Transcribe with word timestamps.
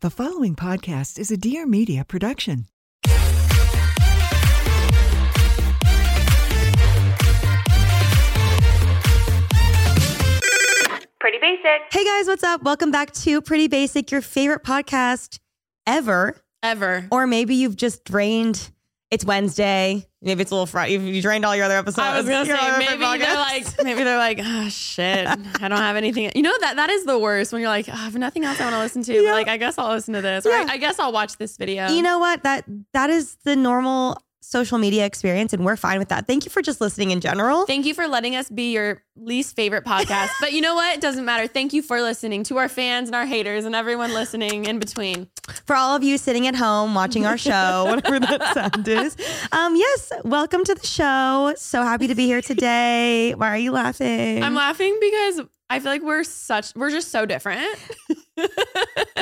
The 0.00 0.10
following 0.10 0.54
podcast 0.54 1.18
is 1.18 1.32
a 1.32 1.36
Dear 1.36 1.66
Media 1.66 2.04
production. 2.04 2.66
Pretty 11.18 11.38
basic. 11.40 11.82
Hey 11.90 12.04
guys, 12.04 12.28
what's 12.28 12.44
up? 12.44 12.62
Welcome 12.62 12.92
back 12.92 13.10
to 13.12 13.42
Pretty 13.42 13.66
Basic, 13.66 14.12
your 14.12 14.20
favorite 14.20 14.62
podcast 14.62 15.40
ever. 15.84 16.36
Ever. 16.62 17.08
Or 17.10 17.26
maybe 17.26 17.56
you've 17.56 17.74
just 17.74 18.04
drained. 18.04 18.70
It's 19.10 19.24
Wednesday. 19.24 20.07
Maybe 20.20 20.42
it's 20.42 20.50
a 20.50 20.54
little 20.54 20.66
Friday. 20.66 20.98
You 20.98 21.22
drained 21.22 21.44
all 21.44 21.54
your 21.54 21.64
other 21.66 21.76
episodes. 21.76 21.98
I 22.00 22.16
was 22.18 22.28
gonna 22.28 22.44
say 22.44 22.78
maybe 22.78 22.98
they're 23.18 23.34
like 23.36 23.84
maybe 23.84 24.02
they're 24.02 24.18
like 24.18 24.40
oh 24.42 24.68
shit 24.68 25.28
I 25.28 25.68
don't 25.68 25.78
have 25.78 25.94
anything 25.96 26.32
you 26.34 26.42
know 26.42 26.56
that 26.60 26.74
that 26.76 26.90
is 26.90 27.04
the 27.04 27.18
worst 27.18 27.52
when 27.52 27.60
you're 27.60 27.70
like 27.70 27.86
ah, 27.88 27.92
oh, 27.94 28.00
I 28.00 28.04
have 28.04 28.16
nothing 28.16 28.44
else 28.44 28.60
I 28.60 28.64
want 28.64 28.74
to 28.74 28.80
listen 28.80 29.02
to 29.04 29.12
Yeah. 29.14 29.30
but 29.30 29.32
like 29.34 29.48
I 29.48 29.56
guess 29.58 29.78
I'll 29.78 29.92
listen 29.92 30.14
to 30.14 30.20
this 30.20 30.44
or 30.44 30.50
Yeah. 30.50 30.66
I, 30.68 30.72
I 30.72 30.76
guess 30.78 30.98
I'll 30.98 31.12
watch 31.12 31.36
this 31.36 31.56
video 31.56 31.88
you 31.88 32.02
know 32.02 32.18
what? 32.18 32.42
That 32.42 32.64
that 32.94 33.10
is 33.10 33.36
the 33.44 33.54
normal 33.54 34.20
social 34.40 34.78
media 34.78 35.04
experience, 35.04 35.52
and 35.52 35.64
we're 35.64 35.76
fine 35.76 35.98
with 35.98 36.08
that. 36.08 36.26
Thank 36.26 36.44
you 36.44 36.50
for 36.50 36.62
just 36.62 36.80
listening 36.80 37.10
in 37.10 37.20
general. 37.20 37.66
thank 37.66 37.84
you 37.86 37.94
for 37.94 38.06
letting 38.08 38.34
us 38.36 38.48
be 38.48 38.72
your 38.72 39.02
least 39.16 39.56
favorite 39.56 39.84
podcast 39.84 40.30
but 40.40 40.52
you 40.52 40.60
know 40.60 40.74
what 40.76 40.94
it 40.94 41.00
doesn't 41.00 41.24
matter 41.24 41.46
thank 41.48 41.72
you 41.72 41.82
for 41.82 42.00
listening 42.00 42.44
to 42.44 42.56
our 42.56 42.68
fans 42.68 43.08
and 43.08 43.16
our 43.16 43.26
haters 43.26 43.64
and 43.64 43.74
everyone 43.74 44.14
listening 44.14 44.64
in 44.64 44.78
between 44.78 45.28
For 45.66 45.74
all 45.74 45.96
of 45.96 46.02
you 46.04 46.18
sitting 46.18 46.46
at 46.46 46.54
home 46.54 46.94
watching 46.94 47.26
our 47.26 47.36
show, 47.38 47.84
whatever 47.88 48.20
that 48.20 48.54
sound 48.54 48.86
is. 48.86 49.16
Um, 49.50 49.74
yes, 49.76 50.12
welcome 50.24 50.62
to 50.64 50.74
the 50.74 50.86
show. 50.86 51.54
So 51.56 51.82
happy 51.82 52.06
to 52.06 52.14
be 52.14 52.26
here 52.26 52.40
today. 52.42 53.34
Why 53.34 53.48
are 53.48 53.58
you 53.58 53.72
laughing? 53.72 54.42
I'm 54.42 54.54
laughing 54.54 54.96
because 55.00 55.40
I 55.70 55.80
feel 55.80 55.90
like 55.92 56.02
we're 56.02 56.24
such 56.24 56.74
we're 56.76 56.90
just 56.90 57.10
so 57.10 57.26
different 57.26 57.66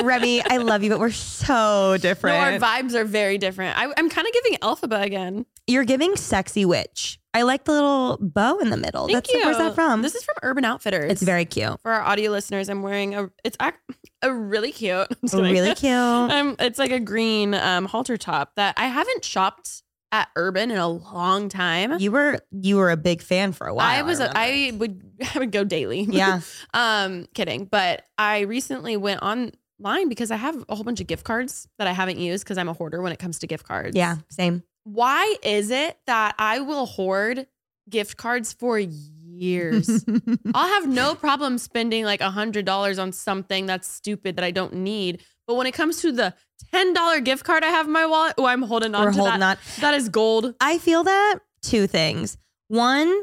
Remi, 0.03 0.41
I 0.43 0.57
love 0.57 0.83
you, 0.83 0.89
but 0.89 0.99
we're 0.99 1.11
so 1.11 1.97
no, 2.01 2.09
our 2.35 2.59
vibes 2.59 2.93
are 2.93 3.03
very 3.05 3.37
different 3.37 3.77
I, 3.77 3.91
I'm 3.97 4.09
kind 4.09 4.27
of 4.27 4.33
giving 4.33 4.57
Elphaba 4.59 5.03
again 5.03 5.45
You're 5.65 5.83
giving 5.85 6.15
sexy 6.15 6.65
witch. 6.65 7.19
I 7.33 7.43
like 7.43 7.65
the 7.65 7.71
little 7.71 8.17
bow 8.19 8.57
in 8.59 8.69
the 8.69 8.77
middle. 8.77 9.07
thank 9.07 9.25
That's 9.25 9.33
you 9.33 9.41
where's 9.43 9.57
that 9.57 9.75
from? 9.75 10.01
this 10.01 10.15
is 10.15 10.23
from 10.23 10.35
Urban 10.43 10.65
Outfitters 10.65 11.11
it's 11.11 11.21
very 11.21 11.45
cute. 11.45 11.79
for 11.81 11.91
our 11.91 12.01
audio 12.01 12.31
listeners, 12.31 12.69
I'm 12.69 12.81
wearing 12.81 13.15
a 13.15 13.29
it's 13.43 13.57
ac- 13.61 13.75
a 14.21 14.33
really 14.33 14.71
cute. 14.71 15.07
Really 15.33 15.75
cute. 15.75 15.93
Um, 15.93 16.55
it's 16.59 16.79
like 16.79 16.91
a 16.91 16.99
green 16.99 17.53
um 17.53 17.85
halter 17.85 18.17
top 18.17 18.53
that 18.55 18.75
I 18.77 18.85
haven't 18.87 19.23
shopped 19.25 19.83
at 20.11 20.29
Urban 20.35 20.71
in 20.71 20.77
a 20.77 20.87
long 20.87 21.49
time. 21.49 21.99
You 21.99 22.11
were 22.11 22.39
you 22.51 22.77
were 22.77 22.91
a 22.91 22.97
big 22.97 23.21
fan 23.21 23.51
for 23.51 23.67
a 23.67 23.73
while. 23.73 23.85
I 23.85 24.01
was. 24.01 24.19
I 24.19 24.71
would 24.75 25.03
I 25.35 25.39
would 25.39 25.51
go 25.51 25.63
daily. 25.63 26.01
yeah. 26.09 26.41
um, 26.73 27.27
kidding. 27.33 27.65
But 27.65 28.03
I 28.17 28.41
recently 28.41 28.97
went 28.97 29.21
online 29.21 30.09
because 30.09 30.31
I 30.31 30.37
have 30.37 30.63
a 30.69 30.75
whole 30.75 30.83
bunch 30.83 31.01
of 31.01 31.07
gift 31.07 31.23
cards 31.23 31.67
that 31.77 31.87
I 31.87 31.91
haven't 31.91 32.19
used 32.19 32.43
because 32.43 32.57
I'm 32.57 32.69
a 32.69 32.73
hoarder 32.73 33.01
when 33.01 33.11
it 33.11 33.19
comes 33.19 33.39
to 33.39 33.47
gift 33.47 33.67
cards. 33.67 33.95
Yeah. 33.95 34.17
Same. 34.29 34.63
Why 34.83 35.35
is 35.43 35.69
it 35.69 35.97
that 36.07 36.35
I 36.39 36.61
will 36.61 36.85
hoard 36.85 37.47
gift 37.89 38.15
cards 38.15 38.53
for 38.53 38.79
years? 38.79 40.05
I'll 40.53 40.69
have 40.69 40.87
no 40.87 41.13
problem 41.13 41.57
spending 41.57 42.05
like 42.05 42.21
a 42.21 42.31
hundred 42.31 42.65
dollars 42.65 42.97
on 42.97 43.11
something 43.11 43.65
that's 43.65 43.87
stupid 43.87 44.37
that 44.37 44.45
I 44.45 44.51
don't 44.51 44.75
need. 44.75 45.23
But 45.47 45.55
when 45.55 45.65
it 45.65 45.73
comes 45.73 46.01
to 46.01 46.11
the 46.11 46.33
ten 46.73 46.93
dollar 46.93 47.21
gift 47.21 47.45
card 47.45 47.63
I 47.63 47.67
have 47.67 47.85
in 47.87 47.91
my 47.93 48.05
wallet, 48.05 48.33
oh, 48.37 48.45
I'm 48.45 48.61
holding 48.61 48.93
on 48.93 49.05
We're 49.05 49.11
to 49.13 49.17
holding 49.17 49.39
that. 49.39 49.57
on. 49.57 49.81
That 49.81 49.93
is 49.93 50.09
gold. 50.09 50.53
I 50.59 50.77
feel 50.77 51.03
that 51.05 51.39
two 51.61 51.87
things. 51.87 52.37
One, 52.67 53.21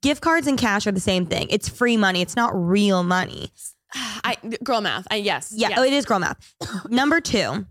gift 0.00 0.22
cards 0.22 0.46
and 0.46 0.56
cash 0.56 0.86
are 0.86 0.92
the 0.92 1.00
same 1.00 1.26
thing. 1.26 1.48
It's 1.50 1.68
free 1.68 1.96
money. 1.96 2.22
It's 2.22 2.36
not 2.36 2.52
real 2.54 3.02
money. 3.02 3.50
I 3.92 4.36
girl 4.62 4.80
math. 4.80 5.06
I 5.10 5.16
yes. 5.16 5.52
Yeah, 5.54 5.70
yes. 5.70 5.78
oh, 5.78 5.84
it 5.84 5.92
is 5.92 6.04
girl 6.04 6.20
math. 6.20 6.54
Number 6.88 7.20
two, 7.20 7.66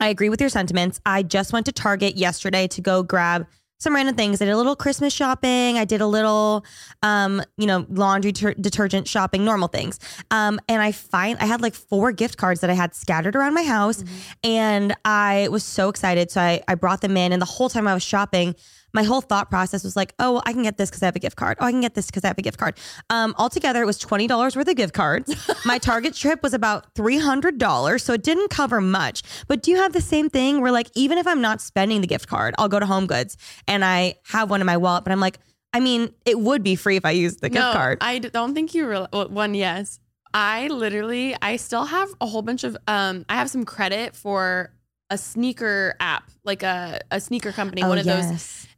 I 0.00 0.08
agree 0.08 0.28
with 0.28 0.40
your 0.40 0.50
sentiments. 0.50 1.00
I 1.06 1.22
just 1.22 1.52
went 1.52 1.66
to 1.66 1.72
Target 1.72 2.16
yesterday 2.16 2.66
to 2.68 2.80
go 2.82 3.02
grab 3.02 3.46
some 3.84 3.94
random 3.94 4.16
things. 4.16 4.42
I 4.42 4.46
did 4.46 4.50
a 4.50 4.56
little 4.56 4.74
Christmas 4.74 5.12
shopping. 5.12 5.78
I 5.78 5.84
did 5.84 6.00
a 6.00 6.06
little, 6.06 6.64
um, 7.02 7.40
you 7.56 7.66
know, 7.66 7.86
laundry 7.88 8.32
ter- 8.32 8.54
detergent 8.54 9.06
shopping, 9.06 9.44
normal 9.44 9.68
things. 9.68 10.00
Um, 10.32 10.58
and 10.68 10.82
I 10.82 10.90
find 10.90 11.38
I 11.38 11.46
had 11.46 11.60
like 11.62 11.74
four 11.74 12.10
gift 12.10 12.36
cards 12.36 12.60
that 12.62 12.70
I 12.70 12.74
had 12.74 12.94
scattered 12.94 13.36
around 13.36 13.54
my 13.54 13.62
house, 13.62 14.02
and 14.42 14.96
I 15.04 15.48
was 15.52 15.62
so 15.62 15.88
excited. 15.88 16.32
So 16.32 16.40
I 16.40 16.62
I 16.66 16.74
brought 16.74 17.00
them 17.00 17.16
in, 17.16 17.32
and 17.32 17.40
the 17.40 17.46
whole 17.46 17.68
time 17.68 17.86
I 17.86 17.94
was 17.94 18.02
shopping. 18.02 18.56
My 18.94 19.02
whole 19.02 19.20
thought 19.20 19.50
process 19.50 19.84
was 19.84 19.96
like, 19.96 20.14
oh, 20.18 20.34
well, 20.34 20.42
I 20.46 20.52
can 20.52 20.62
get 20.62 20.78
this 20.78 20.88
because 20.88 21.02
I 21.02 21.06
have 21.06 21.16
a 21.16 21.20
gift 21.20 21.36
card. 21.36 21.58
Oh, 21.60 21.66
I 21.66 21.72
can 21.72 21.80
get 21.80 21.94
this 21.94 22.06
because 22.06 22.24
I 22.24 22.28
have 22.28 22.38
a 22.38 22.42
gift 22.42 22.58
card. 22.58 22.78
Um, 23.10 23.34
altogether, 23.38 23.82
it 23.82 23.86
was 23.86 23.98
twenty 23.98 24.26
dollars 24.26 24.56
worth 24.56 24.68
of 24.68 24.76
gift 24.76 24.94
cards. 24.94 25.34
My 25.66 25.78
Target 25.78 26.14
trip 26.14 26.42
was 26.42 26.54
about 26.54 26.94
three 26.94 27.18
hundred 27.18 27.58
dollars, 27.58 28.02
so 28.02 28.12
it 28.14 28.22
didn't 28.22 28.48
cover 28.48 28.80
much. 28.80 29.22
But 29.48 29.62
do 29.62 29.70
you 29.70 29.76
have 29.78 29.92
the 29.92 30.00
same 30.00 30.30
thing 30.30 30.60
where, 30.60 30.72
like, 30.72 30.90
even 30.94 31.18
if 31.18 31.26
I'm 31.26 31.40
not 31.40 31.60
spending 31.60 32.00
the 32.00 32.06
gift 32.06 32.28
card, 32.28 32.54
I'll 32.58 32.68
go 32.68 32.80
to 32.80 32.86
Home 32.86 33.06
Goods 33.06 33.36
and 33.68 33.84
I 33.84 34.14
have 34.28 34.48
one 34.48 34.60
in 34.60 34.66
my 34.66 34.76
wallet, 34.76 35.04
but 35.04 35.12
I'm 35.12 35.20
like, 35.20 35.38
I 35.72 35.80
mean, 35.80 36.14
it 36.24 36.38
would 36.38 36.62
be 36.62 36.76
free 36.76 36.96
if 36.96 37.04
I 37.04 37.10
used 37.10 37.40
the 37.40 37.48
gift 37.48 37.64
no, 37.64 37.72
card. 37.72 37.98
I 38.00 38.20
don't 38.20 38.54
think 38.54 38.74
you 38.74 38.88
real 38.88 39.08
well, 39.12 39.28
one. 39.28 39.54
Yes, 39.54 39.98
I 40.32 40.68
literally 40.68 41.36
I 41.42 41.56
still 41.56 41.84
have 41.84 42.08
a 42.20 42.26
whole 42.26 42.42
bunch 42.42 42.62
of 42.62 42.76
um. 42.86 43.24
I 43.28 43.34
have 43.34 43.50
some 43.50 43.64
credit 43.64 44.14
for 44.14 44.72
a 45.10 45.18
sneaker 45.18 45.96
app, 45.98 46.30
like 46.44 46.62
a 46.62 47.00
a 47.10 47.20
sneaker 47.20 47.50
company, 47.50 47.82
Oh, 47.82 47.88
one 47.88 47.98
of 47.98 48.04
those. 48.04 48.68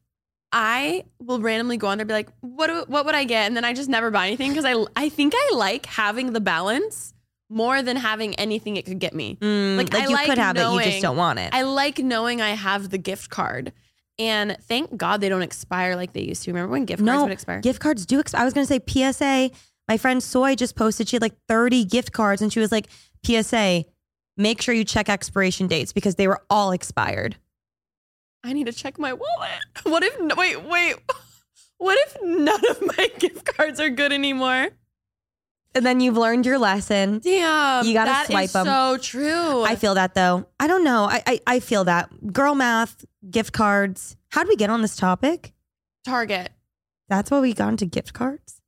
I 0.59 1.05
will 1.21 1.39
randomly 1.39 1.77
go 1.77 1.89
on 1.89 1.99
there 1.99 2.03
and 2.05 2.09
be 2.09 2.15
like, 2.15 2.31
what 2.41 2.69
do, 2.69 2.85
what 2.89 3.05
would 3.05 3.15
I 3.15 3.25
get? 3.25 3.47
And 3.47 3.55
then 3.55 3.65
I 3.65 3.75
just 3.75 3.91
never 3.91 4.11
buy 4.11 4.27
anything 4.27 4.51
because 4.51 4.65
I 4.65 4.75
I 4.97 5.11
think 5.11 5.35
I 5.37 5.51
like 5.55 5.85
having 5.85 6.33
the 6.33 6.41
balance 6.41 7.13
more 7.51 7.83
than 7.83 7.97
having 7.99 8.35
anything 8.37 8.79
it 8.79 8.87
could 8.87 8.99
get 8.99 9.15
me. 9.15 9.37
Mm, 9.41 9.77
Like, 9.77 9.93
like, 9.93 10.03
I 10.03 10.07
you 10.07 10.15
like 10.15 10.27
could 10.27 10.39
have 10.39 10.57
it, 10.57 10.63
you 10.63 10.83
just 10.83 11.03
don't 11.03 11.19
want 11.19 11.39
it. 11.39 11.51
I 11.53 11.63
like 11.63 11.99
knowing 11.99 12.41
I 12.41 12.51
have 12.51 12.89
the 12.89 12.97
gift 12.97 13.29
card. 13.29 13.73
And 14.19 14.57
thank 14.63 14.97
God 14.97 15.21
they 15.21 15.29
don't 15.29 15.43
expire 15.43 15.95
like 15.95 16.15
they 16.15 16.23
used 16.23 16.45
to. 16.45 16.51
Remember 16.51 16.73
when 16.73 16.87
gift 16.87 17.01
cards 17.01 17.07
no, 17.07 17.25
would 17.25 17.33
expire? 17.33 17.61
gift 17.61 17.81
cards 17.81 18.07
do. 18.07 18.23
Exp- 18.23 18.35
I 18.35 18.47
was 18.47 18.55
gonna 18.55 18.67
say 18.67 18.81
PSA. 18.87 19.51
My 19.89 19.99
friend 19.99 20.23
Soy 20.23 20.55
just 20.55 20.75
posted 20.75 21.07
she 21.07 21.17
had 21.17 21.23
like 21.23 21.37
30 21.49 21.85
gift 21.85 22.13
cards, 22.13 22.41
and 22.41 22.51
she 22.51 22.61
was 22.61 22.73
like, 22.73 22.89
PSA, 23.27 23.85
make 24.39 24.63
sure 24.63 24.75
you 24.75 24.85
check 24.85 25.11
expiration 25.11 25.67
dates 25.67 25.93
because 25.93 26.15
they 26.15 26.27
were 26.29 26.43
all 26.49 26.73
expired. 26.73 27.37
I 28.47 28.53
need 28.53 28.67
to 28.67 28.73
check 28.73 28.99
my 28.99 29.13
wallet. 29.13 29.51
What 29.83 30.03
if 30.03 30.37
wait, 30.37 30.63
wait. 30.65 30.95
What 31.79 31.99
if 32.07 32.17
none 32.23 32.67
of 32.71 32.81
my 32.97 33.11
gift 33.19 33.45
cards 33.45 33.81
are 33.81 33.91
good 33.91 34.11
anymore? 34.11 34.69
And 35.75 35.85
then 35.85 36.01
you've 36.01 36.17
learned 36.17 36.47
your 36.47 36.59
lesson. 36.59 37.19
Damn. 37.19 37.85
You 37.85 37.93
gotta 37.93 38.09
that 38.11 38.23
is 38.23 38.29
swipe 38.29 38.57
'em. 38.57 38.65
So 38.65 38.97
true. 38.97 39.63
I 39.63 39.75
feel 39.77 39.95
that 39.95 40.15
though. 40.15 40.47
I 40.59 40.69
don't 40.69 40.85
know. 40.85 41.05
I, 41.05 41.23
I 41.27 41.41
I 41.47 41.61
feel 41.61 41.85
that. 41.85 42.33
Girl 42.33 42.55
math, 42.55 43.05
gift 43.31 43.53
cards. 43.53 44.17
How 44.31 44.43
did 44.43 44.49
we 44.49 44.57
get 44.57 44.71
on 44.71 44.81
this 44.81 44.97
topic? 44.97 45.53
Target. 46.07 46.51
That's 47.09 47.31
why 47.31 47.41
we 47.41 47.53
got 47.53 47.69
into 47.69 47.85
gift 47.85 48.15
cards. 48.15 48.63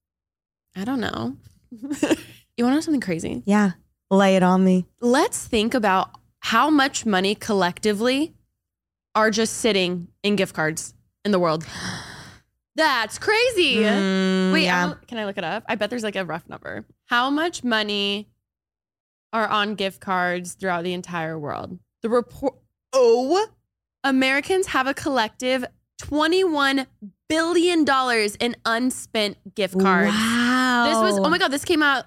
I 0.77 0.85
don't 0.85 1.01
know. 1.01 1.37
you 1.71 1.81
want 1.91 2.19
to 2.59 2.71
know 2.75 2.81
something 2.81 3.01
crazy? 3.01 3.43
Yeah. 3.47 3.73
Lay 4.11 4.37
it 4.37 4.43
on 4.43 4.65
me. 4.65 4.87
Let's 5.01 5.47
think 5.47 5.73
about 5.73 6.11
how 6.41 6.69
much 6.69 7.07
money 7.07 7.35
collectively 7.35 8.35
are 9.15 9.31
just 9.31 9.59
sitting 9.59 10.09
in 10.23 10.37
gift 10.37 10.55
cards 10.55 10.95
in 11.25 11.33
the 11.33 11.39
world. 11.39 11.67
That's 12.77 13.19
crazy. 13.19 13.77
Mm, 13.77 14.53
Wait, 14.53 14.65
yeah. 14.65 14.95
Can 15.09 15.19
I 15.19 15.25
look 15.25 15.37
it 15.37 15.43
up? 15.43 15.65
I 15.69 15.75
bet 15.75 15.91
there's 15.91 16.05
like 16.05 16.15
a 16.15 16.25
rough 16.25 16.49
number. 16.49 16.85
How 17.07 17.29
much 17.29 17.65
money 17.65 18.29
are 19.33 19.49
on 19.49 19.75
gift 19.75 20.01
cards 20.01 20.55
throughout 20.55 20.85
the 20.85 20.93
entire 20.93 21.37
world? 21.37 21.79
The 22.03 22.09
report. 22.09 22.55
Oh, 22.93 23.49
Americans 24.05 24.69
have 24.69 24.87
a 24.87 24.95
collective 24.95 25.65
$21 26.03 26.87
billion 27.29 27.85
in 28.41 28.57
unspent 28.65 29.55
gift 29.55 29.79
cards. 29.79 30.13
Wow. 30.13 30.85
This 30.89 30.99
was, 30.99 31.19
oh 31.19 31.29
my 31.29 31.39
God, 31.39 31.49
this 31.51 31.65
came 31.65 31.83
out 31.83 32.05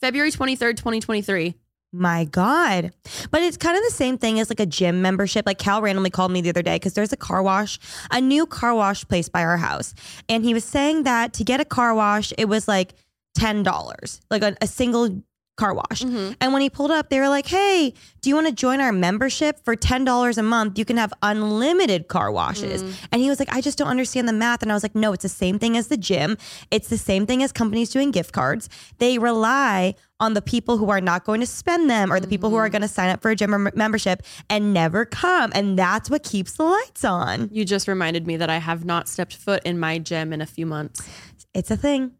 February 0.00 0.30
23rd, 0.30 0.76
2023. 0.76 1.54
My 1.92 2.24
God. 2.24 2.92
But 3.30 3.42
it's 3.42 3.56
kind 3.56 3.76
of 3.76 3.82
the 3.82 3.90
same 3.90 4.16
thing 4.16 4.38
as 4.38 4.48
like 4.48 4.60
a 4.60 4.66
gym 4.66 5.02
membership. 5.02 5.44
Like 5.44 5.58
Cal 5.58 5.82
randomly 5.82 6.10
called 6.10 6.30
me 6.30 6.40
the 6.40 6.50
other 6.50 6.62
day 6.62 6.76
because 6.76 6.94
there's 6.94 7.12
a 7.12 7.16
car 7.16 7.42
wash, 7.42 7.78
a 8.12 8.20
new 8.20 8.46
car 8.46 8.74
wash 8.74 9.06
place 9.08 9.28
by 9.28 9.42
our 9.42 9.56
house. 9.56 9.94
And 10.28 10.44
he 10.44 10.54
was 10.54 10.64
saying 10.64 11.02
that 11.02 11.32
to 11.34 11.44
get 11.44 11.60
a 11.60 11.64
car 11.64 11.94
wash, 11.94 12.32
it 12.38 12.44
was 12.44 12.68
like 12.68 12.94
$10, 13.38 14.20
like 14.30 14.42
a, 14.42 14.56
a 14.60 14.66
single 14.66 15.22
car 15.60 15.74
wash. 15.74 16.02
Mm-hmm. 16.02 16.32
And 16.40 16.52
when 16.54 16.62
he 16.62 16.70
pulled 16.70 16.90
up, 16.90 17.10
they 17.10 17.20
were 17.20 17.28
like, 17.28 17.46
hey, 17.46 17.92
do 18.22 18.30
you 18.30 18.34
want 18.34 18.46
to 18.46 18.52
join 18.52 18.80
our 18.80 18.92
membership 18.92 19.62
for 19.62 19.76
$10 19.76 20.38
a 20.38 20.42
month? 20.42 20.78
You 20.78 20.86
can 20.86 20.96
have 20.96 21.12
unlimited 21.22 22.08
car 22.08 22.32
washes. 22.32 22.82
Mm. 22.82 22.94
And 23.12 23.22
he 23.22 23.28
was 23.28 23.38
like, 23.38 23.52
I 23.52 23.60
just 23.60 23.76
don't 23.76 23.88
understand 23.88 24.26
the 24.26 24.32
math. 24.32 24.62
And 24.62 24.72
I 24.72 24.74
was 24.74 24.82
like, 24.82 24.94
no, 24.94 25.12
it's 25.12 25.22
the 25.22 25.28
same 25.28 25.58
thing 25.58 25.76
as 25.76 25.88
the 25.88 25.98
gym. 25.98 26.38
It's 26.70 26.88
the 26.88 26.96
same 26.96 27.26
thing 27.26 27.42
as 27.42 27.52
companies 27.52 27.90
doing 27.90 28.10
gift 28.10 28.32
cards. 28.32 28.70
They 28.98 29.18
rely 29.18 29.94
on 30.18 30.32
the 30.34 30.42
people 30.42 30.78
who 30.78 30.88
are 30.90 31.00
not 31.00 31.24
going 31.24 31.40
to 31.40 31.46
spend 31.46 31.90
them 31.90 32.10
or 32.10 32.20
the 32.20 32.26
people 32.26 32.48
who 32.48 32.56
are 32.56 32.68
going 32.68 32.82
to 32.82 32.88
sign 32.88 33.10
up 33.10 33.20
for 33.20 33.30
a 33.30 33.36
gym 33.36 33.68
membership 33.74 34.22
and 34.48 34.72
never 34.72 35.04
come. 35.04 35.52
And 35.54 35.78
that's 35.78 36.08
what 36.08 36.22
keeps 36.22 36.54
the 36.54 36.64
lights 36.64 37.04
on. 37.04 37.50
You 37.52 37.64
just 37.64 37.86
reminded 37.86 38.26
me 38.26 38.38
that 38.38 38.48
I 38.48 38.58
have 38.58 38.84
not 38.84 39.08
stepped 39.08 39.34
foot 39.36 39.62
in 39.64 39.78
my 39.78 39.98
gym 39.98 40.32
in 40.32 40.40
a 40.40 40.46
few 40.46 40.66
months. 40.66 41.06
It's 41.52 41.70
a 41.70 41.76
thing. 41.76 42.12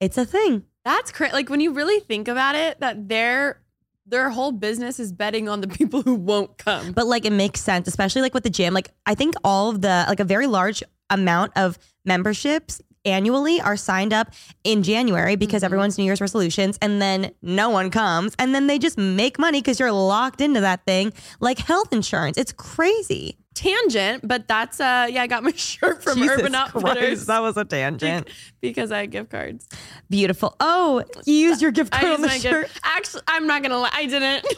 It's 0.00 0.18
a 0.18 0.24
thing. 0.24 0.64
That's 0.84 1.12
crazy. 1.12 1.32
Like 1.32 1.48
when 1.48 1.60
you 1.60 1.72
really 1.72 2.00
think 2.00 2.28
about 2.28 2.54
it, 2.54 2.80
that 2.80 3.08
they're 3.08 3.60
their 4.04 4.30
whole 4.30 4.50
business 4.50 4.98
is 4.98 5.12
betting 5.12 5.48
on 5.48 5.60
the 5.60 5.68
people 5.78 6.02
who 6.02 6.14
won't 6.14 6.58
come. 6.58 6.92
But 6.92 7.06
like 7.06 7.24
it 7.24 7.32
makes 7.32 7.60
sense, 7.60 7.86
especially 7.88 8.22
like 8.22 8.34
with 8.34 8.42
the 8.44 8.50
gym. 8.50 8.74
Like 8.74 8.88
I 9.06 9.14
think 9.14 9.34
all 9.44 9.70
of 9.70 9.80
the 9.80 10.04
like 10.08 10.20
a 10.20 10.24
very 10.24 10.46
large 10.46 10.82
amount 11.10 11.52
of 11.56 11.78
memberships 12.04 12.80
annually 13.04 13.60
are 13.60 13.76
signed 13.76 14.12
up 14.12 14.32
in 14.64 14.82
January 14.84 15.34
because 15.36 15.62
Mhm. 15.62 15.66
everyone's 15.66 15.98
New 15.98 16.04
Year's 16.04 16.20
resolutions 16.20 16.78
and 16.80 17.02
then 17.02 17.32
no 17.42 17.68
one 17.68 17.90
comes 17.90 18.34
and 18.38 18.54
then 18.54 18.68
they 18.68 18.78
just 18.78 18.96
make 18.96 19.40
money 19.40 19.58
because 19.60 19.80
you're 19.80 19.90
locked 19.92 20.40
into 20.40 20.60
that 20.60 20.84
thing 20.86 21.12
like 21.40 21.58
health 21.58 21.92
insurance. 21.92 22.38
It's 22.38 22.52
crazy. 22.52 23.38
Tangent, 23.54 24.26
but 24.26 24.48
that's 24.48 24.80
uh 24.80 25.06
yeah, 25.10 25.22
I 25.22 25.26
got 25.26 25.42
my 25.42 25.52
shirt 25.56 26.02
from 26.02 26.18
Jesus 26.18 26.38
Urban 26.40 26.54
Outfitters 26.54 26.92
Christ, 26.92 27.26
that 27.26 27.40
was 27.40 27.56
a 27.56 27.64
tangent. 27.64 28.28
because 28.60 28.90
I 28.90 29.00
had 29.00 29.10
gift 29.10 29.30
cards. 29.30 29.68
Beautiful. 30.08 30.56
Oh, 30.60 31.04
you 31.26 31.34
used 31.34 31.60
your 31.60 31.70
gift 31.70 31.92
card 31.92 32.04
I 32.06 32.14
on 32.14 32.22
the 32.22 32.28
shirt. 32.30 32.66
gift. 32.68 32.80
Actually, 32.82 33.22
I'm 33.28 33.46
not 33.46 33.62
gonna 33.62 33.78
lie, 33.78 33.90
I 33.92 34.06
didn't 34.06 34.42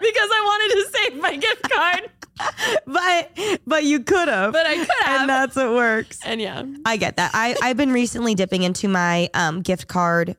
because 0.00 0.28
I 0.32 0.40
wanted 0.44 0.74
to 0.74 0.98
save 0.98 1.20
my 1.20 1.36
gift 1.36 1.62
card, 1.70 2.10
But 2.86 3.60
but 3.66 3.84
you 3.84 4.00
could 4.00 4.28
have. 4.28 4.52
but 4.52 4.66
I 4.66 4.76
could 4.76 4.88
have. 5.02 5.20
and 5.22 5.28
that's 5.28 5.56
what 5.56 5.72
works. 5.72 6.20
and 6.24 6.40
yeah, 6.40 6.62
I 6.84 6.96
get 6.96 7.16
that. 7.16 7.30
I, 7.34 7.56
I've 7.62 7.76
been 7.76 7.92
recently 7.92 8.34
dipping 8.34 8.62
into 8.62 8.88
my 8.88 9.28
um, 9.34 9.62
gift 9.62 9.88
card 9.88 10.36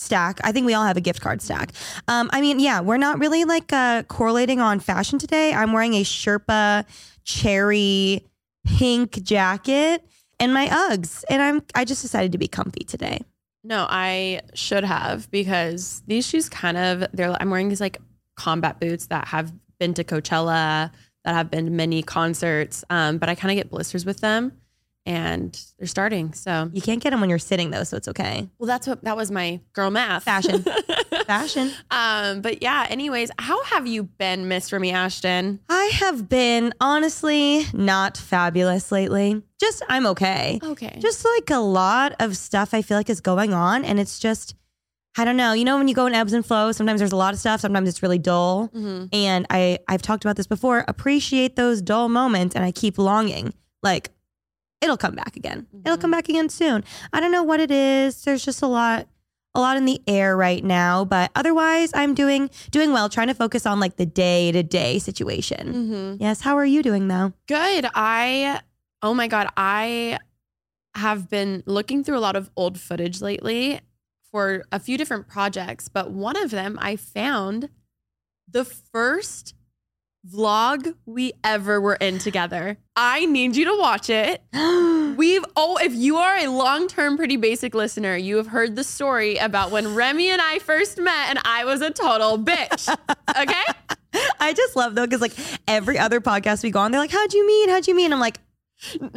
stack. 0.00 0.40
I 0.42 0.52
think 0.52 0.66
we 0.66 0.74
all 0.74 0.84
have 0.84 0.96
a 0.96 1.00
gift 1.00 1.20
card 1.20 1.42
stack. 1.42 1.72
Um, 2.08 2.30
I 2.32 2.40
mean, 2.40 2.58
yeah, 2.58 2.80
we're 2.80 2.96
not 2.96 3.18
really 3.18 3.44
like 3.44 3.72
uh, 3.72 4.02
correlating 4.04 4.60
on 4.60 4.80
fashion 4.80 5.18
today. 5.18 5.52
I'm 5.52 5.72
wearing 5.72 5.94
a 5.94 6.02
Sherpa 6.02 6.84
cherry 7.24 8.26
pink 8.66 9.22
jacket 9.22 10.04
and 10.38 10.54
my 10.54 10.68
Uggs, 10.68 11.24
and 11.28 11.42
I'm 11.42 11.62
I 11.74 11.84
just 11.84 12.02
decided 12.02 12.32
to 12.32 12.38
be 12.38 12.48
comfy 12.48 12.84
today. 12.84 13.20
no, 13.62 13.86
I 13.88 14.40
should 14.54 14.84
have 14.84 15.30
because 15.30 16.02
these 16.06 16.26
shoes 16.26 16.48
kind 16.48 16.76
of 16.76 17.04
they're. 17.12 17.36
I'm 17.40 17.50
wearing 17.50 17.68
these 17.68 17.80
like 17.80 17.98
combat 18.36 18.80
boots 18.80 19.06
that 19.08 19.28
have 19.28 19.52
been 19.78 19.92
to 19.94 20.04
Coachella, 20.04 20.90
that 21.24 21.34
have 21.34 21.50
been 21.50 21.76
many 21.76 22.02
concerts, 22.02 22.84
um, 22.90 23.18
but 23.18 23.28
I 23.28 23.34
kind 23.34 23.50
of 23.50 23.56
get 23.56 23.70
blisters 23.70 24.06
with 24.06 24.20
them, 24.20 24.52
and 25.06 25.58
they're 25.78 25.86
starting. 25.86 26.32
So, 26.34 26.70
You 26.72 26.82
can't 26.82 27.02
get 27.02 27.10
them 27.10 27.20
when 27.20 27.30
you're 27.30 27.38
sitting 27.38 27.70
though, 27.70 27.84
so 27.84 27.96
it's 27.96 28.08
okay. 28.08 28.48
well, 28.58 28.66
that's 28.66 28.86
what 28.86 29.02
that 29.04 29.16
was 29.16 29.30
my 29.30 29.60
girl 29.72 29.90
math 29.90 30.24
Fashion. 30.24 30.64
Fashion. 31.26 31.72
um, 31.90 32.40
but 32.42 32.62
yeah. 32.62 32.86
Anyways, 32.88 33.30
how 33.38 33.62
have 33.64 33.86
you 33.86 34.04
been, 34.04 34.48
Miss 34.48 34.72
Remi 34.72 34.92
Ashten? 34.92 35.58
I 35.68 35.84
have 35.94 36.28
been 36.28 36.72
honestly 36.80 37.64
not 37.72 38.16
fabulous 38.16 38.90
lately. 38.92 39.42
Just 39.60 39.82
I'm 39.88 40.06
okay. 40.06 40.58
Okay. 40.62 40.98
just 41.00 41.24
like 41.24 41.50
a 41.50 41.60
lot 41.60 42.14
of 42.20 42.36
stuff 42.36 42.74
I 42.74 42.82
feel 42.82 42.96
like 42.96 43.10
is 43.10 43.20
going 43.20 43.52
on. 43.54 43.84
And 43.84 44.00
it's 44.00 44.18
just, 44.18 44.54
I 45.16 45.24
don't 45.24 45.36
know. 45.36 45.52
You 45.52 45.64
know, 45.64 45.76
when 45.78 45.86
you 45.88 45.94
go 45.94 46.06
in 46.06 46.14
ebbs 46.14 46.32
and 46.32 46.44
flows, 46.44 46.76
sometimes 46.76 47.00
there's 47.00 47.12
a 47.12 47.16
lot 47.16 47.34
of 47.34 47.40
stuff, 47.40 47.60
sometimes 47.60 47.88
it's 47.88 48.02
really 48.02 48.18
dull. 48.18 48.68
Mhm. 48.74 49.08
And 49.12 49.46
I, 49.50 49.78
I've 49.88 50.02
talked 50.02 50.24
about 50.24 50.36
this 50.36 50.46
before. 50.46 50.84
Appreciate 50.88 51.56
those 51.56 51.82
dull 51.82 52.08
moments. 52.08 52.54
And 52.56 52.64
I 52.64 52.72
keep 52.72 52.96
longing. 52.98 53.52
Like, 53.82 54.10
it'll 54.80 54.96
come 54.96 55.14
back 55.14 55.36
again. 55.36 55.66
It'll 55.84 55.96
Mhm. 55.96 56.00
come 56.00 56.10
back 56.10 56.28
again 56.28 56.48
soon. 56.48 56.84
I 57.12 57.20
don't 57.20 57.32
know 57.32 57.42
what 57.42 57.60
it 57.60 57.70
is. 57.70 58.22
There's 58.24 58.44
just 58.44 58.62
a 58.62 58.66
lot. 58.66 59.06
A 59.52 59.58
lot 59.58 59.76
in 59.76 59.84
the 59.84 60.00
air 60.06 60.36
right 60.36 60.62
now, 60.62 61.04
but 61.04 61.32
otherwise 61.34 61.90
I'm 61.92 62.14
doing 62.14 62.50
doing 62.70 62.92
well, 62.92 63.08
trying 63.08 63.26
to 63.26 63.34
focus 63.34 63.66
on 63.66 63.80
like 63.80 63.96
the 63.96 64.06
day 64.06 64.52
to 64.52 64.62
day 64.62 65.00
situation. 65.00 65.72
Mm-hmm. 65.74 66.22
Yes, 66.22 66.42
how 66.42 66.56
are 66.56 66.64
you 66.64 66.84
doing 66.84 67.08
though? 67.08 67.32
Good. 67.48 67.84
I, 67.92 68.60
oh 69.02 69.12
my 69.12 69.26
God, 69.26 69.48
I 69.56 70.20
have 70.94 71.28
been 71.28 71.64
looking 71.66 72.04
through 72.04 72.16
a 72.16 72.20
lot 72.20 72.36
of 72.36 72.48
old 72.54 72.78
footage 72.78 73.20
lately 73.20 73.80
for 74.30 74.62
a 74.70 74.78
few 74.78 74.96
different 74.96 75.26
projects, 75.26 75.88
but 75.88 76.12
one 76.12 76.36
of 76.36 76.52
them 76.52 76.78
I 76.80 76.94
found 76.94 77.70
the 78.48 78.64
first 78.64 79.54
vlog 80.28 80.94
we 81.06 81.32
ever 81.42 81.80
were 81.80 81.94
in 81.94 82.18
together. 82.18 82.76
I 82.96 83.26
need 83.26 83.56
you 83.56 83.64
to 83.66 83.76
watch 83.78 84.10
it. 84.10 84.42
We've 85.16 85.44
oh, 85.56 85.78
if 85.82 85.94
you 85.94 86.16
are 86.16 86.36
a 86.36 86.46
long-term 86.48 87.16
pretty 87.16 87.36
basic 87.36 87.74
listener, 87.74 88.16
you 88.16 88.36
have 88.36 88.48
heard 88.48 88.76
the 88.76 88.84
story 88.84 89.36
about 89.36 89.70
when 89.70 89.94
Remi 89.94 90.28
and 90.28 90.40
I 90.40 90.58
first 90.58 90.98
met 90.98 91.30
and 91.30 91.38
I 91.44 91.64
was 91.64 91.80
a 91.80 91.90
total 91.90 92.38
bitch. 92.38 92.88
Okay? 93.36 93.62
I 94.40 94.52
just 94.52 94.76
love 94.76 94.94
though, 94.94 95.06
because 95.06 95.20
like 95.20 95.34
every 95.68 95.98
other 95.98 96.20
podcast 96.20 96.62
we 96.62 96.70
go 96.70 96.80
on, 96.80 96.90
they're 96.90 97.00
like, 97.00 97.12
"How'd 97.12 97.32
you 97.32 97.46
meet? 97.46 97.70
How'd 97.70 97.86
you 97.86 97.94
meet?" 97.94 98.06
And 98.06 98.14
I'm 98.14 98.20
like, 98.20 98.38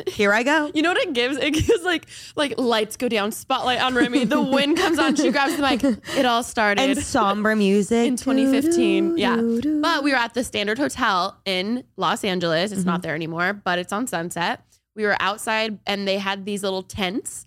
"Here 0.08 0.34
I 0.34 0.44
go." 0.44 0.72
You 0.74 0.82
know 0.82 0.90
what 0.90 0.98
it 1.00 1.14
gives? 1.14 1.38
It 1.38 1.52
gives 1.52 1.84
like 1.84 2.06
like 2.36 2.54
lights 2.58 2.98
go 2.98 3.08
down, 3.10 3.32
spotlight 3.32 3.82
on 3.82 3.96
Remi, 3.96 4.26
the 4.26 4.42
wind 4.42 4.78
comes 4.78 5.00
on, 5.00 5.16
she 5.16 5.32
grabs 5.32 5.56
the 5.56 5.62
mic. 5.62 5.84
It 6.18 6.26
all 6.26 6.44
started. 6.44 6.82
And 6.82 6.98
somber 7.00 7.56
music 7.56 8.08
In 8.08 8.16
2015, 8.18 9.18
yeah. 9.18 9.38
But 9.82 10.04
we 10.04 10.12
were 10.12 10.18
at 10.18 10.34
the 10.34 10.44
Standard 10.44 10.78
Hotel 10.80 11.38
in 11.46 11.84
Los 11.98 12.24
Angeles. 12.24 12.72
It's 12.72 12.82
Mm-hmm. 12.82 12.90
not 12.90 13.02
there 13.02 13.16
anymore, 13.16 13.54
but 13.54 13.80
it's 13.80 13.94
on 13.94 14.08
Sunset. 14.08 14.62
We 14.96 15.06
were 15.06 15.16
outside 15.20 15.80
and 15.88 16.08
they 16.08 16.18
had 16.18 16.46
these 16.46 16.64
little 16.64 16.84
tents. 16.84 17.46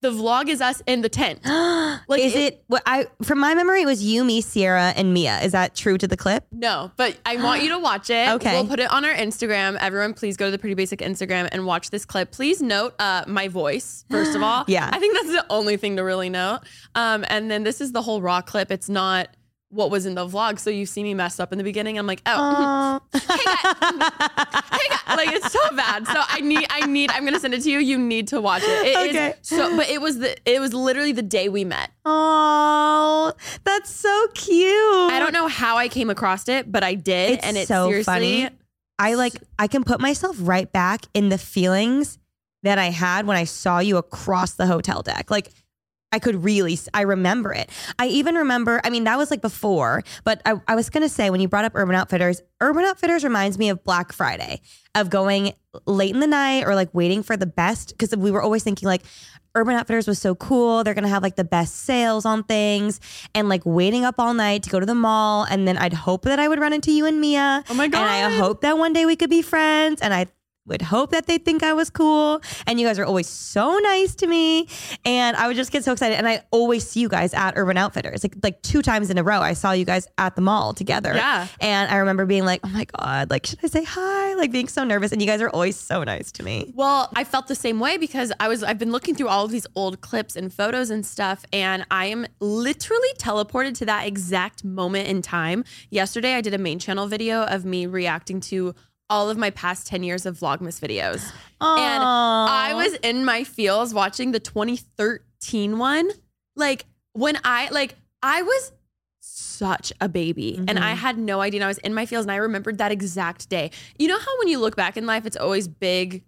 The 0.00 0.10
vlog 0.10 0.48
is 0.48 0.60
us 0.60 0.80
in 0.86 1.00
the 1.02 1.08
tent. 1.08 1.40
like, 1.44 2.20
is 2.20 2.34
it- 2.34 2.38
it? 2.54 2.64
What 2.68 2.82
I 2.86 3.06
from 3.24 3.40
my 3.40 3.54
memory, 3.54 3.82
it 3.82 3.86
was 3.86 4.02
you, 4.02 4.22
me, 4.24 4.40
Sierra, 4.40 4.92
and 4.96 5.12
Mia. 5.12 5.40
Is 5.40 5.52
that 5.52 5.74
true 5.74 5.98
to 5.98 6.06
the 6.06 6.16
clip? 6.16 6.44
No, 6.52 6.92
but 6.96 7.16
I 7.26 7.36
want 7.36 7.62
you 7.64 7.70
to 7.70 7.78
watch 7.78 8.08
it. 8.10 8.28
Okay. 8.34 8.52
We'll 8.52 8.66
put 8.68 8.78
it 8.78 8.90
on 8.92 9.04
our 9.04 9.12
Instagram. 9.14 9.76
Everyone, 9.80 10.14
please 10.14 10.36
go 10.36 10.44
to 10.46 10.50
the 10.52 10.58
Pretty 10.58 10.74
Basic 10.74 11.00
Instagram 11.00 11.48
and 11.50 11.66
watch 11.66 11.90
this 11.90 12.04
clip. 12.04 12.30
Please 12.30 12.62
note 12.62 12.94
uh, 13.00 13.24
my 13.26 13.48
voice, 13.48 14.04
first 14.10 14.36
of 14.36 14.42
all. 14.44 14.64
Yeah. 14.68 14.88
I 14.92 15.00
think 15.00 15.14
that's 15.14 15.32
the 15.32 15.46
only 15.50 15.76
thing 15.76 15.96
to 15.96 16.04
really 16.04 16.30
note. 16.30 16.60
Um, 16.94 17.24
and 17.28 17.50
then 17.50 17.64
this 17.64 17.80
is 17.80 17.90
the 17.92 18.02
whole 18.02 18.22
raw 18.22 18.40
clip. 18.40 18.70
It's 18.70 18.88
not 18.88 19.28
what 19.70 19.90
was 19.90 20.06
in 20.06 20.14
the 20.14 20.26
vlog. 20.26 20.58
So 20.58 20.70
you 20.70 20.86
see 20.86 21.02
me 21.02 21.12
messed 21.14 21.40
up 21.40 21.52
in 21.52 21.58
the 21.58 21.64
beginning. 21.64 21.98
I'm 21.98 22.06
like, 22.06 22.22
oh, 22.26 23.00
hey, 23.12 23.20
guys. 24.90 25.16
like 25.16 25.28
it's 25.32 25.52
so 25.52 25.76
bad. 25.76 26.06
So 26.06 26.14
I 26.26 26.40
need, 26.40 26.66
I 26.70 26.86
need, 26.86 27.10
I'm 27.10 27.24
gonna 27.24 27.40
send 27.40 27.54
it 27.54 27.62
to 27.62 27.70
you. 27.70 27.78
You 27.78 27.98
need 27.98 28.28
to 28.28 28.40
watch 28.40 28.62
it. 28.64 28.86
It 28.86 28.98
is 29.10 29.16
Okay. 29.16 29.34
so, 29.42 29.76
but 29.76 29.88
it 29.88 30.00
was 30.00 30.18
the, 30.18 30.36
it 30.50 30.60
was 30.60 30.72
literally 30.72 31.12
the 31.12 31.22
day 31.22 31.48
we 31.48 31.64
met. 31.64 31.90
Oh, 32.04 33.32
that's 33.64 33.90
so 33.90 34.26
cute. 34.34 34.72
I 35.12 35.18
don't 35.18 35.32
know 35.32 35.48
how 35.48 35.76
I 35.76 35.88
came 35.88 36.10
across 36.10 36.48
it, 36.48 36.70
but 36.70 36.82
I 36.82 36.94
did, 36.94 37.32
It's 37.34 37.46
and 37.46 37.56
it's 37.56 37.68
so 37.68 37.88
seriously. 37.88 38.04
funny. 38.12 38.48
I 38.98 39.14
like 39.14 39.34
I 39.58 39.66
can 39.68 39.84
put 39.84 40.00
myself 40.00 40.36
right 40.40 40.70
back 40.72 41.02
in 41.14 41.28
the 41.28 41.38
feelings 41.38 42.18
that 42.64 42.78
I 42.78 42.86
had 42.86 43.26
when 43.26 43.36
I 43.36 43.44
saw 43.44 43.78
you 43.78 43.96
across 43.96 44.54
the 44.54 44.66
hotel 44.66 45.02
deck. 45.02 45.30
Like 45.30 45.52
I 46.10 46.18
could 46.18 46.42
really 46.42 46.78
I 46.94 47.02
remember 47.02 47.52
it. 47.52 47.70
I 47.98 48.06
even 48.06 48.34
remember, 48.36 48.80
I 48.82 48.90
mean, 48.90 49.04
that 49.04 49.18
was 49.18 49.30
like 49.30 49.42
before, 49.42 50.02
but 50.24 50.40
I, 50.46 50.54
I 50.66 50.74
was 50.74 50.88
gonna 50.90 51.08
say 51.08 51.30
when 51.30 51.40
you 51.40 51.48
brought 51.48 51.64
up 51.64 51.72
Urban 51.74 51.94
Outfitters, 51.94 52.40
Urban 52.60 52.84
Outfitters 52.84 53.24
reminds 53.24 53.58
me 53.58 53.68
of 53.68 53.84
Black 53.84 54.12
Friday, 54.12 54.60
of 54.94 55.10
going 55.10 55.52
late 55.86 56.14
in 56.14 56.20
the 56.20 56.26
night 56.26 56.64
or 56.66 56.74
like 56.74 56.92
waiting 56.94 57.22
for 57.22 57.36
the 57.36 57.46
best, 57.46 57.90
because 57.90 58.16
we 58.16 58.30
were 58.30 58.42
always 58.42 58.62
thinking 58.64 58.86
like 58.86 59.02
Urban 59.54 59.74
Outfitters 59.74 60.06
was 60.06 60.18
so 60.18 60.34
cool. 60.34 60.82
They're 60.82 60.94
gonna 60.94 61.08
have 61.08 61.22
like 61.22 61.36
the 61.36 61.44
best 61.44 61.76
sales 61.76 62.24
on 62.24 62.42
things 62.44 63.00
and 63.34 63.48
like 63.48 63.62
waiting 63.66 64.04
up 64.04 64.14
all 64.18 64.32
night 64.32 64.62
to 64.62 64.70
go 64.70 64.80
to 64.80 64.86
the 64.86 64.94
mall. 64.94 65.46
And 65.50 65.68
then 65.68 65.76
I'd 65.76 65.92
hope 65.92 66.22
that 66.22 66.38
I 66.38 66.48
would 66.48 66.58
run 66.58 66.72
into 66.72 66.90
you 66.90 67.06
and 67.06 67.20
Mia. 67.20 67.64
Oh 67.68 67.74
my 67.74 67.88
God. 67.88 68.00
And 68.00 68.34
I 68.34 68.36
hope 68.36 68.62
that 68.62 68.78
one 68.78 68.92
day 68.92 69.04
we 69.04 69.16
could 69.16 69.30
be 69.30 69.42
friends. 69.42 70.00
And 70.00 70.14
I 70.14 70.26
would 70.68 70.82
hope 70.82 71.10
that 71.10 71.26
they 71.26 71.38
think 71.38 71.62
I 71.62 71.72
was 71.72 71.90
cool. 71.90 72.40
And 72.66 72.78
you 72.78 72.86
guys 72.86 72.98
are 72.98 73.04
always 73.04 73.28
so 73.28 73.78
nice 73.78 74.14
to 74.16 74.26
me. 74.26 74.68
And 75.04 75.36
I 75.36 75.46
would 75.48 75.56
just 75.56 75.72
get 75.72 75.84
so 75.84 75.92
excited. 75.92 76.16
And 76.16 76.28
I 76.28 76.42
always 76.50 76.88
see 76.88 77.00
you 77.00 77.08
guys 77.08 77.34
at 77.34 77.54
Urban 77.56 77.76
Outfitters. 77.76 78.22
Like 78.22 78.36
like 78.42 78.62
two 78.62 78.82
times 78.82 79.10
in 79.10 79.18
a 79.18 79.22
row. 79.22 79.40
I 79.40 79.54
saw 79.54 79.72
you 79.72 79.84
guys 79.84 80.06
at 80.18 80.36
the 80.36 80.42
mall 80.42 80.74
together. 80.74 81.14
Yeah. 81.14 81.48
And 81.60 81.90
I 81.90 81.96
remember 81.96 82.26
being 82.26 82.44
like, 82.44 82.60
oh 82.64 82.68
my 82.68 82.86
God, 82.96 83.30
like, 83.30 83.46
should 83.46 83.58
I 83.62 83.68
say 83.68 83.84
hi? 83.84 84.34
Like 84.34 84.52
being 84.52 84.68
so 84.68 84.84
nervous. 84.84 85.12
And 85.12 85.20
you 85.20 85.26
guys 85.26 85.40
are 85.40 85.50
always 85.50 85.76
so 85.76 86.04
nice 86.04 86.30
to 86.32 86.42
me. 86.42 86.72
Well, 86.74 87.10
I 87.16 87.24
felt 87.24 87.48
the 87.48 87.54
same 87.54 87.80
way 87.80 87.96
because 87.96 88.32
I 88.40 88.48
was 88.48 88.62
I've 88.62 88.78
been 88.78 88.92
looking 88.92 89.14
through 89.14 89.28
all 89.28 89.44
of 89.44 89.50
these 89.50 89.66
old 89.74 90.00
clips 90.00 90.36
and 90.36 90.52
photos 90.52 90.90
and 90.90 91.04
stuff 91.04 91.44
and 91.52 91.84
I 91.90 92.06
am 92.06 92.26
literally 92.40 93.08
teleported 93.18 93.74
to 93.78 93.86
that 93.86 94.06
exact 94.06 94.64
moment 94.64 95.08
in 95.08 95.22
time. 95.22 95.64
Yesterday 95.90 96.34
I 96.34 96.40
did 96.40 96.54
a 96.54 96.58
main 96.58 96.78
channel 96.78 97.06
video 97.06 97.42
of 97.44 97.64
me 97.64 97.86
reacting 97.86 98.40
to 98.40 98.74
all 99.10 99.30
of 99.30 99.38
my 99.38 99.50
past 99.50 99.86
10 99.86 100.02
years 100.02 100.26
of 100.26 100.38
Vlogmas 100.38 100.80
videos. 100.80 101.22
And 101.60 102.02
I 102.04 102.72
was 102.74 102.94
in 103.02 103.24
my 103.24 103.44
feels 103.44 103.92
watching 103.94 104.32
the 104.32 104.40
2013 104.40 105.78
one. 105.78 106.10
Like 106.56 106.84
when 107.12 107.38
I 107.44 107.68
like 107.70 107.94
I 108.22 108.42
was 108.42 108.72
such 109.20 109.92
a 110.00 110.08
baby 110.08 110.56
and 110.68 110.78
I 110.78 110.92
Mhm. 110.92 110.96
had 110.96 111.18
no 111.18 111.40
idea 111.40 111.58
and 111.58 111.64
I 111.64 111.68
was 111.68 111.78
in 111.78 111.94
my 111.94 112.06
feels 112.06 112.24
and 112.24 112.32
I 112.32 112.36
remembered 112.36 112.78
that 112.78 112.92
exact 112.92 113.48
day. 113.48 113.70
You 113.98 114.08
know 114.08 114.18
how 114.18 114.38
when 114.38 114.48
you 114.48 114.58
look 114.58 114.76
back 114.76 114.96
in 114.96 115.06
life 115.06 115.26
it's 115.26 115.36
always 115.36 115.68
big 115.68 116.24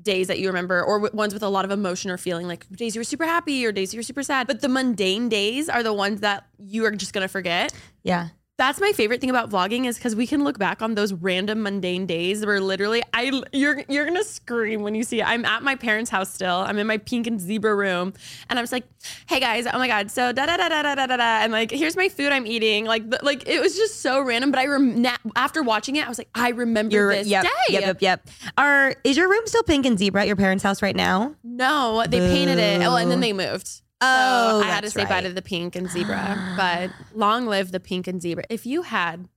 days 0.00 0.26
that 0.28 0.38
you 0.38 0.46
remember 0.48 0.82
or 0.82 0.98
w- 1.00 1.16
ones 1.16 1.32
with 1.32 1.42
a 1.42 1.48
lot 1.48 1.64
of 1.64 1.70
emotion 1.70 2.10
or 2.10 2.18
feeling 2.18 2.46
like 2.46 2.68
days 2.76 2.94
you 2.94 3.00
were 3.00 3.04
super 3.04 3.24
happy 3.24 3.64
or 3.64 3.72
days 3.72 3.94
you 3.94 3.98
were 3.98 4.02
super 4.02 4.22
sad 4.22 4.46
but 4.46 4.60
the 4.60 4.68
mundane 4.68 5.28
days 5.30 5.70
are 5.70 5.82
the 5.82 5.92
ones 5.92 6.20
that 6.20 6.46
you 6.58 6.84
are 6.84 6.90
just 6.90 7.12
going 7.14 7.22
to 7.22 7.28
forget. 7.28 7.72
Yeah. 8.02 8.28
That's 8.58 8.80
my 8.80 8.92
favorite 8.92 9.20
thing 9.20 9.28
about 9.28 9.50
vlogging 9.50 9.84
is 9.84 9.98
because 9.98 10.16
we 10.16 10.26
can 10.26 10.42
look 10.42 10.58
back 10.58 10.80
on 10.80 10.94
those 10.94 11.12
random 11.12 11.62
mundane 11.62 12.06
days 12.06 12.44
where 12.44 12.58
literally 12.58 13.02
I 13.12 13.42
you're 13.52 13.82
you're 13.86 14.06
gonna 14.06 14.24
scream 14.24 14.82
when 14.82 14.94
you 14.94 15.02
see 15.02 15.20
it. 15.20 15.28
I'm 15.28 15.44
at 15.44 15.62
my 15.62 15.74
parents' 15.76 16.10
house 16.10 16.32
still. 16.32 16.56
I'm 16.56 16.78
in 16.78 16.86
my 16.86 16.96
pink 16.96 17.26
and 17.26 17.38
zebra 17.38 17.74
room, 17.74 18.14
and 18.48 18.58
I'm 18.58 18.62
just 18.62 18.72
like, 18.72 18.84
"Hey 19.28 19.40
guys, 19.40 19.66
oh 19.70 19.76
my 19.76 19.86
god, 19.86 20.10
so 20.10 20.32
da 20.32 20.46
da 20.46 20.56
da 20.56 20.70
da 20.70 20.82
da 20.82 20.94
da 20.94 21.06
da,", 21.06 21.16
da 21.18 21.40
and 21.42 21.52
like 21.52 21.70
here's 21.70 21.96
my 21.96 22.08
food 22.08 22.32
I'm 22.32 22.46
eating. 22.46 22.86
Like 22.86 23.10
the, 23.10 23.18
like 23.22 23.46
it 23.46 23.60
was 23.60 23.76
just 23.76 24.00
so 24.00 24.22
random. 24.22 24.50
But 24.50 24.60
I 24.60 24.66
rem- 24.68 25.02
na- 25.02 25.18
after 25.36 25.62
watching 25.62 25.96
it, 25.96 26.06
I 26.06 26.08
was 26.08 26.16
like, 26.16 26.30
I 26.34 26.48
remember 26.48 26.94
Your 26.94 27.12
this 27.12 27.26
yep, 27.26 27.42
day. 27.44 27.50
yep, 27.68 27.82
yep, 27.82 28.02
yep. 28.02 28.30
Are 28.56 28.94
is 29.04 29.18
your 29.18 29.28
room 29.28 29.42
still 29.44 29.64
pink 29.64 29.84
and 29.84 29.98
zebra 29.98 30.22
at 30.22 30.26
your 30.28 30.36
parents' 30.36 30.64
house 30.64 30.80
right 30.80 30.96
now? 30.96 31.34
No, 31.44 32.04
they 32.08 32.20
painted 32.20 32.58
it. 32.58 32.80
Oh, 32.86 32.96
and 32.96 33.10
then 33.10 33.20
they 33.20 33.34
moved. 33.34 33.82
Oh, 34.00 34.60
so 34.60 34.66
I 34.66 34.70
had 34.70 34.84
to 34.84 34.90
say 34.90 35.04
bye 35.04 35.22
to 35.22 35.32
the 35.32 35.42
pink 35.42 35.74
and 35.76 35.88
zebra. 35.88 36.54
but 36.56 36.90
long 37.14 37.46
live 37.46 37.72
the 37.72 37.80
pink 37.80 38.06
and 38.06 38.20
zebra. 38.20 38.44
If 38.50 38.66
you 38.66 38.82
had 38.82 39.28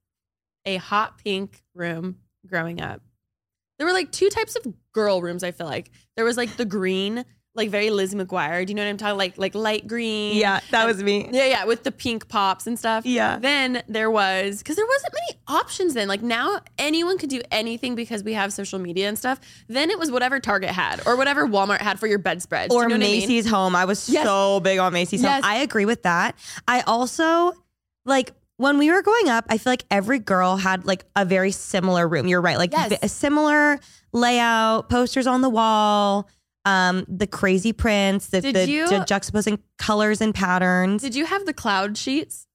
a 0.65 0.77
hot 0.77 1.17
pink 1.23 1.63
room 1.73 2.17
growing 2.45 2.81
up, 2.81 3.01
there 3.77 3.87
were 3.87 3.93
like 3.93 4.11
two 4.11 4.29
types 4.29 4.55
of 4.55 4.65
girl 4.91 5.21
rooms. 5.21 5.43
I 5.43 5.51
feel 5.51 5.67
like 5.67 5.91
there 6.15 6.25
was 6.25 6.35
like 6.35 6.57
the 6.57 6.65
green, 6.65 7.23
like 7.55 7.69
very 7.69 7.89
Liz 7.89 8.13
McGuire. 8.13 8.65
Do 8.65 8.71
you 8.71 8.75
know 8.75 8.83
what 8.83 8.89
I'm 8.89 8.97
talking? 8.97 9.17
Like 9.17 9.37
like 9.37 9.55
light 9.55 9.87
green. 9.87 10.37
Yeah, 10.37 10.59
that 10.71 10.81
And- 10.81 10.87
was 10.87 11.03
me. 11.03 11.27
Yeah, 11.31 11.45
yeah, 11.45 11.65
with 11.65 11.83
the 11.83 11.91
pink 11.91 12.27
pops 12.29 12.67
and 12.67 12.77
stuff. 12.77 13.05
Yeah. 13.05 13.39
Then 13.39 13.81
there 13.87 14.09
was 14.11 14.59
because 14.59 14.75
there 14.75 14.85
wasn't 14.85 15.13
many 15.13 15.39
options 15.47 15.93
then. 15.95 16.07
Like 16.07 16.21
now 16.21 16.59
anyone 16.77 17.17
could 17.17 17.29
do 17.29 17.41
anything 17.51 17.95
because 17.95 18.23
we 18.23 18.33
have 18.33 18.53
social 18.53 18.79
media 18.79 19.09
and 19.09 19.17
stuff. 19.17 19.39
Then 19.67 19.89
it 19.89 19.97
was 19.99 20.11
whatever 20.11 20.39
Target 20.39 20.69
had 20.69 21.01
or 21.07 21.15
whatever 21.17 21.47
Walmart 21.47 21.81
had 21.81 21.99
for 21.99 22.07
your 22.07 22.19
bedspreads. 22.19 22.69
Do 22.73 22.77
Or 22.77 22.83
you 22.83 22.89
know 22.89 22.95
what 22.95 23.03
I 23.03 23.07
mean? 23.09 23.19
Macy's 23.21 23.49
Home. 23.49 23.75
I 23.75 23.85
was 23.85 24.07
Yes. 24.07 24.25
so 24.25 24.59
big 24.59 24.79
on 24.79 24.93
Macy's 24.93 25.21
Yes. 25.23 25.43
Home. 25.43 25.51
I 25.51 25.57
agree 25.57 25.85
with 25.85 26.03
that. 26.03 26.35
I 26.67 26.81
also 26.81 27.53
like 28.05 28.31
when 28.57 28.77
we 28.77 28.91
were 28.91 29.01
growing 29.01 29.27
up, 29.29 29.45
I 29.49 29.57
feel 29.57 29.71
like 29.71 29.85
every 29.89 30.19
girl 30.19 30.57
had 30.57 30.85
like 30.85 31.03
a 31.15 31.25
very 31.25 31.51
similar 31.51 32.07
room. 32.07 32.27
You're 32.27 32.41
right. 32.41 32.57
Like 32.57 32.73
Yes. 32.73 32.93
a 33.01 33.07
similar 33.09 33.79
layout, 34.13 34.89
posters 34.89 35.27
on 35.27 35.41
the 35.41 35.49
wall, 35.49 36.27
um, 36.69 37.05
the 37.07 37.27
crazy 37.27 37.73
prints, 37.73 38.27
the, 38.27 38.41
Did 38.41 38.55
the, 38.55 38.69
you- 38.69 38.88
the 38.88 38.99
juxtaposing 38.99 39.59
colors 39.77 40.21
and 40.21 40.33
patterns. 40.33 41.01
Did 41.01 41.15
you 41.15 41.25
have 41.25 41.45
the 41.45 41.53
cloud 41.53 41.97
sheets? 41.97 42.45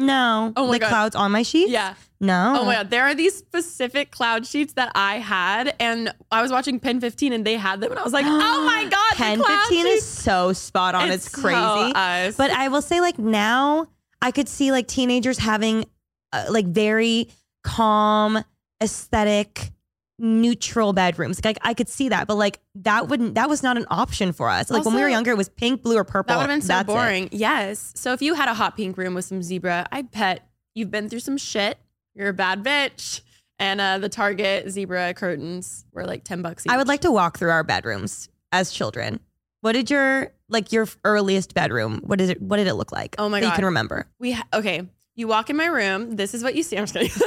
no. 0.00 0.52
Oh 0.56 0.66
my 0.68 0.74
the 0.74 0.78
God. 0.78 0.88
clouds 0.88 1.16
on 1.16 1.32
my 1.32 1.42
sheet? 1.42 1.70
Yeah. 1.70 1.94
No. 2.20 2.56
Oh 2.60 2.64
my 2.64 2.74
god, 2.74 2.90
there 2.90 3.04
are 3.04 3.14
these 3.14 3.34
specific 3.36 4.10
cloud 4.12 4.46
sheets 4.46 4.72
that 4.74 4.90
I 4.94 5.18
had, 5.18 5.74
and 5.80 6.12
I 6.30 6.40
was 6.42 6.50
watching 6.52 6.78
Pen 6.80 7.00
15, 7.00 7.32
and 7.32 7.44
they 7.44 7.56
had 7.56 7.80
them, 7.80 7.90
and 7.90 7.98
I 7.98 8.04
was 8.04 8.12
like, 8.12 8.26
oh 8.26 8.64
my 8.64 8.84
god, 8.90 9.12
the 9.12 9.16
Pen 9.16 9.38
cloud 9.40 9.66
15 9.68 9.86
is 9.86 10.04
so 10.04 10.52
spot 10.52 10.94
on. 10.94 11.10
It's, 11.10 11.30
so 11.30 11.40
crazy. 11.42 11.92
us. 11.94 12.36
But 12.36 12.50
I 12.52 12.68
will 12.68 12.82
say, 12.82 13.00
like 13.00 13.18
now, 13.18 13.86
I 14.22 14.30
could 14.30 14.48
see 14.48 14.70
like 14.72 14.86
teenagers 14.88 15.38
having 15.38 15.84
uh, 16.32 16.46
like 16.50 16.66
very 16.66 17.28
calm, 17.64 18.38
aesthetic, 18.82 19.70
neutral 20.18 20.92
bedrooms. 20.92 21.44
Like 21.44 21.58
I 21.62 21.74
could 21.74 21.88
see 21.88 22.08
that, 22.08 22.26
but 22.26 22.36
like 22.36 22.60
that 22.76 23.08
wouldn't. 23.08 23.34
That 23.34 23.48
was 23.48 23.62
not 23.62 23.76
an 23.76 23.86
option 23.90 24.32
for 24.32 24.48
us. 24.48 24.70
Like 24.70 24.84
when 24.84 24.94
we 24.94 25.02
were 25.02 25.08
younger, 25.08 25.30
it 25.30 25.36
was 25.36 25.48
pink, 25.48 25.82
blue, 25.82 25.96
or 25.96 26.04
purple. 26.04 26.34
that 26.34 26.36
would 26.36 26.50
have 26.50 26.60
been 26.60 26.62
so 26.62 26.68
That's 26.68 26.88
it. 26.88 26.92
boring. 26.92 27.28
Yes. 27.32 27.92
So 27.94 28.12
if 28.12 28.22
you 28.22 28.34
had 28.34 28.48
a 28.48 28.54
hot 28.54 28.76
pink 28.76 28.96
room 28.96 29.14
with 29.14 29.24
some 29.24 29.42
zebra, 29.42 29.86
I 29.92 30.02
bet 30.02 30.48
you've 30.74 30.90
been 30.90 31.08
through 31.08 31.20
some 31.20 31.36
shit. 31.36 31.78
You're 32.14 32.28
a 32.28 32.34
bad 32.34 32.64
bitch. 32.64 33.20
And 33.60 33.80
uh, 33.80 33.98
the 33.98 34.08
Target 34.08 34.70
zebra 34.70 35.14
curtains 35.14 35.84
were 35.92 36.04
like 36.04 36.22
10 36.22 36.42
bucks 36.42 36.64
each. 36.64 36.72
I 36.72 36.76
would 36.76 36.86
like 36.86 37.00
to 37.00 37.10
walk 37.10 37.38
through 37.38 37.50
our 37.50 37.64
bedrooms 37.64 38.28
as 38.52 38.70
children. 38.70 39.18
What 39.62 39.72
did 39.72 39.90
your 39.90 40.32
like 40.48 40.72
your 40.72 40.86
earliest 41.04 41.54
bedroom? 41.54 42.00
What 42.04 42.20
is 42.20 42.30
it? 42.30 42.40
What 42.40 42.58
did 42.58 42.68
it 42.68 42.74
look 42.74 42.92
like? 42.92 43.16
Oh 43.18 43.28
my 43.28 43.40
that 43.40 43.46
You 43.46 43.52
can 43.52 43.64
remember. 43.64 44.06
We 44.20 44.32
ha- 44.32 44.46
okay. 44.52 44.86
You 45.16 45.26
walk 45.26 45.50
in 45.50 45.56
my 45.56 45.66
room. 45.66 46.14
This 46.14 46.32
is 46.32 46.44
what 46.44 46.54
you 46.54 46.62
see. 46.62 46.76
I'm 46.78 46.86
just 46.86 46.94
kidding. 46.94 47.08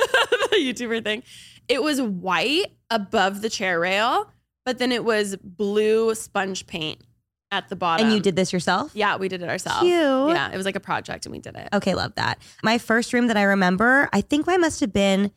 the 0.51 0.57
YouTuber 0.57 1.03
thing. 1.03 1.23
It 1.71 1.81
was 1.81 2.01
white 2.01 2.73
above 2.89 3.41
the 3.41 3.49
chair 3.49 3.79
rail, 3.79 4.29
but 4.65 4.77
then 4.77 4.91
it 4.91 5.05
was 5.05 5.37
blue 5.37 6.13
sponge 6.15 6.67
paint 6.67 7.01
at 7.49 7.69
the 7.69 7.77
bottom. 7.77 8.07
and 8.07 8.13
you 8.13 8.21
did 8.21 8.35
this 8.35 8.51
yourself? 8.51 8.91
Yeah, 8.93 9.15
we 9.15 9.29
did 9.29 9.41
it 9.41 9.47
ourselves. 9.47 9.79
Cute. 9.79 9.91
Yeah, 9.91 10.51
it 10.51 10.57
was 10.57 10.65
like 10.65 10.75
a 10.75 10.81
project, 10.81 11.25
and 11.25 11.31
we 11.31 11.39
did 11.39 11.55
it. 11.55 11.69
Okay, 11.71 11.95
love 11.95 12.13
that. 12.15 12.39
My 12.61 12.77
first 12.77 13.13
room 13.13 13.27
that 13.27 13.37
I 13.37 13.43
remember, 13.43 14.09
I 14.11 14.19
think 14.19 14.49
I 14.49 14.57
must 14.57 14.81
have 14.81 14.91
been 14.91 15.31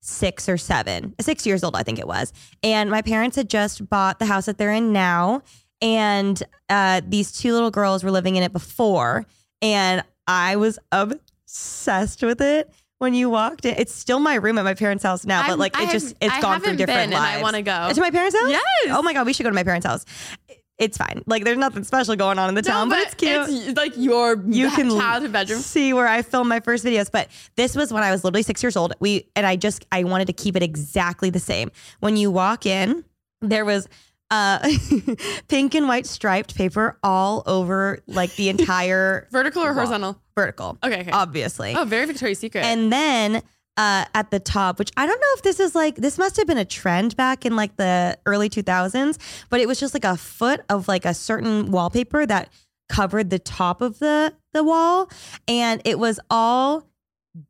six 0.00 0.48
or 0.48 0.56
seven, 0.56 1.12
six 1.20 1.44
years 1.44 1.64
old, 1.64 1.74
I 1.74 1.82
think 1.82 1.98
it 1.98 2.06
was. 2.06 2.32
And 2.62 2.88
my 2.88 3.02
parents 3.02 3.34
had 3.36 3.50
just 3.50 3.88
bought 3.90 4.20
the 4.20 4.26
house 4.26 4.46
that 4.46 4.58
they're 4.58 4.72
in 4.72 4.92
now. 4.92 5.42
And 5.82 6.40
uh, 6.68 7.00
these 7.04 7.32
two 7.32 7.52
little 7.52 7.72
girls 7.72 8.04
were 8.04 8.12
living 8.12 8.36
in 8.36 8.44
it 8.44 8.52
before. 8.52 9.26
And 9.60 10.04
I 10.28 10.54
was 10.56 10.78
obsessed 10.92 12.22
with 12.22 12.40
it 12.40 12.70
when 13.00 13.14
you 13.14 13.28
walked 13.30 13.64
in. 13.64 13.74
It's 13.78 13.94
still 13.94 14.20
my 14.20 14.34
room 14.36 14.58
at 14.58 14.64
my 14.64 14.74
parents' 14.74 15.02
house 15.02 15.24
now, 15.26 15.40
but 15.42 15.50
I'm- 15.50 15.58
like 15.58 15.76
I 15.76 15.84
it 15.84 15.90
just, 15.90 16.14
it's 16.20 16.32
I 16.34 16.40
gone 16.40 16.60
through 16.60 16.76
different 16.76 17.10
been, 17.10 17.12
and 17.14 17.24
lives. 17.24 17.38
I 17.38 17.42
want 17.42 17.56
to 17.56 17.62
go. 17.62 17.90
To 17.92 18.00
my 18.00 18.10
parents' 18.10 18.36
house? 18.38 18.50
Yes. 18.50 18.62
Oh 18.90 19.02
my 19.02 19.12
God, 19.14 19.26
we 19.26 19.32
should 19.32 19.42
go 19.42 19.48
to 19.50 19.54
my 19.54 19.64
parents' 19.64 19.86
house. 19.86 20.04
It's 20.78 20.96
fine. 20.96 21.22
Like 21.26 21.44
there's 21.44 21.58
nothing 21.58 21.82
special 21.84 22.14
going 22.16 22.38
on 22.38 22.48
in 22.50 22.54
the 22.54 22.62
No, 22.62 22.68
town, 22.70 22.88
but, 22.88 22.98
it's 23.00 23.14
cute 23.14 23.46
It's 23.48 23.76
like 23.76 23.92
your 23.96 24.42
you 24.46 24.70
can 24.70 24.88
childhood 24.90 25.32
bedroom. 25.32 25.60
see 25.60 25.92
where 25.92 26.06
I 26.08 26.22
filmed 26.22 26.48
my 26.48 26.60
first 26.60 26.84
videos. 26.84 27.10
But 27.10 27.28
this 27.56 27.74
was 27.76 27.92
when 27.92 28.02
I 28.02 28.10
was 28.10 28.22
literally 28.24 28.42
six 28.42 28.62
years 28.62 28.76
old. 28.78 28.94
We 29.00 29.28
and 29.36 29.46
I 29.46 29.56
just 29.56 29.84
I 29.92 30.04
wanted 30.04 30.26
to 30.28 30.32
keep 30.32 30.56
it 30.56 30.62
exactly 30.62 31.28
the 31.28 31.38
same. 31.40 31.70
When 32.00 32.16
you 32.16 32.30
walk 32.30 32.64
in, 32.64 33.04
there 33.42 33.66
was 33.66 33.88
uh 34.30 34.58
pink 35.48 35.74
and 35.74 35.88
white 35.88 36.06
striped 36.06 36.54
paper 36.54 36.98
all 37.02 37.42
over 37.46 37.98
like 38.06 38.34
the 38.36 38.48
entire 38.48 39.26
Vertical 39.32 39.62
or 39.62 39.66
Wall. 39.66 39.74
horizontal? 39.74 40.20
vertical. 40.36 40.78
Okay, 40.82 41.00
okay. 41.02 41.10
Obviously. 41.10 41.74
oh, 41.74 41.84
very 41.84 42.06
Victoria's 42.06 42.38
Secret. 42.38 42.64
And 42.64 42.90
then 42.92 43.42
uh, 43.76 44.04
at 44.14 44.30
the 44.30 44.40
top, 44.40 44.78
which 44.78 44.90
I 44.96 45.06
don't 45.06 45.18
know 45.20 45.26
if 45.36 45.42
this 45.42 45.60
is 45.60 45.74
like, 45.74 45.96
this 45.96 46.16
must 46.18 46.36
have 46.36 46.46
been 46.46 46.58
a 46.58 46.64
trend 46.64 47.16
back 47.16 47.44
in 47.46 47.56
like 47.56 47.76
the 47.76 48.18
early 48.26 48.48
2000s, 48.50 49.18
but 49.48 49.60
it 49.60 49.68
was 49.68 49.78
just 49.80 49.94
like 49.94 50.04
a 50.04 50.16
foot 50.16 50.60
of 50.68 50.86
like 50.88 51.04
a 51.04 51.14
certain 51.14 51.70
wallpaper 51.70 52.24
that 52.26 52.50
covered 52.88 53.30
the 53.30 53.38
top 53.38 53.80
of 53.82 53.98
the 53.98 54.34
the 54.52 54.64
wall, 54.64 55.08
and 55.46 55.80
it 55.84 55.98
was 55.98 56.18
all 56.30 56.84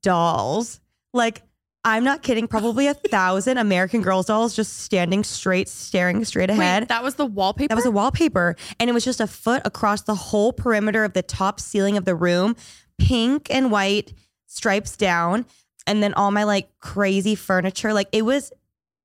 dolls. 0.02 0.80
Like 1.12 1.42
I'm 1.84 2.04
not 2.04 2.22
kidding, 2.22 2.46
probably 2.46 2.88
a 2.88 2.94
thousand 2.94 3.56
American 3.56 4.02
Girls 4.02 4.26
dolls 4.26 4.54
just 4.54 4.78
standing 4.78 5.24
straight, 5.24 5.68
staring 5.68 6.24
straight 6.26 6.50
ahead. 6.50 6.82
Wait, 6.82 6.88
that 6.88 7.02
was 7.02 7.14
the 7.14 7.24
wallpaper. 7.24 7.68
That 7.68 7.76
was 7.76 7.86
a 7.86 7.90
wallpaper. 7.90 8.56
And 8.78 8.90
it 8.90 8.92
was 8.92 9.04
just 9.04 9.20
a 9.20 9.26
foot 9.26 9.62
across 9.64 10.02
the 10.02 10.14
whole 10.14 10.52
perimeter 10.52 11.04
of 11.04 11.14
the 11.14 11.22
top 11.22 11.58
ceiling 11.58 11.96
of 11.96 12.04
the 12.04 12.14
room, 12.14 12.54
pink 12.98 13.46
and 13.50 13.70
white 13.70 14.12
stripes 14.46 14.96
down. 14.96 15.46
And 15.86 16.02
then 16.02 16.12
all 16.14 16.30
my 16.30 16.44
like 16.44 16.68
crazy 16.80 17.34
furniture. 17.34 17.94
Like 17.94 18.08
it 18.12 18.22
was 18.22 18.52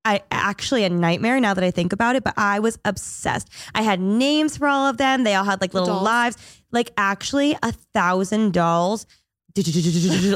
I 0.04 0.22
actually 0.30 0.84
a 0.84 0.90
nightmare 0.90 1.40
now 1.40 1.54
that 1.54 1.64
I 1.64 1.72
think 1.72 1.94
about 1.94 2.16
it, 2.16 2.24
but 2.24 2.36
I 2.38 2.60
was 2.60 2.78
obsessed. 2.86 3.50
I 3.74 3.82
had 3.82 4.00
names 4.00 4.58
for 4.58 4.68
all 4.68 4.88
of 4.88 4.98
them. 4.98 5.24
They 5.24 5.34
all 5.34 5.46
had 5.46 5.62
like 5.62 5.74
little 5.74 5.88
Dolls. 5.88 6.04
lives. 6.04 6.62
Like 6.72 6.92
actually 6.98 7.58
a 7.64 7.72
thousand 7.72 8.54
dolls 8.54 9.08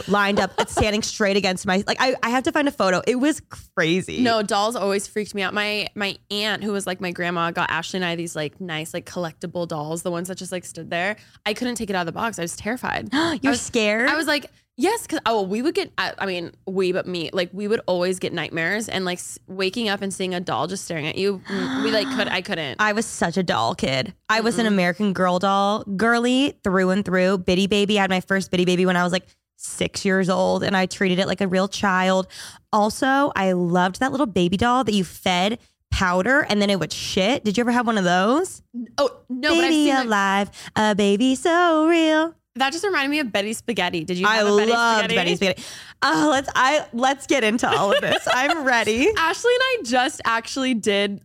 lined 0.08 0.40
up 0.40 0.70
standing 0.70 1.02
straight 1.02 1.36
against 1.36 1.66
my 1.66 1.84
like 1.86 1.98
I, 2.00 2.16
I 2.24 2.30
have 2.30 2.44
to 2.44 2.52
find 2.54 2.68
a 2.68 2.72
photo. 2.72 3.02
It 3.06 3.16
was 3.16 3.42
crazy. 3.76 4.22
No, 4.22 4.42
dolls 4.42 4.78
always 4.78 5.08
freaked 5.08 5.36
me 5.36 5.42
out. 5.42 5.54
My 5.54 5.88
my 5.94 6.18
aunt, 6.32 6.64
who 6.64 6.72
was 6.72 6.88
like 6.88 7.02
my 7.02 7.12
grandma, 7.12 7.52
got 7.52 7.70
Ashley 7.70 7.98
and 7.98 8.06
I 8.06 8.16
these 8.16 8.36
like 8.36 8.62
nice 8.62 8.94
like 8.94 9.06
collectible 9.06 9.68
dolls, 9.68 10.04
the 10.04 10.12
ones 10.12 10.30
that 10.30 10.36
just 10.36 10.52
like 10.54 10.64
stood 10.64 10.90
there. 10.90 11.18
I 11.46 11.54
couldn't 11.54 11.76
take 11.76 11.90
it 11.90 11.96
out 11.96 12.02
of 12.02 12.06
the 12.06 12.12
box. 12.14 12.40
I 12.40 12.44
was 12.44 12.56
terrified. 12.56 13.10
You're 13.42 13.52
was- 13.52 13.62
scared? 13.62 14.10
I 14.10 14.16
was 14.16 14.28
like, 14.28 14.50
yes, 14.80 15.04
because 15.04 15.20
oh, 15.26 15.44
we 15.44 15.62
would 15.62 15.76
get. 15.76 15.92
I, 15.98 16.14
I 16.18 16.26
mean, 16.26 16.54
we, 16.66 16.92
but 16.92 17.06
me, 17.06 17.30
like 17.34 17.50
we 17.54 17.68
would 17.68 17.82
always 17.86 18.18
get 18.18 18.34
nightmares 18.34 18.90
and 18.90 19.06
like 19.06 19.20
s- 19.20 19.38
waking 19.48 19.90
up 19.90 20.02
and 20.02 20.14
seeing 20.14 20.34
a 20.34 20.40
doll 20.40 20.68
just 20.68 20.86
staring 20.86 21.08
at 21.08 21.18
you. 21.18 21.42
We 21.84 21.92
like 21.92 22.08
could, 22.16 22.28
I 22.28 22.42
couldn't. 22.42 22.82
I 22.82 22.94
was 22.94 23.06
such 23.06 23.38
a 23.38 23.44
doll 23.44 23.76
kid. 23.76 24.14
I 24.30 24.42
was 24.42 24.58
an 24.58 24.66
mm-hmm. 24.66 24.74
American 24.74 25.14
Girl 25.14 25.38
doll, 25.38 25.84
girly 25.84 26.58
through 26.64 26.90
and 26.90 27.06
through. 27.06 27.40
Bitty 27.40 27.68
baby. 27.68 28.00
I 28.00 28.02
had 28.02 28.10
my 28.10 28.22
first 28.22 28.50
bitty 28.50 28.66
baby 28.66 28.86
when 28.86 28.96
I 28.96 29.04
was 29.04 29.12
like 29.12 29.28
six 29.58 30.06
years 30.06 30.30
old, 30.30 30.64
and 30.64 30.76
I 30.76 30.86
treated 30.86 31.20
it 31.20 31.28
like 31.28 31.42
a 31.42 31.48
real 31.48 31.68
child. 31.68 32.28
Also, 32.72 33.32
I 33.36 33.52
loved 33.52 34.00
that 34.00 34.12
little 34.12 34.26
baby 34.26 34.58
doll 34.58 34.84
that 34.86 34.94
you 34.94 35.04
fed 35.04 35.60
powder 35.92 36.46
and 36.48 36.62
then 36.62 36.70
it 36.70 36.80
would 36.80 36.94
shit. 36.94 37.44
Did 37.44 37.58
you 37.58 37.62
ever 37.62 37.72
have 37.72 37.88
one 37.88 37.98
of 37.98 38.04
those? 38.04 38.62
oh 38.98 39.10
no, 39.28 39.50
baby 39.50 39.92
like, 39.92 40.06
alive, 40.06 40.72
a 40.76 40.96
baby 40.96 41.36
so 41.36 41.88
real. 41.88 42.36
That. 42.56 42.72
Just 42.72 42.86
reminded 42.86 43.10
me 43.10 43.20
of 43.20 43.32
Betty 43.32 43.54
Spaghetti. 43.54 44.04
Did 44.04 44.18
you? 44.18 44.28
I 44.28 44.38
a 44.38 44.56
Betty? 44.56 45.16
Betty 45.16 45.36
Spaghetti. 45.36 45.64
Oh, 46.02 46.28
let's 46.32 46.50
I 46.56 46.86
let's 46.94 47.28
get 47.28 47.44
into 47.44 47.70
all 47.70 47.94
of 47.94 48.02
this. 48.02 48.28
I'm 48.32 48.64
ready. 48.66 49.10
Ashley 49.18 49.52
and 49.54 49.62
I 49.62 49.78
just 49.84 50.22
actually 50.26 50.74
did 50.74 51.22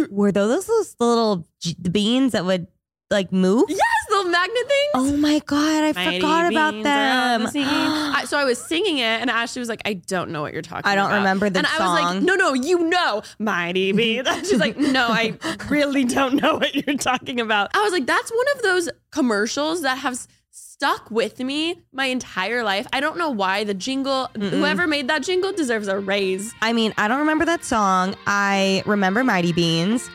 Were 0.10 0.32
those 0.32 0.66
those 0.66 0.96
little 0.98 1.46
beans 1.90 2.32
that 2.32 2.44
would 2.44 2.66
like 3.08 3.32
move? 3.32 3.64
Yes, 3.68 3.80
little 4.10 4.30
magnet 4.30 4.68
things. 4.68 4.90
Oh 4.94 5.16
my 5.16 5.38
god, 5.46 5.84
I 5.84 5.92
Mighty 5.92 6.20
forgot 6.20 6.50
about 6.50 6.72
them. 6.82 7.42
The 7.44 7.62
I, 7.64 8.24
so 8.26 8.36
I 8.36 8.44
was 8.44 8.58
singing 8.58 8.98
it, 8.98 9.20
and 9.20 9.30
Ashley 9.30 9.60
was 9.60 9.68
like, 9.68 9.82
"I 9.84 9.94
don't 9.94 10.30
know 10.30 10.42
what 10.42 10.52
you're 10.52 10.60
talking." 10.62 10.90
I 10.90 10.94
don't 10.96 11.06
about. 11.06 11.18
remember 11.18 11.50
the 11.50 11.60
and 11.60 11.68
song. 11.68 11.76
And 11.80 11.88
I 11.88 11.94
was 12.04 12.14
like, 12.14 12.22
"No, 12.24 12.34
no, 12.34 12.52
you 12.52 12.88
know, 12.88 13.22
Mighty 13.38 13.92
Beans." 13.98 14.28
She's 14.48 14.58
like, 14.60 14.76
"No, 14.76 15.06
I 15.08 15.38
really 15.68 16.04
don't 16.04 16.34
know 16.42 16.56
what 16.56 16.74
you're 16.74 16.96
talking 16.98 17.40
about." 17.40 17.70
I 17.74 17.82
was 17.82 17.92
like, 17.92 18.06
"That's 18.06 18.30
one 18.30 18.46
of 18.56 18.62
those 18.62 18.88
commercials 19.12 19.82
that 19.82 19.98
has." 19.98 20.26
Stuck 20.80 21.10
with 21.10 21.38
me 21.40 21.78
my 21.92 22.06
entire 22.06 22.64
life. 22.64 22.86
I 22.90 23.00
don't 23.00 23.18
know 23.18 23.28
why 23.28 23.64
the 23.64 23.74
jingle. 23.74 24.30
Whoever 24.34 24.86
made 24.86 25.08
that 25.08 25.22
jingle 25.22 25.52
deserves 25.52 25.88
a 25.88 25.98
raise." 25.98 26.54
I 26.62 26.72
mean, 26.72 26.94
I 26.96 27.06
don't 27.06 27.18
remember 27.18 27.44
that 27.44 27.66
song. 27.66 28.16
I 28.26 28.82
remember 28.86 29.22
Mighty 29.22 29.52
Beans. 29.52 30.08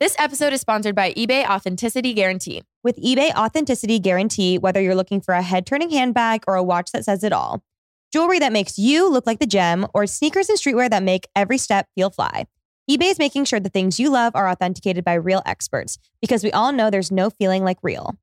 This 0.00 0.16
episode 0.18 0.52
is 0.52 0.60
sponsored 0.60 0.96
by 0.96 1.12
eBay 1.12 1.48
Authenticity 1.48 2.14
Guarantee. 2.14 2.62
With 2.82 2.96
eBay 2.96 3.32
Authenticity 3.36 4.00
Guarantee, 4.00 4.58
whether 4.58 4.80
you're 4.80 4.96
looking 4.96 5.20
for 5.20 5.32
a 5.32 5.42
head 5.42 5.64
turning 5.64 5.90
handbag 5.90 6.42
or 6.48 6.56
a 6.56 6.62
watch 6.64 6.90
that 6.90 7.04
says 7.04 7.22
it 7.22 7.32
all, 7.32 7.62
jewelry 8.12 8.40
that 8.40 8.52
makes 8.52 8.80
you 8.80 9.08
look 9.08 9.28
like 9.28 9.38
the 9.38 9.46
gem, 9.46 9.86
or 9.94 10.08
sneakers 10.08 10.48
and 10.48 10.58
streetwear 10.58 10.90
that 10.90 11.04
make 11.04 11.28
every 11.36 11.56
step 11.56 11.86
feel 11.94 12.10
fly, 12.10 12.46
eBay 12.90 13.12
is 13.12 13.18
making 13.18 13.44
sure 13.44 13.60
the 13.60 13.68
things 13.68 14.00
you 14.00 14.10
love 14.10 14.34
are 14.34 14.48
authenticated 14.48 15.04
by 15.04 15.14
real 15.14 15.40
experts 15.46 15.98
because 16.20 16.42
we 16.42 16.50
all 16.50 16.72
know 16.72 16.90
there's 16.90 17.12
no 17.12 17.30
feeling 17.30 17.62
like 17.62 17.78
real. 17.80 18.16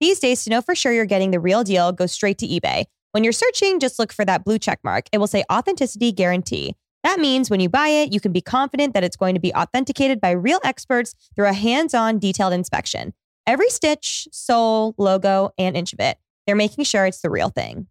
These 0.00 0.18
days, 0.18 0.44
to 0.44 0.50
know 0.50 0.62
for 0.62 0.74
sure 0.74 0.94
you're 0.94 1.04
getting 1.04 1.30
the 1.30 1.40
real 1.40 1.62
deal, 1.62 1.92
go 1.92 2.06
straight 2.06 2.38
to 2.38 2.46
eBay. 2.46 2.84
When 3.12 3.22
you're 3.22 3.34
searching, 3.34 3.78
just 3.78 3.98
look 3.98 4.10
for 4.10 4.24
that 4.24 4.44
blue 4.44 4.58
check 4.58 4.80
mark. 4.82 5.08
It 5.12 5.18
will 5.18 5.26
say 5.26 5.44
Authenticity 5.52 6.10
Guarantee. 6.10 6.74
That 7.02 7.20
means 7.20 7.50
when 7.50 7.60
you 7.60 7.68
buy 7.68 7.88
it, 7.88 8.10
you 8.10 8.18
can 8.18 8.32
be 8.32 8.40
confident 8.40 8.94
that 8.94 9.04
it's 9.04 9.16
going 9.16 9.34
to 9.34 9.40
be 9.40 9.52
authenticated 9.52 10.22
by 10.22 10.30
real 10.30 10.60
experts 10.64 11.14
through 11.36 11.48
a 11.48 11.52
hands 11.52 11.92
on, 11.92 12.18
detailed 12.18 12.54
inspection. 12.54 13.12
Every 13.46 13.68
stitch, 13.68 14.26
sole, 14.32 14.94
logo, 14.96 15.50
and 15.58 15.76
inch 15.76 15.92
of 15.92 16.00
it, 16.00 16.16
they're 16.46 16.56
making 16.56 16.84
sure 16.84 17.04
it's 17.04 17.20
the 17.20 17.30
real 17.30 17.50
thing. 17.50 17.88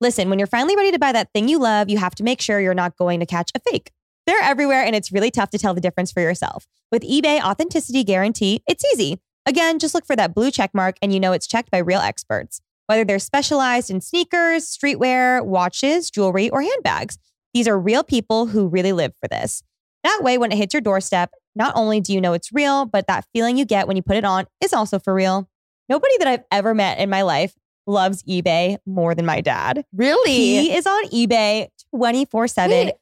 Listen, 0.00 0.30
when 0.30 0.38
you're 0.38 0.46
finally 0.46 0.76
ready 0.76 0.92
to 0.92 0.98
buy 1.00 1.10
that 1.10 1.32
thing 1.32 1.48
you 1.48 1.58
love, 1.58 1.88
you 1.88 1.98
have 1.98 2.14
to 2.16 2.22
make 2.22 2.40
sure 2.40 2.60
you're 2.60 2.72
not 2.72 2.96
going 2.96 3.18
to 3.18 3.26
catch 3.26 3.50
a 3.56 3.60
fake. 3.70 3.90
They're 4.26 4.42
everywhere, 4.42 4.82
and 4.82 4.96
it's 4.96 5.12
really 5.12 5.30
tough 5.30 5.50
to 5.50 5.58
tell 5.58 5.74
the 5.74 5.80
difference 5.80 6.10
for 6.10 6.20
yourself. 6.20 6.66
With 6.90 7.02
eBay 7.02 7.42
Authenticity 7.42 8.04
Guarantee, 8.04 8.62
it's 8.66 8.84
easy. 8.84 9.20
Again, 9.46 9.78
just 9.78 9.94
look 9.94 10.06
for 10.06 10.16
that 10.16 10.34
blue 10.34 10.50
check 10.50 10.70
mark 10.72 10.96
and 11.02 11.12
you 11.12 11.20
know 11.20 11.32
it's 11.32 11.46
checked 11.46 11.70
by 11.70 11.78
real 11.78 12.00
experts. 12.00 12.60
Whether 12.86 13.04
they're 13.04 13.18
specialized 13.18 13.90
in 13.90 14.00
sneakers, 14.00 14.64
streetwear, 14.64 15.44
watches, 15.44 16.10
jewelry, 16.10 16.48
or 16.50 16.62
handbags, 16.62 17.18
these 17.52 17.68
are 17.68 17.78
real 17.78 18.02
people 18.02 18.46
who 18.46 18.68
really 18.68 18.92
live 18.92 19.12
for 19.20 19.28
this. 19.28 19.62
That 20.02 20.20
way, 20.22 20.38
when 20.38 20.52
it 20.52 20.58
hits 20.58 20.74
your 20.74 20.80
doorstep, 20.80 21.30
not 21.54 21.74
only 21.76 22.00
do 22.00 22.12
you 22.12 22.20
know 22.20 22.32
it's 22.32 22.52
real, 22.52 22.84
but 22.84 23.06
that 23.06 23.26
feeling 23.32 23.56
you 23.56 23.64
get 23.64 23.86
when 23.86 23.96
you 23.96 24.02
put 24.02 24.16
it 24.16 24.24
on 24.24 24.46
is 24.60 24.72
also 24.72 24.98
for 24.98 25.14
real. 25.14 25.48
Nobody 25.88 26.16
that 26.18 26.28
I've 26.28 26.44
ever 26.50 26.74
met 26.74 26.98
in 26.98 27.10
my 27.10 27.22
life 27.22 27.54
loves 27.86 28.22
eBay 28.24 28.78
more 28.86 29.14
than 29.14 29.26
my 29.26 29.40
dad. 29.40 29.84
Really? 29.94 30.30
He 30.30 30.74
is 30.74 30.86
on 30.86 31.06
eBay 31.08 31.68
24 31.94 32.48
7. 32.48 32.92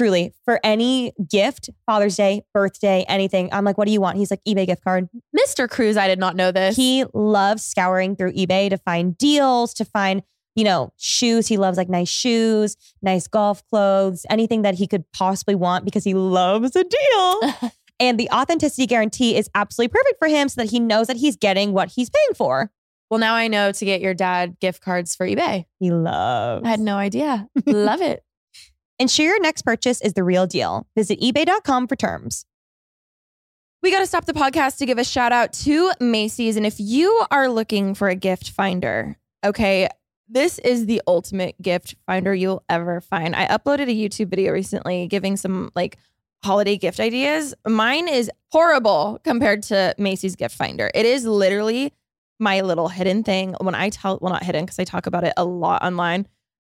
Truly, 0.00 0.32
for 0.46 0.58
any 0.64 1.12
gift, 1.28 1.68
Father's 1.84 2.16
Day, 2.16 2.40
birthday, 2.54 3.04
anything. 3.06 3.50
I'm 3.52 3.64
like, 3.66 3.76
what 3.76 3.84
do 3.84 3.92
you 3.92 4.00
want? 4.00 4.16
He's 4.16 4.30
like, 4.30 4.40
eBay 4.48 4.64
gift 4.64 4.82
card. 4.82 5.10
Mr. 5.38 5.68
Cruz, 5.68 5.98
I 5.98 6.08
did 6.08 6.18
not 6.18 6.36
know 6.36 6.50
this. 6.50 6.74
He 6.74 7.04
loves 7.12 7.62
scouring 7.62 8.16
through 8.16 8.32
eBay 8.32 8.70
to 8.70 8.78
find 8.78 9.18
deals, 9.18 9.74
to 9.74 9.84
find, 9.84 10.22
you 10.54 10.64
know, 10.64 10.94
shoes. 10.96 11.48
He 11.48 11.58
loves 11.58 11.76
like 11.76 11.90
nice 11.90 12.08
shoes, 12.08 12.78
nice 13.02 13.26
golf 13.26 13.62
clothes, 13.68 14.24
anything 14.30 14.62
that 14.62 14.76
he 14.76 14.86
could 14.86 15.04
possibly 15.12 15.54
want 15.54 15.84
because 15.84 16.04
he 16.04 16.14
loves 16.14 16.74
a 16.76 16.84
deal. 16.84 17.70
and 18.00 18.18
the 18.18 18.30
authenticity 18.30 18.86
guarantee 18.86 19.36
is 19.36 19.50
absolutely 19.54 19.92
perfect 19.92 20.18
for 20.18 20.28
him 20.28 20.48
so 20.48 20.62
that 20.62 20.70
he 20.70 20.80
knows 20.80 21.08
that 21.08 21.18
he's 21.18 21.36
getting 21.36 21.74
what 21.74 21.90
he's 21.90 22.08
paying 22.08 22.34
for. 22.34 22.70
well, 23.10 23.20
now 23.20 23.34
I 23.34 23.48
know 23.48 23.70
to 23.70 23.84
get 23.84 24.00
your 24.00 24.14
dad 24.14 24.58
gift 24.60 24.80
cards 24.80 25.14
for 25.14 25.26
eBay. 25.26 25.66
He 25.78 25.90
loves. 25.90 26.64
I 26.64 26.70
had 26.70 26.80
no 26.80 26.96
idea. 26.96 27.46
Love 27.66 28.00
it. 28.00 28.24
Ensure 29.00 29.24
your 29.24 29.40
next 29.40 29.62
purchase 29.62 30.02
is 30.02 30.12
the 30.12 30.22
real 30.22 30.46
deal. 30.46 30.86
Visit 30.94 31.18
eBay.com 31.22 31.88
for 31.88 31.96
terms. 31.96 32.44
We 33.82 33.90
got 33.90 34.00
to 34.00 34.06
stop 34.06 34.26
the 34.26 34.34
podcast 34.34 34.76
to 34.76 34.84
give 34.84 34.98
a 34.98 35.04
shout 35.04 35.32
out 35.32 35.54
to 35.54 35.90
Macy's. 36.00 36.58
And 36.58 36.66
if 36.66 36.78
you 36.78 37.24
are 37.30 37.48
looking 37.48 37.94
for 37.94 38.10
a 38.10 38.14
gift 38.14 38.50
finder, 38.50 39.16
okay, 39.42 39.88
this 40.28 40.58
is 40.58 40.84
the 40.84 41.00
ultimate 41.06 41.60
gift 41.62 41.94
finder 42.04 42.34
you'll 42.34 42.62
ever 42.68 43.00
find. 43.00 43.34
I 43.34 43.46
uploaded 43.46 43.84
a 43.84 43.86
YouTube 43.86 44.28
video 44.28 44.52
recently 44.52 45.06
giving 45.06 45.38
some 45.38 45.72
like 45.74 45.96
holiday 46.44 46.76
gift 46.76 47.00
ideas. 47.00 47.54
Mine 47.66 48.06
is 48.06 48.30
horrible 48.52 49.18
compared 49.24 49.62
to 49.62 49.94
Macy's 49.96 50.36
gift 50.36 50.54
finder. 50.54 50.90
It 50.94 51.06
is 51.06 51.24
literally 51.24 51.94
my 52.38 52.60
little 52.60 52.88
hidden 52.88 53.24
thing. 53.24 53.54
When 53.62 53.74
I 53.74 53.88
tell, 53.88 54.18
well, 54.20 54.30
not 54.30 54.44
hidden 54.44 54.66
because 54.66 54.78
I 54.78 54.84
talk 54.84 55.06
about 55.06 55.24
it 55.24 55.32
a 55.38 55.44
lot 55.46 55.82
online, 55.82 56.28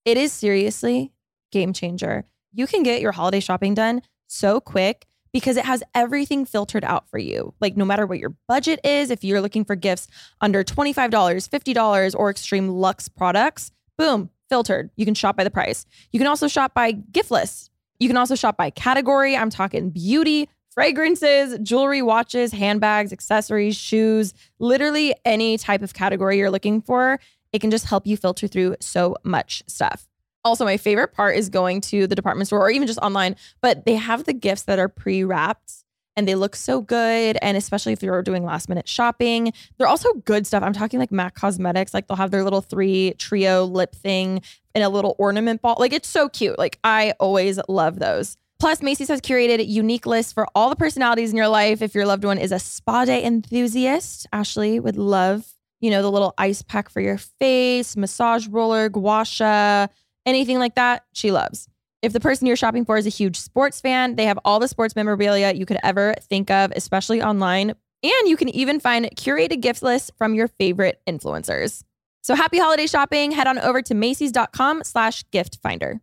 it 0.06 0.18
is 0.18 0.32
seriously 0.32 1.12
game 1.52 1.74
changer. 1.74 2.26
You 2.54 2.68
can 2.68 2.84
get 2.84 3.02
your 3.02 3.12
holiday 3.12 3.40
shopping 3.40 3.74
done 3.74 4.02
so 4.28 4.60
quick 4.60 5.06
because 5.34 5.58
it 5.58 5.66
has 5.66 5.84
everything 5.96 6.46
filtered 6.46 6.84
out 6.84 7.10
for 7.10 7.18
you. 7.18 7.54
Like 7.62 7.78
no 7.78 7.86
matter 7.86 8.06
what 8.06 8.20
your 8.20 8.34
budget 8.48 8.80
is, 8.84 9.10
if 9.12 9.24
you're 9.24 9.42
looking 9.42 9.64
for 9.64 9.76
gifts 9.76 10.08
under 10.42 10.64
$25, 10.64 11.10
$50 11.10 12.16
or 12.18 12.30
extreme 12.30 12.68
luxe 12.68 13.08
products, 13.08 13.72
boom, 13.98 14.30
filtered. 14.50 14.90
You 14.98 15.06
can 15.06 15.16
shop 15.16 15.38
by 15.38 15.44
the 15.44 15.52
price. 15.52 15.86
You 16.12 16.20
can 16.20 16.28
also 16.28 16.48
shop 16.48 16.74
by 16.74 16.92
gift 16.92 17.32
list. 17.32 17.72
You 18.00 18.08
can 18.08 18.18
also 18.18 18.36
shop 18.36 18.58
by 18.58 18.70
category. 18.70 19.38
I'm 19.38 19.50
talking 19.50 19.92
beauty, 19.92 20.50
fragrances, 20.72 21.58
jewelry, 21.60 22.02
watches, 22.02 22.52
handbags, 22.52 23.14
accessories, 23.14 23.78
shoes, 23.78 24.34
literally 24.60 25.14
any 25.24 25.58
type 25.58 25.82
of 25.82 25.94
category 25.94 26.38
you're 26.38 26.52
looking 26.52 26.82
for. 26.82 27.20
It 27.54 27.60
can 27.60 27.72
just 27.72 27.86
help 27.86 28.08
you 28.08 28.18
filter 28.18 28.48
through 28.48 28.78
so 28.80 29.16
much 29.24 29.64
stuff. 29.68 30.08
Also, 30.44 30.66
my 30.66 30.78
favorite 30.78 31.14
part 31.14 31.36
is 31.36 31.50
going 31.50 31.82
to 31.82 32.08
the 32.08 32.16
department 32.16 32.48
store 32.48 32.60
or 32.60 32.72
even 32.72 32.88
just 32.88 33.00
online, 33.00 33.36
but 33.62 33.86
they 33.86 33.96
have 33.96 34.24
the 34.24 34.34
gifts 34.34 34.64
that 34.64 34.80
are 34.80 34.88
pre 34.88 35.24
wrapped 35.24 35.84
and 36.16 36.28
they 36.28 36.36
look 36.36 36.56
so 36.56 36.82
good. 36.82 37.38
And 37.42 37.56
especially 37.56 37.94
if 37.94 38.04
you're 38.04 38.22
doing 38.22 38.44
last 38.44 38.70
minute 38.70 38.88
shopping, 38.88 39.54
they're 39.78 39.88
also 39.88 40.14
good 40.14 40.46
stuff. 40.46 40.64
I'm 40.64 40.74
talking 40.74 41.00
like 41.00 41.12
MAC 41.12 41.36
Cosmetics, 41.36 41.94
like 41.94 42.08
they'll 42.08 42.18
have 42.18 42.32
their 42.32 42.44
little 42.44 42.62
three 42.62 43.14
trio 43.18 43.66
lip 43.66 43.96
thing 43.96 44.42
and 44.76 44.84
a 44.84 44.90
little 44.90 45.16
ornament 45.18 45.62
ball. 45.62 45.78
Like 45.80 45.94
it's 45.94 46.10
so 46.10 46.30
cute. 46.30 46.58
Like 46.58 46.80
I 46.84 47.14
always 47.20 47.60
love 47.68 48.00
those. 48.00 48.38
Plus, 48.60 48.84
Macy's 48.84 49.08
has 49.08 49.22
curated 49.22 49.68
unique 49.68 50.06
lists 50.06 50.32
for 50.32 50.46
all 50.54 50.70
the 50.70 50.76
personalities 50.76 51.32
in 51.32 51.38
your 51.38 51.48
life. 51.48 51.82
If 51.82 51.96
your 51.96 52.06
loved 52.06 52.24
one 52.24 52.38
is 52.38 52.52
a 52.52 52.60
spa 52.60 53.06
day 53.06 53.24
enthusiast, 53.24 54.28
Ashley 54.32 54.80
would 54.80 54.98
love, 54.98 55.48
you 55.80 55.90
know, 55.90 56.04
the 56.04 56.12
little 56.12 56.36
ice 56.38 56.62
pack 56.62 56.88
for 56.88 57.02
your 57.02 57.18
face, 57.18 57.98
massage 57.98 58.48
roller, 58.48 58.88
gua 58.88 59.26
sha, 59.26 59.88
anything 60.26 60.60
like 60.60 60.76
that, 60.76 61.06
she 61.14 61.32
loves. 61.32 61.68
If 62.02 62.14
the 62.14 62.20
person 62.20 62.48
you're 62.48 62.56
shopping 62.56 62.84
for 62.84 62.98
is 62.98 63.06
a 63.06 63.10
huge 63.10 63.38
sports 63.38 63.80
fan, 63.80 64.16
they 64.16 64.26
have 64.26 64.40
all 64.44 64.60
the 64.60 64.68
sports 64.68 64.96
memorabilia 64.96 65.54
you 65.54 65.66
could 65.66 65.78
ever 65.84 66.16
think 66.22 66.50
of, 66.50 66.72
especially 66.76 67.22
online. 67.22 67.70
And 68.04 68.28
you 68.28 68.36
can 68.36 68.50
even 68.50 68.80
find 68.80 69.06
curated 69.16 69.62
gift 69.62 69.84
lists 69.84 70.10
from 70.18 70.34
your 70.34 70.48
favorite 70.48 71.00
influencers. 71.08 71.84
So 72.24 72.34
happy 72.36 72.58
holiday 72.58 72.88
shopping. 72.88 73.32
Head 73.32 73.48
on 73.48 73.60
over 73.60 73.82
to 73.84 73.94
Macy's.com 73.94 74.84
slash 74.84 75.24
gift 75.32 75.60
finder. 75.62 76.02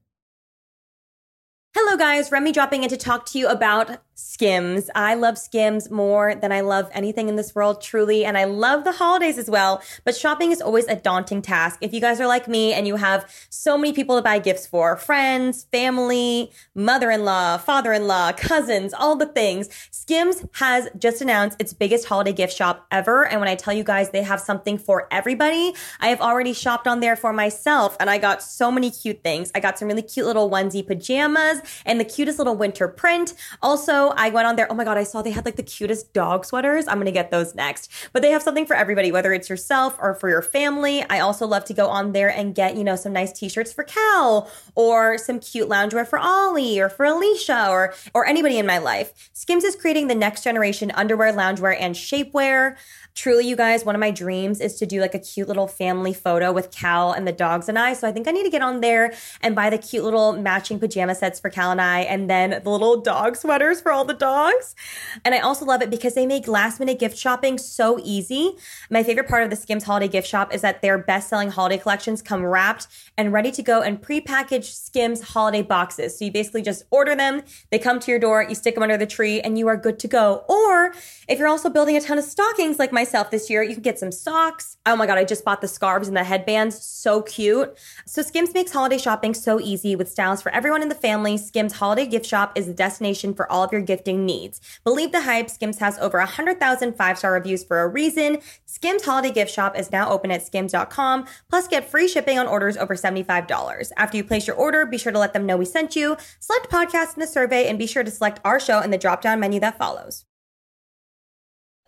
Hello, 1.75 1.97
guys. 1.97 2.31
Remi 2.33 2.53
dropping 2.53 2.83
in 2.85 2.89
to 2.91 2.97
talk 2.97 3.27
to 3.27 3.39
you 3.39 3.49
about 3.49 3.99
Skims. 4.21 4.91
I 4.97 5.15
love 5.15 5.39
Skims 5.39 5.93
more 5.93 6.35
than 6.35 6.51
I 6.51 6.61
love 6.61 6.91
anything 6.93 7.29
in 7.29 7.37
this 7.37 7.55
world, 7.55 7.81
truly. 7.81 8.25
And 8.25 8.37
I 8.37 8.45
love 8.45 8.83
the 8.83 8.91
holidays 8.91 9.39
as 9.39 9.49
well. 9.49 9.81
But 10.05 10.17
shopping 10.17 10.51
is 10.51 10.61
always 10.61 10.87
a 10.89 10.97
daunting 10.97 11.41
task. 11.41 11.79
If 11.81 11.95
you 11.95 12.01
guys 12.01 12.21
are 12.21 12.27
like 12.27 12.49
me 12.49 12.73
and 12.73 12.85
you 12.85 12.97
have 12.97 13.31
so 13.49 13.79
many 13.79 13.93
people 13.93 14.17
to 14.17 14.23
buy 14.23 14.41
gifts 14.41 14.67
for 14.67 14.97
friends, 14.97 15.69
family, 15.71 16.51
mother 16.75 17.13
in 17.13 17.25
law, 17.25 17.59
father 17.59 17.93
in 17.93 18.09
law, 18.09 18.33
cousins, 18.33 18.93
all 18.93 19.15
the 19.15 19.27
things 19.27 19.69
Skims 19.93 20.45
has 20.55 20.89
just 20.99 21.23
announced 21.23 21.61
its 21.61 21.73
biggest 21.73 22.07
holiday 22.07 22.33
gift 22.33 22.57
shop 22.57 22.89
ever. 22.91 23.25
And 23.25 23.39
when 23.39 23.49
I 23.49 23.55
tell 23.55 23.73
you 23.73 23.85
guys 23.85 24.11
they 24.11 24.25
have 24.25 24.41
something 24.41 24.79
for 24.79 25.07
everybody, 25.13 25.75
I 26.01 26.09
have 26.09 26.21
already 26.21 26.55
shopped 26.55 26.89
on 26.89 26.99
there 26.99 27.15
for 27.15 27.33
myself 27.33 27.97
and 28.01 28.11
I 28.11 28.19
got 28.19 28.43
so 28.43 28.73
many 28.73 28.91
cute 28.91 29.23
things. 29.23 29.53
I 29.55 29.61
got 29.61 29.79
some 29.79 29.87
really 29.87 30.03
cute 30.03 30.27
little 30.27 30.51
onesie 30.51 30.85
pajamas 30.85 31.61
and 31.87 32.01
the 32.01 32.05
cutest 32.05 32.39
little 32.39 32.57
winter 32.57 32.89
print. 32.89 33.35
Also, 33.63 34.08
I 34.17 34.31
went 34.31 34.47
on 34.47 34.57
there. 34.57 34.71
Oh 34.71 34.75
my 34.75 34.85
God, 34.85 34.97
I 34.97 35.05
saw 35.05 35.23
they 35.23 35.31
had 35.31 35.45
like 35.45 35.57
the 35.57 35.63
cutest 35.63 36.13
dog 36.13 36.45
sweaters. 36.45 36.87
I'm 36.89 36.97
going 36.97 37.07
to 37.07 37.13
get 37.13 37.31
those 37.31 37.55
next. 37.55 37.91
But 38.13 38.23
they 38.23 38.31
have 38.31 38.43
something 38.43 38.67
for 38.67 38.75
everybody, 38.75 39.13
whether 39.13 39.33
it's 39.33 39.49
yourself 39.49 39.97
or 40.01 40.15
for 40.15 40.29
your 40.29 40.43
family. 40.43 41.05
I 41.09 41.21
also 41.21 41.47
love 41.47 41.65
to 41.67 41.75
go 41.75 41.89
on 41.89 42.13
there 42.13 42.29
and 42.29 42.55
get, 42.55 42.77
you 42.77 42.85
know, 42.85 42.97
some 42.97 43.13
nice 43.13 43.33
t-shirts 43.33 43.73
for 43.73 43.85
Cal 43.85 44.51
or 44.75 45.19
some 45.19 45.41
cute 45.41 45.69
loungewear 45.69 46.07
for 46.07 46.19
Ollie 46.19 46.81
or 46.81 46.89
for 46.89 47.07
Alisha 47.07 47.71
or, 47.71 47.95
or 48.15 48.27
anybody 48.27 48.59
in 48.59 48.67
my 48.67 48.79
life. 48.79 49.31
Skims 49.33 49.65
is 49.65 49.77
creating 49.77 50.09
the 50.09 50.15
next 50.15 50.45
generation 50.45 50.91
underwear, 50.93 51.33
loungewear, 51.33 51.77
and 51.79 51.95
shapewear. 51.95 52.77
Truly, 53.19 53.49
you 53.49 53.57
guys, 53.57 53.85
one 53.85 53.97
of 53.97 53.99
my 53.99 54.13
dreams 54.13 54.61
is 54.61 54.77
to 54.77 54.87
do 54.87 55.01
like 55.01 55.13
a 55.13 55.19
cute 55.19 55.49
little 55.49 55.67
family 55.67 56.13
photo 56.13 56.53
with 56.53 56.71
Cal 56.71 57.11
and 57.11 57.27
the 57.27 57.33
dogs 57.33 57.69
and 57.69 57.77
I. 57.77 57.95
So 57.95 58.07
I 58.07 58.13
think 58.13 58.29
I 58.29 58.31
need 58.31 58.45
to 58.45 58.49
get 58.49 58.63
on 58.63 58.81
there 58.81 59.13
and 59.43 59.57
buy 59.57 59.71
the 59.71 59.77
cute 59.77 60.05
little 60.05 60.35
matching 60.35 60.79
pajama 60.79 61.17
sets 61.17 61.41
for 61.41 61.51
Cal 61.51 61.73
and 61.73 61.81
I, 61.81 62.03
and 62.03 62.31
then 62.31 62.61
the 62.63 62.71
little 62.71 63.01
dog 63.01 63.35
sweaters 63.35 63.81
for 63.81 63.91
all 63.91 64.05
the 64.05 64.15
dogs. 64.15 64.77
And 65.25 65.35
I 65.35 65.41
also 65.41 65.65
love 65.65 65.83
it 65.83 65.91
because 65.91 66.15
they 66.15 66.27
make 66.27 66.47
last 66.47 66.79
minute 66.79 67.01
gift 67.01 67.19
shopping 67.19 67.59
so 67.59 67.99
easy. 68.05 68.53
My 68.89 69.03
favorite 69.03 69.27
part 69.27 69.43
of 69.43 69.51
the 69.51 69.57
Skims 69.57 69.83
holiday 69.83 70.07
gift 70.07 70.29
shop 70.29 70.55
is 70.55 70.61
that 70.61 70.81
their 70.81 70.97
best 70.97 71.29
selling 71.29 71.51
holiday 71.51 71.79
collections 71.79 72.23
come 72.23 72.45
wrapped 72.45 72.87
and 73.17 73.33
ready 73.33 73.51
to 73.51 73.65
go 73.65 73.83
in 73.83 73.97
pre-packaged 73.97 74.73
Skims 74.73 75.23
holiday 75.23 75.63
boxes. 75.63 76.17
So 76.17 76.27
you 76.27 76.31
basically 76.31 76.63
just 76.63 76.85
order 76.93 77.17
them, 77.17 77.43
they 77.73 77.81
come 77.81 77.99
to 77.99 78.13
your 78.13 78.21
door, 78.21 78.45
you 78.45 78.55
stick 78.55 78.75
them 78.75 78.85
under 78.85 78.97
the 78.97 79.07
tree, 79.07 79.41
and 79.41 79.59
you 79.59 79.67
are 79.67 79.77
good 79.77 79.99
to 79.99 80.07
go. 80.07 80.45
Or 80.49 80.95
if 81.27 81.41
you're 81.41 81.49
also 81.49 81.69
building 81.69 81.97
a 81.97 82.01
ton 82.01 82.17
of 82.17 82.25
stockings 82.25 82.79
like 82.79 82.93
myself 83.09 83.31
this 83.31 83.49
year, 83.49 83.63
you 83.63 83.73
can 83.73 83.83
get 83.83 83.99
some 83.99 84.13
socks. 84.13 84.77
Oh 84.85 84.95
my 84.95 85.07
God, 85.07 85.17
I 85.17 85.25
just 85.25 85.43
bought 85.43 85.63
the 85.63 85.69
scarves 85.69 86.09
and 86.09 86.17
the 86.17 86.25
headbands. 86.25 86.85
So 86.85 87.23
cute. 87.23 87.75
So 88.07 88.21
Skims 88.21 88.53
makes 88.53 88.71
holiday 88.71 88.99
shopping 88.99 89.33
so 89.33 89.59
easy 89.59 89.97
with 89.97 90.11
styles 90.11 90.43
for 90.43 90.53
everyone 90.53 90.83
in 90.83 90.91
the 90.91 90.95
family. 90.95 91.39
Skims 91.39 91.73
holiday 91.73 92.05
gift 92.05 92.27
shop 92.27 92.53
is 92.55 92.67
the 92.67 92.75
destination 92.75 93.33
for 93.33 93.51
all 93.51 93.65
of 93.65 93.73
your 93.73 93.81
gifting 93.81 94.27
needs. 94.27 94.61
Believe 94.85 95.13
the 95.13 95.23
hype, 95.23 95.49
Skims 95.49 95.79
has 95.79 95.99
over 96.01 96.19
100,000 96.19 96.97
five-star 96.97 97.33
reviews 97.33 97.65
for 97.65 97.81
a 97.81 97.89
reason. 97.89 98.41
Skims 98.67 99.07
holiday 99.07 99.33
gift 99.33 99.51
shop 99.51 99.79
is 99.79 99.91
now 99.91 100.11
open 100.11 100.31
at 100.31 100.45
skims.com. 100.45 101.25
Plus 101.49 101.67
get 101.67 101.89
free 101.89 102.09
shipping 102.09 102.39
on 102.39 102.47
orders 102.47 102.77
over 102.77 102.95
$75. 102.95 103.91
After 103.97 104.19
you 104.19 104.25
place 104.25 104.47
your 104.47 104.57
order, 104.57 104.85
be 104.85 104.99
sure 104.99 105.13
to 105.13 105.19
let 105.19 105.33
them 105.33 105.47
know 105.47 105.57
we 105.57 105.65
sent 105.65 105.97
you. 105.97 106.19
Select 106.41 106.71
podcast 106.71 107.15
in 107.15 107.21
the 107.21 107.27
survey 107.27 107.69
and 107.69 107.79
be 107.79 107.87
sure 107.87 108.05
to 108.05 108.11
select 108.11 108.39
our 108.45 108.61
show 108.61 108.81
in 108.81 108.91
the 108.91 108.99
drop-down 108.99 109.41
menu 109.41 109.61
that 109.61 109.79
follows. 109.79 110.27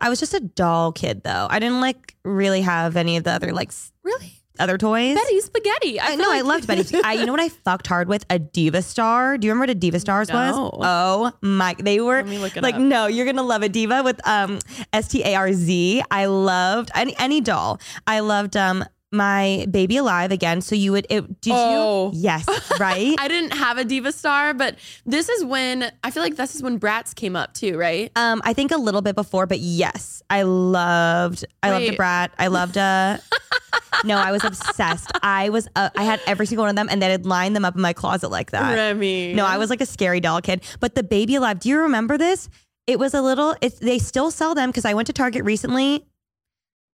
I 0.00 0.08
was 0.08 0.18
just 0.20 0.34
a 0.34 0.40
doll 0.40 0.92
kid 0.92 1.22
though. 1.24 1.46
I 1.50 1.58
didn't 1.58 1.80
like 1.80 2.16
really 2.24 2.62
have 2.62 2.96
any 2.96 3.16
of 3.16 3.24
the 3.24 3.32
other 3.32 3.52
like 3.52 3.70
Really? 4.02 4.32
other 4.58 4.76
toys. 4.76 5.14
Betty 5.14 5.40
Spaghetti. 5.40 6.00
I 6.00 6.16
know 6.16 6.30
I 6.30 6.40
loved 6.42 6.66
Betty. 6.66 6.98
I, 7.04 7.14
you 7.14 7.24
know 7.26 7.32
what 7.32 7.40
I 7.40 7.48
fucked 7.48 7.86
hard 7.86 8.08
with? 8.08 8.24
A 8.30 8.38
Diva 8.38 8.82
Star. 8.82 9.38
Do 9.38 9.46
you 9.46 9.52
remember 9.52 9.62
what 9.62 9.70
a 9.70 9.74
Diva 9.74 9.98
Starz 9.98 10.28
No. 10.28 10.34
was? 10.34 10.86
Oh 10.86 11.32
my! 11.42 11.74
They 11.78 12.00
were 12.00 12.16
Let 12.16 12.26
me 12.26 12.38
look 12.38 12.56
it 12.56 12.62
like, 12.62 12.74
up. 12.74 12.80
no, 12.80 13.06
you're 13.06 13.26
gonna 13.26 13.42
love 13.42 13.62
a 13.62 13.68
Diva 13.68 14.02
with 14.02 14.20
um 14.26 14.58
S 14.92 15.08
T 15.08 15.22
A 15.24 15.34
R 15.34 15.52
Z. 15.52 16.02
I 16.10 16.26
loved 16.26 16.90
any 16.94 17.14
any 17.18 17.40
doll. 17.40 17.80
I 18.06 18.20
loved 18.20 18.56
um 18.56 18.84
my 19.12 19.66
Baby 19.70 19.96
Alive 19.96 20.30
again. 20.32 20.60
So 20.60 20.74
you 20.74 20.92
would 20.92 21.06
it? 21.10 21.40
Did 21.40 21.52
Oh. 21.56 22.10
you? 22.12 22.20
Yes, 22.20 22.46
right. 22.80 23.16
I 23.18 23.28
didn't 23.28 23.52
have 23.52 23.78
a 23.78 23.84
Diva 23.84 24.12
Star, 24.12 24.54
but 24.54 24.76
this 25.04 25.28
is 25.28 25.44
when 25.44 25.90
I 26.04 26.10
feel 26.10 26.22
like 26.22 26.36
this 26.36 26.54
is 26.54 26.62
when 26.62 26.78
Bratz 26.78 27.14
came 27.14 27.36
up 27.36 27.54
too, 27.54 27.76
right? 27.78 28.10
Um, 28.16 28.40
I 28.44 28.52
think 28.52 28.70
a 28.70 28.76
little 28.76 29.02
bit 29.02 29.14
before, 29.14 29.46
but 29.46 29.58
yes, 29.58 30.22
I 30.30 30.42
loved. 30.42 31.44
I 31.62 31.70
loved 31.70 31.84
a 31.84 31.88
Wait. 31.90 31.96
brat. 31.96 32.32
I 32.38 32.46
loved 32.48 32.76
a. 32.76 33.20
no, 34.04 34.16
I 34.16 34.30
was 34.32 34.44
obsessed. 34.44 35.10
I 35.22 35.48
was. 35.48 35.68
Uh, 35.74 35.90
I 35.96 36.04
had 36.04 36.20
every 36.26 36.46
single 36.46 36.62
one 36.62 36.70
of 36.70 36.76
them, 36.76 36.88
and 36.90 37.02
then 37.02 37.10
I'd 37.10 37.26
line 37.26 37.52
them 37.52 37.64
up 37.64 37.74
in 37.74 37.80
my 37.80 37.92
closet 37.92 38.30
like 38.30 38.52
that. 38.52 38.74
Remi. 38.74 39.34
No, 39.34 39.44
I 39.44 39.58
was 39.58 39.70
like 39.70 39.80
a 39.80 39.86
scary 39.86 40.20
doll 40.20 40.40
kid. 40.40 40.62
But 40.78 40.94
the 40.94 41.02
baby 41.02 41.34
alive. 41.34 41.58
Do 41.60 41.68
you 41.68 41.80
remember 41.80 42.16
this? 42.16 42.48
It 42.86 42.98
was 42.98 43.14
a 43.14 43.22
little. 43.22 43.54
it, 43.60 43.78
they 43.80 43.98
still 43.98 44.30
sell 44.30 44.54
them 44.54 44.70
because 44.70 44.84
I 44.84 44.94
went 44.94 45.06
to 45.06 45.12
Target 45.12 45.44
recently 45.44 46.04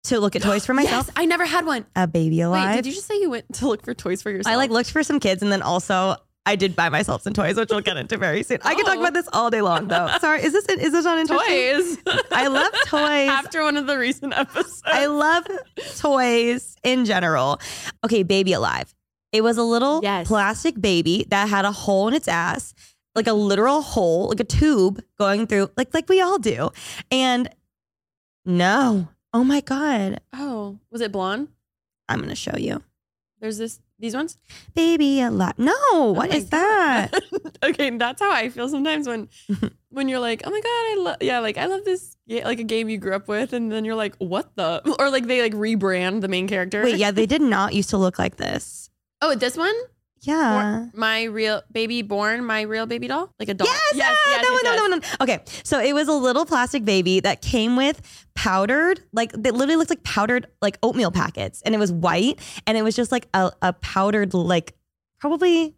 to 0.05 0.21
look 0.21 0.37
at 0.37 0.43
toys 0.43 0.65
for 0.67 0.75
myself. 0.81 1.07
Yes, 1.09 1.15
I 1.17 1.27
never 1.27 1.45
had 1.45 1.67
one. 1.67 1.87
A 1.97 2.07
baby 2.07 2.41
alive. 2.41 2.71
Wait, 2.71 2.77
did 2.77 2.87
you 2.87 2.93
just 2.93 3.07
say 3.07 3.21
you 3.21 3.31
went 3.31 3.53
to 3.55 3.69
look 3.69 3.85
for 3.85 3.95
toys 3.95 4.23
for 4.23 4.31
yourself? 4.31 4.53
I 4.53 4.57
like 4.57 4.71
looked 4.71 4.91
for 4.91 5.03
some 5.03 5.21
kids, 5.21 5.43
and 5.43 5.51
then 5.53 5.63
also. 5.63 6.17
I 6.47 6.57
did 6.57 6.77
buy 6.77 6.91
myself 6.91 7.23
some 7.23 7.33
toys, 7.33 7.57
which 7.57 7.71
we'll 7.71 7.81
get 7.81 7.97
into 7.97 8.19
very 8.19 8.43
soon. 8.43 8.59
I 8.63 8.75
can 8.75 8.85
talk 8.85 8.97
Oh. 8.99 9.01
about 9.01 9.15
this 9.15 9.27
all 9.33 9.49
day 9.49 9.63
long, 9.63 9.89
though. 9.89 10.09
Sorry, 10.21 10.45
is 10.45 10.53
this 10.53 10.67
is 10.67 10.93
this 10.93 11.07
not 11.07 11.17
interesting? 11.17 11.97
toys. 12.07 12.23
I 12.31 12.49
love 12.49 12.71
toys. 12.85 13.31
After 13.31 13.63
one 13.63 13.79
of 13.79 13.87
the 13.87 13.97
recent 13.97 14.37
episodes. 14.37 14.83
I 14.85 15.07
love 15.07 15.47
toys 15.97 16.77
in 16.83 17.07
general. 17.07 17.61
Okay, 18.05 18.23
Baby 18.25 18.53
Alive. 18.53 18.95
It 19.33 19.43
was 19.43 19.57
a 19.57 19.63
little 19.63 20.01
Yes. 20.03 20.27
plastic 20.29 20.79
baby 20.79 21.25
that 21.31 21.49
had 21.49 21.65
a 21.65 21.73
hole 21.73 22.09
in 22.09 22.15
its 22.15 22.29
ass, 22.29 22.75
like 23.15 23.27
a 23.27 23.33
literal 23.33 23.81
hole, 23.81 24.29
like 24.29 24.41
a 24.41 24.45
tube 24.45 25.03
going 25.19 25.47
through, 25.47 25.71
like 25.79 25.95
like 25.95 26.11
we 26.11 26.21
all 26.21 26.39
do. 26.39 26.69
And 27.11 27.49
no, 28.45 29.09
oh 29.35 29.45
my 29.45 29.61
god, 29.61 30.21
oh, 30.33 30.79
was 30.91 31.03
it 31.03 31.13
blonde? 31.13 31.49
I'm 32.09 32.21
gonna 32.21 32.35
show 32.35 32.57
you, 32.57 32.83
There's 33.41 33.59
this 33.59 33.81
these 33.99 34.15
ones. 34.15 34.39
Baby 34.75 35.21
a 35.21 35.31
lot. 35.31 35.59
No, 35.59 35.73
oh 35.93 36.13
what 36.17 36.31
my 36.31 36.37
is 36.37 36.51
that? 36.51 37.13
okay, 37.63 37.91
that's 37.91 38.23
how 38.23 38.31
I 38.33 38.49
feel 38.49 38.69
sometimes 38.69 39.07
when 39.07 39.29
when 39.91 40.09
you're 40.09 40.21
like, 40.21 40.43
oh 40.45 40.51
my 40.51 40.61
god, 40.61 40.69
I 40.69 40.97
love 40.99 41.17
yeah, 41.21 41.41
like 41.41 41.59
I 41.59 41.67
love 41.67 41.85
this 41.85 42.17
yeah, 42.27 42.47
like 42.47 42.61
a 42.61 42.65
game 42.65 42.89
you 42.89 42.99
grew 42.99 43.15
up 43.15 43.29
with, 43.29 43.53
and 43.53 43.71
then 43.71 43.85
you're 43.85 43.95
like, 43.95 44.15
what 44.17 44.55
the 44.57 44.83
or 44.99 45.11
like 45.11 45.27
they 45.27 45.43
like 45.43 45.55
rebrand 45.55 46.21
the 46.21 46.29
main 46.29 46.49
character. 46.49 46.83
Wait, 46.85 46.97
yeah, 46.97 47.11
they 47.11 47.27
did 47.27 47.43
not 47.43 47.75
used 47.75 47.91
to 47.91 47.99
look 47.99 48.19
like 48.19 48.37
this. 48.37 48.91
Oh, 49.21 49.35
this 49.35 49.57
one. 49.57 49.75
Yeah. 50.27 50.87
My 50.95 51.25
real 51.25 51.63
baby 51.71 52.03
born, 52.03 52.45
my 52.45 52.63
real 52.63 52.87
baby 52.87 53.09
doll, 53.09 53.31
like 53.39 53.49
a 53.49 53.55
doll. 53.55 53.67
Yes, 53.67 53.81
yes, 53.95 54.17
ah, 54.19 54.31
yes, 54.31 54.37
that 54.37 54.43
yes, 54.43 54.51
one, 54.51 54.65
yes. 54.65 55.11
that 55.11 55.19
one. 55.19 55.29
Okay, 55.29 55.45
so 55.65 55.81
it 55.81 55.93
was 55.93 56.09
a 56.09 56.13
little 56.13 56.47
plastic 56.47 56.85
baby 56.85 57.21
that 57.21 57.43
came 57.43 57.77
with 57.77 58.27
powdered, 58.35 59.01
like 59.13 59.33
that 59.33 59.55
literally 59.55 59.77
looks 59.77 59.91
like 59.91 60.03
powdered 60.03 60.47
like 60.63 60.79
oatmeal 60.83 61.11
packets, 61.11 61.63
and 61.63 61.75
it 61.75 61.79
was 61.79 61.93
white, 61.93 62.41
and 62.67 62.77
it 62.79 62.83
was 62.83 62.97
just 62.97 63.13
like 63.13 63.29
a, 63.35 63.53
a 63.63 63.73
powdered 63.75 64.35
like 64.35 64.75
probably 65.19 65.75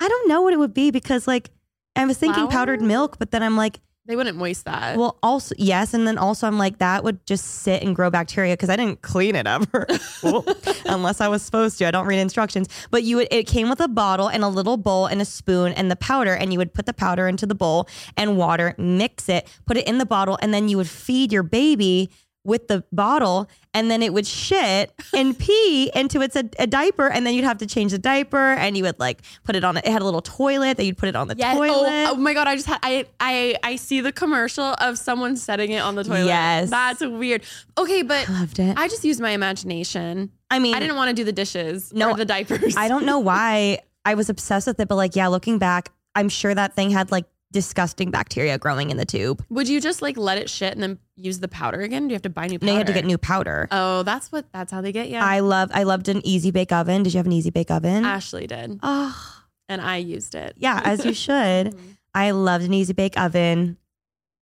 I 0.00 0.08
don't 0.08 0.28
know 0.28 0.42
what 0.42 0.52
it 0.52 0.58
would 0.58 0.74
be 0.74 0.90
because 0.90 1.26
like 1.28 1.50
I 1.96 2.04
was 2.06 2.18
thinking 2.18 2.48
powdered 2.48 2.80
milk, 2.80 3.18
but 3.18 3.30
then 3.30 3.42
I'm 3.42 3.56
like, 3.56 3.80
They 4.10 4.16
wouldn't 4.16 4.38
waste 4.38 4.64
that. 4.64 4.98
well, 4.98 5.18
also 5.22 5.54
yes, 5.56 5.94
and 5.94 6.04
then 6.04 6.18
also 6.18 6.48
I'm 6.48 6.58
like 6.58 6.78
that 6.78 7.04
would 7.04 7.24
just 7.26 7.44
sit 7.44 7.80
and 7.80 7.94
grow 7.94 8.10
bacteria 8.10 8.54
because 8.54 8.68
I 8.68 8.74
didn't 8.74 9.02
clean 9.02 9.36
it 9.36 9.46
ever, 9.46 9.86
unless 10.84 11.20
I 11.20 11.28
was 11.28 11.42
supposed 11.42 11.78
to. 11.78 11.86
I 11.86 11.92
don't 11.92 12.08
read 12.08 12.18
instructions, 12.18 12.66
but 12.90 13.04
you 13.04 13.18
would. 13.18 13.28
It 13.30 13.46
came 13.46 13.70
with 13.70 13.78
a 13.78 13.86
bottle 13.86 14.26
and 14.26 14.42
a 14.42 14.48
little 14.48 14.76
bowl 14.76 15.06
and 15.06 15.22
a 15.22 15.24
spoon 15.24 15.70
and 15.74 15.92
the 15.92 15.94
powder, 15.94 16.34
and 16.34 16.52
you 16.52 16.58
would 16.58 16.74
put 16.74 16.86
the 16.86 16.92
powder 16.92 17.28
into 17.28 17.46
the 17.46 17.54
bowl 17.54 17.88
and 18.16 18.36
water, 18.36 18.74
mix 18.78 19.28
it, 19.28 19.46
put 19.64 19.76
it 19.76 19.86
in 19.86 19.98
the 19.98 20.06
bottle, 20.06 20.36
and 20.42 20.52
then 20.52 20.68
you 20.68 20.76
would 20.76 20.88
feed 20.88 21.32
your 21.32 21.44
baby 21.44 22.10
with 22.42 22.68
the 22.68 22.82
bottle 22.90 23.48
and 23.74 23.90
then 23.90 24.02
it 24.02 24.14
would 24.14 24.26
shit 24.26 24.92
and 25.14 25.38
pee 25.44 25.90
into 25.94 26.22
its 26.22 26.34
a, 26.36 26.44
a 26.58 26.66
diaper 26.66 27.06
and 27.06 27.26
then 27.26 27.34
you'd 27.34 27.44
have 27.44 27.58
to 27.58 27.66
change 27.66 27.92
the 27.92 27.98
diaper 27.98 28.54
and 28.54 28.78
you 28.78 28.82
would 28.82 28.98
like 28.98 29.20
put 29.44 29.54
it 29.54 29.62
on 29.62 29.76
it 29.76 29.86
had 29.86 30.00
a 30.00 30.04
little 30.06 30.22
toilet 30.22 30.78
that 30.78 30.84
you'd 30.84 30.96
put 30.96 31.08
it 31.10 31.16
on 31.16 31.28
the 31.28 31.34
Yes. 31.36 31.54
Oh, 31.54 31.58
toilet 31.58 31.88
Oh, 32.08 32.12
oh 32.12 32.14
my 32.16 32.32
god! 32.32 32.48
I 32.48 32.54
just 32.56 32.66
had 32.66 32.78
I 32.82 33.04
I 33.20 33.56
I 33.62 33.76
see 33.76 34.00
the 34.00 34.10
commercial 34.12 34.64
of 34.64 34.98
someone 34.98 35.36
setting 35.36 35.70
it 35.72 35.80
on 35.80 35.96
the 35.96 36.04
toilet. 36.04 36.24
Yes. 36.26 36.70
that's 36.70 37.02
weird. 37.02 37.42
Okay, 37.76 38.02
but 38.02 38.28
I 38.28 38.32
loved 38.40 38.58
it 38.58 38.76
I 38.76 38.88
just 38.88 39.04
used 39.04 39.20
my 39.20 39.30
imagination. 39.30 40.30
I 40.50 40.58
mean 40.58 40.74
I 40.74 40.80
didn't 40.80 40.96
want 40.96 41.08
to 41.10 41.14
do 41.14 41.24
the 41.24 41.32
dishes 41.32 41.92
No, 41.92 42.10
or 42.10 42.16
the 42.16 42.24
diapers. 42.24 42.74
I 42.76 42.88
don't 42.88 43.04
know 43.04 43.18
why 43.30 43.80
I 44.04 44.14
was 44.14 44.30
obsessed 44.30 44.66
with 44.66 44.80
it, 44.80 44.88
but 44.88 44.96
like, 44.96 45.14
yeah, 45.14 45.26
looking 45.28 45.58
back, 45.58 45.90
I'm 46.14 46.30
sure 46.30 46.54
that 46.54 46.74
thing 46.74 46.90
had 46.90 47.10
like 47.10 47.26
disgusting 47.52 48.10
bacteria 48.10 48.56
growing 48.58 48.90
in 48.90 48.96
the 48.96 49.04
tube. 49.04 49.44
Would 49.50 49.68
you 49.68 49.80
just 49.80 50.02
like 50.02 50.16
let 50.16 50.38
it 50.38 50.48
shit 50.48 50.72
and 50.72 50.82
then 50.82 50.98
use 51.16 51.40
the 51.40 51.48
powder 51.48 51.80
again? 51.80 52.06
Do 52.06 52.12
you 52.12 52.14
have 52.14 52.22
to 52.22 52.30
buy 52.30 52.46
new 52.46 52.58
powder? 52.58 52.70
And 52.70 52.74
you 52.74 52.78
had 52.78 52.86
to 52.86 52.92
get 52.92 53.04
new 53.04 53.18
powder. 53.18 53.66
Oh, 53.72 54.02
that's 54.04 54.30
what. 54.30 54.46
That's 54.52 54.70
how 54.72 54.80
they 54.80 54.92
get 54.92 55.08
you. 55.08 55.18
I 55.18 55.40
love, 55.40 55.70
I 55.74 55.82
loved 55.82 56.08
an 56.08 56.24
easy 56.24 56.50
bake 56.50 56.70
oven. 56.72 57.02
Did 57.02 57.12
you 57.14 57.18
have 57.18 57.26
an 57.26 57.32
easy 57.32 57.50
bake 57.50 57.70
oven? 57.70 58.04
Ashley 58.04 58.46
did, 58.46 58.78
oh, 58.82 59.42
and 59.68 59.80
I 59.80 59.96
used 59.96 60.34
it. 60.34 60.54
yeah, 60.58 60.80
as 60.84 61.04
you 61.04 61.12
should. 61.26 61.74
Mhm. 61.74 61.96
I 62.14 62.30
loved 62.32 62.64
an 62.64 62.74
easy 62.74 62.92
bake 62.92 63.18
oven. 63.20 63.76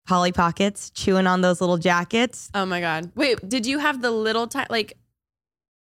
Polly 0.07 0.33
Pockets, 0.33 0.90
chewing 0.90 1.26
on 1.26 1.40
those 1.40 1.61
little 1.62 1.78
jackets. 1.78 2.50
Oh 2.54 2.66
my 2.66 2.80
god! 2.80 3.11
Wait, 3.14 3.48
did 3.48 3.64
you 3.64 3.78
have 3.78 4.02
the 4.02 4.11
little 4.11 4.46
ti- 4.46 4.66
like, 4.68 4.98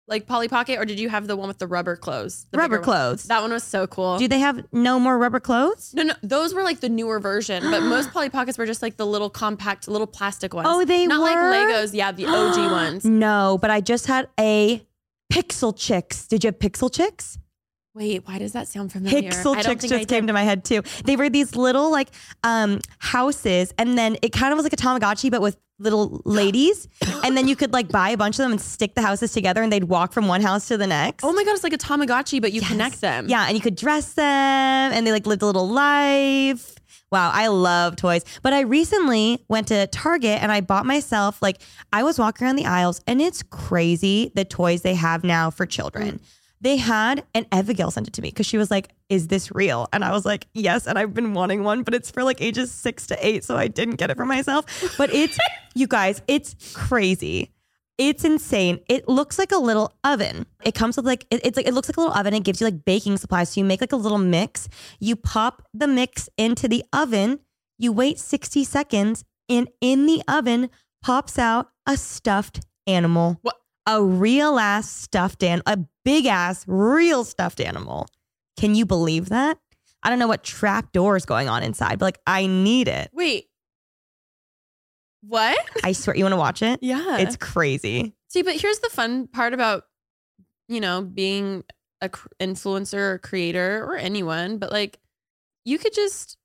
like 0.06 0.26
Polly 0.26 0.48
Pocket, 0.48 0.78
or 0.78 0.84
did 0.84 1.00
you 1.00 1.08
have 1.08 1.26
the 1.26 1.36
one 1.36 1.48
with 1.48 1.58
the 1.58 1.66
rubber 1.66 1.96
clothes? 1.96 2.46
The 2.50 2.58
rubber 2.58 2.78
bigger 2.78 2.80
one? 2.80 2.84
clothes. 2.84 3.24
That 3.24 3.40
one 3.42 3.52
was 3.52 3.62
so 3.62 3.86
cool. 3.86 4.18
Do 4.18 4.28
they 4.28 4.38
have 4.40 4.64
no 4.72 5.00
more 5.00 5.16
rubber 5.18 5.40
clothes? 5.40 5.94
No, 5.94 6.02
no, 6.02 6.14
those 6.22 6.52
were 6.54 6.62
like 6.62 6.80
the 6.80 6.88
newer 6.88 7.20
version, 7.20 7.62
but 7.70 7.82
most 7.82 8.12
Polly 8.12 8.28
Pockets 8.28 8.58
were 8.58 8.66
just 8.66 8.82
like 8.82 8.96
the 8.96 9.06
little 9.06 9.30
compact, 9.30 9.88
little 9.88 10.06
plastic 10.06 10.52
ones. 10.52 10.68
Oh, 10.70 10.84
they 10.84 11.06
not 11.06 11.20
like? 11.20 11.36
Legos. 11.36 11.94
Yeah, 11.94 12.12
the 12.12 12.26
OG 12.26 12.56
ones. 12.70 13.04
No, 13.04 13.58
but 13.60 13.70
I 13.70 13.80
just 13.80 14.06
had 14.06 14.28
a 14.38 14.86
Pixel 15.32 15.76
Chicks. 15.76 16.26
Did 16.26 16.44
you 16.44 16.48
have 16.48 16.58
Pixel 16.58 16.92
Chicks? 16.92 17.38
Wait, 17.94 18.26
why 18.26 18.38
does 18.38 18.52
that 18.52 18.66
sound 18.66 18.90
familiar? 18.92 19.30
Pixel 19.30 19.62
chicks 19.62 19.86
just 19.86 20.08
came 20.08 20.26
to 20.26 20.32
my 20.32 20.42
head 20.42 20.64
too. 20.64 20.82
They 21.04 21.14
were 21.14 21.30
these 21.30 21.54
little 21.54 21.92
like 21.92 22.08
um 22.42 22.80
houses, 22.98 23.72
and 23.78 23.96
then 23.96 24.16
it 24.20 24.32
kind 24.32 24.52
of 24.52 24.56
was 24.56 24.64
like 24.64 24.72
a 24.72 24.76
Tamagotchi, 24.76 25.30
but 25.30 25.40
with 25.40 25.56
little 25.78 26.22
ladies. 26.24 26.88
and 27.24 27.37
then 27.37 27.48
you 27.48 27.56
could 27.56 27.72
like 27.72 27.88
buy 27.88 28.10
a 28.10 28.16
bunch 28.16 28.37
of 28.38 28.44
them 28.44 28.52
and 28.52 28.60
stick 28.60 28.94
the 28.94 29.02
houses 29.02 29.32
together, 29.32 29.62
and 29.62 29.72
they'd 29.72 29.84
walk 29.84 30.12
from 30.12 30.28
one 30.28 30.40
house 30.40 30.68
to 30.68 30.76
the 30.76 30.87
next. 30.87 31.24
Oh 31.24 31.32
my 31.32 31.44
god, 31.44 31.52
it's 31.54 31.64
like 31.64 31.72
a 31.72 31.78
Tamagotchi, 31.78 32.40
but 32.40 32.52
you 32.52 32.60
Yes. 32.60 32.70
connect 32.70 33.00
them. 33.00 33.28
Yeah, 33.28 33.46
and 33.46 33.56
you 33.56 33.60
could 33.60 33.76
dress 33.76 34.12
them, 34.14 34.24
and 34.24 35.06
they 35.06 35.12
like 35.12 35.26
lived 35.26 35.42
a 35.42 35.46
little 35.46 35.68
life. 35.68 36.74
Wow, 37.12 37.30
I 37.32 37.46
love 37.48 37.96
toys. 37.96 38.24
But 38.42 38.52
I 38.52 38.60
recently 38.60 39.44
went 39.48 39.68
to 39.68 39.87
Target 39.88 40.42
and 40.42 40.50
I 40.50 40.60
bought 40.60 40.84
myself 40.84 41.40
like 41.42 41.60
I 41.92 42.02
was 42.02 42.18
walking 42.18 42.44
around 42.46 42.56
the 42.56 42.66
aisles, 42.66 43.00
and 43.06 43.20
it's 43.20 43.42
crazy 43.42 44.32
the 44.34 44.44
toys 44.44 44.82
they 44.82 44.94
have 44.94 45.22
now 45.24 45.50
for 45.50 45.64
children. 45.66 46.20
They 46.64 46.77
had, 46.79 47.24
and 47.35 47.46
Abigail 47.53 47.90
sent 47.90 48.09
it 48.09 48.14
to 48.14 48.22
me 48.22 48.31
because 48.31 48.46
she 48.46 48.57
was 48.59 48.70
like, 48.70 48.88
Is 49.09 49.29
this 49.29 49.55
real? 49.55 49.87
And 49.92 50.03
I 50.05 50.11
was 50.12 50.24
like, 50.24 50.46
Yes. 50.55 50.87
And 50.87 50.98
I've 50.98 51.12
been 51.14 51.35
wanting 51.35 51.62
one, 51.62 51.83
but 51.83 51.94
it's 51.94 52.11
for 52.11 52.24
like 52.24 52.40
ages 52.40 52.72
six 52.72 53.07
to 53.09 53.27
eight. 53.27 53.44
So 53.44 53.57
I 53.57 53.68
didn't 53.68 53.96
get 53.96 54.11
it 54.11 54.16
for 54.16 54.24
myself. 54.24 54.64
But 54.98 55.12
it's, 55.12 55.38
you 55.74 55.87
guys, 55.87 56.22
it's 56.27 56.57
crazy. 56.74 57.53
It's 57.98 58.24
insane. 58.24 58.81
It 58.88 59.09
looks 59.09 59.38
like 59.38 59.53
a 59.53 59.59
little 59.59 59.92
oven. 60.03 60.46
It 60.64 60.74
comes 60.74 60.96
with 60.96 61.07
like, 61.07 61.27
it- 61.31 61.42
it's 61.44 61.57
like, 61.57 61.68
it 61.68 61.74
looks 61.74 61.88
like 61.88 61.96
a 61.96 62.00
little 62.00 62.16
oven. 62.16 62.35
It 62.35 62.42
gives 62.44 62.61
you 62.61 62.66
like 62.66 62.85
baking 62.85 63.18
supplies. 63.18 63.50
So 63.50 63.61
you 63.61 63.64
make 63.64 63.81
like 63.81 63.92
a 63.92 63.96
little 63.96 64.18
mix. 64.18 64.68
You 64.98 65.16
pop 65.16 65.62
the 65.74 65.87
mix 65.87 66.29
into 66.38 66.66
the 66.66 66.83
oven. 66.92 67.40
You 67.79 67.92
wait 67.92 68.18
60 68.18 68.64
seconds, 68.64 69.24
and 69.48 69.68
in 69.81 70.07
the 70.07 70.22
oven 70.27 70.70
pops 71.03 71.38
out 71.38 71.70
a 71.87 71.96
stuffed 71.96 72.61
animal. 72.87 73.38
What? 73.42 73.57
A 73.87 74.03
real 74.03 74.59
ass 74.59 74.90
stuffed 74.90 75.42
an 75.42 75.62
a 75.66 75.79
big 76.05 76.27
ass 76.27 76.64
real 76.66 77.25
stuffed 77.25 77.61
animal. 77.61 78.07
Can 78.59 78.75
you 78.75 78.87
believe 78.87 79.29
that? 79.29 79.59
I 80.03 80.11
don't 80.11 80.18
know 80.18 80.29
what 80.29 80.44
trap 80.44 80.92
door 80.92 81.16
is 81.16 81.25
going 81.25 81.49
on 81.49 81.62
inside, 81.62 81.99
but 81.99 82.07
like 82.07 82.18
I 82.27 82.47
need 82.47 82.88
it. 82.88 83.11
Wait. 83.12 83.47
What? 85.23 85.59
I 85.83 85.92
swear, 85.92 86.16
you 86.16 86.25
want 86.25 86.35
to 86.35 86.38
watch 86.38 86.62
it? 86.62 86.81
Yeah. 86.83 87.18
It's 87.18 87.37
crazy. 87.37 88.14
See, 88.29 88.42
but 88.42 88.61
here's 88.61 88.81
the 88.81 88.90
fun 88.90 89.27
part 89.27 89.55
about, 89.55 89.85
you 90.68 90.81
know, 90.81 91.03
being 91.03 91.64
a 92.03 92.11
cr- 92.11 92.29
influencer 92.40 93.14
or 93.14 93.18
creator 93.18 93.83
or 93.85 93.97
anyone, 93.97 94.59
but 94.59 94.70
like 94.70 94.99
you 95.64 95.79
could 95.79 95.94
just 95.94 96.37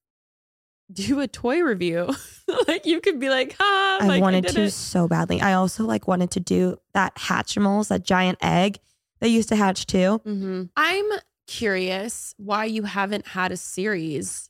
do 0.91 1.19
a 1.19 1.27
toy 1.27 1.61
review. 1.61 2.09
like 2.67 2.85
you 2.85 2.99
could 3.01 3.19
be 3.19 3.29
like, 3.29 3.55
ha, 3.59 3.99
I 4.01 4.07
like, 4.07 4.21
wanted 4.21 4.45
did 4.45 4.55
to 4.55 4.63
it. 4.63 4.71
so 4.71 5.07
badly. 5.07 5.39
I 5.41 5.53
also 5.53 5.83
like 5.85 6.07
wanted 6.07 6.31
to 6.31 6.39
do 6.39 6.77
that 6.93 7.15
Hatchimals, 7.15 7.89
that 7.89 8.03
giant 8.03 8.37
egg 8.41 8.79
they 9.21 9.27
used 9.27 9.49
to 9.49 9.55
hatch 9.55 9.85
too. 9.85 10.21
Mm-hmm. 10.25 10.63
I'm 10.77 11.05
curious 11.45 12.33
why 12.37 12.65
you 12.65 12.83
haven't 12.83 13.27
had 13.27 13.51
a 13.51 13.57
series. 13.57 14.49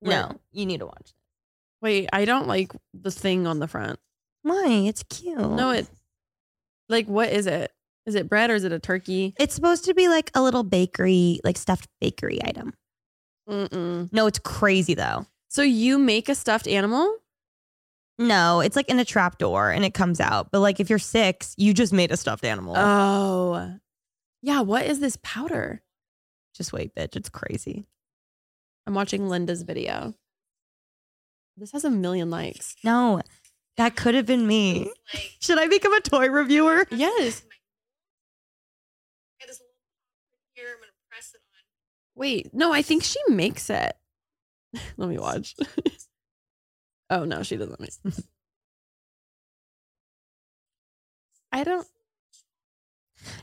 where- 0.00 0.28
No, 0.28 0.40
you 0.52 0.66
need 0.66 0.80
to 0.80 0.86
watch. 0.86 1.12
Wait, 1.80 2.08
I 2.12 2.24
don't 2.24 2.46
like 2.48 2.72
the 2.92 3.10
thing 3.10 3.46
on 3.46 3.58
the 3.60 3.68
front. 3.68 3.98
Why? 4.42 4.66
It's 4.86 5.02
cute. 5.04 5.38
No, 5.38 5.70
it 5.70 5.88
like 6.88 7.06
what 7.06 7.30
is 7.30 7.46
it? 7.46 7.72
Is 8.06 8.14
it 8.14 8.28
bread 8.28 8.50
or 8.50 8.54
is 8.54 8.64
it 8.64 8.72
a 8.72 8.78
turkey? 8.78 9.34
It's 9.38 9.54
supposed 9.54 9.84
to 9.84 9.94
be 9.94 10.08
like 10.08 10.30
a 10.34 10.42
little 10.42 10.62
bakery, 10.64 11.40
like 11.44 11.56
stuffed 11.56 11.88
bakery 12.00 12.38
item. 12.44 12.72
Mm-mm. 13.48 14.12
No, 14.12 14.26
it's 14.26 14.38
crazy 14.38 14.94
though. 14.94 15.26
So 15.48 15.62
you 15.62 15.98
make 15.98 16.28
a 16.28 16.34
stuffed 16.34 16.68
animal? 16.68 17.16
No, 18.18 18.60
it's 18.60 18.76
like 18.76 18.88
in 18.88 18.98
a 18.98 19.04
trap 19.04 19.38
door 19.38 19.70
and 19.70 19.84
it 19.84 19.94
comes 19.94 20.20
out. 20.20 20.50
But 20.50 20.60
like 20.60 20.80
if 20.80 20.90
you're 20.90 20.98
six, 20.98 21.54
you 21.56 21.72
just 21.72 21.92
made 21.92 22.10
a 22.12 22.16
stuffed 22.16 22.44
animal. 22.44 22.74
Oh. 22.76 23.74
Yeah, 24.42 24.60
what 24.60 24.86
is 24.86 25.00
this 25.00 25.18
powder? 25.22 25.82
just 26.58 26.72
wait, 26.72 26.94
bitch. 26.94 27.14
It's 27.16 27.28
crazy. 27.28 27.86
I'm 28.86 28.94
watching 28.94 29.28
Linda's 29.28 29.62
video. 29.62 30.14
This 31.56 31.72
has 31.72 31.84
a 31.84 31.90
million 31.90 32.30
likes. 32.30 32.74
No, 32.82 33.22
that 33.76 33.96
could 33.96 34.14
have 34.14 34.26
been 34.26 34.46
me. 34.46 34.90
Should 35.40 35.58
I 35.58 35.68
become 35.68 35.94
a 35.94 36.00
toy 36.00 36.28
reviewer? 36.28 36.84
Yes. 36.90 37.42
Wait, 42.18 42.52
no, 42.52 42.72
I 42.72 42.82
think 42.82 43.04
she 43.04 43.20
makes 43.28 43.70
it. 43.70 43.96
Let 44.96 45.08
me 45.08 45.18
watch. 45.18 45.54
oh 47.10 47.24
no, 47.24 47.44
she 47.44 47.56
doesn't 47.56 47.78
make. 47.80 47.92
I 51.52 51.62
don't. 51.64 51.86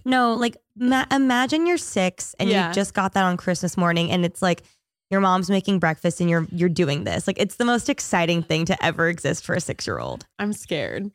No, 0.04 0.34
like 0.34 0.58
ma- 0.76 1.06
imagine 1.10 1.66
you're 1.66 1.78
six 1.78 2.36
and 2.38 2.50
Yeah. 2.50 2.68
you 2.68 2.74
just 2.74 2.94
got 2.94 3.14
that 3.14 3.24
on 3.24 3.38
Christmas 3.38 3.78
morning 3.78 4.12
and 4.12 4.26
it's 4.26 4.42
like 4.42 4.64
your 5.10 5.22
mom's 5.22 5.50
making 5.50 5.80
breakfast 5.80 6.20
and 6.20 6.30
you're 6.30 6.46
you're 6.52 6.68
doing 6.70 7.06
this. 7.06 7.28
Like 7.28 7.40
it's 7.40 7.56
the 7.56 7.66
most 7.66 7.90
exciting 7.90 8.44
thing 8.44 8.66
to 8.66 8.86
ever 8.86 9.08
exist 9.08 9.46
for 9.46 9.54
a 9.54 9.60
6-year-old. 9.60 10.26
I'm 10.38 10.52
scared. 10.54 11.12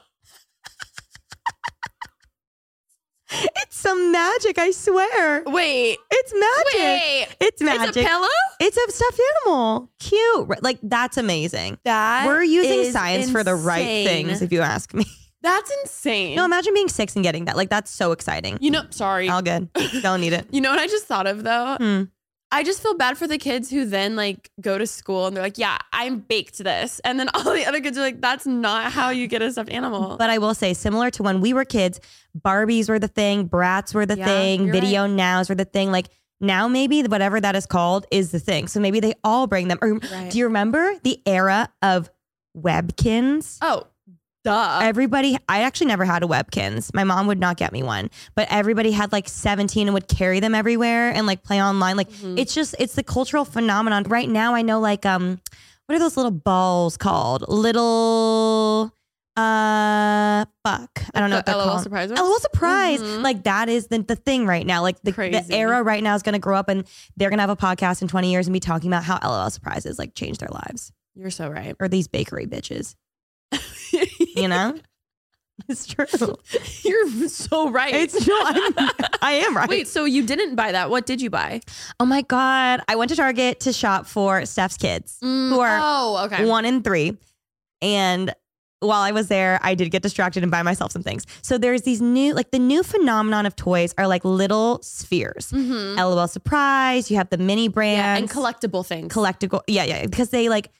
some 3.79 4.11
magic, 4.11 4.57
I 4.57 4.71
swear. 4.71 5.43
Wait, 5.45 5.97
It's 6.11 6.33
magic. 6.33 6.79
wait. 6.79 7.27
It's 7.39 7.61
magic. 7.61 7.87
It's 7.89 7.97
a 7.97 8.03
pillow. 8.03 8.27
It's 8.59 8.77
a 8.77 8.91
stuffed 8.91 9.19
animal. 9.45 9.89
Cute. 9.99 10.61
Like 10.63 10.79
that's 10.83 11.17
amazing. 11.17 11.77
That 11.85 12.27
We're 12.27 12.43
using 12.43 12.91
science 12.91 13.31
for 13.31 13.43
the 13.43 13.55
right 13.55 14.05
things, 14.05 14.41
if 14.41 14.51
you 14.51 14.61
ask 14.61 14.93
me. 14.93 15.05
That's 15.41 15.71
insane. 15.83 16.35
No, 16.35 16.43
imagine 16.43 16.73
being 16.73 16.89
six 16.89 17.15
and 17.15 17.23
getting 17.23 17.45
that. 17.45 17.55
Like 17.55 17.69
that's 17.69 17.89
so 17.89 18.11
exciting. 18.11 18.57
you 18.59 18.71
know, 18.71 18.83
sorry. 18.89 19.29
All 19.29 19.41
good. 19.41 19.69
Don't 20.01 20.19
need 20.19 20.33
it. 20.33 20.45
You 20.51 20.59
know 20.59 20.69
what 20.69 20.79
I 20.79 20.87
just 20.87 21.05
thought 21.05 21.27
of 21.27 21.43
though? 21.43 21.77
Hmm. 21.79 22.03
I 22.51 22.63
just 22.63 22.81
feel 22.81 22.95
bad 22.95 23.17
for 23.17 23.27
the 23.27 23.37
kids 23.37 23.69
who 23.69 23.85
then 23.85 24.15
like 24.15 24.49
go 24.59 24.77
to 24.77 24.87
school 24.87 25.27
and 25.27 25.35
they're 25.35 25.43
like, 25.43 25.57
"Yeah, 25.59 25.77
I'm 25.93 26.19
baked 26.19 26.57
this," 26.57 26.99
and 27.03 27.19
then 27.19 27.29
all 27.33 27.53
the 27.53 27.65
other 27.65 27.79
kids 27.79 27.97
are 27.97 28.01
like, 28.01 28.21
"That's 28.21 28.45
not 28.47 28.91
how 28.91 29.09
you 29.11 29.27
get 29.27 29.41
a 29.41 29.51
stuffed 29.51 29.69
animal." 29.69 30.17
But 30.17 30.29
I 30.31 30.37
will 30.39 30.53
say, 30.55 30.73
similar 30.73 31.11
to 31.11 31.23
when 31.23 31.41
we 31.41 31.53
were 31.53 31.65
kids, 31.65 31.99
Barbies 32.37 32.89
were 32.89 32.97
the 32.99 33.07
thing, 33.07 33.47
Bratz 33.47 33.93
were 33.93 34.05
the 34.05 34.17
Yeah, 34.17 34.25
thing, 34.25 34.71
Video 34.71 35.05
Nows 35.05 35.47
were 35.49 35.55
the 35.55 35.65
thing. 35.65 35.91
Like 35.91 36.07
now, 36.41 36.67
maybe 36.67 37.03
whatever 37.03 37.39
that 37.39 37.55
is 37.55 37.65
called 37.65 38.05
is 38.11 38.31
the 38.31 38.39
thing. 38.39 38.67
So 38.67 38.79
maybe 38.79 38.99
they 38.99 39.13
all 39.23 39.45
bring 39.45 39.67
them. 39.67 39.77
Or 39.81 39.93
Right. 39.95 40.29
do 40.31 40.37
you 40.39 40.45
remember 40.45 40.93
the 41.03 41.21
era 41.27 41.69
of 41.81 42.09
Webkinz? 42.57 43.57
oh, 43.61 43.87
duh. 44.43 44.79
Everybody, 44.81 45.37
I 45.47 45.61
actually 45.63 45.87
never 45.87 46.05
had 46.05 46.23
a 46.23 46.27
Webkinz. 46.27 46.93
My 46.93 47.03
mom 47.03 47.27
would 47.27 47.39
not 47.39 47.57
get 47.57 47.71
me 47.73 47.83
one, 47.83 48.09
but 48.35 48.47
everybody 48.49 48.91
had 48.91 49.11
like 49.11 49.27
17 49.29 49.87
and 49.87 49.93
would 49.93 50.07
carry 50.07 50.39
them 50.39 50.55
everywhere 50.55 51.11
and 51.11 51.27
like 51.27 51.43
play 51.43 51.61
online. 51.61 51.97
Like 51.97 52.09
Mhm. 52.11 52.37
it's 52.39 52.53
just, 52.53 52.75
it's 52.79 52.95
the 52.95 53.03
cultural 53.03 53.45
phenomenon. 53.45 54.03
Right 54.03 54.29
now, 54.29 54.55
I 54.55 54.61
know 54.61 54.79
like, 54.79 55.05
um, 55.05 55.39
what 55.87 55.95
are 55.95 55.99
those 55.99 56.15
little 56.17 56.31
balls 56.31 56.97
called? 56.97 57.43
Little, 57.47 58.93
uh, 59.35 60.45
fuck. 60.65 60.89
I 61.13 61.19
don't 61.19 61.29
know 61.29 61.37
what 61.37 61.45
The 61.45 61.51
they're 61.53 61.57
LOL 61.57 61.67
called. 61.69 61.83
surprise 61.83 62.09
ones? 62.09 62.19
LOL 62.19 62.39
surprise. 62.39 63.01
Mhm. 63.01 63.23
Like 63.23 63.43
that 63.43 63.69
is 63.69 63.87
the, 63.87 63.99
the 63.99 64.15
thing 64.15 64.45
right 64.45 64.65
now. 64.65 64.81
Like 64.81 65.01
the, 65.01 65.11
the 65.11 65.45
era 65.49 65.81
right 65.81 66.03
now 66.03 66.15
is 66.15 66.23
going 66.23 66.33
to 66.33 66.39
grow 66.39 66.57
up 66.57 66.69
and 66.69 66.85
they're 67.17 67.29
going 67.29 67.37
to 67.37 67.43
have 67.43 67.49
a 67.49 67.55
podcast 67.55 68.01
in 68.01 68.07
20 68.07 68.31
years 68.31 68.47
and 68.47 68.53
be 68.53 68.59
talking 68.59 68.89
about 68.89 69.03
how 69.03 69.17
LOL 69.23 69.49
surprises 69.49 69.97
like 69.97 70.13
changed 70.13 70.41
their 70.41 70.49
lives 70.51 70.91
You're 71.15 71.31
so 71.31 71.49
right. 71.49 71.75
or 71.79 71.87
these 71.87 72.07
bakery 72.07 72.45
bitches, 72.47 72.95
you 74.41 74.47
know? 74.47 74.79
it's 75.67 75.85
true. 75.87 76.05
You're 76.83 77.27
so 77.27 77.69
right. 77.69 77.93
It's 77.93 78.27
no, 78.27 78.39
I'm, 78.43 78.73
I 79.21 79.31
am 79.45 79.55
right. 79.55 79.69
Wait, 79.69 79.87
so 79.87 80.05
you 80.05 80.25
didn't 80.25 80.55
buy 80.55 80.71
that? 80.71 80.89
What 80.89 81.05
did 81.05 81.21
you 81.21 81.29
buy? 81.29 81.61
Oh 81.99 82.05
my 82.05 82.21
God. 82.21 82.81
I 82.87 82.95
went 82.95 83.09
to 83.09 83.15
Target 83.15 83.59
to 83.61 83.73
shop 83.73 84.07
for 84.07 84.45
Steph's 84.45 84.77
kids, 84.77 85.17
who 85.21 85.59
are 85.59 85.79
oh, 85.81 86.25
okay. 86.25 86.45
one 86.45 86.65
and 86.65 86.83
three. 86.83 87.17
And 87.81 88.33
while 88.81 89.01
I 89.01 89.11
was 89.11 89.27
there, 89.27 89.59
I 89.61 89.75
did 89.75 89.91
get 89.91 90.01
distracted 90.01 90.43
and 90.43 90.51
buy 90.51 90.63
myself 90.63 90.91
some 90.91 91.03
things. 91.03 91.25
So 91.41 91.57
there's 91.57 91.81
these 91.81 92.01
new, 92.01 92.33
like 92.33 92.51
the 92.51 92.59
new 92.59 92.81
phenomenon 92.81 93.45
of 93.45 93.55
toys 93.55 93.93
are 93.97 94.07
like 94.07 94.23
little 94.23 94.81
spheres. 94.81 95.51
Mhm. 95.51 95.97
LOL 95.97 96.27
Surprise, 96.27 97.11
you 97.11 97.17
have 97.17 97.29
the 97.29 97.37
mini 97.37 97.67
brands. 97.67 97.97
Yeah, 97.97 98.17
and 98.17 98.29
collectible 98.29 98.85
things. 98.85 99.13
collectible. 99.13 99.61
Yeah, 99.67 99.83
yeah. 99.83 100.05
Because 100.05 100.29
they 100.29 100.47
like, 100.47 100.71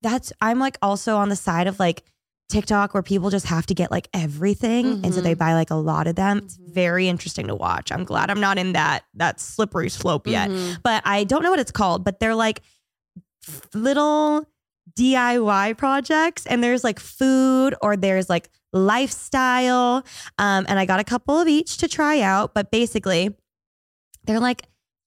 that's, 0.00 0.32
I'm 0.40 0.58
like 0.58 0.78
also 0.80 1.16
on 1.16 1.28
the 1.28 1.36
side 1.36 1.66
of 1.66 1.78
like, 1.78 2.02
TikTok 2.52 2.94
where 2.94 3.02
people 3.02 3.30
just 3.30 3.46
have 3.46 3.66
to 3.66 3.74
get 3.74 3.90
like 3.90 4.08
everything 4.14 5.04
and 5.04 5.12
so 5.14 5.20
they 5.20 5.34
buy 5.34 5.54
like 5.54 5.70
a 5.70 5.74
lot 5.76 6.06
of 6.06 6.14
them. 6.16 6.38
It's 6.38 6.56
Mhm. 6.56 6.72
very 6.72 7.08
interesting 7.08 7.46
to 7.48 7.54
watch. 7.54 7.90
I'm 7.90 8.04
glad 8.04 8.30
I'm 8.30 8.40
not 8.40 8.58
in 8.58 8.72
that 8.74 9.04
that 9.14 9.40
slippery 9.40 9.88
slope 9.88 10.26
yet. 10.26 10.50
Mhm. 10.50 10.78
But 10.82 11.02
I 11.06 11.24
don't 11.24 11.42
know 11.42 11.50
what 11.50 11.58
it's 11.60 11.72
called, 11.72 12.04
but 12.04 12.20
they're 12.20 12.34
like 12.34 12.62
little 13.74 14.46
DIY 14.96 15.76
projects 15.78 16.46
and 16.46 16.62
there's 16.62 16.84
like 16.84 17.00
food 17.00 17.74
or 17.82 17.96
there's 17.96 18.28
like 18.28 18.48
lifestyle 18.72 20.04
um 20.38 20.64
and 20.68 20.78
I 20.78 20.84
got 20.86 21.00
a 21.00 21.04
couple 21.04 21.38
of 21.38 21.48
each 21.48 21.78
to 21.78 21.88
try 21.88 22.20
out, 22.20 22.54
but 22.54 22.70
basically 22.70 23.34
they're 24.24 24.40
like 24.40 24.62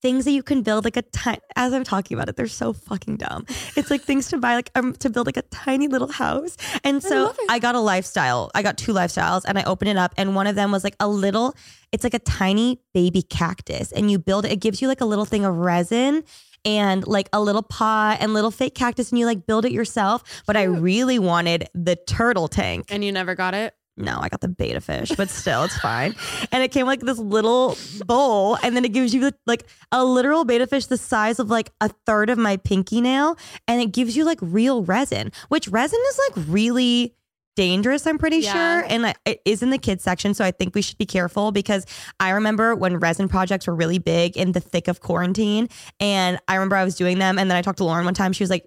things 0.05 0.25
that 0.25 0.33
you 0.33 0.43
can 0.43 0.61
build 0.61 0.85
like 0.85 0.97
a 0.97 1.01
tiny 1.01 1.39
as 1.55 1.73
I'm 1.73 1.83
talking 1.83 2.15
about 2.15 2.29
it, 2.29 2.35
they're 2.35 2.45
so 2.45 2.73
fucking 2.73 3.17
dumb. 3.17 3.47
It's 3.75 3.89
like 3.89 4.03
things 4.03 4.27
to 4.27 4.37
buy 4.37 4.53
like 4.53 4.69
um, 4.75 4.93
to 4.97 5.09
build 5.09 5.25
like 5.25 5.35
a 5.35 5.41
tiny 5.43 5.87
little 5.87 6.11
house. 6.11 6.57
And 6.83 7.01
so 7.01 7.31
it. 7.31 7.37
I 7.49 7.57
got 7.57 7.73
a 7.73 7.79
lifestyle. 7.79 8.51
I 8.53 8.61
got 8.61 8.77
two 8.77 8.93
lifestyles 8.93 9.41
and 9.47 9.57
I 9.57 9.63
opened 9.63 9.89
it 9.89 9.97
up 9.97 10.13
and 10.15 10.35
one 10.35 10.45
of 10.45 10.53
them 10.53 10.71
was 10.71 10.83
like 10.83 10.95
a 10.99 11.07
little 11.07 11.55
it's 11.91 12.03
like 12.03 12.13
a 12.13 12.19
tiny 12.19 12.79
baby 12.93 13.23
cactus 13.23 13.91
and 13.91 14.11
you 14.11 14.19
build 14.19 14.45
it 14.45 14.51
it 14.51 14.57
gives 14.57 14.79
you 14.79 14.87
like 14.87 15.01
a 15.01 15.05
little 15.05 15.25
thing 15.25 15.43
of 15.43 15.57
resin 15.57 16.23
and 16.65 17.07
like 17.07 17.27
a 17.33 17.41
little 17.41 17.63
pot 17.63 18.17
and 18.21 18.31
little 18.35 18.51
fake 18.51 18.75
cactus 18.75 19.09
and 19.09 19.17
you 19.17 19.25
like 19.25 19.47
build 19.47 19.65
it 19.65 19.71
yourself. 19.71 20.43
But 20.45 20.55
I 20.55 20.63
really 20.63 21.17
wanted 21.17 21.67
the 21.73 21.95
turtle 21.95 22.47
tank. 22.47 22.85
And 22.89 23.03
you 23.03 23.11
never 23.11 23.33
got 23.33 23.55
it? 23.55 23.73
No, 23.97 24.17
I 24.19 24.27
got 24.27 24.41
the 24.41 24.49
betta 24.49 24.81
fish, 24.81 25.11
but 25.15 25.29
still, 25.29 25.63
it's 25.63 25.77
fine. 25.77 26.15
And 26.51 26.61
it 26.61 26.71
came 26.71 26.85
like 26.85 26.99
this 26.99 27.17
little 27.17 27.77
bowl, 28.05 28.57
and 28.61 28.75
then 28.75 28.83
it 28.83 28.91
gives 28.91 29.13
you 29.13 29.31
like 29.45 29.65
a 29.91 30.03
literal 30.03 30.43
betta 30.43 30.67
fish 30.67 30.87
the 30.87 30.97
size 30.97 31.39
of 31.39 31.49
like 31.49 31.71
a 31.79 31.89
third 32.05 32.29
of 32.29 32.37
my 32.37 32.57
pinky 32.57 32.99
nail, 32.99 33.37
and 33.69 33.81
it 33.81 33.93
gives 33.93 34.17
you 34.17 34.25
like 34.25 34.39
real 34.41 34.83
resin, 34.83 35.31
which 35.47 35.67
resin 35.69 35.99
is 36.09 36.19
like 36.29 36.45
really 36.49 37.15
dangerous, 37.55 38.05
I'm 38.05 38.17
pretty 38.17 38.39
Yeah. 38.39 38.51
sure. 38.81 38.87
And 38.89 39.03
like, 39.03 39.17
it 39.25 39.41
is 39.45 39.63
in 39.63 39.69
the 39.69 39.77
kids 39.77 40.03
section. 40.03 40.33
So 40.33 40.43
I 40.43 40.51
think 40.51 40.75
we 40.75 40.81
should 40.81 40.97
be 40.97 41.05
careful 41.05 41.53
because 41.53 41.85
I 42.19 42.31
remember 42.31 42.75
when 42.75 42.97
resin 42.97 43.29
projects 43.29 43.65
were 43.65 43.75
really 43.75 43.97
big 43.97 44.35
in 44.35 44.51
the 44.51 44.59
thick 44.59 44.89
of 44.89 44.99
quarantine. 44.99 45.69
And 46.01 46.37
I 46.49 46.55
remember 46.55 46.75
I 46.75 46.83
was 46.83 46.95
doing 46.95 47.17
them. 47.17 47.39
And 47.39 47.49
then 47.49 47.55
I 47.55 47.61
talked 47.61 47.77
to 47.77 47.85
Lauren 47.85 48.03
one 48.03 48.13
time. 48.13 48.33
She 48.33 48.43
was 48.43 48.49
like, 48.49 48.65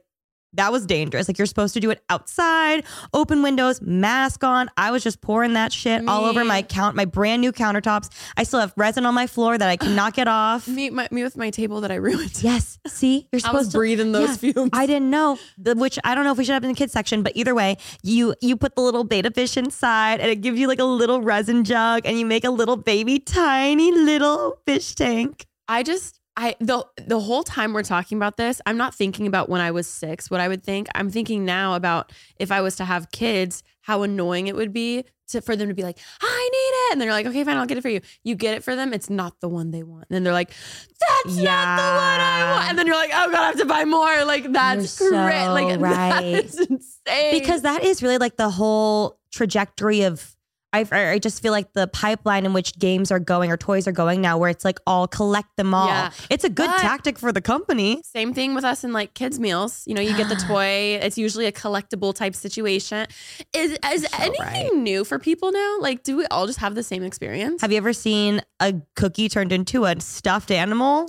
that 0.54 0.72
was 0.72 0.87
dangerous. 0.87 1.28
Like 1.28 1.38
you're 1.38 1.46
supposed 1.46 1.74
to 1.74 1.80
do 1.80 1.90
it 1.90 2.02
outside, 2.08 2.84
open 3.12 3.42
windows, 3.42 3.80
mask 3.82 4.42
on. 4.44 4.70
I 4.76 4.90
was 4.90 5.02
just 5.02 5.20
pouring 5.20 5.52
that 5.54 5.72
shit 5.72 6.06
all 6.08 6.24
over 6.24 6.44
my 6.44 6.62
count, 6.62 6.96
my 6.96 7.04
brand 7.04 7.40
new 7.42 7.52
countertops. 7.52 8.08
I 8.37 8.44
still 8.44 8.61
have 8.61 8.72
resin 8.76 9.06
on 9.06 9.14
my 9.14 9.26
floor 9.26 9.58
that 9.58 9.68
I 9.68 9.76
cannot 9.76 10.14
get 10.14 10.28
off. 10.28 10.66
Me, 10.78 10.90
my, 10.90 11.08
me 11.11 11.22
with 11.22 11.37
my 11.37 11.50
table 11.50 11.80
that 11.82 11.90
I 11.90 11.96
ruined. 11.96 12.42
Yes. 12.42 12.78
See, 12.87 13.28
you're 13.32 13.40
I 13.44 13.52
was 13.52 13.66
supposed 13.66 13.72
to 13.72 14.00
in 14.00 14.12
those 14.12 14.42
Yeah. 14.42 14.52
fumes. 14.52 14.70
I 14.72 14.87
didn't 14.87 15.11
know, 15.11 15.38
the, 15.58 15.74
which 15.74 15.98
I 16.04 16.14
don't 16.14 16.24
know 16.24 16.32
if 16.32 16.38
we 16.38 16.44
should 16.44 16.52
have 16.54 16.64
in 16.64 16.70
the 16.70 16.74
kids 16.76 16.92
section, 16.92 17.22
but 17.22 17.32
either 17.37 17.54
way, 17.54 17.76
you 18.02 18.34
you 18.40 18.56
put 18.56 18.74
the 18.76 18.80
little 18.82 19.04
betta 19.04 19.30
fish 19.30 19.56
inside, 19.56 20.20
and 20.20 20.30
it 20.30 20.40
gives 20.40 20.58
you 20.58 20.66
like 20.68 20.78
a 20.78 20.84
little 20.84 21.20
resin 21.20 21.64
jug, 21.64 22.02
and 22.04 22.18
you 22.18 22.24
make 22.26 22.44
a 22.44 22.50
little 22.50 22.76
baby, 22.76 23.18
tiny 23.18 23.92
little 23.92 24.58
fish 24.66 24.94
tank. 24.94 25.46
I 25.68 25.82
just 25.82 26.17
I 26.38 26.55
the 26.61 26.87
the 26.96 27.18
whole 27.18 27.42
time 27.42 27.72
we're 27.72 27.83
talking 27.83 28.16
about 28.16 28.37
this, 28.37 28.61
I'm 28.64 28.77
not 28.77 28.94
thinking 28.94 29.27
about 29.27 29.48
when 29.48 29.61
I 29.61 29.72
was 29.72 29.88
6 29.88 30.31
what 30.31 30.40
I 30.40 30.46
would 30.46 30.62
think. 30.62 30.87
I'm 30.94 31.11
thinking 31.11 31.44
now 31.44 31.74
about 31.74 32.12
if 32.38 32.53
I 32.53 32.61
was 32.61 32.77
to 32.77 32.85
have 32.85 33.11
kids, 33.11 33.64
how 33.83 34.05
annoying 34.05 34.46
it 34.46 34.55
would 34.55 34.72
be 34.72 35.05
to 35.31 35.40
for 35.40 35.57
them 35.57 35.68
to 35.68 35.74
be 35.74 35.83
like, 35.83 35.98
"I 36.22 36.48
need 36.53 36.59
it." 36.59 36.92
And 36.92 37.01
they're 37.01 37.11
like, 37.11 37.27
"Okay, 37.27 37.42
fine, 37.42 37.57
I'll 37.57 37.66
get 37.66 37.77
it 37.77 37.83
for 37.83 37.88
you." 37.88 38.01
You 38.22 38.37
get 38.37 38.55
it 38.55 38.62
for 38.62 38.77
them, 38.77 38.94
it's 38.94 39.11
not 39.11 39.40
the 39.40 39.48
one 39.48 39.72
they 39.72 39.83
want. 39.83 40.07
And 40.09 40.14
then 40.14 40.22
they're 40.22 40.33
like, 40.33 40.51
"That's 40.51 41.37
not 41.37 41.77
the 41.77 41.83
one 41.83 42.20
I 42.20 42.53
want." 42.53 42.68
And 42.70 42.79
then 42.79 42.87
you're 42.87 42.96
like, 42.96 43.11
"Oh 43.12 43.31
god, 43.33 43.40
I 43.40 43.46
have 43.46 43.59
to 43.59 43.66
buy 43.66 43.85
more." 43.85 44.24
Like 44.24 44.53
that's 44.53 44.90
so 44.92 45.11
like 45.11 45.81
right. 45.81 46.35
that's 46.35 46.61
insane. 46.61 47.40
because 47.40 47.62
that 47.62 47.83
is 47.83 48.01
really 48.01 48.18
like 48.18 48.37
the 48.37 48.48
whole 48.48 49.18
trajectory 49.33 50.03
of 50.03 50.37
I, 50.72 50.87
I 50.92 51.18
just 51.18 51.40
feel 51.42 51.52
like 51.52 51.72
the 51.72 51.87
pipeline 51.88 52.44
in 52.44 52.52
which 52.52 52.78
games 52.78 53.11
are 53.11 53.18
going 53.18 53.50
or 53.50 53.57
toys 53.57 53.88
are 53.88 53.92
going 53.92 54.20
now 54.20 54.37
where 54.37 54.50
it's 54.50 54.64
like 54.64 54.78
all 54.87 55.09
collect 55.09 55.57
them 55.57 55.72
all 55.72 55.87
Yeah. 55.88 56.11
it's 56.31 56.44
a 56.44 56.50
good 56.50 56.66
But- 56.68 56.81
tactic 56.81 57.18
for 57.18 57.33
the 57.33 57.40
company 57.40 58.00
Same 58.04 58.35
thing 58.35 58.54
with 58.54 58.64
us 58.64 58.85
in 58.85 58.92
like 58.92 59.14
kids 59.14 59.40
meals. 59.40 59.83
You 59.87 59.94
know, 59.94 60.02
you 60.02 60.14
get 60.16 60.28
the 60.28 60.37
toy. 60.37 60.98
It's 61.00 61.16
usually 61.16 61.46
a 61.46 61.52
collectible 61.52 62.14
type 62.14 62.35
situation. 62.35 63.07
Is 63.54 63.78
is 63.92 64.02
So 64.02 64.09
anything 64.18 64.40
right. 64.40 64.74
new 64.74 65.04
for 65.04 65.18
people 65.18 65.52
now? 65.52 65.78
Like, 65.81 66.02
do 66.02 66.16
we 66.16 66.26
all 66.26 66.46
just 66.46 66.59
have 66.59 66.74
the 66.74 66.83
same 66.83 67.02
experience? 67.02 67.61
have 67.62 67.70
you 67.72 67.78
ever 67.78 67.92
seen 67.92 68.40
a 68.61 68.74
cookie 68.96 69.28
turned 69.28 69.52
into 69.52 69.85
a 69.85 69.98
stuffed 70.00 70.50
animal 70.50 71.07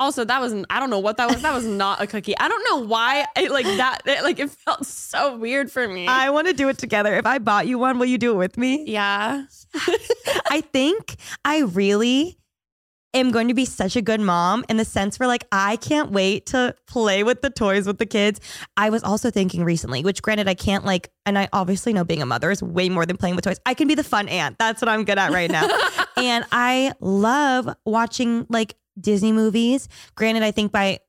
also, 0.00 0.24
that 0.24 0.40
was 0.40 0.52
I 0.70 0.80
don't 0.80 0.90
know 0.90 0.98
what 0.98 1.18
that 1.18 1.28
was. 1.30 1.42
That 1.42 1.54
was 1.54 1.64
not 1.66 2.02
a 2.02 2.06
cookie. 2.06 2.36
I 2.36 2.48
don't 2.48 2.64
know 2.70 2.86
why. 2.86 3.26
It, 3.36 3.50
like 3.50 3.66
that. 3.66 4.00
It, 4.06 4.24
like 4.24 4.38
it 4.40 4.50
felt 4.50 4.84
so 4.86 5.36
weird 5.36 5.70
for 5.70 5.86
me. 5.86 6.06
i 6.06 6.30
want 6.30 6.46
to 6.46 6.52
do 6.52 6.68
it 6.68 6.78
together 6.78 7.14
if 7.14 7.26
i 7.26 7.38
bought 7.38 7.66
you 7.66 7.78
one 7.78 7.98
will 7.98 8.06
you 8.06 8.18
do 8.18 8.32
it 8.32 8.36
with 8.36 8.56
me 8.56 8.84
yeah. 8.86 9.44
I 10.50 10.62
think 10.72 11.16
I 11.44 11.60
really 11.60 12.39
am 13.12 13.30
going 13.30 13.48
to 13.48 13.54
be 13.54 13.64
such 13.64 13.96
a 13.96 14.02
good 14.02 14.20
mom 14.20 14.64
in 14.68 14.76
the 14.76 14.84
sense 14.84 15.18
where 15.18 15.26
like 15.26 15.44
I 15.50 15.76
can't 15.76 16.10
wait 16.12 16.46
to 16.46 16.74
play 16.86 17.22
with 17.22 17.42
the 17.42 17.50
toys 17.50 17.86
with 17.86 17.98
the 17.98 18.06
kids. 18.06 18.40
I 18.76 18.90
was 18.90 19.02
also 19.02 19.30
thinking 19.30 19.64
recently, 19.64 20.04
which 20.04 20.22
granted 20.22 20.48
I 20.48 20.54
can't 20.54 20.84
like 20.84 21.10
and 21.26 21.38
I 21.38 21.48
obviously 21.52 21.92
know 21.92 22.04
being 22.04 22.22
a 22.22 22.26
mother 22.26 22.50
is 22.50 22.62
way 22.62 22.88
more 22.88 23.06
than 23.06 23.16
playing 23.16 23.36
with 23.36 23.44
toys. 23.44 23.58
I 23.66 23.74
can 23.74 23.88
be 23.88 23.94
the 23.94 24.04
fun 24.04 24.28
aunt. 24.28 24.58
That's 24.58 24.80
what 24.80 24.88
I'm 24.88 25.04
good 25.04 25.18
at 25.18 25.32
right 25.32 25.50
now. 25.50 25.68
and 26.16 26.44
I 26.52 26.92
love 27.00 27.68
watching 27.84 28.46
like 28.48 28.74
Disney 29.00 29.32
movies. 29.32 29.88
Granted, 30.14 30.42
I 30.42 30.50
think 30.50 30.70
by 30.72 31.00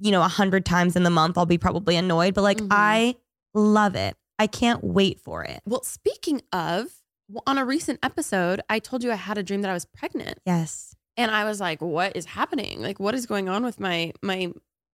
you 0.00 0.10
know 0.10 0.22
a 0.22 0.28
hundred 0.28 0.64
times 0.64 0.96
in 0.96 1.02
the 1.02 1.10
month 1.10 1.36
I'll 1.38 1.46
be 1.46 1.58
probably 1.58 1.96
annoyed, 1.96 2.34
but 2.34 2.42
like 2.42 2.58
Mhm. 2.58 2.68
I 2.70 3.14
love 3.54 3.94
it. 3.94 4.16
I 4.38 4.46
can't 4.48 4.82
wait 4.82 5.20
for 5.20 5.44
it. 5.44 5.60
Well, 5.64 5.84
speaking 5.84 6.42
of, 6.52 6.86
well, 7.28 7.44
on 7.46 7.58
a 7.58 7.64
recent 7.64 8.00
episode, 8.02 8.60
I 8.68 8.80
told 8.80 9.04
you 9.04 9.12
I 9.12 9.16
had 9.16 9.38
a 9.38 9.42
dream 9.44 9.62
that 9.62 9.70
I 9.70 9.74
was 9.74 9.84
pregnant. 9.84 10.40
Yes. 10.44 10.96
And 11.16 11.30
I 11.30 11.44
was 11.44 11.60
like, 11.60 11.80
"What 11.80 12.16
is 12.16 12.26
happening? 12.26 12.82
Like, 12.82 13.00
what 13.00 13.14
is 13.14 13.26
going 13.26 13.48
on 13.48 13.64
with 13.64 13.80
my 13.80 14.12
my 14.22 14.52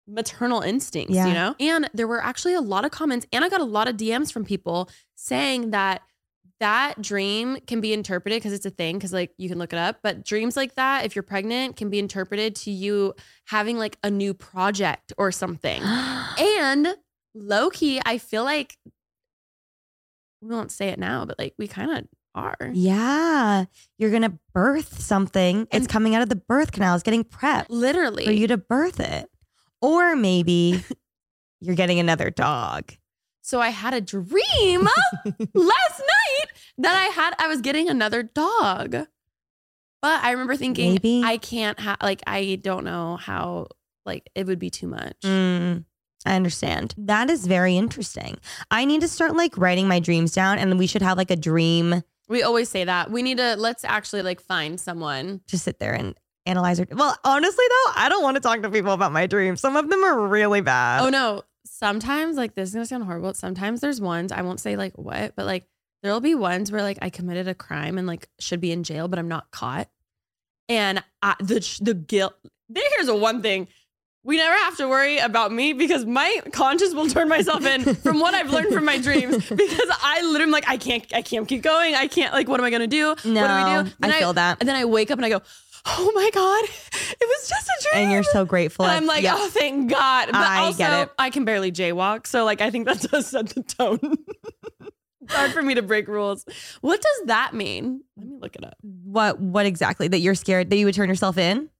maternal 0.06 0.60
instincts?" 0.60 1.14
Yeah. 1.14 1.26
You 1.26 1.34
know. 1.34 1.54
And 1.60 1.90
there 1.94 2.08
were 2.08 2.22
actually 2.22 2.54
a 2.54 2.60
lot 2.60 2.84
of 2.84 2.90
comments, 2.90 3.26
and 3.32 3.44
I 3.44 3.48
got 3.48 3.60
a 3.60 3.64
lot 3.64 3.88
of 3.88 3.96
DMs 3.96 4.32
from 4.32 4.44
people 4.44 4.90
saying 5.14 5.70
that 5.70 6.02
that 6.60 7.00
dream 7.00 7.58
can 7.66 7.80
be 7.80 7.92
interpreted 7.92 8.36
because 8.36 8.52
it's 8.52 8.66
a 8.66 8.70
thing 8.70 8.96
because 8.96 9.12
like 9.12 9.32
you 9.38 9.48
can 9.48 9.58
look 9.58 9.72
it 9.72 9.78
up 9.78 9.98
but 10.02 10.24
dreams 10.24 10.56
like 10.56 10.74
that 10.74 11.04
if 11.04 11.14
you're 11.14 11.22
pregnant 11.22 11.76
can 11.76 11.88
be 11.88 11.98
interpreted 11.98 12.54
to 12.54 12.70
you 12.70 13.14
having 13.46 13.78
like 13.78 13.96
a 14.02 14.10
new 14.10 14.34
project 14.34 15.12
or 15.16 15.30
something 15.30 15.82
and 16.38 16.96
low 17.34 17.70
key 17.70 18.00
i 18.04 18.18
feel 18.18 18.44
like 18.44 18.76
we 20.40 20.48
won't 20.48 20.72
say 20.72 20.88
it 20.88 20.98
now 20.98 21.24
but 21.24 21.38
like 21.38 21.54
we 21.58 21.68
kind 21.68 21.90
of 21.90 22.04
are 22.38 22.70
Yeah, 22.72 23.64
you're 23.98 24.10
gonna 24.10 24.38
birth 24.54 25.00
something. 25.00 25.66
it's 25.72 25.86
coming 25.86 26.14
out 26.14 26.22
of 26.22 26.28
the 26.28 26.36
birth 26.36 26.72
canal. 26.72 26.94
It's 26.94 27.02
getting 27.02 27.24
prepped 27.24 27.66
literally 27.68 28.24
for 28.24 28.32
you 28.32 28.46
to 28.48 28.56
birth 28.56 29.00
it, 29.00 29.28
or 29.80 30.14
maybe 30.16 30.82
you're 31.60 31.74
getting 31.76 31.98
another 31.98 32.30
dog. 32.30 32.92
So 33.42 33.60
I 33.60 33.70
had 33.70 33.94
a 33.94 34.00
dream 34.00 34.82
last 35.54 35.98
night 36.00 36.46
that 36.78 36.96
I 36.96 37.04
had 37.14 37.34
I 37.38 37.48
was 37.48 37.60
getting 37.60 37.88
another 37.88 38.22
dog. 38.22 38.92
But 40.00 40.22
I 40.22 40.30
remember 40.30 40.54
thinking 40.54 40.92
Maybe. 40.92 41.22
I 41.24 41.38
can't 41.38 41.78
have 41.80 41.96
like 42.02 42.22
I 42.26 42.60
don't 42.62 42.84
know 42.84 43.16
how 43.16 43.68
like 44.06 44.30
it 44.34 44.46
would 44.46 44.58
be 44.58 44.70
too 44.70 44.86
much. 44.86 45.16
Mm, 45.24 45.84
I 46.24 46.36
understand. 46.36 46.94
That 46.96 47.30
is 47.30 47.46
very 47.46 47.76
interesting. 47.76 48.38
I 48.70 48.84
need 48.84 49.00
to 49.00 49.08
start 49.08 49.34
like 49.34 49.56
writing 49.58 49.88
my 49.88 49.98
dreams 49.98 50.32
down, 50.32 50.58
and 50.58 50.78
we 50.78 50.86
should 50.86 51.02
have 51.02 51.16
like 51.18 51.30
a 51.32 51.36
dream 51.36 52.02
We 52.28 52.42
always 52.42 52.68
say 52.68 52.84
that. 52.84 53.10
We 53.10 53.22
need 53.22 53.38
to 53.38 53.56
let's 53.56 53.84
actually 53.84 54.22
like 54.22 54.40
find 54.40 54.80
someone. 54.80 55.40
to 55.48 55.58
sit 55.58 55.78
there 55.78 55.94
and 55.94 56.14
analyze 56.46 56.78
it. 56.78 56.94
Well, 56.94 57.16
honestly 57.24 57.64
though, 57.68 57.92
I 57.96 58.08
don't 58.08 58.22
want 58.22 58.36
to 58.36 58.40
talk 58.40 58.62
to 58.62 58.70
people 58.70 58.92
about 58.92 59.12
my 59.12 59.26
dreams. 59.26 59.60
Some 59.60 59.76
of 59.76 59.88
them 59.88 60.02
are 60.04 60.26
really 60.26 60.60
bad. 60.60 61.02
Oh 61.02 61.10
no. 61.10 61.42
Sometimes 61.64 62.36
like 62.36 62.54
this 62.54 62.70
is 62.70 62.74
gonna 62.74 62.86
sound 62.86 63.04
horrible. 63.04 63.34
Sometimes 63.34 63.80
there's 63.80 64.00
ones, 64.00 64.32
I 64.32 64.42
won't 64.42 64.60
say 64.60 64.76
like 64.76 64.94
what, 64.96 65.34
but 65.36 65.46
like 65.46 65.64
there'll 66.02 66.20
be 66.20 66.34
ones 66.34 66.70
where 66.72 66.82
like 66.82 66.98
I 67.02 67.10
committed 67.10 67.48
a 67.48 67.54
crime 67.54 67.98
and 67.98 68.06
like 68.06 68.28
should 68.38 68.60
be 68.60 68.72
in 68.72 68.84
jail, 68.84 69.08
but 69.08 69.18
I'm 69.18 69.28
not 69.28 69.50
caught. 69.50 69.88
And 70.68 71.02
I, 71.22 71.34
the 71.40 71.78
the 71.80 71.94
guilt. 71.94 72.34
Here's 72.74 73.08
a 73.08 73.16
one 73.16 73.40
thing. 73.42 73.68
We 74.24 74.36
never 74.36 74.54
have 74.56 74.76
to 74.78 74.88
worry 74.88 75.18
about 75.18 75.52
me 75.52 75.72
because 75.72 76.04
my 76.04 76.40
conscience 76.52 76.92
will 76.92 77.08
turn 77.08 77.28
myself 77.28 77.64
in 77.64 77.94
from 77.94 78.20
what 78.20 78.34
I've 78.34 78.50
learned 78.50 78.74
from 78.74 78.84
my 78.84 78.98
dreams. 78.98 79.48
Because 79.48 79.88
I 80.02 80.20
literally 80.22 80.42
am 80.44 80.50
like, 80.50 80.68
I 80.68 80.76
can't, 80.76 81.04
I 81.14 81.22
can't 81.22 81.48
keep 81.48 81.62
going. 81.62 81.94
I 81.94 82.08
can't, 82.08 82.32
like, 82.34 82.48
what 82.48 82.60
am 82.60 82.66
I 82.66 82.70
gonna 82.70 82.86
do? 82.86 83.14
No, 83.24 83.40
what 83.42 83.48
do 83.48 83.84
we 83.84 83.90
do? 83.90 83.96
I 84.02 84.18
feel 84.18 84.32
that. 84.34 84.58
And 84.60 84.68
then 84.68 84.76
I 84.76 84.84
wake 84.84 85.10
up 85.10 85.18
and 85.18 85.24
I 85.24 85.28
go, 85.30 85.40
Oh 85.86 86.12
my 86.14 86.30
God, 86.34 86.64
it 86.64 87.28
was 87.28 87.48
just 87.48 87.68
a 87.68 87.88
dream. 87.90 88.02
And 88.04 88.12
you're 88.12 88.22
so 88.24 88.44
grateful. 88.44 88.84
And 88.84 88.92
I- 88.92 88.96
I'm 88.96 89.06
like, 89.06 89.22
yeah. 89.22 89.36
oh, 89.38 89.48
thank 89.48 89.88
God. 89.90 90.26
But 90.26 90.34
I 90.34 90.58
also, 90.58 90.78
get 90.78 90.92
it. 91.02 91.10
I 91.18 91.30
can 91.30 91.44
barely 91.44 91.72
jaywalk. 91.72 92.26
So, 92.26 92.44
like, 92.44 92.60
I 92.60 92.70
think 92.70 92.86
that 92.86 93.00
does 93.10 93.28
set 93.28 93.48
the 93.50 93.62
tone. 93.62 93.98
it's 95.22 95.34
hard 95.34 95.52
for 95.52 95.62
me 95.62 95.74
to 95.76 95.82
break 95.82 96.08
rules. 96.08 96.44
What 96.82 97.00
does 97.00 97.26
that 97.26 97.54
mean? 97.54 98.02
Let 98.16 98.26
me 98.26 98.36
look 98.38 98.56
it 98.56 98.64
up. 98.64 98.76
what 98.82 99.40
what 99.40 99.64
exactly 99.66 100.08
that 100.08 100.18
you're 100.18 100.34
scared 100.34 100.68
that 100.70 100.76
you 100.76 100.84
would 100.84 100.94
turn 100.94 101.08
yourself 101.08 101.38
in? 101.38 101.70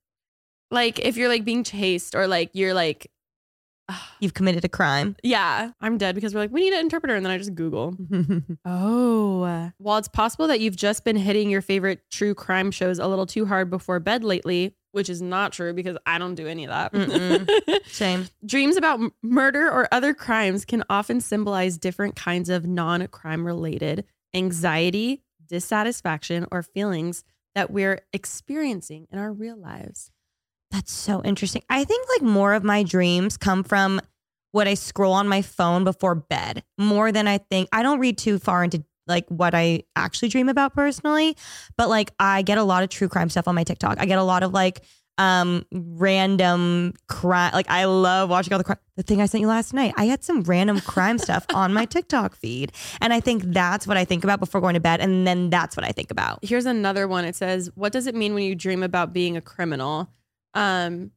Like, 0.71 0.99
if 0.99 1.17
you're 1.17 1.29
like 1.29 1.43
being 1.45 1.63
chased 1.63 2.15
or 2.15 2.27
like 2.27 2.51
you're 2.53 2.73
like, 2.73 3.11
You've 4.19 4.33
committed 4.35 4.63
a 4.65 4.69
crime. 4.69 5.15
yeah, 5.23 5.71
I'm 5.81 5.97
dead 5.97 6.13
because 6.15 6.33
we're 6.35 6.41
like, 6.41 6.51
we 6.51 6.61
need 6.61 6.73
an 6.73 6.81
interpreter. 6.81 7.15
And 7.15 7.25
then 7.25 7.31
I 7.31 7.37
just 7.37 7.55
Google. 7.55 7.95
Oh. 8.65 9.71
While 9.77 9.97
it's 9.97 10.07
possible 10.07 10.47
that 10.47 10.59
you've 10.59 10.75
just 10.75 11.03
been 11.03 11.15
hitting 11.15 11.49
your 11.49 11.61
favorite 11.61 12.01
true 12.11 12.35
crime 12.35 12.69
shows 12.71 12.99
a 12.99 13.07
little 13.07 13.25
too 13.25 13.45
hard 13.45 13.69
before 13.69 13.99
bed 13.99 14.23
lately, 14.23 14.75
which 14.91 15.09
is 15.09 15.21
not 15.21 15.53
true 15.53 15.73
because 15.73 15.97
I 16.05 16.17
don't 16.19 16.35
do 16.35 16.45
any 16.47 16.65
of 16.65 16.69
that. 16.69 17.81
Shame. 17.87 18.27
Dreams 18.45 18.77
about 18.77 18.99
m- 18.99 19.11
murder 19.23 19.71
or 19.71 19.87
other 19.91 20.13
crimes 20.13 20.65
can 20.65 20.83
often 20.89 21.19
symbolize 21.21 21.77
different 21.77 22.15
kinds 22.15 22.49
of 22.49 22.65
non 22.67 23.07
crime 23.07 23.45
related 23.45 24.05
anxiety, 24.35 25.23
dissatisfaction, 25.47 26.45
or 26.51 26.61
feelings 26.61 27.23
that 27.55 27.71
we're 27.71 28.01
experiencing 28.13 29.07
in 29.11 29.17
our 29.17 29.33
real 29.33 29.57
lives. 29.57 30.11
That's 30.71 30.91
so 30.91 31.21
interesting. 31.23 31.63
I 31.69 31.83
think 31.83 32.07
like 32.09 32.21
more 32.21 32.53
of 32.53 32.63
my 32.63 32.83
dreams 32.83 33.37
come 33.37 33.63
from 33.63 34.01
what 34.51 34.67
I 34.67 34.73
scroll 34.73 35.13
on 35.13 35.27
my 35.27 35.41
phone 35.41 35.83
before 35.83 36.15
bed 36.15 36.63
more 36.77 37.11
than 37.11 37.27
I 37.27 37.37
think. 37.37 37.69
I 37.71 37.83
don't 37.83 37.99
read 37.99 38.17
too 38.17 38.39
far 38.39 38.63
into 38.63 38.83
like 39.07 39.27
what 39.29 39.55
I 39.55 39.83
actually 39.95 40.29
dream 40.29 40.49
about 40.49 40.73
personally, 40.75 41.35
but 41.77 41.89
like 41.89 42.11
I 42.19 42.43
get 42.43 42.57
a 42.57 42.63
lot 42.63 42.83
of 42.83 42.89
true 42.89 43.09
crime 43.09 43.29
stuff 43.29 43.47
on 43.47 43.55
my 43.55 43.63
TikTok. 43.63 43.97
I 43.99 44.05
get 44.05 44.19
a 44.19 44.23
lot 44.23 44.43
of 44.43 44.53
like 44.53 44.81
um 45.17 45.65
random 45.73 46.93
crime 47.09 47.51
like 47.53 47.69
I 47.69 47.83
love 47.83 48.29
watching 48.29 48.53
all 48.53 48.57
the 48.57 48.63
crime 48.63 48.77
the 48.95 49.03
thing 49.03 49.21
I 49.21 49.25
sent 49.25 49.41
you 49.41 49.47
last 49.47 49.73
night. 49.73 49.93
I 49.97 50.05
had 50.05 50.23
some 50.23 50.43
random 50.43 50.79
crime 50.81 51.17
stuff 51.17 51.45
on 51.53 51.73
my 51.73 51.85
TikTok 51.85 52.35
feed. 52.35 52.73
And 52.99 53.13
I 53.13 53.21
think 53.21 53.43
that's 53.43 53.87
what 53.87 53.95
I 53.95 54.03
think 54.03 54.25
about 54.25 54.41
before 54.41 54.59
going 54.59 54.73
to 54.73 54.81
bed. 54.81 54.99
And 54.99 55.25
then 55.25 55.49
that's 55.49 55.77
what 55.77 55.85
I 55.85 55.91
think 55.91 56.11
about. 56.11 56.39
Here's 56.43 56.65
another 56.65 57.07
one. 57.07 57.23
It 57.23 57.35
says, 57.35 57.69
What 57.75 57.93
does 57.93 58.07
it 58.07 58.15
mean 58.15 58.33
when 58.33 58.43
you 58.43 58.55
dream 58.55 58.83
about 58.83 59.13
being 59.13 59.37
a 59.37 59.41
criminal? 59.41 60.09
Um, 60.53 61.11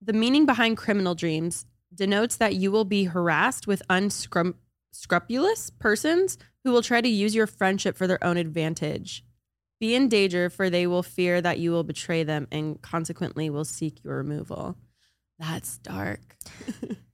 the 0.00 0.12
meaning 0.12 0.46
behind 0.46 0.76
criminal 0.76 1.14
dreams 1.14 1.66
denotes 1.94 2.36
that 2.36 2.54
you 2.54 2.70
will 2.70 2.84
be 2.84 3.04
harassed 3.04 3.66
with 3.66 3.82
unscrum 3.90 4.54
scrupulous 4.92 5.70
persons 5.70 6.38
who 6.64 6.72
will 6.72 6.82
try 6.82 7.00
to 7.00 7.08
use 7.08 7.34
your 7.34 7.46
friendship 7.46 7.96
for 7.96 8.06
their 8.06 8.22
own 8.24 8.36
advantage. 8.36 9.24
Be 9.78 9.94
in 9.94 10.08
danger, 10.08 10.50
for 10.50 10.68
they 10.68 10.86
will 10.86 11.02
fear 11.02 11.40
that 11.40 11.58
you 11.58 11.70
will 11.70 11.84
betray 11.84 12.22
them 12.22 12.46
and 12.52 12.80
consequently 12.82 13.48
will 13.48 13.64
seek 13.64 14.04
your 14.04 14.16
removal. 14.16 14.76
That's 15.38 15.78
dark. 15.78 16.36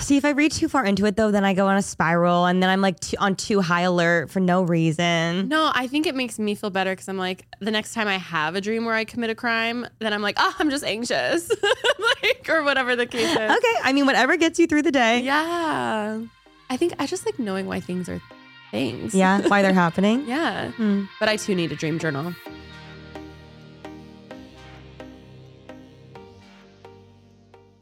See, 0.00 0.16
if 0.16 0.24
I 0.24 0.30
read 0.30 0.52
too 0.52 0.68
far 0.68 0.84
into 0.84 1.06
it 1.06 1.16
though, 1.16 1.30
then 1.30 1.44
I 1.44 1.54
go 1.54 1.66
on 1.66 1.76
a 1.76 1.82
spiral 1.82 2.46
and 2.46 2.62
then 2.62 2.70
I'm 2.70 2.80
like 2.80 3.00
too, 3.00 3.16
on 3.18 3.36
too 3.36 3.60
high 3.60 3.82
alert 3.82 4.30
for 4.30 4.40
no 4.40 4.62
reason. 4.62 5.48
No, 5.48 5.70
I 5.74 5.86
think 5.86 6.06
it 6.06 6.14
makes 6.14 6.38
me 6.38 6.54
feel 6.54 6.70
better 6.70 6.92
because 6.92 7.08
I'm 7.08 7.18
like, 7.18 7.46
the 7.60 7.70
next 7.70 7.94
time 7.94 8.08
I 8.08 8.16
have 8.18 8.54
a 8.54 8.60
dream 8.60 8.84
where 8.84 8.94
I 8.94 9.04
commit 9.04 9.30
a 9.30 9.34
crime, 9.34 9.86
then 9.98 10.12
I'm 10.12 10.22
like, 10.22 10.36
oh, 10.38 10.54
I'm 10.58 10.70
just 10.70 10.84
anxious, 10.84 11.48
like, 12.22 12.46
or 12.48 12.62
whatever 12.62 12.96
the 12.96 13.06
case 13.06 13.30
is. 13.30 13.36
Okay, 13.36 13.74
I 13.82 13.92
mean, 13.92 14.06
whatever 14.06 14.36
gets 14.36 14.58
you 14.58 14.66
through 14.66 14.82
the 14.82 14.92
day. 14.92 15.20
Yeah. 15.20 16.20
I 16.68 16.76
think 16.76 16.94
I 16.98 17.06
just 17.06 17.24
like 17.26 17.38
knowing 17.38 17.66
why 17.66 17.80
things 17.80 18.08
are 18.08 18.20
things. 18.70 19.14
Yeah, 19.14 19.46
why 19.48 19.62
they're 19.62 19.72
happening. 19.86 20.24
Yeah. 20.26 20.70
Hmm. 20.72 21.04
But 21.20 21.28
I 21.28 21.36
too 21.36 21.54
need 21.54 21.72
a 21.72 21.76
dream 21.76 21.98
journal. 21.98 22.34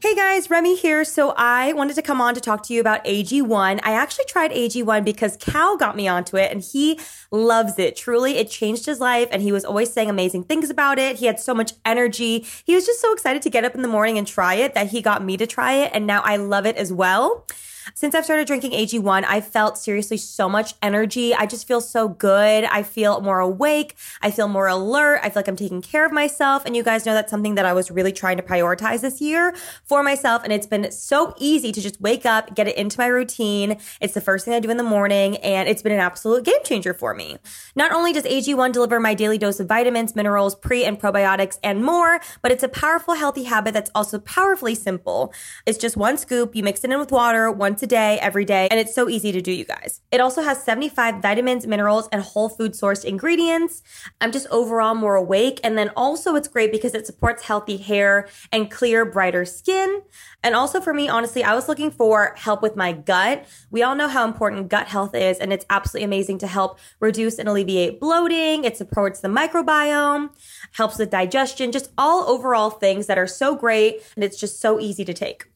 Hey 0.01 0.13
guys, 0.13 0.49
Remi 0.49 0.75
here. 0.75 1.05
So 1.05 1.33
I 1.37 1.71
wanted 1.71 1.95
to 1.95 2.01
come 2.01 2.19
on 2.19 2.35
to 2.35 2.41
talk 2.41 2.63
to 2.63 2.73
you 2.73 2.81
about 2.81 3.03
AG1. 3.05 3.79
I 3.81 3.93
actually 3.93 4.25
tried 4.25 4.51
AG1 4.51 5.05
because 5.05 5.37
Cal 5.37 5.77
got 5.77 5.95
me 5.95 6.05
onto 6.05 6.35
it 6.35 6.51
and 6.51 6.61
he 6.61 6.99
loves 7.31 7.79
it. 7.79 7.95
Truly, 7.95 8.35
it 8.37 8.49
changed 8.49 8.85
his 8.85 8.99
life 8.99 9.29
and 9.31 9.41
he 9.41 9.53
was 9.53 9.63
always 9.63 9.93
saying 9.93 10.09
amazing 10.09 10.43
things 10.43 10.69
about 10.69 10.99
it. 10.99 11.15
He 11.15 11.27
had 11.27 11.39
so 11.39 11.55
much 11.55 11.71
energy. 11.85 12.45
He 12.65 12.75
was 12.75 12.85
just 12.85 12.99
so 12.99 13.13
excited 13.13 13.41
to 13.43 13.49
get 13.49 13.63
up 13.63 13.73
in 13.73 13.83
the 13.83 13.87
morning 13.87 14.17
and 14.17 14.27
try 14.27 14.55
it 14.55 14.73
that 14.73 14.89
he 14.89 15.01
got 15.01 15.23
me 15.23 15.37
to 15.37 15.47
try 15.47 15.73
it 15.73 15.91
and 15.93 16.05
now 16.05 16.21
I 16.21 16.35
love 16.35 16.65
it 16.65 16.75
as 16.75 16.91
well. 16.91 17.47
Since 17.93 18.15
I've 18.15 18.25
started 18.25 18.47
drinking 18.47 18.71
AG1, 18.71 19.23
I 19.25 19.41
felt 19.41 19.77
seriously 19.77 20.17
so 20.17 20.49
much 20.49 20.73
energy. 20.81 21.35
I 21.35 21.45
just 21.45 21.67
feel 21.67 21.81
so 21.81 22.07
good. 22.07 22.63
I 22.63 22.83
feel 22.83 23.21
more 23.21 23.39
awake. 23.39 23.95
I 24.21 24.31
feel 24.31 24.47
more 24.47 24.67
alert. 24.67 25.19
I 25.21 25.29
feel 25.29 25.39
like 25.39 25.47
I'm 25.47 25.55
taking 25.55 25.81
care 25.81 26.05
of 26.05 26.11
myself. 26.11 26.65
And 26.65 26.75
you 26.75 26.83
guys 26.83 27.05
know 27.05 27.13
that's 27.13 27.29
something 27.29 27.55
that 27.55 27.65
I 27.65 27.73
was 27.73 27.91
really 27.91 28.11
trying 28.11 28.37
to 28.37 28.43
prioritize 28.43 29.01
this 29.01 29.21
year 29.21 29.55
for 29.83 30.01
myself. 30.01 30.43
And 30.43 30.51
it's 30.51 30.67
been 30.67 30.91
so 30.91 31.35
easy 31.37 31.71
to 31.71 31.81
just 31.81 32.01
wake 32.01 32.25
up, 32.25 32.55
get 32.55 32.67
it 32.67 32.75
into 32.75 32.99
my 32.99 33.07
routine. 33.07 33.77
It's 34.01 34.13
the 34.13 34.21
first 34.21 34.45
thing 34.45 34.53
I 34.53 34.59
do 34.59 34.69
in 34.69 34.77
the 34.77 34.83
morning. 34.83 35.37
And 35.37 35.69
it's 35.69 35.81
been 35.81 35.91
an 35.91 35.99
absolute 35.99 36.43
game 36.43 36.63
changer 36.63 36.93
for 36.93 37.13
me. 37.13 37.37
Not 37.75 37.91
only 37.91 38.13
does 38.13 38.23
AG1 38.23 38.71
deliver 38.71 38.99
my 38.99 39.13
daily 39.13 39.37
dose 39.37 39.59
of 39.59 39.67
vitamins, 39.67 40.15
minerals, 40.15 40.55
pre 40.55 40.85
and 40.85 40.99
probiotics, 40.99 41.59
and 41.63 41.83
more, 41.83 42.19
but 42.41 42.51
it's 42.51 42.63
a 42.63 42.69
powerful, 42.69 43.13
healthy 43.13 43.43
habit 43.43 43.73
that's 43.73 43.91
also 43.93 44.19
powerfully 44.19 44.75
simple. 44.75 45.33
It's 45.65 45.77
just 45.77 45.97
one 45.97 46.17
scoop. 46.17 46.55
You 46.55 46.63
mix 46.63 46.83
it 46.83 46.91
in 46.91 46.99
with 46.99 47.11
water 47.11 47.51
once 47.75 47.83
a 47.83 47.87
day, 47.87 48.17
every 48.21 48.45
day, 48.45 48.69
and 48.71 48.79
it's 48.79 48.95
so 48.95 49.09
easy 49.09 49.33
to 49.33 49.41
do, 49.41 49.51
you 49.51 49.65
guys. 49.65 49.99
It 50.09 50.21
also 50.21 50.41
has 50.41 50.63
75 50.63 51.21
vitamins, 51.21 51.67
minerals, 51.67 52.07
and 52.09 52.21
whole 52.21 52.47
food 52.47 52.71
sourced 52.71 53.03
ingredients. 53.03 53.83
I'm 54.21 54.31
just 54.31 54.47
overall 54.49 54.95
more 54.95 55.15
awake. 55.15 55.59
And 55.61 55.77
then 55.77 55.91
also, 55.97 56.35
it's 56.35 56.47
great 56.47 56.71
because 56.71 56.95
it 56.95 57.05
supports 57.05 57.43
healthy 57.43 57.75
hair 57.75 58.29
and 58.49 58.71
clear, 58.71 59.03
brighter 59.03 59.43
skin. 59.43 60.03
And 60.41 60.55
also, 60.55 60.79
for 60.79 60.93
me, 60.93 61.09
honestly, 61.09 61.43
I 61.43 61.53
was 61.53 61.67
looking 61.67 61.91
for 61.91 62.33
help 62.37 62.61
with 62.61 62.77
my 62.77 62.93
gut. 62.93 63.43
We 63.69 63.83
all 63.83 63.95
know 63.95 64.07
how 64.07 64.23
important 64.23 64.69
gut 64.69 64.87
health 64.87 65.13
is, 65.13 65.37
and 65.39 65.51
it's 65.51 65.65
absolutely 65.69 66.05
amazing 66.05 66.37
to 66.37 66.47
help 66.47 66.79
reduce 67.01 67.37
and 67.37 67.49
alleviate 67.49 67.99
bloating. 67.99 68.63
It 68.63 68.77
supports 68.77 69.19
the 69.19 69.27
microbiome, 69.27 70.29
helps 70.71 70.97
with 70.97 71.09
digestion, 71.09 71.73
just 71.73 71.91
all 71.97 72.23
overall 72.29 72.69
things 72.69 73.07
that 73.07 73.17
are 73.17 73.27
so 73.27 73.53
great, 73.53 74.01
and 74.15 74.23
it's 74.23 74.39
just 74.39 74.61
so 74.61 74.79
easy 74.79 75.03
to 75.03 75.13
take. 75.13 75.47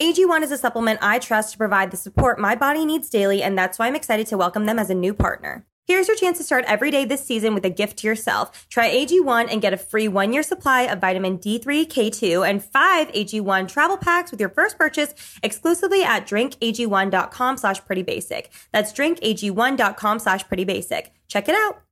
AG1 0.00 0.44
is 0.44 0.52
a 0.52 0.58
supplement 0.58 1.00
I 1.02 1.18
trust 1.18 1.50
to 1.50 1.58
provide 1.58 1.90
the 1.90 1.96
support 1.96 2.38
my 2.38 2.54
body 2.54 2.86
needs 2.86 3.10
daily, 3.10 3.42
and 3.42 3.58
that's 3.58 3.80
why 3.80 3.88
I'm 3.88 3.96
excited 3.96 4.28
to 4.28 4.36
welcome 4.36 4.64
them 4.64 4.78
as 4.78 4.90
a 4.90 4.94
new 4.94 5.12
partner. 5.12 5.66
Here's 5.88 6.06
your 6.06 6.16
chance 6.16 6.38
to 6.38 6.44
start 6.44 6.64
every 6.68 6.92
day 6.92 7.04
this 7.04 7.24
season 7.24 7.52
with 7.52 7.64
a 7.64 7.70
gift 7.70 7.98
to 7.98 8.06
yourself. 8.06 8.68
Try 8.68 8.90
AG1 8.90 9.50
and 9.50 9.60
get 9.60 9.72
a 9.72 9.76
free 9.76 10.06
one 10.06 10.32
year 10.32 10.44
supply 10.44 10.82
of 10.82 11.00
vitamin 11.00 11.38
D3, 11.38 11.88
K2, 11.88 12.48
and 12.48 12.62
five 12.62 13.08
AG1 13.08 13.66
travel 13.66 13.96
packs 13.96 14.30
with 14.30 14.38
your 14.38 14.50
first 14.50 14.78
purchase 14.78 15.14
exclusively 15.42 16.04
at 16.04 16.28
drinkag1.com 16.28 17.56
slash 17.56 17.84
pretty 17.84 18.02
basic. 18.02 18.52
That's 18.70 18.92
drinkag1.com 18.92 20.18
slash 20.20 20.46
pretty 20.46 20.64
basic. 20.64 21.10
Check 21.26 21.48
it 21.48 21.56
out. 21.56 21.82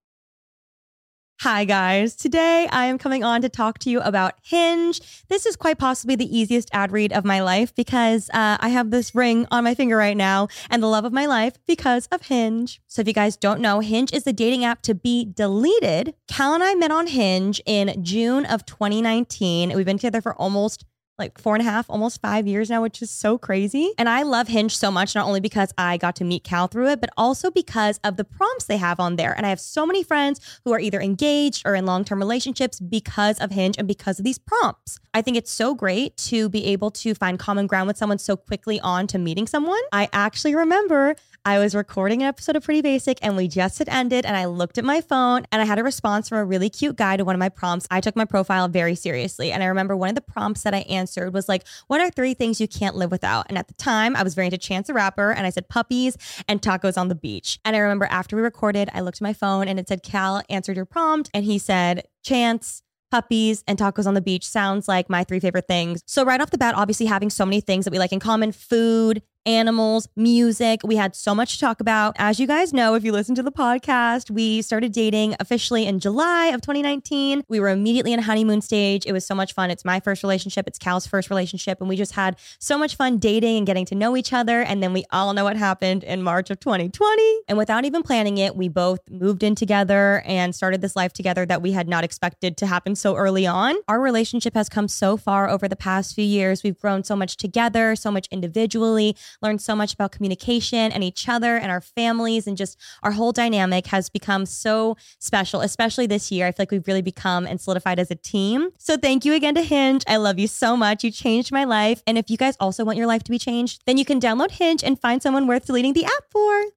Hi, 1.40 1.66
guys. 1.66 2.16
Today 2.16 2.66
I 2.72 2.86
am 2.86 2.96
coming 2.96 3.22
on 3.22 3.42
to 3.42 3.50
talk 3.50 3.78
to 3.80 3.90
you 3.90 4.00
about 4.00 4.32
Hinge. 4.42 5.02
This 5.28 5.44
is 5.44 5.54
quite 5.54 5.76
possibly 5.76 6.16
the 6.16 6.34
easiest 6.36 6.70
ad 6.72 6.92
read 6.92 7.12
of 7.12 7.26
my 7.26 7.42
life 7.42 7.74
because 7.74 8.30
uh, 8.32 8.56
I 8.58 8.70
have 8.70 8.90
this 8.90 9.14
ring 9.14 9.46
on 9.50 9.62
my 9.62 9.74
finger 9.74 9.98
right 9.98 10.16
now 10.16 10.48
and 10.70 10.82
the 10.82 10.86
love 10.86 11.04
of 11.04 11.12
my 11.12 11.26
life 11.26 11.58
because 11.66 12.06
of 12.06 12.22
Hinge. 12.22 12.80
So, 12.86 13.02
if 13.02 13.06
you 13.06 13.12
guys 13.12 13.36
don't 13.36 13.60
know, 13.60 13.80
Hinge 13.80 14.14
is 14.14 14.24
the 14.24 14.32
dating 14.32 14.64
app 14.64 14.80
to 14.82 14.94
be 14.94 15.26
deleted. 15.26 16.14
Cal 16.26 16.54
and 16.54 16.64
I 16.64 16.74
met 16.74 16.90
on 16.90 17.06
Hinge 17.06 17.60
in 17.66 18.02
June 18.02 18.46
of 18.46 18.64
2019. 18.64 19.76
We've 19.76 19.84
been 19.84 19.98
together 19.98 20.22
for 20.22 20.34
almost 20.36 20.86
like 21.18 21.38
four 21.38 21.54
and 21.54 21.66
a 21.66 21.70
half, 21.70 21.88
almost 21.88 22.20
five 22.20 22.46
years 22.46 22.68
now, 22.68 22.82
which 22.82 23.00
is 23.00 23.10
so 23.10 23.38
crazy. 23.38 23.92
And 23.98 24.08
I 24.08 24.22
love 24.22 24.48
Hinge 24.48 24.76
so 24.76 24.90
much, 24.90 25.14
not 25.14 25.26
only 25.26 25.40
because 25.40 25.72
I 25.78 25.96
got 25.96 26.16
to 26.16 26.24
meet 26.24 26.44
Cal 26.44 26.68
through 26.68 26.88
it, 26.88 27.00
but 27.00 27.10
also 27.16 27.50
because 27.50 27.98
of 28.04 28.16
the 28.16 28.24
prompts 28.24 28.66
they 28.66 28.76
have 28.76 29.00
on 29.00 29.16
there. 29.16 29.32
And 29.34 29.46
I 29.46 29.48
have 29.48 29.60
so 29.60 29.86
many 29.86 30.02
friends 30.02 30.40
who 30.64 30.72
are 30.72 30.80
either 30.80 31.00
engaged 31.00 31.62
or 31.66 31.74
in 31.74 31.86
long 31.86 32.04
term 32.04 32.18
relationships 32.18 32.80
because 32.80 33.38
of 33.38 33.50
Hinge 33.50 33.76
and 33.78 33.88
because 33.88 34.18
of 34.18 34.24
these 34.24 34.38
prompts. 34.38 35.00
I 35.14 35.22
think 35.22 35.36
it's 35.36 35.50
so 35.50 35.74
great 35.74 36.16
to 36.18 36.48
be 36.50 36.66
able 36.66 36.90
to 36.90 37.14
find 37.14 37.38
common 37.38 37.66
ground 37.66 37.86
with 37.86 37.96
someone 37.96 38.18
so 38.18 38.36
quickly 38.36 38.78
on 38.80 39.06
to 39.08 39.18
meeting 39.18 39.46
someone. 39.46 39.80
I 39.92 40.08
actually 40.12 40.54
remember 40.54 41.16
I 41.46 41.60
was 41.60 41.76
recording 41.76 42.22
an 42.22 42.28
episode 42.28 42.56
of 42.56 42.64
Pretty 42.64 42.82
Basic 42.82 43.20
and 43.22 43.36
we 43.36 43.46
just 43.46 43.78
had 43.78 43.88
ended 43.88 44.26
and 44.26 44.36
I 44.36 44.46
looked 44.46 44.78
at 44.78 44.84
my 44.84 45.00
phone 45.00 45.46
and 45.52 45.62
I 45.62 45.64
had 45.64 45.78
a 45.78 45.84
response 45.84 46.28
from 46.28 46.38
a 46.38 46.44
really 46.44 46.68
cute 46.68 46.96
guy 46.96 47.16
to 47.16 47.24
one 47.24 47.36
of 47.36 47.38
my 47.38 47.50
prompts. 47.50 47.86
I 47.88 48.00
took 48.00 48.16
my 48.16 48.24
profile 48.24 48.66
very 48.66 48.96
seriously. 48.96 49.52
And 49.52 49.62
I 49.62 49.66
remember 49.66 49.96
one 49.96 50.08
of 50.08 50.16
the 50.16 50.22
prompts 50.22 50.64
that 50.64 50.74
I 50.74 50.78
answered 50.78 51.32
was 51.32 51.48
like, 51.48 51.64
what 51.86 52.00
are 52.00 52.10
three 52.10 52.34
things 52.34 52.60
you 52.60 52.66
can't 52.66 52.96
live 52.96 53.12
without? 53.12 53.46
And 53.48 53.56
at 53.56 53.68
the 53.68 53.74
time 53.74 54.16
I 54.16 54.24
was 54.24 54.34
very 54.34 54.48
into 54.48 54.58
Chance 54.58 54.88
the 54.88 54.94
Rapper 54.94 55.30
and 55.30 55.46
I 55.46 55.50
said 55.50 55.68
puppies 55.68 56.16
and 56.48 56.60
tacos 56.60 56.98
on 56.98 57.06
the 57.06 57.14
beach. 57.14 57.60
And 57.64 57.76
I 57.76 57.78
remember 57.78 58.06
after 58.06 58.34
we 58.34 58.42
recorded, 58.42 58.90
I 58.92 59.00
looked 59.02 59.18
at 59.18 59.22
my 59.22 59.32
phone 59.32 59.68
and 59.68 59.78
it 59.78 59.86
said, 59.86 60.02
Cal 60.02 60.42
answered 60.50 60.74
your 60.74 60.84
prompt. 60.84 61.30
And 61.32 61.44
he 61.44 61.60
said, 61.60 62.08
Chance, 62.24 62.82
puppies 63.12 63.62
and 63.68 63.78
tacos 63.78 64.08
on 64.08 64.14
the 64.14 64.20
beach 64.20 64.48
sounds 64.48 64.88
like 64.88 65.08
my 65.08 65.22
three 65.22 65.38
favorite 65.38 65.68
things. 65.68 66.02
So 66.06 66.24
right 66.24 66.40
off 66.40 66.50
the 66.50 66.58
bat, 66.58 66.74
obviously 66.74 67.06
having 67.06 67.30
so 67.30 67.46
many 67.46 67.60
things 67.60 67.84
that 67.84 67.92
we 67.92 68.00
like 68.00 68.12
in 68.12 68.18
common, 68.18 68.50
food, 68.50 69.22
animals, 69.46 70.08
music. 70.16 70.80
We 70.84 70.96
had 70.96 71.14
so 71.14 71.34
much 71.34 71.54
to 71.54 71.60
talk 71.60 71.80
about. 71.80 72.16
As 72.18 72.40
you 72.40 72.46
guys 72.46 72.72
know, 72.72 72.94
if 72.94 73.04
you 73.04 73.12
listen 73.12 73.34
to 73.36 73.42
the 73.42 73.52
podcast, 73.52 74.30
we 74.30 74.60
started 74.60 74.92
dating 74.92 75.36
officially 75.38 75.86
in 75.86 76.00
July 76.00 76.46
of 76.46 76.60
2019. 76.60 77.44
We 77.48 77.60
were 77.60 77.68
immediately 77.68 78.12
in 78.12 78.18
a 78.18 78.22
honeymoon 78.22 78.60
stage. 78.60 79.06
It 79.06 79.12
was 79.12 79.24
so 79.24 79.34
much 79.34 79.54
fun. 79.54 79.70
It's 79.70 79.84
my 79.84 80.00
first 80.00 80.22
relationship, 80.22 80.66
it's 80.66 80.78
Cal's 80.78 81.06
first 81.06 81.30
relationship. 81.30 81.80
And 81.80 81.88
we 81.88 81.96
just 81.96 82.12
had 82.12 82.36
so 82.58 82.76
much 82.76 82.96
fun 82.96 83.18
dating 83.18 83.58
and 83.58 83.66
getting 83.66 83.86
to 83.86 83.94
know 83.94 84.16
each 84.16 84.32
other. 84.32 84.62
And 84.62 84.82
then 84.82 84.92
we 84.92 85.04
all 85.12 85.32
know 85.32 85.44
what 85.44 85.56
happened 85.56 86.02
in 86.02 86.22
March 86.22 86.50
of 86.50 86.58
2020. 86.58 87.40
And 87.48 87.56
without 87.56 87.84
even 87.84 88.02
planning 88.02 88.38
it, 88.38 88.56
we 88.56 88.68
both 88.68 89.00
moved 89.08 89.44
in 89.44 89.54
together 89.54 90.22
and 90.26 90.54
started 90.54 90.80
this 90.80 90.96
life 90.96 91.12
together 91.12 91.46
that 91.46 91.62
we 91.62 91.72
had 91.72 91.88
not 91.88 92.02
expected 92.02 92.56
to 92.56 92.66
happen 92.66 92.96
so 92.96 93.14
early 93.14 93.46
on. 93.46 93.76
Our 93.86 94.00
relationship 94.00 94.54
has 94.54 94.68
come 94.68 94.88
so 94.88 95.16
far 95.16 95.48
over 95.48 95.68
the 95.68 95.76
past 95.76 96.14
few 96.14 96.24
years. 96.24 96.64
We've 96.64 96.78
grown 96.78 97.04
so 97.04 97.14
much 97.14 97.36
together, 97.36 97.94
so 97.94 98.10
much 98.10 98.26
individually 98.32 99.16
learned 99.42 99.60
so 99.60 99.74
much 99.74 99.94
about 99.94 100.12
communication 100.12 100.92
and 100.92 101.02
each 101.04 101.28
other 101.28 101.56
and 101.56 101.70
our 101.70 101.80
families 101.80 102.46
and 102.46 102.56
just 102.56 102.78
our 103.02 103.12
whole 103.12 103.32
dynamic 103.32 103.86
has 103.88 104.08
become 104.08 104.46
so 104.46 104.96
special, 105.18 105.60
especially 105.60 106.06
this 106.06 106.30
year. 106.30 106.46
I 106.46 106.52
feel 106.52 106.62
like 106.62 106.70
we've 106.70 106.86
really 106.86 107.02
become 107.02 107.46
and 107.46 107.60
solidified 107.60 107.98
as 107.98 108.10
a 108.10 108.14
team. 108.14 108.70
So 108.78 108.96
thank 108.96 109.24
you 109.24 109.34
again 109.34 109.54
to 109.54 109.62
Hinge. 109.62 110.02
I 110.06 110.16
love 110.16 110.38
you 110.38 110.48
so 110.48 110.76
much. 110.76 111.04
You 111.04 111.10
changed 111.10 111.52
my 111.52 111.64
life. 111.64 112.02
And 112.06 112.18
if 112.18 112.30
you 112.30 112.36
guys 112.36 112.56
also 112.60 112.84
want 112.84 112.98
your 112.98 113.06
life 113.06 113.24
to 113.24 113.30
be 113.30 113.38
changed, 113.38 113.82
then 113.86 113.98
you 113.98 114.04
can 114.04 114.20
download 114.20 114.52
Hinge 114.52 114.82
and 114.82 115.00
find 115.00 115.22
someone 115.22 115.46
worth 115.46 115.66
deleting 115.66 115.92
the 115.92 116.04
app 116.04 116.24
for. 116.30 116.75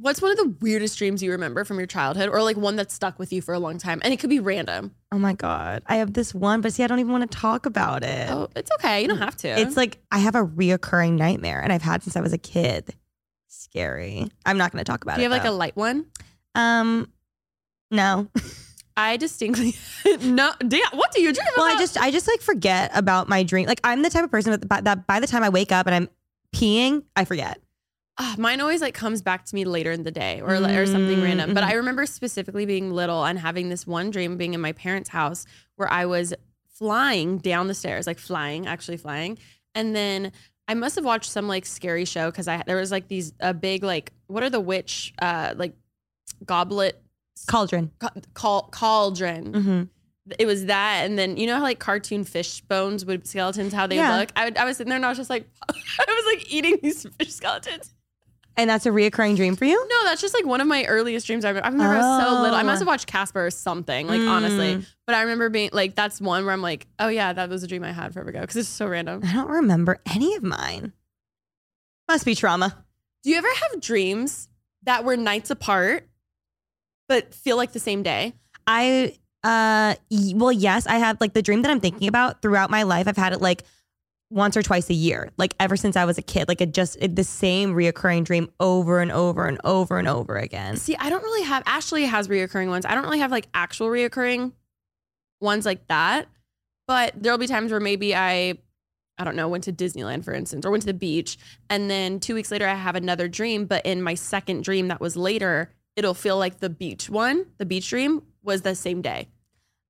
What's 0.00 0.22
one 0.22 0.30
of 0.30 0.36
the 0.36 0.54
weirdest 0.60 0.96
dreams 0.96 1.22
you 1.22 1.32
remember 1.32 1.64
from 1.64 1.78
your 1.78 1.86
childhood 1.86 2.28
or 2.28 2.40
like 2.42 2.56
one 2.56 2.76
that 2.76 2.92
stuck 2.92 3.18
with 3.18 3.32
you 3.32 3.42
for 3.42 3.52
a 3.52 3.58
long 3.58 3.78
time? 3.78 4.00
And 4.04 4.12
it 4.12 4.18
could 4.20 4.30
be 4.30 4.38
random. 4.38 4.94
Oh 5.10 5.18
my 5.18 5.32
God. 5.32 5.82
I 5.86 5.96
have 5.96 6.12
this 6.12 6.32
one, 6.32 6.60
but 6.60 6.72
see, 6.72 6.84
I 6.84 6.86
don't 6.86 7.00
even 7.00 7.10
want 7.10 7.28
to 7.28 7.36
talk 7.36 7.66
about 7.66 8.04
it. 8.04 8.30
Oh, 8.30 8.48
it's 8.54 8.70
okay. 8.78 9.02
You 9.02 9.08
don't 9.08 9.18
have 9.18 9.36
to. 9.38 9.48
It's 9.48 9.76
like 9.76 9.98
I 10.12 10.18
have 10.18 10.36
a 10.36 10.44
reoccurring 10.44 11.12
nightmare 11.18 11.60
and 11.60 11.72
I've 11.72 11.82
had 11.82 12.04
since 12.04 12.16
I 12.16 12.20
was 12.20 12.32
a 12.32 12.38
kid. 12.38 12.94
Scary. 13.48 14.30
I'm 14.46 14.56
not 14.56 14.70
going 14.70 14.84
to 14.84 14.90
talk 14.90 15.02
about 15.02 15.14
it. 15.14 15.16
Do 15.16 15.22
you 15.22 15.30
it. 15.30 15.32
have 15.32 15.42
like 15.42 15.50
a 15.50 15.54
light 15.54 15.74
one? 15.74 16.06
Um, 16.54 17.10
no. 17.90 18.28
I 18.96 19.16
distinctly 19.16 19.74
no. 20.20 20.52
Damn, 20.66 20.90
what 20.92 21.12
do 21.12 21.22
you 21.22 21.32
dream 21.32 21.46
well, 21.56 21.66
I 21.66 21.78
just 21.78 21.96
I 21.96 22.10
just 22.10 22.26
like 22.26 22.40
forget 22.40 22.90
about 22.94 23.28
my 23.28 23.42
dream. 23.42 23.66
Like 23.66 23.80
I'm 23.84 24.02
the 24.02 24.10
type 24.10 24.24
of 24.24 24.30
person 24.30 24.52
that 24.52 24.68
by, 24.68 24.80
that 24.80 25.06
by 25.06 25.20
the 25.20 25.26
time 25.26 25.42
I 25.42 25.48
wake 25.48 25.72
up 25.72 25.86
and 25.86 25.94
I'm 25.94 26.08
peeing, 26.54 27.04
I 27.16 27.24
forget. 27.24 27.60
Ah, 28.20 28.34
mine 28.36 28.60
always 28.60 28.80
like 28.80 28.94
comes 28.94 29.22
back 29.22 29.44
to 29.44 29.54
me 29.54 29.64
later 29.64 29.92
in 29.92 30.02
the 30.02 30.10
day 30.10 30.40
or 30.40 30.54
or 30.54 30.86
something 30.86 31.18
Mm, 31.18 31.22
random. 31.22 31.54
But. 31.54 31.62
I 31.64 31.74
remember 31.74 32.04
specifically 32.06 32.66
being 32.66 32.90
little 32.90 33.24
and 33.24 33.38
having 33.38 33.68
this 33.68 33.86
one 33.86 34.10
dream 34.10 34.36
being 34.36 34.54
in 34.54 34.60
my 34.60 34.72
parents' 34.72 35.08
house 35.08 35.46
where 35.76 35.90
I 35.92 36.04
was 36.06 36.34
flying 36.74 37.38
down 37.38 37.68
the 37.68 37.74
stairs, 37.74 38.06
like 38.06 38.18
flying, 38.18 38.66
actually 38.66 38.96
flying, 38.96 39.38
and 39.74 39.94
then 39.94 40.32
I 40.66 40.74
must 40.74 40.96
have 40.96 41.04
watched 41.04 41.30
some 41.30 41.46
like 41.48 41.64
scary 41.64 42.04
show 42.04 42.30
because 42.30 42.48
I 42.48 42.62
there 42.66 42.76
was 42.76 42.90
like 42.90 43.06
these 43.08 43.32
a 43.40 43.54
big 43.54 43.84
like 43.84 44.12
what 44.26 44.42
are 44.42 44.50
the 44.50 44.60
witch 44.60 45.14
uh 45.22 45.54
like 45.56 45.74
goblet 46.44 47.00
Cauldron. 47.46 47.92
ca- 48.00 48.10
cal- 48.34 48.68
cauldron. 48.72 49.54
hmm 49.54 49.82
It 50.40 50.46
was 50.46 50.66
that, 50.66 51.02
and 51.06 51.16
then 51.16 51.36
you 51.36 51.46
know 51.46 51.56
how 51.56 51.62
like 51.62 51.78
cartoon 51.78 52.24
fish 52.24 52.60
bones 52.62 53.04
would 53.04 53.26
skeletons 53.28 53.72
how 53.72 53.86
they 53.86 53.96
Yeah. 53.96 54.16
look. 54.16 54.30
I, 54.34 54.44
would, 54.46 54.56
I 54.58 54.64
was 54.64 54.76
sitting 54.76 54.88
there 54.90 54.96
and 54.96 55.06
I 55.06 55.08
was 55.08 55.18
just 55.18 55.30
like, 55.30 55.48
I 55.68 56.04
was 56.08 56.34
like 56.36 56.52
eating 56.52 56.78
these 56.82 57.06
fish 57.18 57.32
skeletons. 57.32 57.94
And 58.58 58.68
that's 58.68 58.84
a 58.86 58.90
reoccurring 58.90 59.36
dream 59.36 59.54
for 59.56 59.64
you? 59.64 59.76
No, 59.88 60.04
that's 60.04 60.20
just 60.20 60.34
like 60.34 60.44
one 60.44 60.60
of 60.60 60.66
my 60.66 60.84
earliest 60.86 61.26
dreams. 61.28 61.44
I 61.44 61.50
remember, 61.50 61.64
I 61.66 61.70
remember 61.70 61.94
I 61.94 61.98
was 61.98 62.18
so 62.20 62.42
little. 62.42 62.56
I 62.58 62.64
must 62.64 62.78
Oh. 62.78 62.80
have 62.80 62.88
watched 62.88 63.06
Casper 63.06 63.46
or 63.46 63.50
something, 63.52 64.08
like 64.08 64.20
Mm. 64.20 64.28
honestly. 64.28 64.84
But 65.06 65.14
I 65.14 65.22
remember 65.22 65.48
being 65.48 65.70
like, 65.72 65.94
that's 65.94 66.20
one 66.20 66.44
where 66.44 66.52
I'm 66.52 66.60
like, 66.60 66.88
oh 66.98 67.06
yeah, 67.08 67.32
that 67.32 67.48
was 67.48 67.62
a 67.62 67.68
dream 67.68 67.84
I 67.84 67.92
had 67.92 68.12
forever 68.12 68.30
ago 68.30 68.40
because 68.40 68.56
it's 68.56 68.68
so 68.68 68.86
random. 68.88 69.22
I 69.24 69.32
don't 69.32 69.48
remember 69.48 70.00
any 70.12 70.34
of 70.34 70.42
mine. 70.42 70.92
Must 72.08 72.24
be 72.24 72.34
trauma. 72.34 72.84
Do 73.22 73.30
you 73.30 73.36
ever 73.36 73.48
have 73.70 73.80
dreams 73.80 74.48
that 74.82 75.04
were 75.04 75.16
nights 75.16 75.50
apart, 75.50 76.08
but 77.08 77.32
feel 77.34 77.56
like 77.56 77.72
the 77.72 77.78
same 77.80 78.02
day? 78.02 78.34
I 78.66 79.14
uh 79.44 79.94
well 80.34 80.50
yes, 80.52 80.86
I 80.88 80.96
have 80.96 81.20
like 81.20 81.32
the 81.32 81.42
dream 81.42 81.62
that 81.62 81.70
I'm 81.70 81.80
thinking 81.80 82.08
about 82.08 82.42
throughout 82.42 82.70
my 82.70 82.82
life. 82.82 83.06
I've 83.06 83.16
had 83.16 83.32
it 83.32 83.40
like 83.40 83.62
once 84.30 84.56
or 84.56 84.62
twice 84.62 84.90
a 84.90 84.94
year, 84.94 85.30
like 85.38 85.54
ever 85.58 85.76
since 85.76 85.96
I 85.96 86.04
was 86.04 86.18
a 86.18 86.22
kid. 86.22 86.48
Like 86.48 86.60
it 86.60 86.74
just 86.74 86.96
it, 87.00 87.16
the 87.16 87.24
same 87.24 87.74
reoccurring 87.74 88.24
dream 88.24 88.50
over 88.60 89.00
and 89.00 89.10
over 89.10 89.46
and 89.46 89.58
over 89.64 89.98
and 89.98 90.08
over 90.08 90.36
again. 90.36 90.76
See, 90.76 90.96
I 90.96 91.08
don't 91.08 91.22
really 91.22 91.44
have. 91.44 91.62
Ashley 91.66 92.04
has 92.04 92.28
reoccurring 92.28 92.68
ones. 92.68 92.84
I 92.84 92.94
don't 92.94 93.04
really 93.04 93.20
have 93.20 93.30
like 93.30 93.48
actual 93.54 93.88
reoccurring 93.88 94.52
ones 95.40 95.64
like 95.64 95.86
that. 95.88 96.28
But 96.86 97.14
there'll 97.16 97.38
be 97.38 97.46
times 97.46 97.70
where 97.70 97.80
maybe 97.80 98.14
I, 98.14 98.58
I 99.18 99.24
don't 99.24 99.36
know, 99.36 99.48
went 99.48 99.64
to 99.64 99.72
Disneyland 99.72 100.24
for 100.24 100.32
instance, 100.32 100.64
or 100.64 100.70
went 100.70 100.82
to 100.82 100.86
the 100.86 100.94
beach, 100.94 101.38
and 101.68 101.90
then 101.90 102.18
two 102.20 102.34
weeks 102.34 102.50
later 102.50 102.66
I 102.66 102.74
have 102.74 102.96
another 102.96 103.28
dream. 103.28 103.66
But 103.66 103.84
in 103.84 104.02
my 104.02 104.14
second 104.14 104.64
dream 104.64 104.88
that 104.88 105.00
was 105.00 105.16
later, 105.16 105.70
it'll 105.96 106.14
feel 106.14 106.38
like 106.38 106.60
the 106.60 106.70
beach 106.70 107.10
one, 107.10 107.46
the 107.58 107.66
beach 107.66 107.88
dream, 107.88 108.22
was 108.42 108.62
the 108.62 108.74
same 108.74 109.02
day. 109.02 109.28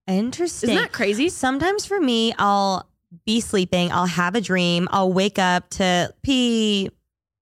Interesting. 0.09 0.71
Isn't 0.71 0.83
that 0.83 0.93
crazy? 0.93 1.29
Sometimes 1.29 1.85
for 1.85 2.01
me, 2.01 2.33
I'll 2.39 2.89
be 3.25 3.41
sleeping, 3.41 3.91
I'll 3.93 4.07
have 4.07 4.35
a 4.35 4.41
dream, 4.41 4.89
I'll 4.91 5.13
wake 5.13 5.39
up 5.39 5.71
to 5.71 6.13
pee, 6.23 6.91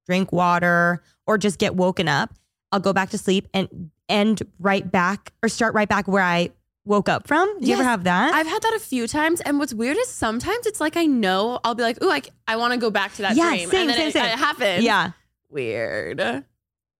drink 0.06 0.32
water, 0.32 1.02
or 1.26 1.38
just 1.38 1.58
get 1.58 1.74
woken 1.74 2.08
up. 2.08 2.32
I'll 2.72 2.80
go 2.80 2.92
back 2.92 3.10
to 3.10 3.18
sleep 3.18 3.48
and 3.54 3.90
end 4.08 4.42
right 4.58 4.88
back 4.90 5.32
or 5.42 5.48
start 5.48 5.74
right 5.74 5.88
back 5.88 6.06
where 6.06 6.22
I 6.22 6.50
woke 6.84 7.08
up 7.08 7.26
from. 7.26 7.58
Do 7.60 7.66
you 7.66 7.74
ever 7.74 7.82
have 7.84 8.04
that? 8.04 8.32
I've 8.34 8.46
had 8.46 8.62
that 8.62 8.74
a 8.76 8.78
few 8.78 9.08
times, 9.08 9.40
and 9.40 9.58
what's 9.58 9.74
weird 9.74 9.96
is 9.96 10.08
sometimes 10.08 10.66
it's 10.66 10.80
like 10.80 10.96
I 10.96 11.06
know 11.06 11.58
I'll 11.64 11.74
be 11.74 11.82
like, 11.82 12.00
"Ooh, 12.02 12.10
I, 12.10 12.22
I 12.46 12.56
want 12.56 12.74
to 12.74 12.78
go 12.78 12.90
back 12.90 13.14
to 13.14 13.22
that 13.22 13.34
Yeah, 13.36 13.48
dream," 13.50 13.68
same, 13.70 13.80
and 13.82 13.90
then 13.90 13.96
same, 13.96 14.08
it, 14.08 14.12
same. 14.12 14.24
it 14.26 14.38
happens. 14.38 14.84
yeah. 14.84 15.10
Weird. 15.48 16.44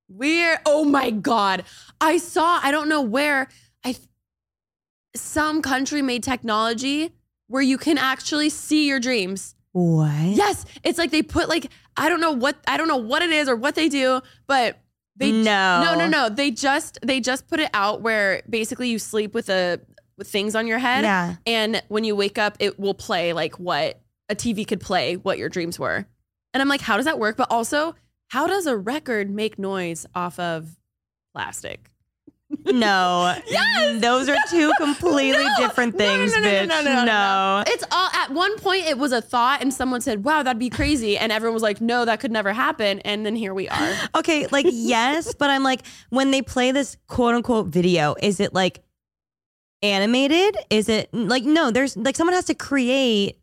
Weird. 0.08 0.58
Oh 0.66 0.84
my 0.84 1.10
God. 1.10 1.64
I 2.00 2.18
saw, 2.18 2.60
I 2.62 2.70
don't 2.70 2.88
know 2.88 3.02
where, 3.02 3.48
I 3.84 3.96
some 5.14 5.62
country 5.62 6.02
made 6.02 6.22
technology 6.22 7.12
where 7.49 7.62
you 7.62 7.78
can 7.78 7.99
actually 7.99 8.51
see 8.51 8.88
your 8.88 9.01
dreams. 9.01 9.55
What? 9.72 10.11
Yes. 10.11 10.64
It's 10.82 10.99
like 10.99 11.11
they 11.11 11.22
put 11.22 11.49
like, 11.49 11.70
I 11.97 12.09
don't 12.09 12.20
know 12.20 12.32
what, 12.32 12.57
I 12.66 12.76
don't 12.76 12.88
know 12.88 12.97
what 12.97 13.22
it 13.22 13.30
is 13.30 13.49
or 13.49 13.57
what 13.57 13.74
they 13.74 13.88
do, 13.88 14.20
but 14.47 14.78
they 15.16 15.32
No. 15.32 15.82
no, 15.82 15.94
no, 15.94 16.09
no. 16.09 16.28
They 16.28 16.51
just 16.51 16.99
they 17.03 17.20
just 17.20 17.49
put 17.49 17.61
it 17.61 17.70
out 17.72 18.03
where 18.03 18.42
basically 18.49 18.88
you 18.88 18.99
sleep 18.99 19.34
with 19.34 19.49
a 19.49 19.80
with 20.18 20.28
things 20.28 20.55
on 20.55 20.66
your 20.66 20.78
head. 20.78 21.05
Yeah. 21.05 21.36
And 21.47 21.82
when 21.88 22.05
you 22.05 22.16
wake 22.16 22.38
up, 22.38 22.57
it 22.59 22.78
will 22.78 22.94
play 22.94 23.32
like 23.32 23.59
what 23.59 24.01
a 24.28 24.34
TV 24.34 24.66
could 24.66 24.80
play 24.80 25.16
what 25.16 25.38
your 25.38 25.49
dreams 25.49 25.78
were. 25.78 26.07
And 26.55 26.62
I'm 26.62 26.68
like, 26.68 26.80
how 26.80 26.97
does 26.97 27.05
that 27.05 27.18
work? 27.18 27.36
But 27.36 27.51
also, 27.51 27.94
how 28.28 28.47
does 28.47 28.66
a 28.66 28.76
record 28.76 29.30
make 29.30 29.59
noise 29.59 30.07
off 30.14 30.38
of 30.38 30.76
plastic? 31.34 31.90
No. 32.64 33.36
Yes! 33.49 34.01
Those 34.01 34.28
are 34.28 34.36
two 34.51 34.70
completely 34.78 35.44
No! 35.44 35.51
different 35.59 35.97
things, 35.97 36.32
no, 36.34 36.40
no, 36.40 36.49
bitch. 36.49 36.68
no, 36.68 36.82
no, 36.82 37.05
no. 37.05 37.64
It's 37.66 37.84
all 37.90 38.09
at 38.12 38.30
one 38.30 38.57
point 38.59 38.86
it 38.86 38.99
was 38.99 39.12
a 39.12 39.20
thought 39.20 39.62
and 39.62 39.72
someone 39.72 40.01
said, 40.01 40.24
Wow, 40.24 40.42
that'd 40.42 40.59
be 40.59 40.70
crazy. 40.70 41.16
And 41.18 41.32
everyone 41.32 41.55
was 41.55 41.62
like, 41.62 41.80
No, 41.80 42.05
that 42.05 42.20
could 42.20 42.30
never 42.32 42.53
happen. 42.53 43.01
And 43.01 43.24
then 43.24 43.36
here 43.36 43.55
we 43.55 43.68
are. 43.68 43.92
Okay, 44.16 44.47
like 44.49 44.66
yes, 44.70 45.34
but 45.34 45.51
I'm 45.51 45.62
like 45.62 45.82
when 46.11 46.30
they 46.30 46.42
play 46.42 46.72
this 46.72 46.97
quote 47.09 47.34
unquote 47.34 47.66
video, 47.68 48.14
is 48.20 48.40
it 48.40 48.53
like 48.55 48.82
animated? 49.82 50.57
Is 50.70 50.88
it 50.88 51.12
like 51.12 51.44
no, 51.44 51.70
there's 51.70 51.97
like 51.97 52.16
someone 52.16 52.34
has 52.34 52.47
to 52.47 52.55
create 52.55 53.38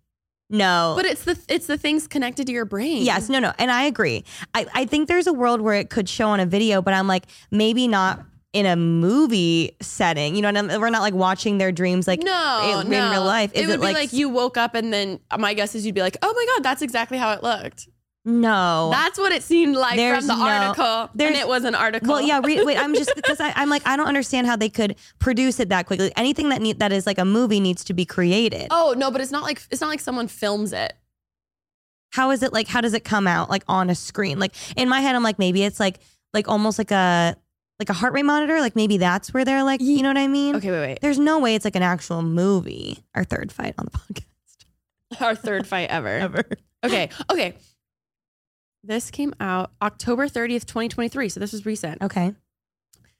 no. 0.50 0.94
But 0.96 1.06
it's 1.06 1.24
the 1.24 1.40
it's 1.48 1.68
the 1.68 1.78
things 1.78 2.08
connected 2.08 2.48
to 2.48 2.54
your 2.54 2.66
brain. 2.66 3.04
Yes, 3.04 3.30
no, 3.30 3.40
no. 3.40 3.54
And 3.58 3.72
I 3.72 3.84
agree. 3.84 4.24
I, 4.54 4.68
I 4.74 4.86
think 4.86 5.08
there's 5.08 5.26
a 5.28 5.34
world 5.34 5.62
where 5.62 5.76
it 5.76 5.90
could 5.90 6.08
show 6.08 6.28
on 6.30 6.40
a 6.40 6.46
video, 6.46 6.82
but 6.82 6.94
I'm 6.94 7.08
like, 7.08 7.26
maybe 7.50 7.88
not 7.88 8.24
in 8.54 8.66
a 8.66 8.76
movie 8.76 9.76
setting. 9.82 10.36
You 10.36 10.42
know, 10.44 10.50
and 10.50 10.82
we're 10.82 10.90
not 10.90 11.02
like 11.02 11.14
watching 11.14 11.58
their 11.58 11.72
dreams 11.72 12.08
like 12.08 12.22
No, 12.24 12.80
in, 12.82 12.90
no. 12.90 13.06
in 13.06 13.12
real 13.12 13.24
life. 13.26 13.52
Is 13.54 13.64
it 13.68 13.80
would 13.80 13.86
be 13.86 13.94
like, 13.94 14.14
you 14.14 14.30
woke 14.30 14.58
up 14.58 14.76
and 14.76 14.94
then 14.94 15.20
my 15.38 15.54
guess 15.54 15.76
is 15.76 15.86
you'd 15.86 15.96
be 15.96 16.02
like, 16.02 16.18
oh 16.22 16.34
my 16.34 16.46
god, 16.56 16.64
that's 16.64 16.82
exactly 16.82 17.18
how 17.18 17.32
it 17.34 17.44
looked. 17.44 17.88
No. 18.26 18.90
That's 18.90 19.20
what 19.20 19.34
it 19.34 19.44
seemed 19.44 19.76
like 19.76 19.98
There's 19.98 20.20
from 20.20 20.28
the 20.28 20.36
no- 20.46 20.50
article, 20.50 21.10
and 21.20 21.36
it 21.36 21.46
was 21.46 21.66
an 21.66 21.76
article. 21.76 22.08
Well, 22.08 22.22
yeah. 22.22 22.40
Re- 22.42 22.64
wait, 22.64 22.78
I'm 22.78 22.94
just 22.94 23.12
because 23.18 23.38
I'm 23.42 23.70
like 23.70 23.86
I 23.86 23.98
don't 23.98 24.08
understand 24.08 24.48
how 24.48 24.56
they 24.56 24.70
could 24.70 24.96
produce 25.20 25.60
it 25.60 25.68
that 25.70 25.88
quickly. 25.88 26.10
Anything 26.16 26.48
that 26.48 26.62
need, 26.62 26.80
that 26.80 26.94
is 26.94 27.06
like 27.06 27.18
a 27.18 27.26
movie 27.26 27.60
needs 27.60 27.84
to 27.84 27.94
be 27.94 28.06
created. 28.06 28.68
Oh 28.72 28.94
no, 28.98 29.12
but 29.12 29.20
it's 29.20 29.32
not 29.32 29.44
like 29.44 29.62
it's 29.72 29.82
not 29.82 29.90
like 29.90 30.00
someone 30.00 30.30
films 30.30 30.72
it. 30.72 30.94
How 32.12 32.32
is 32.32 32.44
it 32.44 32.54
like? 32.54 32.70
How 32.70 32.80
does 32.80 32.94
it 32.94 33.04
come 33.04 33.28
out 33.28 33.50
like 33.50 33.64
on 33.68 33.90
a 33.90 33.96
screen? 33.96 34.40
Like 34.40 34.54
in 34.78 34.88
my 34.88 35.02
head, 35.02 35.16
I'm 35.18 35.24
like 35.24 35.38
maybe 35.38 35.64
it's 35.64 35.82
like 35.82 36.00
like 36.34 36.48
almost 36.48 36.78
like 36.78 36.92
a 36.92 37.36
like 37.84 37.96
a 37.96 38.00
heart 38.00 38.14
rate 38.14 38.24
monitor. 38.24 38.60
Like 38.62 38.76
maybe 38.76 38.98
that's 38.98 39.34
where 39.34 39.44
they're 39.46 39.64
like 39.64 39.82
you 39.82 40.02
know 40.02 40.10
what 40.10 40.18
I 40.18 40.28
mean? 40.28 40.56
Okay, 40.56 40.72
wait, 40.72 40.80
wait. 40.80 41.00
There's 41.02 41.20
no 41.20 41.40
way 41.40 41.56
it's 41.56 41.66
like 41.66 41.76
an 41.76 41.84
actual 41.84 42.22
movie. 42.22 43.04
Our 43.14 43.24
third 43.24 43.52
fight 43.52 43.76
on 43.78 43.86
the 43.86 43.92
podcast 43.98 45.22
Our 45.22 45.36
third 45.36 45.68
fight 45.68 45.90
ever. 45.90 46.08
ever. 46.08 46.44
Okay, 46.84 47.10
okay. 47.32 47.56
This 48.84 49.12
came 49.12 49.34
out 49.40 49.72
October 49.82 50.28
30th, 50.28 50.66
2023. 50.66 51.30
So 51.30 51.40
this 51.40 51.54
was 51.54 51.66
recent. 51.66 52.02
Okay. 52.02 52.34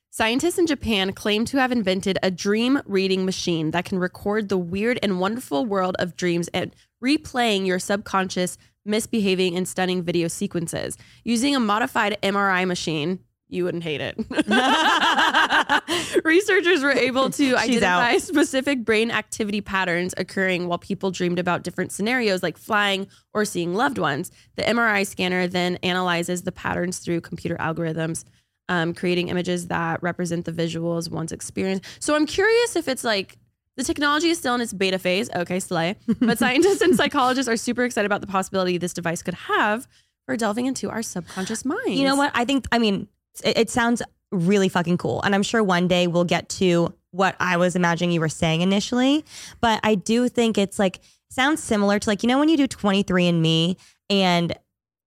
Scientists 0.10 0.58
in 0.60 0.68
Japan 0.68 1.12
claim 1.14 1.44
to 1.46 1.58
have 1.58 1.72
invented 1.72 2.20
a 2.22 2.30
dream 2.30 2.82
reading 2.86 3.26
machine 3.26 3.72
that 3.72 3.86
can 3.86 3.98
record 3.98 4.48
the 4.50 4.58
weird 4.58 5.00
and 5.02 5.20
wonderful 5.20 5.66
world 5.66 5.96
of 6.00 6.16
dreams 6.16 6.50
and 6.54 6.76
replaying 7.04 7.66
your 7.66 7.80
subconscious 7.80 8.58
misbehaving 8.86 9.54
in 9.56 9.66
stunning 9.66 10.04
video 10.04 10.28
sequences. 10.28 10.98
Using 11.24 11.56
a 11.56 11.60
modified 11.60 12.18
MRI 12.22 12.68
machine, 12.68 13.20
you 13.54 13.64
wouldn't 13.64 13.84
hate 13.84 14.02
it. 14.02 14.18
Researchers 16.26 16.84
were 16.84 16.92
able 16.92 17.30
to 17.32 17.56
identify 17.56 18.14
out. 18.14 18.22
specific 18.22 18.84
brain 18.84 19.12
activity 19.12 19.62
patterns 19.62 20.14
occurring 20.18 20.68
while 20.68 20.80
people 20.80 21.12
dreamed 21.12 21.40
about 21.40 21.64
different 21.64 21.92
scenarios 21.92 22.44
like 22.44 22.58
flying 22.58 23.08
or 23.34 23.46
seeing 23.46 23.74
loved 23.74 23.98
ones. 23.98 24.32
The 24.56 24.64
MRI 24.64 25.06
scanner 25.06 25.48
then 25.48 25.78
analyzes 25.84 26.44
the 26.44 26.52
patterns 26.52 27.00
through 27.00 27.22
computer 27.22 27.56
algorithms 27.58 28.26
um, 28.70 28.94
creating 28.94 29.30
images 29.30 29.68
that 29.68 30.02
represent 30.02 30.46
the 30.46 30.52
visuals 30.52 31.10
one's 31.10 31.32
experience. 31.32 31.86
So 32.00 32.16
I'm 32.16 32.26
curious 32.26 32.76
if 32.76 32.88
it's 32.88 33.04
like 33.04 33.38
the 33.76 33.84
technology 33.84 34.30
is 34.30 34.38
still 34.38 34.56
in 34.56 34.62
its 34.62 34.74
beta 34.74 35.00
phase. 35.00 35.30
Okay, 35.36 35.60
slay. 35.60 35.96
But 36.20 36.40
scientists 36.40 36.82
and 36.82 36.96
psychologists 36.96 37.50
are 37.50 37.58
super 37.58 37.84
excited 37.84 38.06
about 38.06 38.22
the 38.22 38.28
possibility 38.28 38.78
this 38.78 38.94
device 38.94 39.22
could 39.22 39.34
have 39.34 39.88
for 40.26 40.38
delving 40.38 40.66
into 40.66 40.90
our 40.90 41.02
subconscious 41.02 41.66
minds. 41.66 41.90
You 41.90 42.06
know 42.06 42.16
what? 42.16 42.32
I 42.34 42.46
think, 42.46 42.66
I 42.72 42.80
mean, 42.80 43.08
it, 43.42 43.58
it 43.58 43.70
sounds 43.70 44.02
really 44.32 44.70
fucking 44.70 44.98
cool. 44.98 45.22
And 45.22 45.34
I'm 45.36 45.44
sure 45.44 45.64
one 45.64 45.88
day 45.88 46.08
we'll 46.08 46.24
get 46.24 46.50
to 46.50 46.94
what 47.12 47.36
I 47.40 47.58
was 47.58 47.76
imagining 47.76 48.12
you 48.12 48.20
were 48.20 48.30
saying 48.30 48.62
initially. 48.62 49.24
But 49.62 49.80
I 49.84 49.96
do 49.96 50.28
think 50.30 50.58
it's 50.58 50.80
like, 50.80 51.00
sounds 51.30 51.62
similar 51.64 52.00
to 52.00 52.10
like, 52.10 52.24
you 52.24 52.28
know, 52.28 52.40
when 52.40 52.50
you 52.50 52.58
do 52.58 52.68
23andMe 52.68 53.78
and 54.10 54.54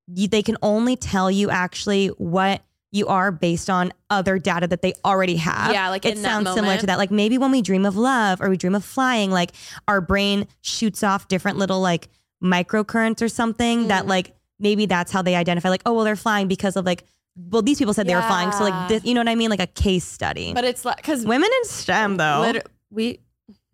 you, 0.07 0.29
they 0.29 0.43
can 0.43 0.57
only 0.63 0.97
tell 0.97 1.31
you 1.31 1.51
actually 1.51 2.09
what 2.09 2.63
you 2.93 3.09
are 3.09 3.31
based 3.33 3.69
on 3.69 3.93
other 4.11 4.39
data 4.39 4.67
that 4.69 4.81
they 4.81 4.93
already 5.05 5.37
have. 5.37 5.73
Yeah, 5.73 5.89
like 5.91 6.05
it 6.05 6.15
that 6.15 6.23
sounds 6.23 6.53
similar 6.55 6.79
to 6.79 6.87
that. 6.87 6.99
Like 6.99 7.11
maybe 7.11 7.37
when 7.37 7.51
we 7.51 7.61
dream 7.61 7.85
of 7.85 7.97
love 7.97 8.41
or 8.41 8.49
we 8.49 8.57
dream 8.57 8.75
of 8.75 8.85
flying, 8.85 9.31
like 9.31 9.53
our 9.89 10.01
brain 10.01 10.47
shoots 10.63 11.03
off 11.03 11.29
different 11.29 11.59
little 11.59 11.81
like 11.81 12.09
microcurrents 12.43 13.21
or 13.23 13.29
something 13.29 13.89
that 13.89 14.05
Mm. 14.05 14.09
like 14.09 14.37
maybe 14.59 14.87
that's 14.87 15.11
how 15.13 15.21
they 15.23 15.35
identify 15.35 15.69
like 15.69 15.83
oh 15.85 15.93
well 15.95 16.05
they're 16.05 16.17
flying 16.17 16.49
because 16.49 16.77
of 16.77 16.85
like 16.87 17.05
well 17.37 17.63
these 17.63 17.79
people 17.79 17.95
said 17.95 18.07
they 18.07 18.15
were 18.15 18.23
flying 18.23 18.51
so 18.53 18.65
like 18.65 18.89
this, 18.89 19.05
you 19.05 19.15
know 19.15 19.21
what 19.21 19.29
I 19.29 19.35
mean 19.35 19.51
like 19.51 19.61
a 19.61 19.67
case 19.67 20.05
study. 20.05 20.53
But 20.55 20.65
it's 20.65 20.85
like 20.85 20.97
because 20.97 21.25
Women 21.25 21.51
in 21.63 21.69
STEM 21.69 22.17
though. 22.17 22.61
we 22.91 23.21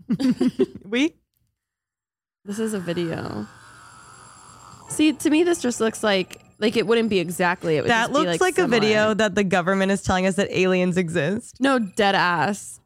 we 0.84 1.14
this 2.44 2.58
is 2.58 2.74
a 2.74 2.80
video. 2.80 3.46
See, 4.88 5.12
to 5.12 5.30
me, 5.30 5.44
this 5.44 5.62
just 5.62 5.80
looks 5.80 6.02
like 6.02 6.40
like 6.58 6.76
it 6.76 6.86
wouldn't 6.86 7.08
be 7.08 7.18
exactly. 7.18 7.76
It 7.76 7.82
would 7.82 7.90
that 7.90 8.12
looks 8.12 8.40
like, 8.40 8.58
a 8.58 8.66
video 8.66 9.14
that 9.14 9.34
the 9.34 9.44
government 9.44 9.92
is 9.92 10.02
telling 10.02 10.26
us 10.26 10.36
that 10.36 10.50
aliens 10.50 10.96
exist. 10.96 11.56
No 11.60 11.78
dead 11.78 12.14
ass. 12.14 12.80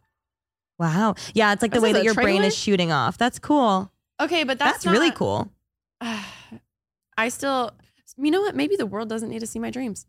Wow. 0.79 1.15
Yeah, 1.35 1.53
it's 1.53 1.63
like 1.63 1.71
the 1.71 1.77
This 1.77 1.83
way 1.83 1.93
that 1.93 2.05
your 2.05 2.15
brain 2.15 2.43
is 2.45 2.57
shooting 2.57 2.93
off. 2.93 3.17
That's 3.19 3.39
cool. 3.39 3.91
Okay, 4.21 4.45
but 4.45 4.59
That's, 4.59 4.85
that's, 4.85 4.87
really 4.87 5.11
cool. 5.11 5.51
I 6.01 7.29
still 7.29 7.73
you 8.19 8.31
know 8.31 8.41
what? 8.41 8.55
Maybe 8.57 8.77
the 8.77 8.87
world 8.87 9.09
doesn't 9.09 9.29
need 9.29 9.41
to 9.41 9.47
see 9.47 9.59
my 9.59 9.71
dreams. 9.71 10.07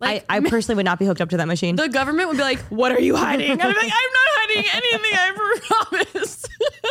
I, 0.00 0.22
I 0.28 0.40
personally 0.48 0.76
would 0.76 0.84
not 0.84 0.98
be 0.98 1.06
hooked 1.06 1.20
up 1.20 1.30
to 1.30 1.36
that 1.38 1.46
machine. 1.48 1.76
the 1.76 1.88
government 1.88 2.28
would 2.28 2.36
be 2.36 2.42
like, 2.42 2.58
"What 2.70 2.92
are 2.92 3.00
you 3.00 3.16
hiding?" 3.16 3.50
And 3.50 3.58
be 3.60 3.66
like, 3.66 3.76
"I'm 3.76 3.82
not 3.88 4.28
hiding 4.36 4.64
anything. 4.74 5.12
I 5.14 5.88
promise." 5.88 6.44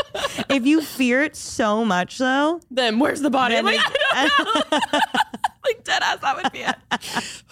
if 0.50 0.66
you 0.66 0.82
fear 0.82 1.22
it 1.24 1.36
so 1.36 1.86
much, 1.86 2.18
though, 2.18 2.60
then 2.72 3.00
where's 3.00 3.22
the 3.22 3.30
body? 3.30 3.56
I'm 3.56 3.66
like, 3.66 3.80
I 4.14 4.30
don't 4.38 4.72
know. 4.72 5.00
like 5.66 5.84
dead 5.84 6.02
ass. 6.04 6.20
That 6.22 6.36
would 6.42 6.52
be 6.52 6.60
it. 6.60 6.76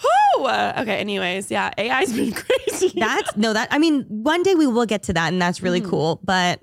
Whew. 0.00 0.46
Okay. 0.48 0.96
Anyways, 0.98 1.50
yeah, 1.50 1.70
AI's 1.78 2.12
been 2.12 2.32
crazy. 2.32 2.92
that's 2.98 3.36
no, 3.36 3.52
that 3.52 3.68
I 3.70 3.78
mean, 3.78 4.02
one 4.08 4.42
day 4.42 4.54
we 4.54 4.66
will 4.66 4.86
get 4.86 5.04
to 5.04 5.12
that, 5.12 5.32
and 5.32 5.40
that's 5.40 5.62
really 5.62 5.80
Mhm. 5.80 5.90
cool. 5.90 6.20
But 6.24 6.60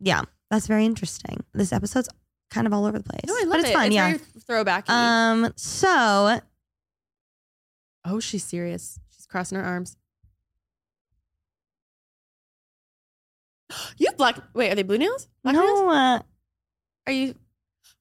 yeah, 0.00 0.22
that's 0.50 0.66
very 0.66 0.84
interesting. 0.84 1.44
This 1.54 1.72
episode's 1.72 2.08
kind 2.50 2.66
of 2.66 2.72
all 2.72 2.84
over 2.84 2.98
the 2.98 3.04
place. 3.04 3.20
no, 3.26 3.34
I 3.34 3.40
love 3.44 3.50
but 3.50 3.60
it's 3.60 3.70
it. 3.70 3.72
fun, 3.72 3.86
it's 3.86 3.94
yeah. 3.94 4.16
Very 4.46 4.64
throwbacky. 4.64 4.90
Um, 4.90 5.52
so 5.56 6.40
oh, 8.04 8.20
she's 8.20 8.44
serious. 8.44 8.98
She's 9.10 9.26
crossing 9.26 9.58
her 9.58 9.64
arms. 9.64 9.96
You 13.98 14.06
have 14.08 14.16
black. 14.16 14.38
Wait, 14.54 14.70
are 14.70 14.74
they 14.74 14.82
blue 14.82 14.98
nails? 14.98 15.28
Black 15.42 15.56
nails? 15.56 15.66
no, 15.66 15.90
uh, 15.90 16.20
Are 17.06 17.12
you? 17.12 17.34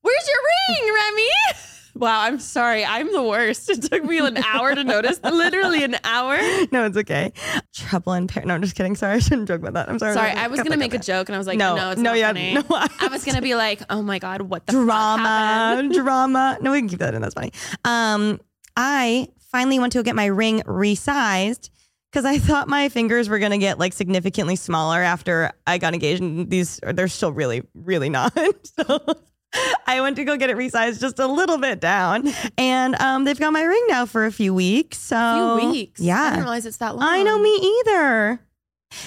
Where's 0.02 0.28
your 0.28 0.86
ring, 0.86 0.94
Remi? 0.94 1.30
Wow, 1.96 2.22
I'm 2.22 2.40
sorry. 2.40 2.84
I'm 2.84 3.12
the 3.12 3.24
worst. 3.24 3.70
It 3.74 3.82
took 3.84 4.04
me 4.04 4.20
an 4.20 4.38
hour 4.38 4.76
to 4.76 4.84
notice. 4.84 5.20
Literally 5.24 5.84
an 5.84 5.98
hour. 6.04 6.38
no, 6.72 6.86
it's 6.86 6.98
okay. 6.98 7.34
Trouble 7.74 8.14
in 8.14 8.28
Paris. 8.28 8.48
No, 8.48 8.54
I'm 8.54 8.62
just 8.62 8.76
kidding. 8.76 8.96
Sorry, 8.96 9.16
I 9.16 9.20
shouldn't 9.20 9.48
joke 9.48 9.62
about 9.62 9.74
that. 9.74 9.90
I'm 9.90 9.98
sorry. 10.00 10.14
Sorry, 10.14 10.32
I 10.32 10.48
was 10.48 10.62
gonna 10.62 10.78
make 10.78 10.94
a 10.94 11.00
joke 11.00 11.28
and 11.28 11.36
I 11.36 11.38
was 11.38 11.48
like, 11.48 11.58
no, 11.58 11.76
no, 11.76 11.92
it's 11.92 12.02
no, 12.02 12.12
not 12.12 12.20
yeah, 12.20 12.28
funny. 12.28 12.54
no. 12.54 12.64
I 12.70 13.08
was 13.12 13.26
gonna 13.26 13.42
be 13.42 13.56
like, 13.66 13.82
oh 13.90 14.02
my 14.02 14.20
god, 14.20 14.42
what 14.44 14.66
the 14.66 14.74
drama, 14.74 15.90
drama. 15.94 16.58
No, 16.62 16.72
we 16.72 16.80
can 16.80 16.90
keep 16.90 17.00
that 17.00 17.14
in. 17.14 17.22
That's 17.22 17.34
funny. 17.34 17.52
Um, 17.84 18.40
I 18.78 19.28
finally 19.52 19.80
went 19.80 19.94
to 19.94 20.04
get 20.04 20.16
my 20.16 20.26
ring 20.26 20.62
resized 20.62 21.70
because 22.12 22.26
I 22.26 22.38
thought 22.38 22.68
my 22.68 22.90
fingers 22.90 23.30
were 23.30 23.40
gonna 23.40 23.58
get 23.58 23.80
like 23.80 23.94
significantly 23.94 24.56
smaller 24.56 25.02
after 25.02 25.52
I 25.66 25.78
got 25.80 25.94
engaged. 25.94 26.22
And 26.22 26.50
these 26.50 26.80
they're 26.84 27.08
still 27.08 27.32
really, 27.32 27.64
really 27.74 28.10
not. 28.10 28.34
so 28.64 29.00
I 29.86 30.02
went 30.02 30.16
to 30.18 30.24
go 30.24 30.38
get 30.38 30.50
it 30.50 30.58
resized 30.58 31.00
just 31.00 31.20
a 31.20 31.28
little 31.28 31.58
bit 31.58 31.80
down, 31.80 32.32
and 32.58 32.96
um, 32.96 33.24
they've 33.24 33.40
got 33.40 33.54
my 33.54 33.64
ring 33.64 33.84
now 33.88 34.06
for 34.06 34.26
a 34.26 34.32
few 34.32 34.54
weeks. 34.54 34.98
So 34.98 35.16
A 35.18 35.60
few 35.60 35.72
weeks. 35.72 36.02
I 36.02 36.06
yeah. 36.06 36.30
didn't 36.30 36.44
realize 36.44 36.66
it's 36.66 36.78
that 36.78 36.96
long. 36.96 37.04
I 37.08 37.24
know 37.24 37.38
me 37.40 37.56
either. 37.86 38.40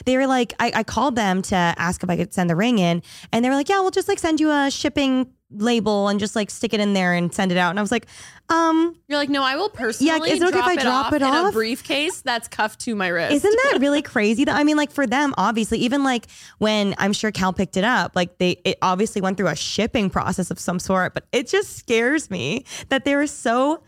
They 0.04 0.16
were 0.16 0.26
like, 0.26 0.52
I, 0.58 0.72
I 0.74 0.82
called 0.82 1.14
them 1.14 1.42
to 1.42 1.54
ask 1.56 2.02
if 2.02 2.10
I 2.10 2.16
could 2.16 2.34
send 2.34 2.50
the 2.50 2.56
ring 2.56 2.78
in, 2.78 3.02
and 3.32 3.44
they 3.44 3.48
were 3.48 3.54
like, 3.54 3.68
Yeah, 3.68 3.80
we'll 3.80 3.90
just 3.90 4.08
like 4.08 4.18
send 4.18 4.40
you 4.40 4.50
a 4.50 4.70
shipping 4.70 5.28
label 5.58 6.08
and 6.08 6.18
just 6.20 6.36
like 6.36 6.50
stick 6.50 6.72
it 6.74 6.80
in 6.80 6.92
there 6.92 7.12
and 7.12 7.32
send 7.34 7.52
it 7.52 7.58
out. 7.58 7.70
And 7.70 7.78
I 7.78 7.82
was 7.82 7.90
like, 7.92 8.06
Um, 8.48 8.96
You're 9.08 9.18
like, 9.18 9.28
no, 9.28 9.42
I 9.42 9.56
will 9.56 9.68
personally 9.68 10.08
Yeah, 10.08 10.34
is 10.34 10.40
it 10.40 10.48
okay 10.48 10.58
if 10.58 10.64
drop 10.64 10.66
I 10.68 10.72
it 10.74 10.80
drop 10.80 11.06
off 11.06 11.12
it 11.12 11.22
in 11.22 11.28
a 11.34 11.52
briefcase 11.52 12.20
that's 12.22 12.48
cuffed 12.48 12.80
to 12.80 12.94
my 12.94 13.08
wrist. 13.08 13.32
isn't 13.34 13.60
that 13.64 13.78
really 13.80 14.02
crazy? 14.14 14.44
That 14.44 14.56
I 14.56 14.64
mean, 14.64 14.76
like 14.76 14.90
for 14.90 15.06
them, 15.06 15.34
obviously, 15.36 15.78
even 15.78 16.04
like 16.04 16.26
when 16.58 16.94
I'm 16.98 17.12
sure 17.12 17.30
Cal 17.32 17.52
picked 17.52 17.76
it 17.76 17.84
up, 17.84 18.12
like 18.14 18.38
they 18.38 18.60
it 18.64 18.78
obviously 18.82 19.20
went 19.20 19.36
through 19.36 19.48
a 19.48 19.56
shipping 19.56 20.10
process 20.10 20.50
of 20.50 20.58
some 20.58 20.78
sort, 20.78 21.14
but 21.14 21.26
it 21.32 21.48
just 21.48 21.76
scares 21.76 22.30
me 22.30 22.64
that 22.88 23.04
they 23.04 23.16
were 23.16 23.26
so 23.26 23.82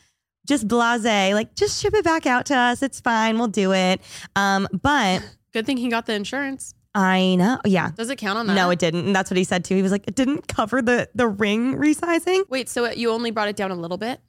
just 0.47 0.67
blase, 0.67 1.05
like 1.35 1.55
just 1.55 1.81
ship 1.81 1.93
it 1.95 2.05
back 2.05 2.27
out 2.27 2.47
to 2.47 2.57
us. 2.57 2.83
It's 2.83 3.01
fine, 3.01 3.39
we'll 3.39 3.49
do 3.49 3.73
it. 3.73 4.01
Um, 4.35 4.67
but 4.83 5.23
Good 5.53 5.67
thing 5.67 5.77
he 5.77 5.89
got 5.89 6.07
the 6.07 6.15
insurance. 6.15 6.75
I 6.99 7.37
know, 7.37 7.61
yeah. 7.65 7.93
Does 7.95 8.11
it 8.11 8.17
count 8.17 8.41
on 8.41 8.49
that? 8.49 8.55
No, 8.55 8.71
it 8.71 8.81
didn't. 8.81 9.07
And 9.07 9.15
that's 9.15 9.31
what 9.31 9.37
he 9.37 9.45
said 9.45 9.65
too. 9.65 9.77
He 9.77 9.83
was 9.83 9.93
like, 9.93 10.09
it 10.09 10.17
didn't 10.17 10.49
cover 10.49 10.83
the 10.83 11.09
the 11.15 11.29
ring 11.29 11.77
resizing. 11.77 12.43
Wait, 12.49 12.69
so 12.69 12.91
you 12.91 13.13
only 13.13 13.31
brought 13.31 13.47
it 13.47 13.55
down 13.55 13.71
a 13.71 13.77
little 13.77 13.99
bit? 13.99 14.21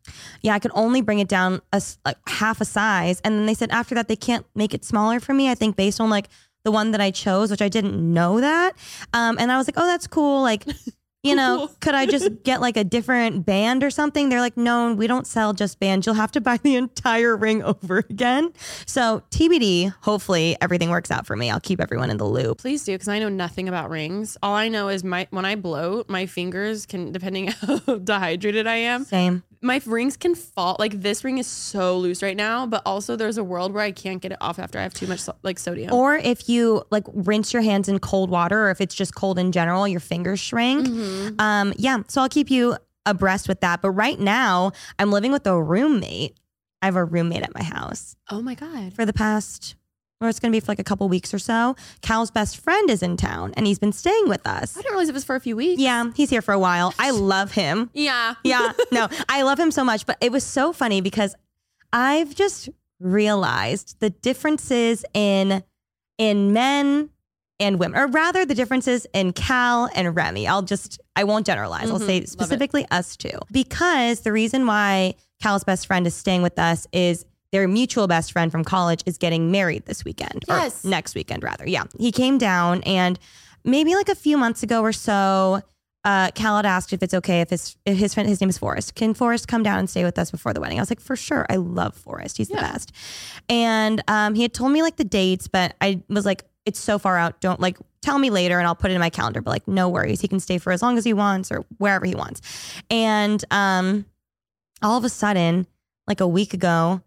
Yeah, 0.43 0.53
I 0.53 0.59
could 0.59 0.70
only 0.76 1.01
bring 1.01 1.17
it 1.17 1.28
down 1.28 1.63
a, 1.74 1.82
like 2.05 2.17
half 2.28 2.61
a 2.61 2.65
size, 2.65 3.22
and 3.24 3.34
then 3.34 3.47
they 3.47 3.55
said 3.55 3.72
after 3.72 3.95
that 3.95 4.07
they 4.07 4.15
can't 4.15 4.45
make 4.53 4.76
it 4.76 4.86
smaller 4.86 5.20
for 5.20 5.34
me. 5.34 5.49
I 5.49 5.55
think 5.55 5.78
based 5.78 5.99
on 5.99 6.11
like 6.11 6.30
the 6.63 6.72
one 6.72 6.91
that 6.91 7.01
I 7.01 7.09
chose, 7.09 7.49
which 7.49 7.61
I 7.61 7.70
didn't 7.70 7.95
know 8.13 8.39
that. 8.39 8.76
Um, 9.13 9.38
and 9.39 9.51
I 9.51 9.57
was 9.57 9.67
like, 9.67 9.76
oh, 9.78 9.88
that's 9.88 10.05
cool. 10.05 10.43
Like, 10.43 10.63
you 11.24 11.36
know, 11.36 11.70
could 11.82 11.95
I 11.95 12.05
just 12.05 12.43
get 12.43 12.61
like 12.61 12.78
a 12.78 12.84
different 12.84 13.45
band 13.45 13.84
or 13.84 13.89
something? 13.89 14.30
They're 14.30 14.39
like, 14.39 14.57
no, 14.57 14.93
we 14.93 15.07
don't 15.07 15.28
sell 15.28 15.53
just 15.53 15.80
bands. 15.80 16.05
You'll 16.05 16.15
have 16.15 16.32
to 16.32 16.41
buy 16.41 16.57
the 16.57 16.76
entire 16.76 17.36
ring 17.36 17.63
over 17.82 17.99
again. 17.99 18.53
So 18.86 19.24
TBD. 19.32 19.93
Hopefully 20.01 20.55
everything 20.61 20.89
works 20.89 21.11
out 21.11 21.26
for 21.28 21.36
me. 21.36 21.49
I'll 21.49 21.59
keep 21.59 21.82
everyone 21.82 22.09
in 22.09 22.17
the 22.17 22.26
loop. 22.26 22.59
Please 22.59 22.84
do, 22.84 22.93
because 22.93 23.07
I 23.07 23.20
know 23.20 23.30
nothing 23.30 23.67
about 23.67 23.89
rings. 23.89 24.38
All 24.41 24.55
I 24.55 24.67
know 24.67 24.89
is 24.89 25.03
my 25.03 25.28
when 25.32 25.45
I 25.45 25.55
bloat, 25.55 26.09
my 26.09 26.26
fingers 26.26 26.86
can, 26.86 27.11
depending 27.11 27.47
how 27.61 27.78
dehydrated 27.78 28.67
I 28.67 28.76
am, 28.76 29.03
Same. 29.05 29.43
My 29.62 29.82
rings 29.86 30.16
can 30.18 30.36
fall. 30.36 30.76
Like 30.80 31.01
this 31.01 31.24
ring 31.24 31.38
is 31.38 31.47
so 31.47 31.97
loose 31.97 32.24
right 32.24 32.38
now, 32.38 32.66
but 32.66 32.82
also 32.86 33.16
there's 33.16 33.38
a 33.38 33.43
world 33.43 33.74
where 33.74 33.84
I 33.84 33.91
can't 33.91 34.22
get 34.22 34.32
it 34.32 34.38
off 34.39 34.57
after 34.60 34.80
I 34.80 34.84
have 34.84 34.93
too 34.93 35.07
much 35.07 35.22
like 35.43 35.60
sodium. 35.60 35.93
Or 35.93 36.16
if 36.16 36.47
you 36.47 36.84
like 36.91 37.03
rinse 37.14 37.51
your 37.53 37.62
hands 37.62 37.89
in 37.89 37.99
cold 37.99 38.30
water, 38.30 38.68
or 38.68 38.72
if 38.72 38.80
it's 38.82 38.95
just 38.95 39.16
cold 39.16 39.38
in 39.38 39.51
general, 39.51 39.88
your 39.88 39.99
fingers 39.99 40.39
shrink. 40.39 40.88
Mhm. 40.88 41.41
Um, 41.41 41.74
yeah, 41.78 41.97
so 42.07 42.22
I'll 42.22 42.30
keep 42.30 42.49
you 42.49 42.78
abreast 43.05 43.47
with 43.47 43.60
that. 43.62 43.82
But 43.82 43.91
right 43.91 44.20
now, 44.20 44.72
I'm 44.97 45.12
living 45.12 45.32
with 45.32 45.45
a 45.47 45.62
roommate. 45.62 46.38
I 46.82 46.86
have 46.86 46.95
a 46.95 47.03
roommate 47.03 47.43
at 47.43 47.53
my 47.53 47.64
house 47.64 48.16
Oh 48.30 48.41
my 48.41 48.55
god. 48.55 48.93
for 48.93 49.05
the 49.05 49.12
past, 49.12 49.76
or 50.22 50.28
it's 50.30 50.39
going 50.39 50.51
to 50.51 50.55
be 50.55 50.59
for 50.59 50.72
like 50.72 50.80
a 50.80 50.84
couple 50.84 51.07
weeks 51.07 51.34
or 51.34 51.39
so. 51.39 51.76
Cal's 52.01 52.30
best 52.32 52.57
friend 52.57 52.89
is 52.89 53.01
in 53.01 53.15
town 53.17 53.53
and 53.55 53.65
he's 53.65 53.80
been 53.80 53.93
staying 53.93 54.28
with 54.28 54.45
us. 54.45 54.76
I 54.78 54.82
didn't 54.82 54.91
realize 54.91 55.09
it 55.09 55.13
was 55.13 55.24
for 55.24 55.36
a 55.36 55.39
few 55.39 55.55
weeks. 55.55 55.82
Yeah, 55.82 56.11
he's 56.15 56.30
here 56.30 56.41
for 56.41 56.53
a 56.53 56.59
while. 56.59 56.93
I 56.99 57.11
love 57.11 57.51
him. 57.53 57.89
Yeah. 57.99 58.36
Yeah, 58.43 58.72
no, 58.91 59.07
I 59.28 59.41
love 59.43 59.59
him 59.59 59.72
so 59.72 59.84
much. 59.84 60.05
But 60.05 60.17
it 60.22 60.32
was 60.32 60.43
so 60.43 60.74
funny 60.74 61.01
because 61.01 61.36
I've 61.93 62.34
just 62.36 62.70
realized 62.99 63.99
the 63.99 64.09
differences 64.09 65.03
in 65.13 65.63
in 66.17 66.51
men 66.53 67.09
and 67.61 67.78
women, 67.80 67.99
or 67.99 68.07
rather 68.07 68.45
the 68.45 68.55
differences 68.55 69.05
in 69.13 69.34
Cal 69.34 69.89
and 69.95 70.15
Remi. 70.15 70.47
I'll 70.47 70.61
just 70.61 70.99
I 71.15 71.24
won't 71.26 71.45
generalize. 71.45 71.89
I'll 71.91 71.99
Mhm, 71.99 72.05
say 72.05 72.26
specifically 72.26 72.86
us 72.91 73.15
two. 73.17 73.38
Because 73.51 74.22
the 74.22 74.32
reason 74.32 74.65
why 74.65 75.15
Cal's 75.41 75.63
best 75.63 75.88
friend 75.88 76.05
is 76.07 76.15
staying 76.15 76.41
with 76.41 76.57
us 76.59 76.88
is 76.93 77.26
their 77.51 77.67
mutual 77.67 78.07
best 78.07 78.31
friend 78.31 78.51
from 78.51 78.63
college 78.63 79.01
is 79.05 79.17
getting 79.17 79.51
married 79.51 79.85
this 79.85 80.05
weekend. 80.05 80.43
Yes. 80.47 80.83
Next 80.83 81.15
weekend, 81.15 81.43
rather. 81.43 81.67
Yeah. 81.67 81.85
He 81.97 82.11
came 82.11 82.37
down 82.37 82.83
and 82.83 83.17
maybe 83.63 83.95
like 83.95 84.09
a 84.09 84.15
few 84.15 84.37
months 84.37 84.63
ago 84.63 84.81
or 84.81 84.93
so, 84.93 85.61
uh, 86.05 86.31
Cal 86.31 86.65
asked 86.65 86.93
if 86.93 87.03
it's 87.03 87.13
okay 87.13 87.41
if 87.41 87.49
his 87.49 87.75
if 87.85 87.97
his 87.97 88.13
friend 88.13 88.29
his 88.29 88.39
name 88.39 88.49
is 88.49 88.57
Forrest. 88.57 88.95
Can 88.95 89.13
Forrest 89.13 89.47
come 89.47 89.63
down 89.63 89.79
and 89.79 89.89
stay 89.89 90.05
with 90.05 90.17
us 90.17 90.31
before 90.31 90.53
the 90.53 90.61
wedding? 90.61 90.79
I 90.79 90.81
was 90.81 90.89
like, 90.89 91.01
for 91.01 91.15
sure. 91.15 91.45
I 91.49 91.57
love 91.57 91.93
Forrest. 91.93 92.37
He's 92.37 92.47
the 92.47 92.55
best. 92.55 92.93
And 93.49 94.01
um, 94.07 94.33
he 94.33 94.43
had 94.43 94.53
told 94.53 94.71
me 94.71 94.81
like 94.81 94.95
the 94.95 95.03
dates, 95.03 95.47
but 95.47 95.75
I 95.81 96.01
was 96.07 96.25
like, 96.25 96.45
it's 96.65 96.79
so 96.79 96.99
far 96.99 97.17
out. 97.17 97.41
Don't 97.41 97.59
like 97.59 97.77
tell 98.01 98.17
me 98.17 98.29
later 98.29 98.59
and 98.59 98.67
I'll 98.67 98.75
put 98.75 98.91
it 98.91 98.93
in 98.93 98.99
my 98.99 99.09
calendar. 99.09 99.41
But 99.41 99.51
like, 99.51 99.67
no 99.67 99.89
worries. 99.89 100.21
He 100.21 100.27
can 100.27 100.39
stay 100.39 100.57
for 100.57 100.71
as 100.71 100.81
long 100.81 100.97
as 100.97 101.03
he 101.03 101.13
wants 101.13 101.51
or 101.51 101.65
wherever 101.79 102.05
he 102.05 102.15
wants. 102.15 102.41
And 102.89 103.43
um, 103.51 104.05
all 104.81 104.97
of 104.97 105.03
a 105.03 105.09
sudden, 105.09 105.67
like 106.07 106.21
a 106.21 106.27
week 106.27 106.53
ago, 106.53 107.01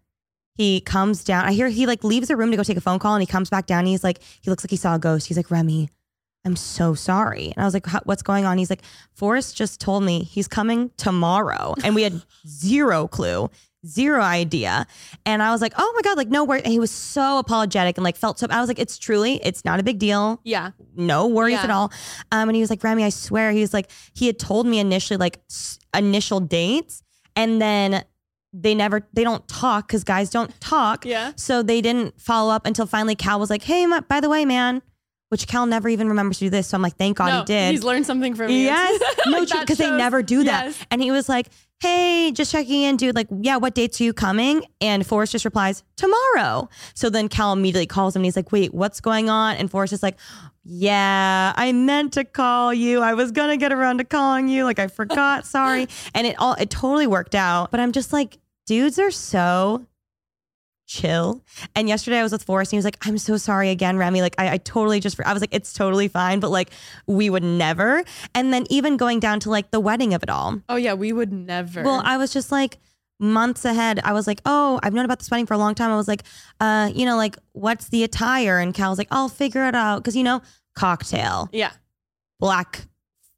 he 0.55 0.81
comes 0.81 1.23
down. 1.23 1.45
I 1.45 1.53
hear 1.53 1.67
he 1.69 1.85
like 1.87 2.03
leaves 2.03 2.27
the 2.27 2.35
room 2.35 2.51
to 2.51 2.57
go 2.57 2.63
take 2.63 2.77
a 2.77 2.81
phone 2.81 2.99
call 2.99 3.15
and 3.15 3.21
he 3.21 3.27
comes 3.27 3.49
back 3.49 3.65
down. 3.65 3.79
And 3.79 3.87
he's 3.87 4.03
like, 4.03 4.19
he 4.41 4.49
looks 4.49 4.63
like 4.63 4.71
he 4.71 4.77
saw 4.77 4.95
a 4.95 4.99
ghost. 4.99 5.27
He's 5.27 5.37
like, 5.37 5.49
Remi, 5.51 5.89
I'm 6.45 6.55
so 6.55 6.93
sorry. 6.93 7.45
And 7.55 7.57
I 7.57 7.65
was 7.65 7.73
like, 7.73 7.87
what's 8.05 8.21
going 8.21 8.45
on? 8.45 8.57
He's 8.57 8.69
like, 8.69 8.81
Forrest 9.13 9.55
just 9.55 9.79
told 9.81 10.03
me 10.03 10.23
he's 10.23 10.47
coming 10.47 10.91
tomorrow. 10.97 11.73
And 11.83 11.95
we 11.95 12.03
had 12.03 12.21
zero 12.47 13.07
clue, 13.07 13.49
zero 13.85 14.21
idea. 14.21 14.85
And 15.25 15.41
I 15.41 15.51
was 15.51 15.61
like, 15.61 15.73
oh 15.77 15.91
my 15.95 16.01
God, 16.01 16.17
like, 16.17 16.27
no 16.29 16.43
worries. 16.43 16.63
And 16.63 16.71
he 16.73 16.79
was 16.79 16.91
so 16.91 17.39
apologetic 17.39 17.97
and 17.97 18.03
like 18.03 18.15
felt 18.17 18.37
so, 18.39 18.47
I 18.49 18.59
was 18.59 18.67
like, 18.67 18.79
it's 18.79 18.97
truly, 18.97 19.39
it's 19.43 19.65
not 19.65 19.79
a 19.79 19.83
big 19.83 19.99
deal 19.99 20.39
Yeah. 20.43 20.71
no 20.95 21.27
worries 21.27 21.53
Yeah. 21.53 21.63
at 21.63 21.69
all. 21.69 21.91
Um, 22.31 22.49
and 22.49 22.55
he 22.55 22.61
was 22.61 22.69
like, 22.69 22.83
Remi, 22.83 23.03
I 23.05 23.09
swear, 23.09 23.51
he 23.51 23.61
was 23.61 23.73
like, 23.73 23.89
he 24.13 24.27
had 24.27 24.37
told 24.37 24.67
me 24.67 24.79
initially 24.79 25.17
like 25.17 25.39
s- 25.49 25.79
initial 25.95 26.39
dates, 26.41 27.01
and 27.35 27.61
then 27.61 28.03
they 28.53 28.75
never, 28.75 29.07
they 29.13 29.23
don't 29.23 29.45
talk 29.47 29.87
because 29.87 30.03
guys 30.03 30.29
don't 30.29 30.57
talk. 30.61 31.05
Yeah. 31.05 31.31
So 31.35 31.63
they 31.63 31.81
didn't 31.81 32.21
follow 32.21 32.53
up 32.53 32.65
until 32.65 32.85
finally 32.85 33.15
Cal 33.15 33.39
was 33.39 33.49
like, 33.49 33.63
hey, 33.63 33.85
by 34.07 34.19
the 34.19 34.29
way, 34.29 34.45
man, 34.45 34.81
which 35.29 35.47
Cal 35.47 35.65
never 35.65 35.89
even 35.89 36.07
remembers 36.07 36.37
to 36.37 36.45
do 36.45 36.49
this. 36.51 36.67
So 36.67 36.75
I'm 36.75 36.83
like, 36.83 36.95
thank 36.95 37.17
God 37.17 37.27
no, 37.29 37.39
he 37.39 37.45
did. 37.45 37.71
He's 37.71 37.83
learned 37.83 38.05
something 38.05 38.35
from 38.35 38.51
you. 38.51 38.57
Yes. 38.57 39.01
No, 39.25 39.39
Like, 39.39 39.49
because 39.61 39.77
they 39.77 39.89
never 39.89 40.21
do 40.21 40.43
that. 40.43 40.65
Yes. 40.65 40.77
And 40.91 41.01
he 41.01 41.09
was 41.09 41.27
like, 41.29 41.47
hey, 41.79 42.31
just 42.33 42.51
checking 42.51 42.81
in, 42.83 42.97
dude. 42.97 43.15
Like, 43.15 43.27
yeah, 43.41 43.55
what 43.57 43.73
dates 43.73 43.99
are 43.99 44.03
you 44.03 44.13
coming? 44.13 44.65
And 44.81 45.05
Forrest 45.07 45.31
just 45.31 45.45
replies, 45.45 45.83
tomorrow. 45.95 46.69
So 46.93 47.09
then 47.09 47.29
Cal 47.29 47.53
immediately 47.53 47.87
calls 47.87 48.15
him 48.15 48.19
and 48.19 48.25
he's 48.25 48.35
like, 48.35 48.51
wait, 48.51 48.73
what's 48.73 48.99
going 49.01 49.29
on? 49.29 49.55
And 49.55 49.71
Forrest 49.71 49.93
is 49.93 50.03
like, 50.03 50.17
yeah, 50.65 51.53
I 51.55 51.71
meant 51.71 52.13
to 52.13 52.23
call 52.23 52.73
you. 52.73 53.01
I 53.01 53.13
was 53.15 53.31
going 53.31 53.49
to 53.49 53.57
get 53.57 53.73
around 53.73 53.97
to 53.97 54.03
calling 54.03 54.47
you. 54.47 54.63
Like, 54.63 54.79
I 54.79 54.87
forgot. 54.87 55.45
Sorry. 55.45 55.87
And 56.15 56.27
it 56.27 56.35
all, 56.37 56.53
it 56.53 56.69
totally 56.69 57.07
worked 57.07 57.35
out. 57.35 57.71
But 57.71 57.79
I'm 57.79 57.91
just 57.91 58.13
like, 58.13 58.37
dudes 58.65 58.99
are 58.99 59.11
so 59.11 59.85
chill. 60.85 61.43
And 61.75 61.87
yesterday 61.87 62.19
I 62.19 62.23
was 62.23 62.31
with 62.31 62.43
Forrest 62.43 62.71
and 62.71 62.75
he 62.75 62.77
was 62.77 62.85
like, 62.85 62.97
I'm 63.05 63.17
so 63.17 63.37
sorry 63.37 63.69
again, 63.69 63.97
Remi. 63.97 64.21
Like, 64.21 64.35
I, 64.37 64.53
I 64.53 64.57
totally 64.57 64.99
just, 64.99 65.19
I 65.25 65.33
was 65.33 65.41
like, 65.41 65.53
it's 65.53 65.73
totally 65.73 66.07
fine, 66.07 66.39
but 66.39 66.51
like, 66.51 66.69
we 67.07 67.29
would 67.29 67.43
never. 67.43 68.03
And 68.35 68.53
then 68.53 68.65
even 68.69 68.97
going 68.97 69.19
down 69.19 69.39
to 69.41 69.49
like 69.49 69.71
the 69.71 69.79
wedding 69.79 70.13
of 70.13 70.23
it 70.23 70.29
all. 70.29 70.61
Oh 70.69 70.75
yeah, 70.75 70.93
we 70.93 71.13
would 71.13 71.31
never. 71.31 71.83
Well, 71.83 72.01
I 72.03 72.17
was 72.17 72.31
just 72.33 72.51
like, 72.51 72.77
months 73.19 73.63
ahead. 73.63 74.01
I 74.03 74.11
was 74.11 74.27
like, 74.27 74.41
oh, 74.45 74.79
I've 74.83 74.93
known 74.93 75.05
about 75.05 75.19
this 75.19 75.31
wedding 75.31 75.45
for 75.45 75.53
a 75.53 75.57
long 75.57 75.75
time. 75.75 75.89
I 75.91 75.95
was 75.95 76.07
like, 76.09 76.23
uh, 76.59 76.91
you 76.93 77.05
know, 77.05 77.15
like 77.15 77.37
what's 77.53 77.87
the 77.89 78.03
attire? 78.03 78.59
And 78.59 78.73
Cal's 78.73 78.97
like, 78.97 79.07
I'll 79.11 79.29
figure 79.29 79.65
it 79.67 79.75
out 79.75 79.99
because 79.99 80.15
you 80.15 80.23
know, 80.23 80.41
cocktail, 80.75 81.47
Yeah. 81.53 81.71
black, 82.39 82.87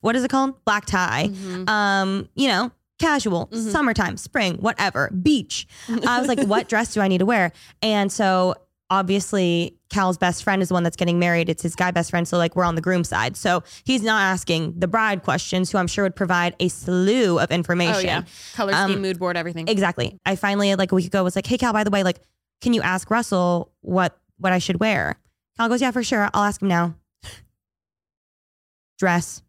what 0.02 0.16
is 0.16 0.24
it 0.24 0.32
called? 0.32 0.64
Black 0.66 0.86
tie. 0.86 1.30
Mhm. 1.32 1.70
Um, 1.70 2.30
you 2.36 2.48
know, 2.48 2.72
casual, 3.00 3.48
Mhm. 3.48 3.72
summertime, 3.72 4.18
spring, 4.18 4.56
whatever, 4.58 5.10
beach. 5.10 5.68
I 6.08 6.20
was 6.20 6.28
like, 6.28 6.42
what 6.48 6.68
dress 6.70 6.94
do 6.94 7.02
I 7.02 7.08
need 7.08 7.18
to 7.20 7.26
wear? 7.26 7.52
And 7.82 8.12
so 8.12 8.56
obviously 8.92 9.76
Cal's 9.90 10.18
best 10.18 10.44
friend 10.44 10.62
is 10.62 10.68
the 10.68 10.74
one 10.76 10.84
that's 10.84 10.96
getting 10.96 11.18
married. 11.18 11.50
It's 11.50 11.64
his 11.64 11.76
guy 11.76 11.90
best 11.92 12.12
friend. 12.12 12.28
So 12.28 12.38
like 12.38 12.56
we're 12.56 12.64
on 12.64 12.76
the 12.76 12.82
groom 12.82 13.04
side. 13.04 13.36
So 13.36 13.64
he's 13.84 14.04
not 14.04 14.22
asking 14.22 14.76
the 14.80 14.88
bride 14.88 15.24
questions, 15.24 15.72
who 15.72 15.78
I'm 15.80 15.88
sure 15.88 16.04
would 16.04 16.16
provide 16.16 16.56
a 16.60 16.68
slew 16.68 17.40
of 17.40 17.50
information. 17.52 17.96
Oh 17.96 18.00
yeah. 18.00 18.22
Color 18.54 18.74
Um, 18.74 19.02
mood 19.02 19.18
board, 19.20 19.38
everything. 19.38 19.68
Exactly. 19.68 20.20
I 20.26 20.36
finally 20.36 20.76
like 20.76 20.92
a 20.92 20.96
week 20.96 21.08
ago 21.08 21.24
was 21.24 21.36
like, 21.36 21.48
hey 21.48 21.58
Cal, 21.58 21.74
by 21.74 21.84
the 21.84 21.90
way, 21.90 22.04
like, 22.04 22.20
can 22.62 22.74
you 22.74 22.82
ask 22.82 23.10
Russell 23.10 23.72
what 23.82 24.18
what 24.38 24.54
I 24.54 24.60
should 24.60 24.80
wear? 24.80 25.16
Cal 25.58 25.68
goes, 25.68 25.82
yeah, 25.82 25.92
for 25.92 26.04
sure. 26.04 26.30
I'll 26.34 26.44
ask 26.44 26.62
him 26.62 26.68
now. 26.68 26.96
Dress. 29.00 29.42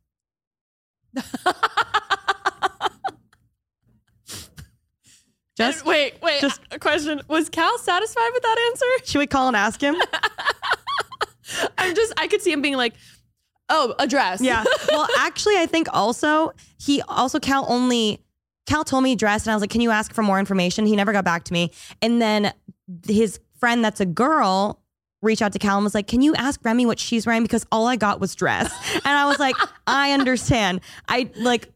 Just 5.57 5.81
And 5.81 5.89
wait, 5.89 6.15
wait. 6.23 6.41
just- 6.41 6.61
a 6.71 6.79
question. 6.79 7.21
Was 7.29 7.49
Cal 7.49 7.79
satisfied 7.79 8.31
with 8.33 8.43
that 8.43 8.59
answer? 8.71 8.87
should 9.11 9.19
we 9.19 9.27
call 9.27 9.49
and 9.49 9.57
ask 9.57 9.81
him? 9.81 9.97
I'm 11.79 11.95
just 11.95 12.13
I 12.17 12.27
could 12.27 12.43
see 12.43 12.53
him 12.53 12.61
being 12.63 12.77
like, 12.77 12.95
oh, 13.69 13.95
a 13.99 14.07
dress. 14.07 14.41
Yeah. 14.41 14.65
Well, 14.91 15.07
actually, 15.19 15.57
I 15.59 15.67
think 15.67 15.89
also 15.93 16.53
he 16.81 17.03
also 17.03 17.39
Cal 17.39 17.67
only 17.69 18.23
Cal 18.67 18.83
told 18.85 19.05
me 19.05 19.15
dress, 19.15 19.45
and 19.45 19.53
I 19.53 19.55
was 19.55 19.61
like, 19.63 19.71
"Can 19.71 19.81
you 19.81 19.91
ask 19.91 20.13
for 20.13 20.23
more 20.23 20.39
information?" 20.39 20.87
He 20.87 20.97
never 20.97 21.13
got 21.13 21.25
back 21.25 21.45
to 21.45 21.53
me, 21.53 21.71
and 22.03 22.21
then 22.21 22.53
his 23.07 23.39
friend 23.61 23.85
that's 23.85 24.01
a 24.01 24.07
girl 24.07 24.81
reached 25.23 25.43
out 25.43 25.53
to 25.53 25.59
Cal 25.59 25.77
and 25.77 25.85
was 25.85 25.95
like, 25.95 26.07
"Can 26.09 26.21
you 26.23 26.35
ask 26.35 26.65
Remi 26.65 26.85
what 26.87 26.99
she's 26.99 27.27
wearing?" 27.27 27.43
Because 27.43 27.65
all 27.71 27.87
I 27.87 27.97
got 27.97 28.19
was 28.21 28.35
dress, 28.35 28.73
and 28.95 29.07
I 29.07 29.27
was 29.27 29.39
like, 29.39 29.55
"I 29.87 30.13
understand. 30.13 30.81
I 31.09 31.31
like." 31.37 31.71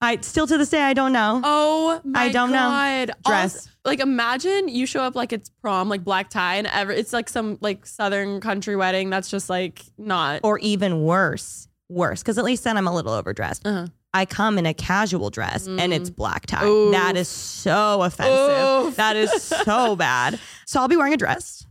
I 0.00 0.18
still 0.20 0.46
to 0.46 0.58
this 0.58 0.68
day 0.68 0.82
I 0.82 0.92
don't 0.92 1.12
know. 1.12 1.40
Oh 1.42 2.00
my 2.04 2.24
I 2.24 2.28
don't 2.32 2.50
know. 2.50 2.56
God. 2.56 3.10
Dress. 3.24 3.54
Also, 3.56 3.70
like 3.84 4.00
imagine 4.00 4.68
you 4.68 4.84
show 4.86 5.00
up 5.00 5.14
like 5.14 5.32
it's 5.32 5.48
prom, 5.62 5.88
like 5.88 6.04
black 6.04 6.28
tie, 6.28 6.56
and 6.56 6.66
ever 6.66 6.92
it's 6.92 7.12
like 7.12 7.28
some 7.28 7.56
like 7.60 7.86
southern 7.86 8.40
country 8.40 8.76
wedding 8.76 9.10
that's 9.10 9.30
just 9.30 9.48
like 9.48 9.82
not. 9.96 10.40
Or 10.42 10.58
even 10.58 11.02
worse, 11.02 11.68
worse, 11.88 12.22
because 12.22 12.36
at 12.36 12.44
least 12.44 12.64
then 12.64 12.76
I'm 12.76 12.86
a 12.86 12.94
little 12.94 13.12
overdressed. 13.12 13.66
Uh-huh. 13.66 13.86
I 14.12 14.24
come 14.24 14.56
in 14.58 14.64
a 14.64 14.72
casual 14.72 15.28
dress 15.28 15.66
and 15.66 15.92
it's 15.92 16.08
black 16.08 16.46
tie. 16.46 16.64
Oof. 16.64 16.92
That 16.92 17.16
is 17.18 17.28
so 17.28 18.00
offensive. 18.00 18.86
Oof. 18.88 18.96
That 18.96 19.14
is 19.14 19.30
so 19.42 19.94
bad. 19.96 20.40
So 20.64 20.80
I'll 20.80 20.88
be 20.88 20.96
wearing 20.96 21.12
a 21.12 21.18
dress. 21.18 21.66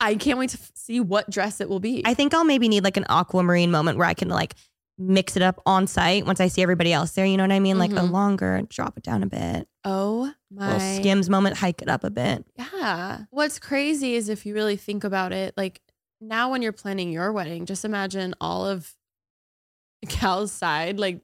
I 0.00 0.14
can't 0.14 0.38
wait 0.38 0.50
to 0.50 0.58
f- 0.58 0.72
see 0.74 0.98
what 0.98 1.28
dress 1.28 1.60
it 1.60 1.68
will 1.68 1.78
be. 1.78 2.02
I 2.06 2.14
think 2.14 2.32
I'll 2.32 2.44
maybe 2.44 2.68
need 2.68 2.84
like 2.84 2.96
an 2.96 3.04
aquamarine 3.10 3.70
moment 3.70 3.98
where 3.98 4.06
I 4.06 4.14
can 4.14 4.28
like 4.28 4.54
mix 4.98 5.36
it 5.36 5.42
up 5.42 5.62
on 5.64 5.86
site 5.86 6.26
once 6.26 6.40
I 6.40 6.48
see 6.48 6.60
everybody 6.60 6.92
else 6.92 7.12
there. 7.12 7.24
You 7.24 7.36
know 7.36 7.44
what 7.44 7.52
I 7.52 7.60
mean? 7.60 7.78
Like 7.78 7.92
a 7.92 8.02
longer, 8.02 8.60
drop 8.68 8.96
it 8.98 9.04
down 9.04 9.22
a 9.22 9.26
bit. 9.26 9.68
oh 9.84 10.32
my. 10.50 10.72
little 10.72 10.96
skims 11.00 11.28
moment, 11.30 11.56
hike 11.58 11.82
it 11.82 11.88
up 11.88 12.02
a 12.04 12.10
bit. 12.10 12.44
Yeah. 12.56 13.24
What's 13.30 13.58
crazy 13.58 14.14
is 14.14 14.28
if 14.28 14.44
you 14.46 14.54
really 14.54 14.76
think 14.76 15.04
about 15.04 15.32
it, 15.32 15.54
like 15.56 15.80
now 16.20 16.50
when 16.50 16.62
you're 16.62 16.72
planning 16.72 17.12
your 17.12 17.32
wedding, 17.32 17.64
just 17.66 17.84
imagine 17.84 18.34
all 18.40 18.66
of 18.66 18.92
Cal's 20.08 20.52
side, 20.52 20.98
like, 20.98 21.20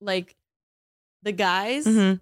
like 0.00 0.36
the 1.22 1.32
guys, 1.32 1.86
Mhm. 1.86 2.20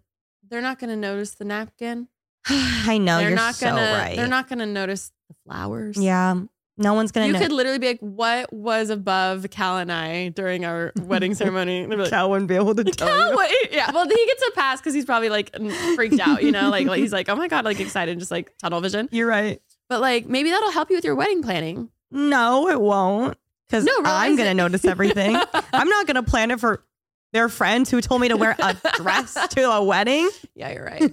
they're 0.49 0.61
not 0.63 0.79
gonna 0.79 0.97
notice 0.97 1.35
the 1.35 1.45
napkin. 1.45 2.09
I 2.47 2.99
know 2.99 3.19
they're 3.19 3.29
you're 3.29 3.37
not 3.37 3.55
so 3.55 3.67
gonna. 3.69 3.93
right. 3.99 4.17
They're 4.17 4.27
not 4.27 4.49
gonna 4.49 4.67
notice 4.67 5.13
the 5.29 5.35
flowers. 5.45 5.97
Yeah, 5.97 6.41
no 6.79 6.95
one's 6.95 7.13
gonna 7.13 7.27
You 7.27 7.33
know. 7.35 7.39
could 7.41 7.53
literally 7.53 7.79
be 7.79 7.89
like, 7.89 8.01
"What 8.01 8.53
was 8.53 8.89
above 8.91 9.47
Cal 9.51 9.77
and 9.79 9.93
I 9.93 10.29
during 10.31 10.65
our 10.65 10.93
wedding 11.03 11.35
ceremony?" 11.35 11.83
They'd 11.85 11.91
be 11.91 11.97
like, 11.97 12.11
Cal 12.11 12.31
wouldn't 12.31 12.49
be 12.49 12.55
able 12.57 12.75
to 12.75 12.85
tell 12.85 13.09
Cal, 13.09 13.33
you. 13.33 13.41
Eh, 13.41 13.69
yeah, 13.73 13.91
well, 13.93 14.09
he 14.09 14.27
gets 14.27 14.43
a 14.49 14.51
pass 14.53 14.81
because 14.81 14.95
he's 14.95 15.05
probably 15.05 15.29
like 15.29 15.55
freaked 15.95 16.21
out, 16.21 16.43
you 16.43 16.53
know, 16.53 16.71
like, 16.71 16.87
like 16.87 17.01
he's 17.01 17.13
like, 17.13 17.29
"Oh 17.29 17.37
my 17.37 17.49
god," 17.49 17.65
like 17.65 17.81
excited, 17.81 18.19
just 18.19 18.31
like 18.31 18.57
tunnel 18.59 18.81
vision. 18.81 19.09
You're 19.13 19.29
right. 19.29 19.61
But 19.89 20.01
like 20.01 20.27
maybe 20.27 20.51
that'll 20.51 20.71
help 20.71 20.91
you 20.91 20.97
with 20.97 21.05
your 21.05 21.15
wedding 21.17 21.43
planning. 21.43 21.91
No, 22.11 22.69
it 22.69 22.81
won't. 22.81 23.37
Because 23.69 23.85
No, 23.85 23.93
I'm 24.05 24.37
gonna 24.37 24.51
it. 24.51 24.55
notice 24.55 24.85
everything. 24.87 25.37
I'm 25.73 25.89
not 25.89 26.07
gonna 26.07 26.23
plan 26.23 26.51
it 26.51 26.59
for 26.61 26.85
their 27.35 27.51
friends 27.51 27.91
who 27.91 28.01
told 28.01 28.23
me 28.23 28.29
to 28.29 28.37
wear 28.39 28.57
a 28.59 28.75
dress 28.97 29.35
to 29.51 29.71
a 29.71 29.85
wedding. 29.85 30.31
Yeah, 30.55 30.73
you're 30.73 30.85
right. 30.87 31.11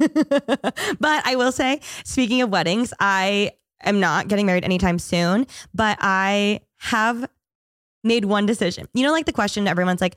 but 0.99 1.21
I 1.27 1.35
will 1.35 1.51
say, 1.51 1.81
speaking 2.05 2.41
of 2.41 2.49
weddings, 2.49 2.93
I 2.99 3.51
am 3.85 3.99
not 3.99 4.27
getting 4.27 4.45
married 4.45 4.63
anytime 4.63 4.99
soon, 4.99 5.47
but 5.73 5.97
I 6.01 6.61
have 6.79 7.29
made 8.03 8.25
one 8.25 8.45
decision. 8.45 8.87
You 8.93 9.03
know, 9.03 9.11
like 9.11 9.25
the 9.25 9.33
question 9.33 9.67
everyone's 9.67 10.01
like, 10.01 10.15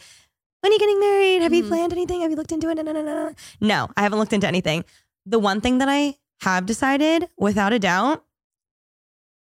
when 0.60 0.72
are 0.72 0.74
you 0.74 0.78
getting 0.78 1.00
married? 1.00 1.42
Have 1.42 1.52
you 1.54 1.64
Mhm. 1.64 1.68
planned 1.68 1.92
anything? 1.92 2.20
Have 2.22 2.30
you 2.30 2.36
looked 2.36 2.52
into 2.52 2.68
it? 2.68 2.74
No, 2.74 2.82
no, 2.82 2.92
no, 2.92 3.02
no. 3.02 3.34
No, 3.60 3.88
I 3.96 4.02
haven't 4.02 4.18
looked 4.18 4.32
into 4.32 4.46
anything. 4.48 4.84
The 5.24 5.38
one 5.38 5.60
thing 5.60 5.78
that 5.78 5.88
I 5.88 6.16
have 6.42 6.66
decided, 6.66 7.28
without 7.38 7.72
a 7.72 7.78
doubt, 7.78 8.24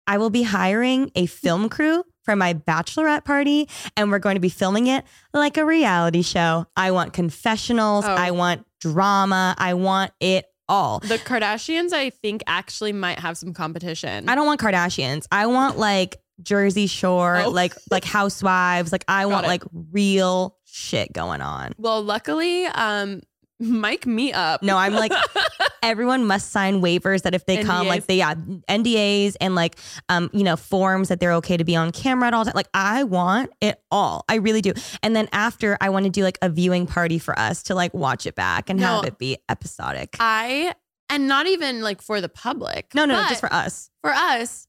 I 0.05 0.17
will 0.17 0.29
be 0.29 0.43
hiring 0.43 1.11
a 1.15 1.25
film 1.25 1.69
crew 1.69 2.03
for 2.23 2.35
my 2.35 2.53
bachelorette 2.53 3.25
party, 3.25 3.67
and 3.95 4.11
we're 4.11 4.19
going 4.19 4.35
to 4.35 4.41
be 4.41 4.49
filming 4.49 4.87
it 4.87 5.03
like 5.33 5.57
a 5.57 5.65
reality 5.65 6.21
show. 6.21 6.67
I 6.75 6.91
want 6.91 7.13
confessionals. 7.13 8.05
Oh. 8.05 8.13
I 8.13 8.31
want 8.31 8.65
drama. 8.79 9.55
I 9.57 9.73
want 9.73 10.11
it 10.19 10.45
all. 10.69 10.99
the 10.99 11.17
Kardashians, 11.17 11.93
I 11.93 12.09
think, 12.09 12.43
actually 12.47 12.93
might 12.93 13.19
have 13.19 13.37
some 13.37 13.53
competition. 13.53 14.27
I 14.29 14.35
don't 14.35 14.45
want 14.45 14.59
Kardashians. 14.59 15.25
I 15.31 15.47
want 15.47 15.77
like 15.77 16.17
Jersey 16.43 16.87
Shore, 16.87 17.37
Oh. 17.45 17.49
like 17.49 17.73
like 17.89 18.03
housewives. 18.05 18.91
Like 18.91 19.05
I 19.07 19.23
Got 19.23 19.31
want 19.31 19.45
it. 19.45 19.49
like 19.49 19.63
real 19.91 20.55
shit 20.65 21.11
going 21.13 21.41
on. 21.41 21.73
well, 21.77 22.01
luckily, 22.03 22.65
um, 22.65 23.21
mic 23.59 24.05
me 24.05 24.33
up. 24.33 24.61
No, 24.63 24.77
I'm 24.77 24.93
like 24.93 25.11
everyone 25.83 26.25
must 26.25 26.51
sign 26.51 26.81
waivers 26.81 27.23
that 27.23 27.33
if 27.33 27.45
they 27.45 27.63
come, 27.63 27.87
like 27.87 28.03
NDAs. 28.03 28.05
they 28.07 28.15
yeah, 28.17 28.33
NDAs 28.69 29.35
and 29.41 29.55
like 29.55 29.77
um, 30.09 30.29
you 30.33 30.43
know, 30.43 30.55
forms 30.55 31.09
that 31.09 31.19
they're 31.19 31.33
okay 31.33 31.57
to 31.57 31.63
be 31.63 31.75
on 31.75 31.91
camera 31.91 32.27
at 32.27 32.33
all 32.33 32.45
time. 32.45 32.53
Like 32.55 32.69
I 32.73 33.03
want 33.03 33.51
it 33.61 33.81
all. 33.91 34.25
I 34.29 34.35
really 34.35 34.61
do. 34.61 34.73
And 35.01 35.15
then 35.15 35.27
after 35.31 35.77
I 35.81 35.89
want 35.89 36.05
to 36.05 36.09
do 36.11 36.23
like 36.23 36.37
a 36.41 36.49
viewing 36.49 36.85
party 36.87 37.19
for 37.19 37.37
us 37.39 37.63
to 37.63 37.75
like 37.75 37.93
watch 37.93 38.25
it 38.25 38.35
back 38.35 38.69
and 38.69 38.79
No. 38.79 38.85
have 38.87 39.05
it 39.05 39.17
be 39.17 39.37
episodic. 39.49 40.15
I 40.19 40.73
and 41.09 41.27
not 41.27 41.47
even 41.47 41.81
like 41.81 42.01
for 42.01 42.19
the 42.21 42.29
public. 42.29 42.93
no, 42.93 43.05
no, 43.05 43.21
no, 43.21 43.27
just 43.29 43.39
for 43.39 43.51
us. 43.53 43.89
for 44.01 44.11
us. 44.11 44.67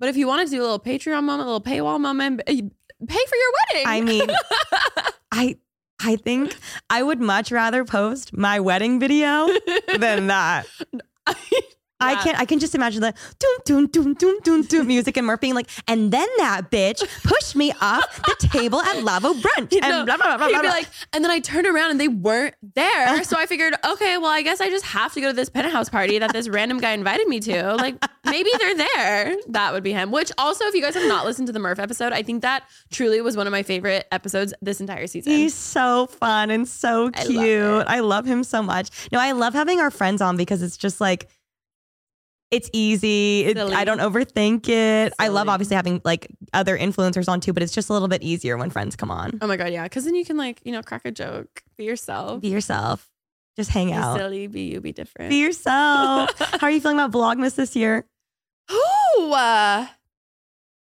But 0.00 0.08
if 0.08 0.16
you 0.16 0.26
want 0.26 0.48
to 0.48 0.50
do 0.54 0.60
a 0.60 0.64
little 0.64 0.80
Patreon 0.80 1.22
moment, 1.24 1.42
a 1.42 1.52
little 1.52 1.60
paywall 1.60 2.00
moment, 2.00 2.40
eh, 2.46 2.54
pay 3.06 3.18
for 3.28 3.36
your 3.36 3.52
wedding. 3.68 3.86
I 3.86 4.00
mean, 4.00 4.30
I 5.32 5.56
I 6.02 6.16
think 6.16 6.56
I 6.88 7.02
would 7.02 7.20
much 7.20 7.52
rather 7.52 7.84
post 7.84 8.36
my 8.36 8.60
wedding 8.60 8.98
video 9.00 9.48
than 9.98 10.28
that. 10.28 10.66
I 11.26 11.34
Yeah. 12.00 12.22
can't. 12.22 12.40
I 12.40 12.44
can 12.44 12.58
just 12.58 12.74
imagine 12.74 13.00
the 13.02 13.14
doom 13.38 13.58
doom 13.64 13.86
doom 13.88 14.14
doom 14.14 14.38
doom 14.42 14.62
doom 14.62 14.86
music 14.86 15.16
and 15.16 15.26
Murph 15.26 15.40
being 15.40 15.54
like, 15.54 15.68
and 15.86 16.10
then 16.10 16.26
that 16.38 16.70
bitch 16.70 17.02
pushed 17.24 17.54
me 17.56 17.72
off 17.80 18.22
the 18.22 18.48
table 18.48 18.80
at 18.80 19.02
Lavo 19.02 19.34
Brunch. 19.34 19.72
And 19.72 19.80
No, 19.82 20.04
blah, 20.04 20.16
blah, 20.16 20.26
blah, 20.26 20.36
blah, 20.38 20.46
He'd 20.46 20.52
blah, 20.52 20.62
be 20.62 20.66
blah. 20.68 20.76
like, 20.76 20.88
and 21.12 21.22
then 21.24 21.30
I 21.30 21.40
turned 21.40 21.66
around 21.66 21.90
and 21.90 22.00
they 22.00 22.08
weren't 22.08 22.54
there. 22.74 23.08
Uh-huh. 23.08 23.22
So 23.24 23.36
I 23.38 23.46
figured, 23.46 23.74
okay, 23.84 24.16
well, 24.18 24.30
I 24.30 24.42
guess 24.42 24.60
I 24.60 24.68
just 24.70 24.84
have 24.86 25.12
to 25.14 25.20
go 25.20 25.28
to 25.28 25.32
this 25.36 25.48
penthouse 25.48 25.88
party 25.88 26.18
that 26.18 26.32
this 26.32 26.48
random 26.48 26.78
guy 26.78 26.92
invited 26.92 27.28
me 27.28 27.40
to. 27.40 27.74
Like, 27.76 27.96
maybe 28.24 28.50
they're 28.58 28.76
there. 28.76 29.36
That 29.48 29.72
would 29.72 29.82
be 29.82 29.92
him. 29.92 30.10
Which 30.10 30.32
also, 30.38 30.64
if 30.66 30.74
you 30.74 30.82
guys 30.82 30.94
have 30.94 31.06
not 31.08 31.24
listened 31.24 31.46
to 31.48 31.52
the 31.52 31.58
Murph 31.58 31.78
episode, 31.78 32.12
I 32.12 32.22
think 32.22 32.42
that 32.42 32.64
truly 32.90 33.20
was 33.20 33.36
one 33.36 33.46
of 33.46 33.50
my 33.50 33.62
favorite 33.62 34.06
episodes 34.12 34.52
this 34.62 34.80
entire 34.80 35.06
season. 35.06 35.32
He's 35.32 35.54
so 35.54 36.06
fun 36.06 36.50
and 36.50 36.66
so 36.66 37.10
I 37.14 37.24
love 37.24 37.26
cute. 37.44 37.84
I 37.86 38.00
love 38.00 38.26
him 38.26 38.44
so 38.44 38.62
much. 38.62 38.90
No, 39.12 39.18
I 39.18 39.32
love 39.32 39.54
having 39.54 39.80
our 39.80 39.90
friends 39.90 40.20
on 40.22 40.36
because 40.36 40.62
it's 40.62 40.76
just 40.76 41.00
like 41.00 41.28
it's 42.50 42.68
easy. 42.72 43.44
It, 43.46 43.58
I 43.58 43.84
don't 43.84 44.00
overthink 44.00 44.68
it. 44.68 45.12
I 45.18 45.28
love 45.28 45.48
obviously 45.48 45.76
having 45.76 46.00
like 46.04 46.28
other 46.52 46.76
influencers 46.76 47.28
on 47.28 47.40
too, 47.40 47.52
but 47.52 47.62
it's 47.62 47.72
just 47.72 47.88
a 47.90 47.92
little 47.92 48.08
bit 48.08 48.22
easier 48.22 48.56
when 48.56 48.70
friends 48.70 48.96
come 48.96 49.10
on. 49.10 49.38
oh 49.40 49.46
my 49.46 49.56
God, 49.56 49.72
yeah. 49.72 49.84
Because 49.84 50.04
then 50.04 50.14
you 50.14 50.24
can, 50.24 50.36
like, 50.36 50.60
you 50.64 50.72
know, 50.72 50.82
crack 50.82 51.02
a 51.04 51.10
joke, 51.12 51.62
be 51.76 51.84
yourself. 51.84 52.40
Be 52.40 52.48
yourself. 52.48 53.08
Just 53.56 53.70
hang 53.70 53.88
Be 53.88 53.92
out. 53.92 54.16
silly, 54.16 54.46
be 54.46 54.62
you, 54.72 54.80
be 54.80 54.92
different. 54.92 55.30
Be 55.30 55.40
yourself. 55.40 56.30
How 56.38 56.66
are 56.68 56.70
you 56.70 56.80
feeling 56.80 56.98
about 56.98 57.12
Vlogmas 57.12 57.54
this 57.56 57.76
year? 57.76 58.06
Oh, 58.70 59.32
uh, 59.36 59.86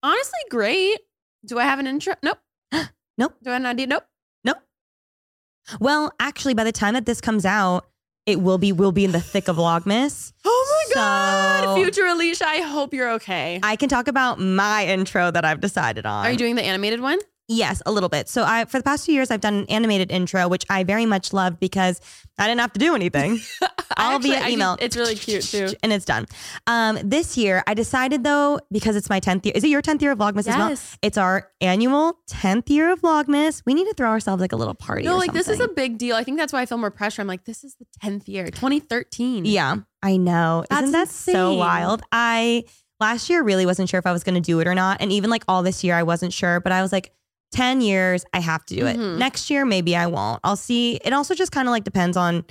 honestly, 0.03 0.39
great. 0.51 0.99
Do 1.45 1.59
I 1.59 1.65
have 1.65 1.79
an 1.79 1.87
intro? 1.87 2.15
Nope. 2.23 2.39
Nope. 3.19 3.35
Do 3.43 3.51
I 3.51 3.55
have 3.55 3.63
an 3.63 3.67
idea? 3.67 3.87
Nope. 3.87 4.05
Nope. 4.45 4.59
Well, 5.79 6.13
actually, 6.19 6.55
by 6.55 6.65
the 6.65 6.73
time 6.73 6.95
that 6.95 7.05
this 7.07 7.21
comes 7.21 7.45
out, 7.45 7.90
it 8.31 8.41
will 8.41 8.59
be 8.59 8.73
We'll 8.73 8.93
be 8.93 9.05
in 9.05 9.13
the 9.13 9.21
thick 9.21 9.49
of 9.49 9.57
Vlogmas. 9.57 10.33
Oh 10.45 10.87
my 10.89 10.95
So- 10.95 11.01
God. 11.01 11.77
Future 11.77 12.03
Alisha, 12.03 12.43
I 12.43 12.59
hope 12.63 12.95
you're 12.95 13.11
okay. 13.13 13.61
I 13.63 13.77
can 13.77 13.89
talk 13.89 14.09
about 14.09 14.39
my 14.41 14.87
intro 14.87 15.31
that 15.31 15.45
I've 15.45 15.61
decided 15.61 16.07
on. 16.07 16.25
Are 16.27 16.31
you 16.31 16.37
doing 16.39 16.55
the 16.57 16.63
animated 16.65 17.01
one? 17.01 17.19
Yes, 17.53 17.83
a 17.85 17.91
little 17.91 18.09
bit. 18.09 18.29
So 18.29 18.45
I 18.45 18.65
for 18.67 18.79
the 18.79 18.85
past 18.85 19.07
few 19.07 19.15
years 19.15 19.29
I've 19.33 19.41
done 19.41 19.55
an 19.55 19.67
animated 19.67 20.13
intro, 20.13 20.47
which 20.47 20.65
I 20.71 20.85
very 20.85 21.05
much 21.05 21.33
loved 21.33 21.59
because 21.59 22.01
I 22.39 22.47
didn't 22.47 22.61
have 22.61 22.73
to 22.75 22.79
do 22.79 22.95
anything. 22.95 23.41
All 23.97 24.15
actually- 24.15 24.31
via 24.31 24.49
email. 24.49 24.77
It's 24.81 24.97
really 24.97 25.17
cute 25.17 25.43
too. 25.43 25.71
and 25.83 25.93
it's 25.93 26.05
done. 26.05 26.27
Um, 26.69 27.01
this 27.03 27.37
year 27.37 27.65
I 27.67 27.75
decided 27.75 28.23
though, 28.23 28.61
because 28.71 28.95
it's 28.95 29.11
my 29.11 29.19
10th 29.19 29.45
year. 29.47 29.53
Is 29.57 29.65
it 29.65 29.69
your 29.69 29.83
10th 29.83 30.01
year 30.01 30.13
of 30.13 30.19
Vlogmas 30.19 30.47
as 30.47 30.57
well? 30.57 30.69
Yes. 30.69 30.97
It's 31.03 31.19
our 31.19 31.51
annual 31.61 32.21
10th 32.31 32.71
year 32.71 32.93
of 32.93 33.01
Vlogmas. 33.03 33.65
We 33.67 33.75
need 33.75 33.87
to 33.89 33.95
throw 33.95 34.11
ourselves 34.11 34.41
like 34.41 34.53
a 34.53 34.57
little 34.57 34.75
party. 34.75 35.03
No, 35.03 35.17
like 35.17 35.33
this 35.33 35.49
is 35.49 35.59
a 35.59 35.67
big 35.67 35.99
deal. 35.99 36.15
I 36.15 36.23
think 36.23 36.39
that's 36.39 36.53
why 36.53 36.61
I 36.61 36.67
feel 36.67 36.79
more 36.79 36.93
pressure. 36.93 37.21
I'm 37.21 37.27
like, 37.27 37.47
this 37.47 37.65
is 37.65 37.75
the 37.75 37.87
10th 38.01 38.29
year, 38.29 38.47
2013. 38.47 39.45
Yeah, 39.45 39.79
I 40.05 40.19
know. 40.19 40.65
Isn't 40.71 40.93
that 40.93 40.93
That's 40.93 41.11
so 41.13 41.55
wild? 41.55 42.03
I 42.13 42.63
last 43.01 43.29
year 43.29 43.43
really 43.43 43.67
wasn't 43.67 43.89
sure 43.89 43.99
if 43.99 44.07
I 44.07 44.13
was 44.13 44.23
going 44.23 44.37
to 44.37 44.41
do 44.41 44.61
it 44.61 44.69
or 44.69 44.75
not, 44.77 44.99
and 45.01 45.11
even 45.11 45.31
like 45.31 45.43
all 45.49 45.65
this 45.65 45.83
year 45.83 45.97
I 45.97 46.05
wasn't 46.05 46.33
sure, 46.33 46.61
but 46.61 46.71
I 46.71 46.81
was 46.81 46.93
like. 46.93 47.13
10 47.53 47.81
years, 47.81 48.25
I 48.33 48.41
have 48.41 48.65
to 48.67 48.75
do 48.77 48.87
it. 48.87 48.97
Mhm. 48.97 49.19
Next 49.19 49.51
year, 49.51 49.65
maybe 49.65 49.97
I 49.97 50.07
won't. 50.07 50.41
I'll 50.45 50.57
see. 50.57 50.97
It 51.05 51.13
also 51.13 51.35
just 51.35 51.51
kind 51.53 51.67
of 51.69 51.73
like 51.73 51.85
depends 51.85 52.17
on 52.17 52.45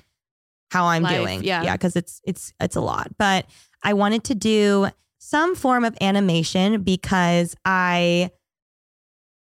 how 0.71 0.85
I'm 0.85 1.03
Life, 1.03 1.15
doing. 1.17 1.43
yeah. 1.43 1.63
Yeah. 1.63 1.77
Cause 1.77 1.95
it's, 1.95 2.21
it's, 2.25 2.53
it's 2.59 2.75
a 2.75 2.81
lot. 2.81 3.09
But 3.17 3.45
I 3.83 3.93
wanted 3.93 4.23
to 4.25 4.35
do 4.35 4.87
some 5.19 5.55
form 5.55 5.83
of 5.85 5.95
animation 6.01 6.81
because 6.83 7.55
I 7.65 8.31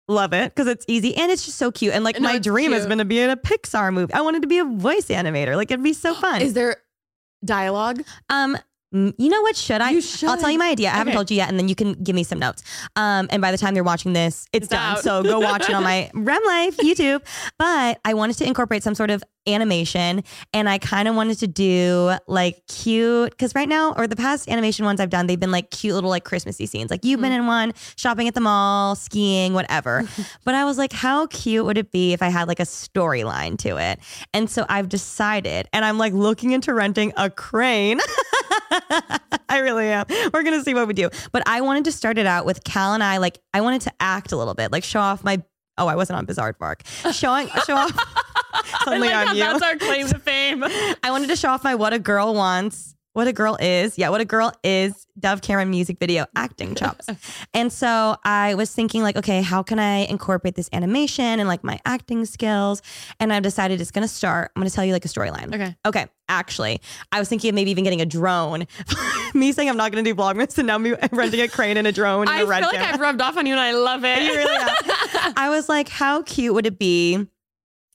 love 0.08 0.32
it 0.34 0.54
because 0.56 0.68
it's 0.68 0.86
easy 0.88 1.16
and 1.16 1.32
it's 1.32 1.44
just 1.46 1.58
so 1.58 1.72
cute. 1.72 1.94
And 1.94 2.04
like 2.04 2.20
No, 2.20 2.30
my 2.30 2.38
dream 2.40 2.72
has 2.72 2.88
been 2.88 3.00
to 3.00 3.06
be 3.06 3.20
in 3.20 3.30
a 3.30 3.36
Pixar 3.38 3.92
movie. 3.94 4.14
I 4.14 4.22
wanted 4.22 4.42
to 4.44 4.48
be 4.48 4.60
a 4.60 4.64
voice 4.66 5.08
animator. 5.08 5.56
Like 5.56 5.70
it'd 5.72 5.84
be 5.84 5.94
so 5.94 6.14
fun. 6.22 6.42
Is 6.42 6.54
there 6.54 6.78
dialogue? 7.44 8.04
Um, 8.30 8.58
you 8.92 9.14
know 9.30 9.42
what? 9.42 9.56
Should 9.56 9.82
I? 9.82 9.92
You 9.92 10.02
I'll 10.24 10.38
tell 10.38 10.50
you 10.50 10.58
my 10.60 10.70
idea. 10.70 10.88
I 10.90 10.92
haven't 10.94 11.10
Okay. 11.10 11.16
told 11.16 11.32
you 11.32 11.38
yet, 11.38 11.50
and 11.50 11.60
then 11.60 11.68
you 11.68 11.76
can 11.76 11.94
give 11.94 12.16
me 12.16 12.24
some 12.24 12.40
notes. 12.40 12.64
Um, 12.96 13.28
and 13.32 13.42
by 13.42 13.52
the 13.52 13.58
time 13.58 13.76
you're 13.76 13.84
watching 13.84 14.14
this, 14.14 14.46
it's, 14.54 14.66
It's 14.66 14.68
done. 14.72 14.98
out. 14.98 15.04
So 15.04 15.24
go 15.24 15.40
watch 15.40 15.70
it 15.70 15.76
on 15.76 15.84
my 15.84 16.10
Rem 16.16 16.42
Life 16.46 16.78
YouTube. 16.78 17.22
But 17.60 18.00
I 18.06 18.14
wanted 18.14 18.38
to 18.38 18.46
incorporate 18.48 18.84
some 18.84 18.96
sort 18.96 19.10
of 19.12 19.24
animation, 19.46 20.24
and 20.54 20.68
I 20.70 20.78
kind 20.78 21.08
of 21.08 21.16
wanted 21.16 21.40
to 21.40 21.48
do 21.48 22.14
like 22.28 22.66
cute 22.68 23.32
because 23.32 23.56
right 23.56 23.68
now, 23.70 23.94
or 23.98 24.06
the 24.08 24.16
past 24.16 24.50
animation 24.50 24.84
ones 24.86 25.00
I've 25.00 25.10
done, 25.10 25.28
they've 25.28 25.40
been 25.40 25.52
like 25.52 25.70
cute 25.72 25.94
little 25.96 26.10
like 26.10 26.24
Christmassy 26.26 26.66
scenes. 26.66 26.90
Like 26.92 27.04
you've 27.06 27.22
been 27.22 27.32
Mm. 27.32 27.36
in 27.40 27.48
one, 27.48 27.74
shopping 27.98 28.28
at 28.28 28.34
the 28.36 28.42
mall, 28.42 28.96
skiing, 28.96 29.54
whatever. 29.54 30.08
but 30.46 30.56
I 30.56 30.64
was 30.66 30.78
like, 30.78 30.92
how 30.94 31.28
cute 31.28 31.66
would 31.66 31.78
it 31.78 31.92
be 31.92 32.14
if 32.14 32.22
I 32.22 32.28
had 32.30 32.48
like 32.48 32.60
a 32.60 32.64
storyline 32.64 33.58
to 33.60 33.78
it? 33.78 34.00
And 34.34 34.50
so 34.50 34.66
I've 34.70 34.90
decided, 34.90 35.68
and 35.74 35.84
I'm 35.86 35.98
like 35.98 36.14
looking 36.14 36.52
into 36.52 36.74
renting 36.74 37.12
a 37.18 37.30
crane. 37.30 38.00
I 39.50 39.60
really 39.60 39.88
am. 39.88 40.06
We're 40.34 40.44
gonna 40.44 40.64
see 40.64 40.74
what 40.74 40.88
we 40.88 40.94
do. 40.94 41.10
But 41.32 41.44
I 41.48 41.62
wanted 41.62 41.86
to 41.86 41.92
start 41.92 42.18
it 42.18 42.26
out 42.26 42.46
with 42.46 42.64
Cal 42.64 42.94
and 42.94 43.04
I. 43.04 43.18
Like, 43.18 43.40
I 43.54 43.62
wanted 43.62 43.82
to 43.82 43.94
act 44.00 44.32
a 44.32 44.38
little 44.38 44.54
bit, 44.54 44.72
like 44.72 44.84
show 44.84 45.00
off 45.00 45.24
my. 45.24 45.42
Oh, 45.78 45.88
I 45.88 45.96
wasn't 45.96 46.18
on 46.18 46.26
Bizaardvark. 46.26 47.14
Showing, 47.14 47.48
show 47.66 47.76
off. 47.76 47.92
Suddenly 48.84 49.10
I 49.14 49.16
like 49.20 49.30
I'm 49.30 49.36
you. 49.36 49.44
that's 49.44 49.62
our 49.62 49.76
claim 49.78 50.08
to 50.08 50.18
fame. 50.20 50.64
I 51.04 51.12
wanted 51.12 51.28
to 51.30 51.36
show 51.36 51.50
off 51.50 51.64
my 51.64 51.76
what 51.76 51.94
a 51.94 52.00
girl 52.00 52.34
wants, 52.34 52.96
what 53.18 53.28
a 53.28 53.34
girl 53.34 53.58
is. 53.60 53.98
Yeah, 53.98 54.10
what 54.10 54.22
a 54.22 54.26
girl 54.26 54.54
is 54.64 55.08
Dove 55.18 55.42
Cameron 55.42 55.72
music 55.72 55.98
video 56.00 56.28
acting 56.36 56.76
chops. 56.76 57.08
and 57.54 57.74
so 57.74 58.16
I 58.24 58.54
was 58.54 58.72
thinking 58.72 59.02
like, 59.02 59.16
okay, 59.16 59.42
how 59.42 59.64
can 59.64 59.80
I 59.80 60.06
incorporate 60.06 60.54
this 60.54 60.70
animation 60.72 61.24
and 61.24 61.48
like 61.48 61.64
my 61.64 61.80
acting 61.84 62.26
skills? 62.26 62.84
And 63.20 63.34
I've 63.34 63.42
decided 63.42 63.82
it's 63.82 63.90
gonna 63.90 64.08
start. 64.08 64.52
I'm 64.56 64.62
gonna 64.62 64.70
tell 64.70 64.86
you 64.86 64.94
like 64.94 65.04
a 65.04 65.08
storyline. 65.08 65.52
Okay. 65.52 65.76
Okay, 65.84 66.06
actually, 66.30 66.80
I 67.12 67.18
was 67.18 67.28
thinking 67.28 67.50
of 67.50 67.56
maybe 67.56 67.72
even 67.72 67.84
getting 67.84 68.02
a 68.02 68.06
drone. 68.06 68.68
me 69.34 69.52
saying 69.52 69.68
I'm 69.68 69.78
not 69.78 69.92
going 69.92 70.06
to 70.06 70.14
do 70.14 70.16
Vlogmas, 70.16 70.56
and 70.60 70.68
now 70.68 70.78
me 70.78 70.94
renting 71.12 71.42
a 71.42 71.48
crane 71.48 71.78
and 71.78 71.88
a 71.88 71.92
drone 71.92 72.28
and 72.28 72.30
I 72.30 72.36
a 72.36 72.40
feel 72.42 72.48
red 72.50 72.62
like 72.62 72.76
camera. 72.76 72.94
I've 72.94 73.00
rubbed 73.00 73.22
off 73.22 73.36
on 73.36 73.48
you 73.48 73.54
and 73.54 73.60
I 73.60 73.72
love 73.72 74.06
it. 74.06 74.22
You 74.22 74.36
really 74.36 74.56
have. 74.56 75.34
I 75.36 75.50
was 75.50 75.68
like, 75.68 75.90
how 75.90 76.22
cute 76.22 76.54
would 76.54 76.68
it 76.68 76.78
be 76.78 77.26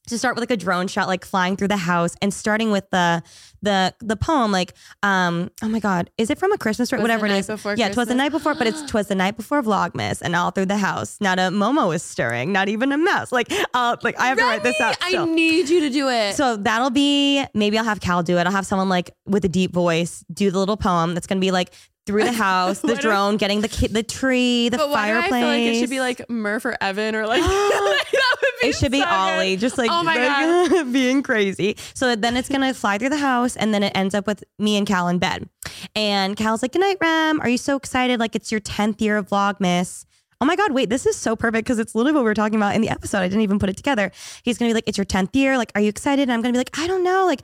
to 0.09 0.19
start 0.19 0.35
with 0.35 0.43
like 0.43 0.51
a 0.51 0.57
drone 0.57 0.89
shot, 0.89 1.07
like 1.07 1.25
flying 1.25 1.57
through 1.57 1.69
the 1.69 1.77
house 1.77 2.17
and 2.21 2.35
starting 2.35 2.73
with 2.73 2.91
the 2.91 3.23
the 3.63 3.95
the 4.01 4.17
poem, 4.17 4.53
like, 4.53 4.75
um, 5.03 5.51
oh 5.63 5.69
my 5.69 5.79
god, 5.81 6.11
is 6.19 6.31
it 6.31 6.39
from 6.39 6.53
a 6.53 6.59
Christmas 6.59 6.89
story? 6.89 7.01
Whatever 7.01 7.27
it 7.27 7.33
is. 7.33 7.49
yeah, 7.77 7.89
twas 7.91 8.09
the 8.09 8.15
night 8.15 8.33
before, 8.33 8.55
but 8.55 8.67
it's 8.67 8.83
twas 8.83 9.09
the 9.09 9.15
night 9.15 9.37
before 9.37 9.63
Vlogmas, 9.63 10.21
and 10.21 10.35
all 10.37 10.51
through 10.51 10.67
the 10.67 10.77
house, 10.79 11.17
not 11.21 11.39
a 11.39 11.43
Momo 11.43 11.95
is 11.95 12.03
stirring, 12.03 12.53
not 12.53 12.69
even 12.69 12.93
a 12.93 12.99
mouse. 12.99 13.33
Like, 13.33 13.53
uh, 13.75 13.97
like 14.03 14.19
I 14.21 14.27
have 14.29 14.39
to 14.39 14.45
write 14.45 14.63
this 14.63 14.79
Remi, 14.81 14.93
out. 14.93 14.97
I 15.01 15.25
need 15.25 15.69
you 15.69 15.81
to 15.81 15.91
do 15.91 16.09
it. 16.09 16.35
So 16.35 16.57
that'll 16.57 16.91
be 16.91 17.45
maybe 17.55 17.79
I'll 17.79 17.85
have 17.85 18.01
Cal 18.01 18.23
do 18.23 18.39
it. 18.39 18.47
I'll 18.47 18.53
have 18.53 18.67
someone 18.67 18.89
like 18.89 19.11
with 19.27 19.45
a 19.45 19.49
deep 19.49 19.73
voice 19.73 20.25
do 20.33 20.51
the 20.51 20.59
little 20.59 20.77
poem 20.77 21.15
that's 21.15 21.27
gonna 21.27 21.41
be 21.41 21.51
like 21.53 21.73
through 22.05 22.25
the 22.25 22.33
house, 22.49 22.81
the 22.81 22.97
drone, 22.97 23.37
getting 23.37 23.61
the 23.61 23.69
ki- 23.69 23.87
the 23.87 24.03
tree, 24.03 24.69
the 24.69 24.77
but 24.77 24.91
why 24.91 25.07
do 25.09 25.13
I 25.19 25.21
fireplace. 25.21 25.41
feel 25.41 25.49
like 25.49 25.63
it 25.63 25.79
should 25.79 25.91
be 25.91 26.01
like 26.01 26.29
Murph 26.29 26.65
or 26.65 26.77
Evan 26.81 27.15
or 27.15 27.27
like 27.29 27.41
that 27.43 28.37
would 28.41 28.49
be 28.61 28.69
It 28.69 28.75
should 28.77 28.91
be 28.93 28.99
so 28.99 29.05
good. 29.05 29.13
Ollie, 29.13 29.57
just 29.57 29.79
like, 29.79 29.89
Oh 29.91 30.03
my 30.03 30.67
like, 30.69 30.93
being 30.93 31.23
crazy. 31.23 31.77
So 31.95 32.17
then 32.17 32.37
it's 32.37 32.49
gonna 32.49 32.75
fly 32.75 32.99
through 32.99 33.11
the 33.11 33.17
house, 33.19 33.52
and 33.57 33.73
then 33.73 33.83
it 33.83 33.93
ends 33.95 34.15
up 34.15 34.27
with 34.27 34.45
me 34.59 34.77
and 34.77 34.87
Cal 34.87 35.09
in 35.09 35.19
bed. 35.19 35.49
And 35.95 36.37
Cal's 36.37 36.63
like, 36.63 36.73
"Good 36.73 36.81
night, 36.81 36.99
Rem. 37.01 37.41
Are 37.41 37.49
you 37.49 37.59
so 37.59 37.77
excited? 37.77 38.21
Like 38.21 38.35
it's 38.35 38.51
your 38.51 38.61
tenth 38.61 39.01
year 39.01 39.17
of 39.17 39.29
Vlogmas." 39.29 40.05
Oh 40.43 40.45
my 40.45 40.57
God, 40.57 40.73
wait, 40.73 40.91
this 40.91 41.07
is 41.07 41.15
so 41.15 41.37
perfect 41.37 41.67
because 41.67 41.79
it's 41.79 41.95
literally 41.95 42.15
what 42.15 42.23
we 42.23 42.31
were 42.31 42.35
talking 42.35 42.57
about 42.57 42.75
in 42.75 42.81
the 42.81 42.89
episode. 42.89 43.19
I 43.19 43.29
didn't 43.29 43.43
even 43.43 43.61
put 43.61 43.69
it 43.69 43.77
together. 43.77 44.11
He's 44.43 44.59
gonna 44.59 44.71
be 44.71 44.75
like, 44.75 44.89
It's 44.89 44.99
your 44.99 45.05
10th 45.05 45.37
year. 45.37 45.57
Like, 45.57 45.71
are 45.77 45.81
you 45.81 45.89
excited? 45.89 46.23
And 46.23 46.33
I'm 46.33 46.43
gonna 46.43 46.53
be 46.53 46.59
like, 46.59 46.77
I 46.77 46.89
don't 46.89 47.05
know. 47.05 47.27
Like, 47.27 47.43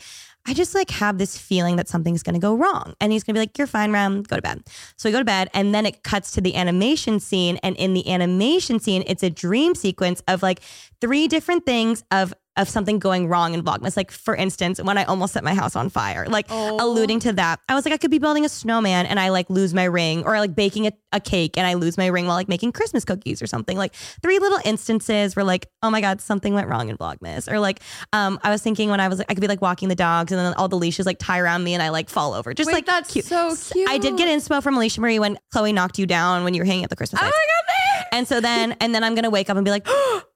I 0.49 0.55
just 0.55 0.75
like 0.75 0.91
have 0.91 1.19
this 1.19 1.37
feeling 1.39 1.77
that 1.77 1.89
something's 1.89 2.23
gonna 2.23 2.39
go 2.39 2.57
wrong. 2.57 2.95
And 3.01 3.13
he's 3.13 3.23
gonna 3.23 3.35
be 3.35 3.41
like, 3.41 3.57
You're 3.57 3.69
fine, 3.69 3.93
Rem, 3.93 4.25
go 4.25 4.35
to 4.35 4.43
bed. 4.43 4.63
So 4.97 5.09
we 5.09 5.13
go 5.13 5.19
to 5.19 5.25
bed, 5.25 5.49
and 5.55 5.73
then 5.73 5.87
it 5.87 6.03
cuts 6.03 6.33
to 6.33 6.41
the 6.41 6.57
animation 6.57 7.21
scene. 7.21 7.59
And 7.63 7.77
in 7.77 7.95
the 7.95 8.11
animation 8.11 8.81
scene, 8.81 9.05
it's 9.07 9.23
a 9.23 9.31
dream 9.31 9.75
sequence 9.77 10.21
of 10.27 10.43
like 10.43 10.61
three 11.01 11.29
different 11.29 11.67
things 11.67 12.03
of 12.11 12.35
of 12.59 12.69
something 12.69 12.99
going 12.99 13.29
wrong 13.29 13.55
in 13.55 13.63
Vlogmas. 13.63 13.97
Like, 13.97 14.11
for 14.11 14.35
instance, 14.37 14.81
when 14.83 14.99
I 14.99 15.05
almost 15.05 15.33
set 15.33 15.43
my 15.45 15.55
house 15.55 15.75
on 15.77 15.89
fire, 15.89 16.27
like 16.29 16.47
Oh. 16.51 16.77
alluding 16.79 17.21
to 17.21 17.33
that. 17.35 17.61
I 17.69 17.75
was 17.75 17.85
like, 17.87 17.95
I 17.95 17.97
could 17.97 18.11
be 18.11 18.19
building 18.19 18.45
a 18.45 18.49
snowman 18.49 19.07
and 19.07 19.19
I 19.19 19.31
like 19.31 19.49
lose 19.49 19.73
my 19.73 19.85
ring, 19.85 20.25
or 20.25 20.39
like 20.39 20.55
baking 20.55 20.87
a, 20.87 20.93
a 21.13 21.21
cake 21.21 21.57
and 21.57 21.67
I 21.67 21.75
lose 21.75 21.97
my 21.97 22.07
ring 22.09 22.27
while 22.27 22.37
like 22.37 22.49
making 22.49 22.73
Christmas 22.73 23.05
cookies 23.05 23.41
or 23.41 23.47
something. 23.47 23.79
Like 23.79 23.95
three 23.95 24.39
little 24.39 24.59
instances 24.65 25.35
where 25.37 25.45
like, 25.45 25.69
oh 25.83 25.91
my 25.91 26.01
God, 26.01 26.21
something 26.21 26.53
went 26.53 26.69
wrong 26.69 26.89
in 26.91 26.97
Vlogmas. 26.99 27.51
Or 27.51 27.61
like, 27.61 27.81
um, 28.13 28.39
I 28.43 28.51
was 28.51 28.61
thinking 28.63 28.91
when 28.91 29.01
I 29.01 29.09
was 29.09 29.19
like, 29.19 29.31
I 29.31 29.35
could 29.35 29.41
be 29.41 29.49
like 29.49 29.63
walking 29.63 29.89
the 29.89 29.95
dogs 29.95 30.33
and 30.33 30.39
then 30.39 30.53
all 30.55 30.69
the 30.69 30.77
leashes 30.77 31.07
like 31.07 31.19
tie 31.19 31.39
around 31.39 31.65
me 31.65 31.75
and 31.75 31.83
I 31.83 31.89
like 31.91 32.11
fall 32.11 32.35
over. 32.35 32.53
Just 32.55 32.67
Wait, 32.67 32.73
like 32.75 32.87
that's 32.87 33.13
cute. 33.13 33.25
so 33.25 33.55
cute. 33.73 33.89
I 33.89 33.99
did 33.99 34.17
get 34.17 34.29
inspo 34.29 34.63
from 34.63 34.75
Alisha 34.77 34.99
Marie 34.99 35.19
when 35.19 35.39
Chloe 35.53 35.73
knocked 35.73 35.99
you 35.99 36.07
down 36.07 36.45
when 36.45 36.55
you 36.55 36.61
were 36.61 36.67
hanging 36.67 36.85
at 36.85 36.91
the 36.91 36.97
Christmas 36.97 37.21
Oh 37.23 37.25
my 37.25 37.29
lights. 37.31 37.37
god, 37.37 38.07
And 38.19 38.29
so 38.29 38.41
then, 38.41 38.77
and 38.81 38.95
then 38.95 39.05
I'm 39.05 39.15
gonna 39.15 39.31
wake 39.31 39.49
up 39.49 39.57
and 39.57 39.65
be 39.65 39.71
like, 39.71 39.87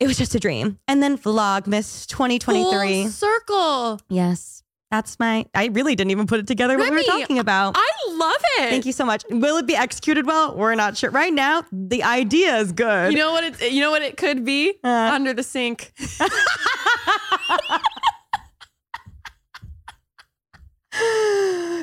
it 0.00 0.06
was 0.06 0.16
just 0.16 0.34
a 0.34 0.40
dream. 0.40 0.78
And 0.86 1.02
then 1.02 1.18
Vlogmas 1.18 2.06
2023. 2.06 3.02
Full 3.02 3.10
circle. 3.10 4.00
Yes, 4.08 4.62
that's 4.90 5.18
my. 5.18 5.46
I 5.54 5.66
really 5.66 5.94
didn't 5.96 6.12
even 6.12 6.26
put 6.26 6.40
it 6.40 6.46
together 6.46 6.78
what 6.78 6.90
we 6.90 6.96
were 6.96 7.02
talking 7.02 7.38
about. 7.38 7.74
I 7.76 7.90
love 8.10 8.40
it. 8.58 8.70
Thank 8.70 8.86
you 8.86 8.92
so 8.92 9.04
much. 9.04 9.24
Will 9.30 9.56
it 9.58 9.66
be 9.66 9.76
executed 9.76 10.26
well? 10.26 10.54
We're 10.56 10.74
not 10.74 10.96
sure. 10.96 11.10
Right 11.10 11.32
now, 11.32 11.64
the 11.72 12.02
idea 12.04 12.56
is 12.56 12.72
good. 12.72 13.12
You 13.12 13.18
know 13.18 13.32
what 13.32 13.44
it 13.44 13.72
you 13.72 13.80
know 13.80 13.90
what 13.90 14.02
it 14.02 14.16
could 14.16 14.44
be? 14.44 14.74
Uh. 14.84 14.88
Under 14.88 15.34
the 15.34 15.42
sink. 15.42 15.92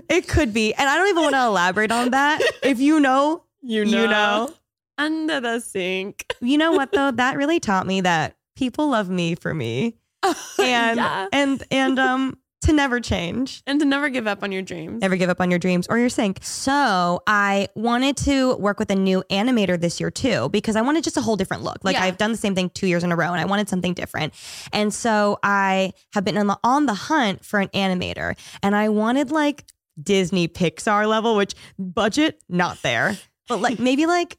it 0.09 0.27
could 0.27 0.53
be. 0.53 0.73
And 0.73 0.89
I 0.89 0.97
don't 0.97 1.09
even 1.09 1.23
want 1.23 1.35
to 1.35 1.43
elaborate 1.45 1.91
on 1.91 2.11
that. 2.11 2.41
If 2.63 2.79
you 2.79 2.99
know, 2.99 3.43
You 3.61 3.83
you 3.83 4.07
know. 4.07 4.53
Under 4.97 5.39
the 5.41 5.59
sink. 5.59 6.25
You 6.41 6.57
know 6.57 6.71
what 6.73 6.91
though? 6.91 7.11
That 7.11 7.37
really 7.37 7.59
taught 7.59 7.87
me 7.87 8.01
that 8.01 8.35
people 8.55 8.89
love 8.89 9.09
me 9.09 9.35
for 9.35 9.53
me. 9.53 9.95
And 10.59 10.97
Yeah. 10.97 11.27
and 11.31 11.63
and 11.71 11.99
um 11.99 12.37
to 12.61 12.73
never 12.73 12.99
change. 12.99 13.61
And 13.67 13.79
to 13.79 13.85
never 13.85 14.09
give 14.09 14.25
up 14.25 14.41
on 14.41 14.51
your 14.51 14.63
dreams. 14.63 14.99
Never 15.01 15.15
give 15.17 15.29
up 15.29 15.39
on 15.39 15.51
your 15.51 15.59
dreams 15.59 15.85
or 15.87 15.99
your 15.99 16.09
sink. 16.09 16.39
So 16.41 17.21
I 17.27 17.67
wanted 17.75 18.17
to 18.17 18.55
work 18.55 18.79
with 18.79 18.89
a 18.89 18.95
new 18.95 19.23
animator 19.29 19.79
this 19.79 19.99
year 19.99 20.09
too, 20.09 20.49
because 20.49 20.75
I 20.75 20.81
wanted 20.81 21.03
just 21.03 21.15
a 21.15 21.21
whole 21.21 21.35
different 21.35 21.61
look. 21.61 21.77
Like 21.83 21.95
Yeah. 21.95 22.03
I've 22.05 22.17
done 22.17 22.31
the 22.31 22.37
same 22.39 22.55
thing 22.55 22.71
two 22.71 22.87
years 22.87 23.03
in 23.03 23.11
a 23.11 23.15
row 23.15 23.31
and 23.31 23.39
I 23.39 23.45
wanted 23.45 23.69
something 23.69 23.93
different. 23.93 24.33
And 24.73 24.91
so 24.91 25.37
I 25.43 25.93
have 26.13 26.25
been 26.25 26.37
on 26.39 26.47
the, 26.47 26.57
on 26.63 26.87
the 26.87 26.95
hunt 26.95 27.45
for 27.45 27.59
an 27.59 27.67
animator 27.69 28.35
and 28.63 28.75
I 28.75 28.89
wanted 28.89 29.29
like 29.31 29.65
Disney 30.01 30.47
Pixar 30.47 31.07
level, 31.07 31.35
which 31.35 31.53
budget, 31.77 32.41
not 32.49 32.81
there, 32.81 33.15
but 33.47 33.61
like 33.61 33.77
maybe 33.89 34.07
like 34.07 34.37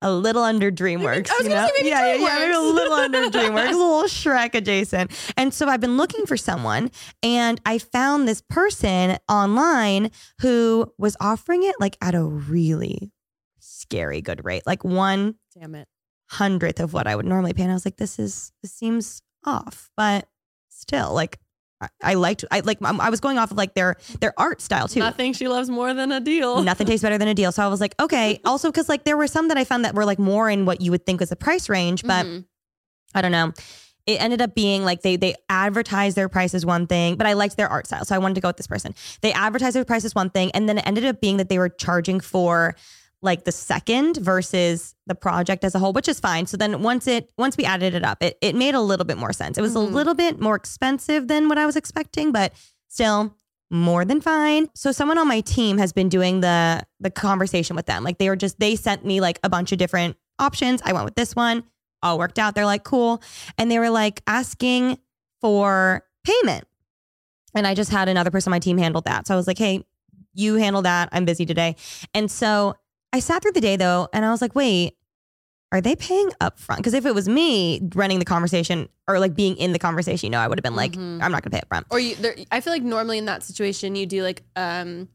a 0.00 0.12
little 0.12 0.42
under 0.42 0.70
DreamWorks. 0.70 1.30
I 1.30 1.34
was 1.38 1.44
you 1.44 1.48
know? 1.50 1.66
say 1.66 1.72
maybe 1.76 1.88
yeah, 1.88 2.14
yeah, 2.14 2.14
yeah, 2.14 2.38
maybe 2.38 2.52
a 2.52 2.60
little 2.60 2.92
under 2.94 3.18
DreamWorks, 3.38 3.68
a 3.68 3.76
little 3.76 4.02
Shrek 4.04 4.54
adjacent. 4.54 5.10
And 5.36 5.52
so 5.52 5.66
I've 5.68 5.80
been 5.80 5.96
looking 5.96 6.26
for 6.26 6.36
someone, 6.36 6.90
and 7.22 7.60
I 7.66 7.78
found 7.78 8.28
this 8.28 8.40
person 8.42 9.18
online 9.28 10.10
who 10.40 10.92
was 10.98 11.16
offering 11.20 11.64
it 11.64 11.74
like 11.80 11.96
at 12.00 12.14
a 12.14 12.24
really 12.24 13.10
scary 13.58 14.20
good 14.20 14.44
rate, 14.44 14.62
like 14.66 14.84
one 14.84 15.34
Damn 15.58 15.74
it. 15.74 15.88
hundredth 16.30 16.80
of 16.80 16.92
what 16.92 17.06
I 17.06 17.16
would 17.16 17.26
normally 17.26 17.52
pay. 17.52 17.62
And 17.62 17.72
I 17.72 17.74
was 17.74 17.84
like, 17.84 17.96
this 17.96 18.18
is 18.18 18.52
this 18.62 18.72
seems 18.72 19.22
off, 19.44 19.90
but 19.96 20.28
still, 20.68 21.12
like 21.12 21.38
I, 21.80 21.88
I 22.02 22.14
liked 22.14 22.44
I 22.50 22.60
like 22.60 22.78
um, 22.82 23.00
I 23.00 23.10
was 23.10 23.20
going 23.20 23.38
off 23.38 23.50
of 23.50 23.56
like 23.56 23.74
their 23.74 23.96
their 24.20 24.34
art 24.38 24.60
style 24.60 24.88
too. 24.88 25.00
Nothing 25.00 25.32
she 25.32 25.48
loves 25.48 25.70
more 25.70 25.94
than 25.94 26.10
a 26.12 26.20
deal. 26.20 26.62
Nothing 26.64 26.86
tastes 26.86 27.02
better 27.02 27.18
than 27.18 27.28
a 27.28 27.34
deal. 27.34 27.52
So 27.52 27.62
I 27.62 27.68
was 27.68 27.80
like, 27.80 27.94
okay. 28.00 28.40
Also, 28.44 28.70
because 28.70 28.88
like 28.88 29.04
there 29.04 29.16
were 29.16 29.26
some 29.26 29.48
that 29.48 29.56
I 29.58 29.64
found 29.64 29.84
that 29.84 29.94
were 29.94 30.04
like 30.04 30.18
more 30.18 30.48
in 30.50 30.64
what 30.64 30.80
you 30.80 30.90
would 30.90 31.04
think 31.06 31.20
was 31.20 31.28
the 31.28 31.36
price 31.36 31.68
range, 31.68 32.02
but 32.02 32.26
Mhm. 32.26 32.44
I 33.14 33.22
don't 33.22 33.32
know. 33.32 33.52
It 34.06 34.20
ended 34.22 34.40
up 34.40 34.54
being 34.54 34.84
like 34.84 35.02
they 35.02 35.16
they 35.16 35.34
advertised 35.48 36.16
their 36.16 36.28
price 36.28 36.54
as 36.54 36.64
one 36.64 36.86
thing, 36.86 37.16
but 37.16 37.26
I 37.26 37.34
liked 37.34 37.56
their 37.56 37.68
art 37.68 37.86
style, 37.86 38.04
so 38.04 38.14
I 38.14 38.18
wanted 38.18 38.34
to 38.36 38.40
go 38.40 38.48
with 38.48 38.56
this 38.56 38.66
person. 38.66 38.94
They 39.20 39.32
advertised 39.32 39.76
their 39.76 39.84
price 39.84 40.04
as 40.04 40.14
one 40.14 40.30
thing, 40.30 40.50
and 40.52 40.68
then 40.68 40.78
it 40.78 40.86
ended 40.86 41.04
up 41.04 41.20
being 41.20 41.36
that 41.36 41.48
they 41.50 41.58
were 41.58 41.68
charging 41.68 42.18
for 42.20 42.74
like 43.20 43.44
the 43.44 43.52
second 43.52 44.16
versus 44.18 44.94
the 45.06 45.14
project 45.14 45.64
as 45.64 45.74
a 45.74 45.78
whole, 45.78 45.92
which 45.92 46.08
is 46.08 46.20
fine. 46.20 46.46
So 46.46 46.56
then 46.56 46.82
once 46.82 47.06
it 47.06 47.30
once 47.36 47.56
we 47.56 47.64
added 47.64 47.94
it 47.94 48.04
up, 48.04 48.22
it 48.22 48.38
it 48.40 48.54
made 48.54 48.74
a 48.74 48.80
little 48.80 49.04
bit 49.04 49.18
more 49.18 49.32
sense. 49.32 49.58
It 49.58 49.60
was 49.62 49.72
Mhm. 49.72 49.76
a 49.76 49.80
little 49.80 50.14
bit 50.14 50.40
more 50.40 50.54
expensive 50.54 51.26
than 51.28 51.48
what 51.48 51.58
I 51.58 51.66
was 51.66 51.74
expecting, 51.76 52.30
but 52.32 52.52
still 52.88 53.34
more 53.70 54.04
than 54.04 54.20
fine. 54.20 54.68
So 54.74 54.92
someone 54.92 55.18
on 55.18 55.28
my 55.28 55.40
team 55.40 55.78
has 55.78 55.92
been 55.92 56.08
doing 56.08 56.40
the 56.40 56.84
the 57.00 57.10
conversation 57.10 57.74
with 57.76 57.86
them. 57.86 58.04
Like 58.04 58.18
they 58.18 58.28
were 58.28 58.36
just 58.36 58.58
they 58.60 58.76
sent 58.76 59.04
me 59.04 59.20
like 59.20 59.40
a 59.42 59.48
bunch 59.48 59.72
of 59.72 59.78
different 59.78 60.16
options. 60.38 60.80
I 60.84 60.92
went 60.92 61.04
with 61.04 61.16
this 61.16 61.34
one. 61.34 61.64
All 62.02 62.18
worked 62.18 62.38
out. 62.38 62.54
They're 62.54 62.64
like, 62.66 62.84
cool. 62.84 63.20
And 63.58 63.68
they 63.70 63.80
were 63.80 63.90
like 63.90 64.22
asking 64.28 64.98
for 65.40 66.04
payment. 66.24 66.64
And 67.54 67.66
I 67.66 67.74
just 67.74 67.90
had 67.90 68.08
another 68.08 68.30
person 68.30 68.50
on 68.50 68.54
my 68.54 68.58
team 68.60 68.78
handle 68.78 69.00
that. 69.02 69.26
So 69.26 69.34
I 69.34 69.36
was 69.36 69.48
like, 69.48 69.58
hey, 69.58 69.84
you 70.34 70.54
handle 70.54 70.82
that. 70.82 71.08
I'm 71.10 71.24
busy 71.24 71.44
today. 71.44 71.74
And 72.14 72.30
so 72.30 72.76
I 73.12 73.20
sat 73.20 73.42
through 73.42 73.52
the 73.52 73.60
day 73.60 73.76
though, 73.76 74.08
and 74.12 74.24
I 74.24 74.30
was 74.30 74.40
like, 74.42 74.54
wait, 74.54 74.94
are 75.72 75.80
they 75.80 75.96
paying 75.96 76.30
up 76.40 76.58
front? 76.58 76.78
Because 76.80 76.94
if 76.94 77.04
it 77.04 77.14
was 77.14 77.28
me 77.28 77.80
running 77.94 78.18
the 78.18 78.24
conversation 78.24 78.88
or 79.06 79.18
like 79.18 79.34
being 79.34 79.56
in 79.56 79.72
the 79.72 79.78
conversation, 79.78 80.26
you 80.28 80.30
know, 80.30 80.38
I 80.40 80.48
would 80.48 80.58
have 80.58 80.62
been 80.62 80.76
like, 80.76 80.92
Mhm. 80.92 81.22
I'm 81.22 81.30
not 81.32 81.42
gonna 81.42 81.50
pay 81.50 81.60
up 81.60 81.68
front. 81.68 81.86
Or 81.90 81.98
you, 82.00 82.14
there, 82.16 82.34
I 82.50 82.60
feel 82.60 82.72
like 82.72 82.82
normally 82.82 83.18
in 83.18 83.26
that 83.26 83.42
situation 83.42 83.94
you 83.94 84.06
do 84.06 84.22
like 84.22 84.42
um 84.56 85.08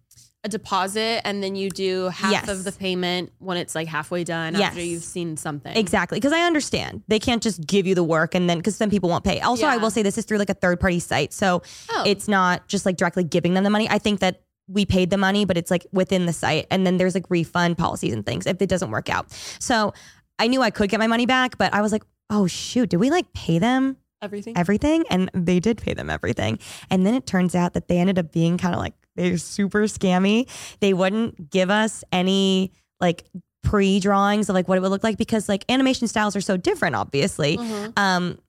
a 0.46 0.50
deposit 0.50 1.26
and 1.26 1.42
then 1.42 1.56
you 1.56 1.70
do 1.70 2.10
half 2.10 2.30
Yes. 2.32 2.50
of 2.50 2.66
the 2.66 2.72
payment 2.74 3.32
when 3.40 3.56
it's 3.58 3.74
like 3.74 3.88
halfway 3.88 4.26
done 4.26 4.56
after 4.58 4.80
Yes. 4.82 4.88
you've 4.88 5.04
seen 5.04 5.38
something. 5.38 5.76
Exactly. 5.76 6.18
Because 6.20 6.34
I 6.34 6.42
understand 6.42 7.02
they 7.08 7.18
can't 7.18 7.42
just 7.42 7.66
give 7.66 7.88
you 7.88 7.96
the 7.96 8.04
work 8.04 8.36
and 8.36 8.50
then 8.50 8.58
because 8.58 8.76
some 8.76 8.90
people 8.90 9.08
won't 9.10 9.24
pay. 9.24 9.40
Also, 9.40 9.66
I 9.66 9.78
will 9.78 9.90
say 9.90 10.04
this 10.04 10.18
is 10.18 10.26
through 10.26 10.40
like 10.40 10.50
a 10.50 10.54
third 10.54 10.80
party 10.82 11.00
site. 11.00 11.32
So 11.34 11.62
Oh. 11.90 12.04
it's 12.06 12.28
not 12.28 12.68
just 12.68 12.86
like 12.86 12.98
directly 12.98 13.24
giving 13.24 13.54
them 13.54 13.64
the 13.64 13.70
money. 13.70 13.88
I 13.90 13.98
think 14.00 14.20
that 14.20 14.42
we 14.68 14.86
paid 14.86 15.10
the 15.10 15.18
money, 15.18 15.46
but 15.46 15.58
it's 15.58 15.70
like 15.72 15.86
within 15.92 16.26
the 16.26 16.34
site. 16.34 16.68
And 16.72 16.86
then 16.86 16.98
there's 16.98 17.14
like 17.16 17.26
refund 17.30 17.78
policies 17.78 18.14
and 18.14 18.26
things 18.26 18.46
if 18.48 18.62
it 18.62 18.70
doesn't 18.70 18.92
work 18.92 19.10
out. 19.10 19.32
So 19.60 19.94
I 20.40 20.48
knew 20.48 20.62
I 20.62 20.70
could 20.72 20.90
get 20.90 21.00
my 21.00 21.08
money 21.08 21.26
back, 21.26 21.58
but 21.58 21.74
I 21.74 21.82
was 21.82 21.92
like, 21.92 22.04
oh 22.30 22.48
shoot, 22.48 22.90
did 22.90 22.98
we 22.98 23.10
like 23.12 23.32
pay 23.34 23.60
them 23.60 23.98
everything. 24.22 24.58
everything? 24.58 25.04
And 25.10 25.30
they 25.34 25.60
did 25.60 25.78
pay 25.78 25.94
them 25.94 26.10
everything. 26.10 26.60
And 26.90 27.06
then 27.06 27.14
it 27.14 27.26
turns 27.28 27.56
out 27.56 27.74
that 27.74 27.88
they 27.88 27.98
ended 27.98 28.18
up 28.18 28.32
being 28.32 28.58
kind 28.58 28.74
of 28.74 28.80
like 28.80 28.94
they're 29.16 29.38
super 29.38 29.84
scammy. 29.84 30.50
They 30.80 30.94
wouldn't 30.94 31.50
give 31.52 31.70
us 31.70 32.04
any 32.12 32.72
like 33.00 33.26
pre 33.64 34.00
drawings 34.00 34.50
of 34.50 34.56
like 34.56 34.68
what 34.68 34.78
it 34.78 34.82
would 34.82 34.92
look 34.92 35.04
like 35.04 35.18
because 35.18 35.48
like 35.48 35.66
animation 35.70 36.08
styles 36.08 36.36
are 36.36 36.42
so 36.42 36.58
different, 36.58 36.96
obviously. 36.96 37.58
Mhm. 37.58 37.98
Um, 37.98 38.40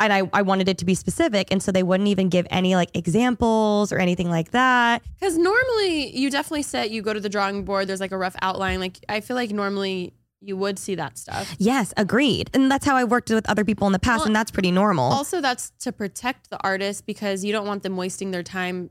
and 0.00 0.12
I, 0.12 0.28
I 0.32 0.42
wanted 0.42 0.68
it 0.68 0.78
to 0.78 0.84
be 0.84 0.94
specific. 0.94 1.48
And 1.50 1.62
so 1.62 1.72
they 1.72 1.82
wouldn't 1.82 2.08
even 2.08 2.28
give 2.28 2.46
any 2.50 2.74
like 2.74 2.90
examples 2.96 3.92
or 3.92 3.98
anything 3.98 4.28
like 4.28 4.50
that. 4.50 5.02
Because 5.18 5.38
normally 5.38 6.16
you 6.16 6.30
definitely 6.30 6.62
set 6.62 6.90
you 6.90 7.02
go 7.02 7.12
to 7.12 7.20
the 7.20 7.28
drawing 7.28 7.64
board. 7.64 7.88
There's 7.88 8.00
like 8.00 8.12
a 8.12 8.18
rough 8.18 8.36
outline. 8.42 8.80
Like 8.80 8.98
I 9.08 9.20
feel 9.20 9.36
like 9.36 9.50
normally 9.50 10.14
you 10.40 10.56
would 10.56 10.78
see 10.78 10.94
that 10.96 11.16
stuff. 11.16 11.54
Yes, 11.58 11.94
agreed. 11.96 12.50
And 12.52 12.70
that's 12.70 12.84
how 12.84 12.96
I 12.96 13.04
worked 13.04 13.30
with 13.30 13.48
other 13.48 13.64
people 13.64 13.86
in 13.86 13.92
the 13.92 13.98
past. 13.98 14.20
Well, 14.20 14.26
and 14.26 14.36
that's 14.36 14.50
pretty 14.50 14.70
normal. 14.70 15.10
Also, 15.10 15.40
that's 15.40 15.70
to 15.80 15.92
protect 15.92 16.50
the 16.50 16.62
artist 16.62 17.06
because 17.06 17.44
you 17.44 17.52
don't 17.52 17.66
want 17.66 17.82
them 17.82 17.96
wasting 17.96 18.30
their 18.30 18.42
time 18.42 18.90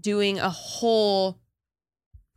doing 0.00 0.38
a 0.38 0.50
whole 0.50 1.38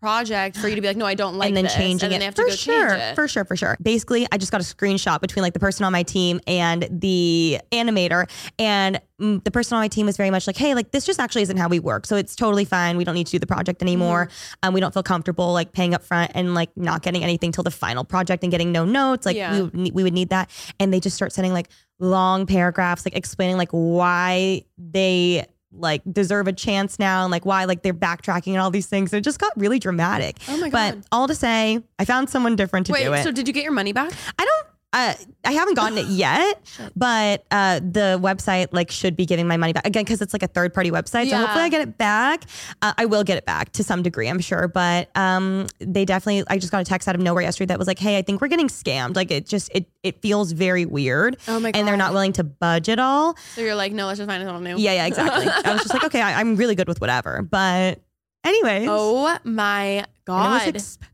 project 0.06 0.56
for 0.58 0.68
you 0.68 0.76
to 0.76 0.82
be 0.82 0.88
like, 0.88 0.97
no, 0.97 1.06
I 1.06 1.16
don't 1.16 1.36
like 1.36 1.47
and 1.47 1.58
then 1.58 1.64
this. 1.64 1.74
changing 1.74 2.06
and 2.06 2.12
then 2.14 2.18
it 2.18 2.20
they 2.20 2.26
have 2.26 2.36
to 2.36 2.43
for 2.43 2.51
sure, 2.51 2.93
it. 2.93 3.16
for 3.16 3.28
sure, 3.28 3.43
for 3.43 3.56
sure. 3.56 3.76
Basically, 3.82 4.28
I 4.32 4.38
just 4.38 4.51
got 4.51 4.62
a 4.62 4.64
screenshot 4.64 5.20
between 5.20 5.41
like 5.41 5.53
the 5.53 5.60
person 5.60 5.84
on 5.84 5.91
my 5.91 6.03
team 6.03 6.39
and 6.45 6.88
the 6.91 7.60
animator, 7.72 8.30
and 8.60 9.01
mm, 9.20 9.43
the 9.43 9.49
person 9.49 9.76
on 9.76 9.82
my 9.82 9.88
team 9.88 10.06
was 10.06 10.16
very 10.16 10.30
much 10.30 10.45
like, 10.45 10.58
"Hey, 10.58 10.76
like 10.76 10.91
this 10.91 11.06
just 11.06 11.20
actually 11.20 11.41
isn't 11.41 11.58
how 11.58 11.68
we 11.68 11.80
work, 11.80 12.06
so 12.06 12.16
it's 12.18 12.36
totally 12.36 12.66
fine. 12.66 12.97
We 12.97 13.03
don't 13.03 13.16
need 13.16 13.26
to 13.28 13.32
do 13.32 13.39
the 13.39 13.47
project 13.47 13.82
anymore. 13.82 14.28
Mm-hmm. 14.28 14.68
Um, 14.68 14.74
we 14.76 14.80
don't 14.80 14.93
feel 14.93 15.03
comfortable 15.03 15.53
like 15.53 15.72
paying 15.72 15.95
up 15.95 16.03
front 16.03 16.32
and 16.36 16.53
like 16.53 16.70
not 16.78 17.01
getting 17.01 17.24
anything 17.24 17.51
till 17.51 17.64
the 17.64 17.72
final 17.72 18.03
project 18.03 18.43
and 18.43 18.51
getting 18.51 18.72
no 18.72 18.86
notes. 18.86 19.26
Like 19.26 19.36
Yeah. 19.38 19.64
we 19.74 19.89
we 19.89 20.03
would 20.03 20.14
need 20.14 20.30
that." 20.30 20.51
And 20.80 20.93
they 20.93 20.99
just 20.99 21.16
start 21.16 21.34
sending 21.34 21.51
like 21.53 21.70
long 21.99 22.45
paragraphs, 22.45 23.06
like 23.06 23.16
explaining 23.16 23.58
like 23.58 23.70
why 23.72 24.64
they 24.78 25.45
like 25.78 26.01
deserve 26.11 26.47
a 26.47 26.53
chance 26.53 26.99
now 26.99 27.23
and 27.23 27.32
like 27.32 27.45
why 27.45 27.65
like 27.65 27.82
they're 27.84 27.93
backtracking 27.93 28.53
and 28.53 28.57
all 28.59 28.71
these 28.71 28.88
things. 28.88 29.13
It 29.13 29.21
just 29.21 29.39
got 29.39 29.51
really 29.55 29.80
dramatic. 29.80 30.38
oh 30.47 30.57
my 30.57 30.69
god. 30.69 30.95
But 31.01 31.07
all 31.11 31.28
to 31.28 31.36
say, 31.36 31.80
I 31.99 32.05
found 32.05 32.30
someone 32.30 32.55
different 32.55 32.88
to 32.88 32.93
Wait, 32.93 33.03
do 33.03 33.13
it. 33.13 33.23
so 33.23 33.32
did 33.32 33.47
you 33.47 33.53
get 33.53 33.63
your 33.63 33.73
money 33.73 33.93
back? 33.93 34.11
I 34.39 34.45
don't. 34.45 34.67
Uh, 34.95 35.13
I 35.43 35.51
haven't 35.51 35.73
gotten 35.73 35.97
it 35.97 36.05
yet, 36.09 36.61
but 36.95 37.43
uh, 37.51 37.79
the 37.81 38.17
website 38.21 38.69
like 38.71 38.89
should 38.89 39.17
be 39.17 39.25
giving 39.25 39.45
my 39.45 39.57
money 39.57 39.73
back 39.73 39.85
again 39.85 40.05
because 40.05 40.21
it's 40.21 40.31
like 40.31 40.41
a 40.41 40.47
third 40.47 40.73
party 40.73 40.89
website. 40.89 41.29
So 41.29 41.35
hopefully 41.37 41.63
I 41.65 41.69
get 41.69 41.81
it 41.81 41.97
back. 41.97 42.45
Uh, 42.81 42.93
I 42.97 43.05
will 43.05 43.25
get 43.25 43.37
it 43.37 43.45
back 43.45 43.73
to 43.73 43.83
some 43.83 44.01
degree, 44.03 44.29
I'm 44.29 44.39
sure. 44.39 44.69
But 44.69 45.09
um, 45.17 45.67
they 45.79 46.05
definitely. 46.05 46.45
I 46.47 46.57
just 46.57 46.71
got 46.71 46.81
a 46.81 46.85
text 46.85 47.09
out 47.09 47.15
of 47.15 47.19
nowhere 47.21 47.43
yesterday 47.43 47.67
that 47.67 47.77
was 47.77 47.87
like, 47.87 47.99
"Hey, 47.99 48.17
I 48.17 48.21
think 48.21 48.39
we're 48.39 48.47
getting 48.47 48.69
scammed. 48.69 49.17
Like 49.17 49.31
it 49.31 49.45
just 49.45 49.69
it 49.75 49.85
it 50.01 50.21
feels 50.21 50.53
very 50.53 50.85
weird, 50.85 51.35
Oh 51.49 51.59
my 51.59 51.71
god! 51.71 51.79
and 51.79 51.87
they're 51.87 51.97
not 51.97 52.13
willing 52.13 52.31
to 52.33 52.43
budge 52.45 52.87
at 52.87 52.97
all." 52.99 53.35
So 53.55 53.61
you're 53.61 53.75
like, 53.75 53.91
no, 53.91 54.07
let's 54.07 54.19
just 54.19 54.29
find 54.29 54.41
someone 54.43 54.63
new. 54.63 54.77
Yeah, 54.77 54.93
yeah, 54.93 55.05
exactly. 55.07 55.45
I 55.47 55.73
was 55.73 55.81
just 55.81 55.93
like, 55.93 56.05
okay, 56.05 56.21
I, 56.21 56.39
I'm 56.39 56.55
really 56.55 56.75
good 56.75 56.87
with 56.87 57.01
whatever. 57.01 57.41
But 57.41 57.99
anyways, 58.45 58.87
Oh 58.89 59.37
my 59.43 59.83
And 59.83 59.99
it 59.99 60.07
was 60.27 60.63
god! 60.63 60.67
expensive. 60.69 61.09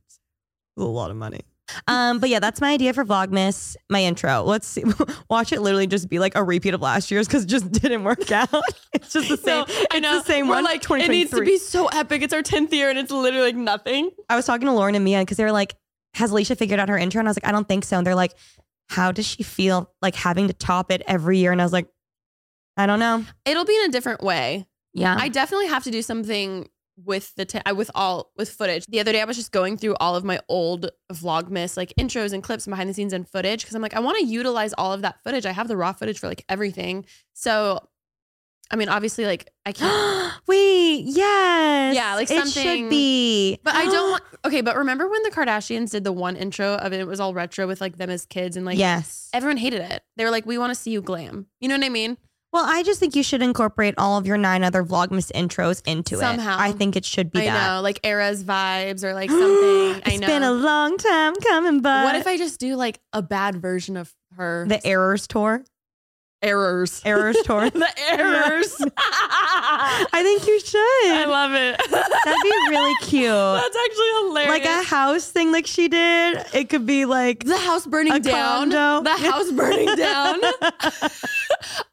A 0.78 0.84
lot 0.84 1.10
of 1.10 1.18
money. 1.18 1.42
Um, 1.88 2.20
but 2.20 2.30
yeah, 2.30 2.40
that's 2.40 2.62
my 2.62 2.72
idea 2.72 2.94
for 2.94 3.04
Vlogmas, 3.06 3.76
my 3.90 4.02
intro. 4.04 4.44
Let's 4.44 4.68
see, 4.68 4.84
watch 5.30 5.52
it 5.52 5.62
literally 5.62 5.88
just 5.88 6.10
be 6.10 6.20
like 6.20 6.36
a 6.36 6.44
repeat 6.44 6.74
of 6.74 6.82
last 6.82 7.12
year's 7.12 7.28
because 7.28 7.44
it 7.44 7.48
just 7.48 7.72
didn't 7.82 8.04
work 8.04 8.32
out. 8.32 8.50
it's 8.94 9.14
just 9.14 9.30
the 9.30 9.38
same. 9.38 9.60
No, 9.60 9.66
I 9.68 9.86
it's 9.98 10.02
know. 10.02 10.20
the 10.20 10.26
same 10.26 10.48
We're 10.48 10.56
one. 10.56 10.64
like, 10.64 10.90
it 10.90 11.10
needs 11.10 11.32
to 11.32 11.42
be 11.44 11.58
so 11.58 11.88
epic. 11.88 12.22
It's 12.22 12.34
our 12.34 12.42
tenth 12.42 12.74
year, 12.74 12.90
and 12.90 12.98
it's 13.00 13.12
literally 13.12 13.48
like 13.48 13.56
nothing. 13.56 14.12
I 14.30 14.36
was 14.36 14.46
talking 14.46 14.68
to 14.68 14.74
Lauren 14.74 14.96
and 14.96 15.04
Mia 15.06 15.20
because 15.20 15.38
they 15.38 15.44
were 15.44 15.52
like, 15.52 15.76
"Has 16.16 16.32
Alisha 16.32 16.58
figured 16.58 16.80
out 16.80 16.90
her 16.90 16.98
intro?" 16.98 17.20
And 17.20 17.28
I 17.28 17.32
was 17.32 17.38
like, 17.38 17.48
"I 17.48 17.52
don't 17.52 17.68
think 17.68 17.84
so." 17.86 17.98
And 17.98 18.06
they're 18.08 18.16
like, 18.16 18.34
"How 18.90 19.12
does 19.12 19.26
she 19.26 19.44
feel 19.44 19.92
like 20.02 20.16
having 20.16 20.48
to 20.48 20.54
top 20.54 20.92
it 20.92 21.02
every 21.08 21.38
year?" 21.40 21.52
And 21.52 21.62
I 21.62 21.66
was 21.66 21.74
like, 21.74 21.88
"I 22.78 22.86
don't 22.86 23.00
know." 23.00 23.26
It'll 23.46 23.66
be 23.66 23.76
in 23.78 23.90
a 23.90 23.92
different 23.92 24.22
way. 24.24 24.68
Yeah, 24.94 25.16
I 25.18 25.30
definitely 25.30 25.68
have 25.68 25.84
to 25.86 25.92
do 25.92 26.02
something 26.02 26.68
with 27.06 27.34
the 27.36 27.46
t- 27.46 27.60
with 27.76 27.92
all 27.96 28.32
with 28.38 28.50
footage. 28.50 28.86
The 28.88 29.00
other 29.00 29.12
day 29.12 29.22
I 29.22 29.26
was 29.26 29.38
just 29.38 29.52
going 29.52 29.78
through 29.78 29.96
all 30.00 30.16
of 30.16 30.24
my 30.24 30.40
old 30.50 30.90
vlogmas 31.12 31.78
like 31.78 31.94
intros 32.00 32.34
and 32.34 32.42
clips 32.44 32.66
and 32.66 32.72
behind 32.72 32.90
the 32.90 32.94
scenes 32.94 33.14
and 33.14 33.28
footage 33.28 33.62
because 33.62 33.76
I'm 33.76 33.82
like 33.82 33.94
I 33.96 34.00
want 34.00 34.18
to 34.20 34.26
utilize 34.26 34.74
all 34.78 34.94
of 34.94 35.02
that 35.02 35.24
footage. 35.24 35.46
I 35.46 35.52
have 35.52 35.68
the 35.68 35.78
raw 35.78 35.94
footage 35.94 36.20
for 36.20 36.28
like 36.28 36.44
everything. 36.50 37.06
So 37.34 37.80
I 38.72 38.76
mean 38.78 38.90
obviously 38.90 39.26
like 39.26 39.50
I 39.66 39.72
can't 39.74 40.34
Wait, 40.48 41.04
yes, 41.06 41.96
Yeah, 41.96 42.16
like 42.16 42.30
it 42.32 42.48
should 42.48 42.90
be. 42.90 43.60
but 43.64 43.76
I 43.76 43.86
don't 43.86 44.12
want 44.12 44.24
Okay, 44.46 44.62
but 44.62 44.76
remember 44.78 45.08
when 45.10 45.22
the 45.24 45.30
Kardashians 45.32 45.92
did 45.92 46.04
the 46.04 46.12
one 46.12 46.36
intro 46.36 46.76
of 46.76 46.94
it 46.94 47.00
it 47.00 47.08
was 47.08 47.20
all 47.20 47.34
retro 47.34 47.68
with 47.68 47.82
like 47.82 47.98
them 47.98 48.10
as 48.10 48.26
kids 48.26 48.56
and 48.58 48.66
like 48.66 48.78
yes. 48.78 49.30
everyone 49.34 49.58
hated 49.58 49.82
it. 49.82 50.04
They 50.18 50.24
were 50.24 50.32
like 50.32 50.46
we 50.46 50.58
want 50.58 50.72
to 50.72 50.76
see 50.76 50.92
you 50.92 51.02
glam. 51.02 51.48
You 51.60 51.68
know 51.70 51.76
what 51.76 51.86
I 51.86 51.90
mean? 51.90 52.18
Well, 52.54 52.66
I 52.68 52.84
just 52.84 53.00
think 53.00 53.16
you 53.16 53.24
should 53.24 53.42
incorporate 53.42 53.94
all 53.98 54.18
of 54.18 54.28
your 54.28 54.38
nine 54.38 54.64
other 54.64 54.84
Vlogmas 54.84 55.32
intros 55.32 55.82
into 55.88 56.16
it. 56.16 56.20
Somehow. 56.20 56.58
it. 56.58 56.62
I 56.62 56.72
think 56.74 56.98
it 56.98 57.06
should 57.06 57.32
be 57.32 57.42
I 57.42 57.46
that. 57.46 57.76
know, 57.76 57.82
like 57.82 58.00
eras 58.06 58.44
vibes 58.44 59.04
or 59.06 59.14
like 59.14 59.30
something. 59.32 59.48
I 59.50 60.02
It's 60.06 60.20
know. 60.20 60.28
been 60.28 60.44
a 60.44 60.52
long 60.52 60.98
time 60.98 61.34
coming, 61.36 61.82
but 61.82 62.04
what 62.04 62.16
if 62.16 62.28
I 62.28 62.38
just 62.38 62.60
do 62.60 62.76
like 62.76 63.00
a 63.14 63.22
bad 63.22 63.56
version 63.62 63.96
of 63.96 64.14
her? 64.36 64.66
the 64.68 64.86
errors 64.86 65.28
tour? 65.28 65.64
Errors. 66.42 67.02
Errors 67.06 67.38
tour. 67.46 67.70
the 67.70 67.90
errors. 68.10 68.76
I 68.98 70.22
think 70.24 70.48
you 70.48 70.60
should. 70.60 70.78
I 70.78 71.26
love 71.26 71.52
it. 71.54 71.78
That'd 71.92 72.42
be 72.44 72.70
really 72.70 72.96
cute. 73.02 73.30
That's 73.30 73.78
actually 73.78 74.28
hilarious. 74.28 74.50
like 74.50 74.66
a 74.66 74.84
house 74.88 75.30
thing, 75.30 75.52
like 75.52 75.68
she 75.68 75.88
did. 75.88 76.44
It 76.54 76.70
could 76.70 76.86
be 76.86 77.06
like 77.06 77.44
the 77.44 77.58
house 77.58 77.86
burning 77.86 78.22
down. 78.22 78.72
condo. 78.72 79.04
The 79.04 79.30
house 79.30 79.52
burning 79.52 79.96
down. 79.96 80.40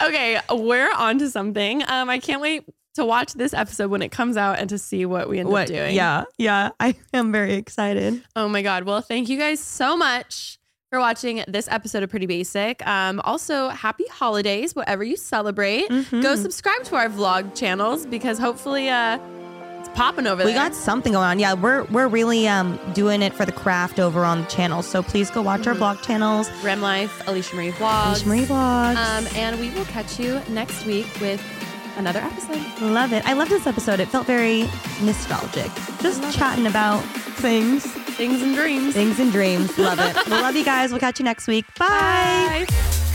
okay, 0.03 0.41
we're 0.53 0.93
on 0.93 1.19
to 1.19 1.31
something. 1.31 1.83
Um, 1.89 2.09
I 2.09 2.19
can't 2.19 2.41
wait 2.41 2.65
to 2.95 3.05
watch 3.05 3.35
this 3.35 3.55
episode 3.55 3.91
when 3.91 4.03
it 4.03 4.11
comes 4.11 4.37
out 4.37 4.59
and 4.59 4.69
to 4.71 4.79
see 4.79 5.07
what 5.07 5.29
we 5.29 5.39
end 5.39 5.49
what? 5.49 5.63
up 5.63 5.69
doing. 5.69 5.95
Yeah, 5.95 6.25
yeah. 6.37 6.71
I 6.81 6.95
am 7.15 7.31
very 7.31 7.55
excited. 7.55 8.23
Oh 8.35 8.49
my 8.49 8.63
God. 8.63 8.85
Well, 8.85 9.01
thank 9.01 9.29
you 9.29 9.39
guys 9.39 9.61
so 9.61 9.97
much 9.97 10.58
for 10.91 10.99
watching 10.99 11.45
this 11.47 11.69
episode 11.71 12.03
of 12.03 12.09
Pretty 12.11 12.27
Basic. 12.27 12.85
Um, 12.87 13.21
also, 13.25 13.69
happy 13.69 14.05
holidays, 14.11 14.75
whatever 14.75 15.05
you 15.05 15.17
celebrate. 15.17 15.89
Mhm. 15.91 16.23
Go 16.23 16.35
subscribe 16.35 16.83
to 16.85 16.97
our 16.97 17.09
vlog 17.09 17.55
channels 17.55 18.07
because 18.07 18.39
hopefully 18.39 18.89
uh, 18.89 19.19
it's 19.81 19.91
popping 19.91 20.27
over 20.27 20.45
We 20.45 20.53
there. 20.53 20.63
We 20.63 20.69
got 20.69 20.75
something 20.75 21.13
going 21.13 21.27
on. 21.27 21.39
Yeah, 21.39 21.53
we're 21.55 21.85
we're 21.85 22.09
really 22.09 22.49
um 22.49 22.79
doing 22.95 23.21
it 23.21 23.35
for 23.35 23.45
the 23.45 23.53
craft 23.53 24.01
over 24.01 24.25
on 24.25 24.41
the 24.43 24.47
channel. 24.47 24.83
So 24.83 25.03
please 25.03 25.31
go 25.31 25.43
watch 25.43 25.67
our 25.67 25.75
vlog 25.75 26.01
channels. 26.03 26.51
Rem 26.63 26.81
Life, 26.81 27.23
Alisha 27.27 27.55
Marie 27.55 27.71
Vlogs. 27.73 28.23
Alisha 28.23 28.27
Marie 28.27 28.45
vlogs. 28.47 28.97
Um, 28.97 29.29
and 29.37 29.61
we 29.61 29.71
will 29.71 29.85
catch 29.87 30.19
you 30.19 30.41
next 30.49 30.87
week 30.87 31.07
with 31.21 31.43
another 31.99 32.21
episode. 32.21 32.81
Love 32.81 33.13
it. 33.13 33.27
I 33.29 33.33
love 33.35 33.49
this 33.49 33.67
episode. 33.67 34.01
It 34.01 34.09
felt 34.09 34.27
very 34.27 34.63
nostalgic. 35.03 35.71
Just 36.01 36.23
chatting 36.37 36.67
about 36.67 37.01
things, 37.41 37.85
Things 37.85 38.43
and 38.43 38.55
dreams. 38.55 38.95
things 38.95 39.21
and 39.21 39.31
dreams. 39.31 39.77
Love 39.79 39.99
it. 40.01 40.17
we 40.27 40.33
love 40.33 40.57
you 40.57 40.65
guys. 40.65 40.91
We'll 40.91 41.01
catch 41.01 41.19
you 41.21 41.25
next 41.25 41.47
week. 41.47 41.65
Bye. 41.79 42.67
Bye. 42.69 43.15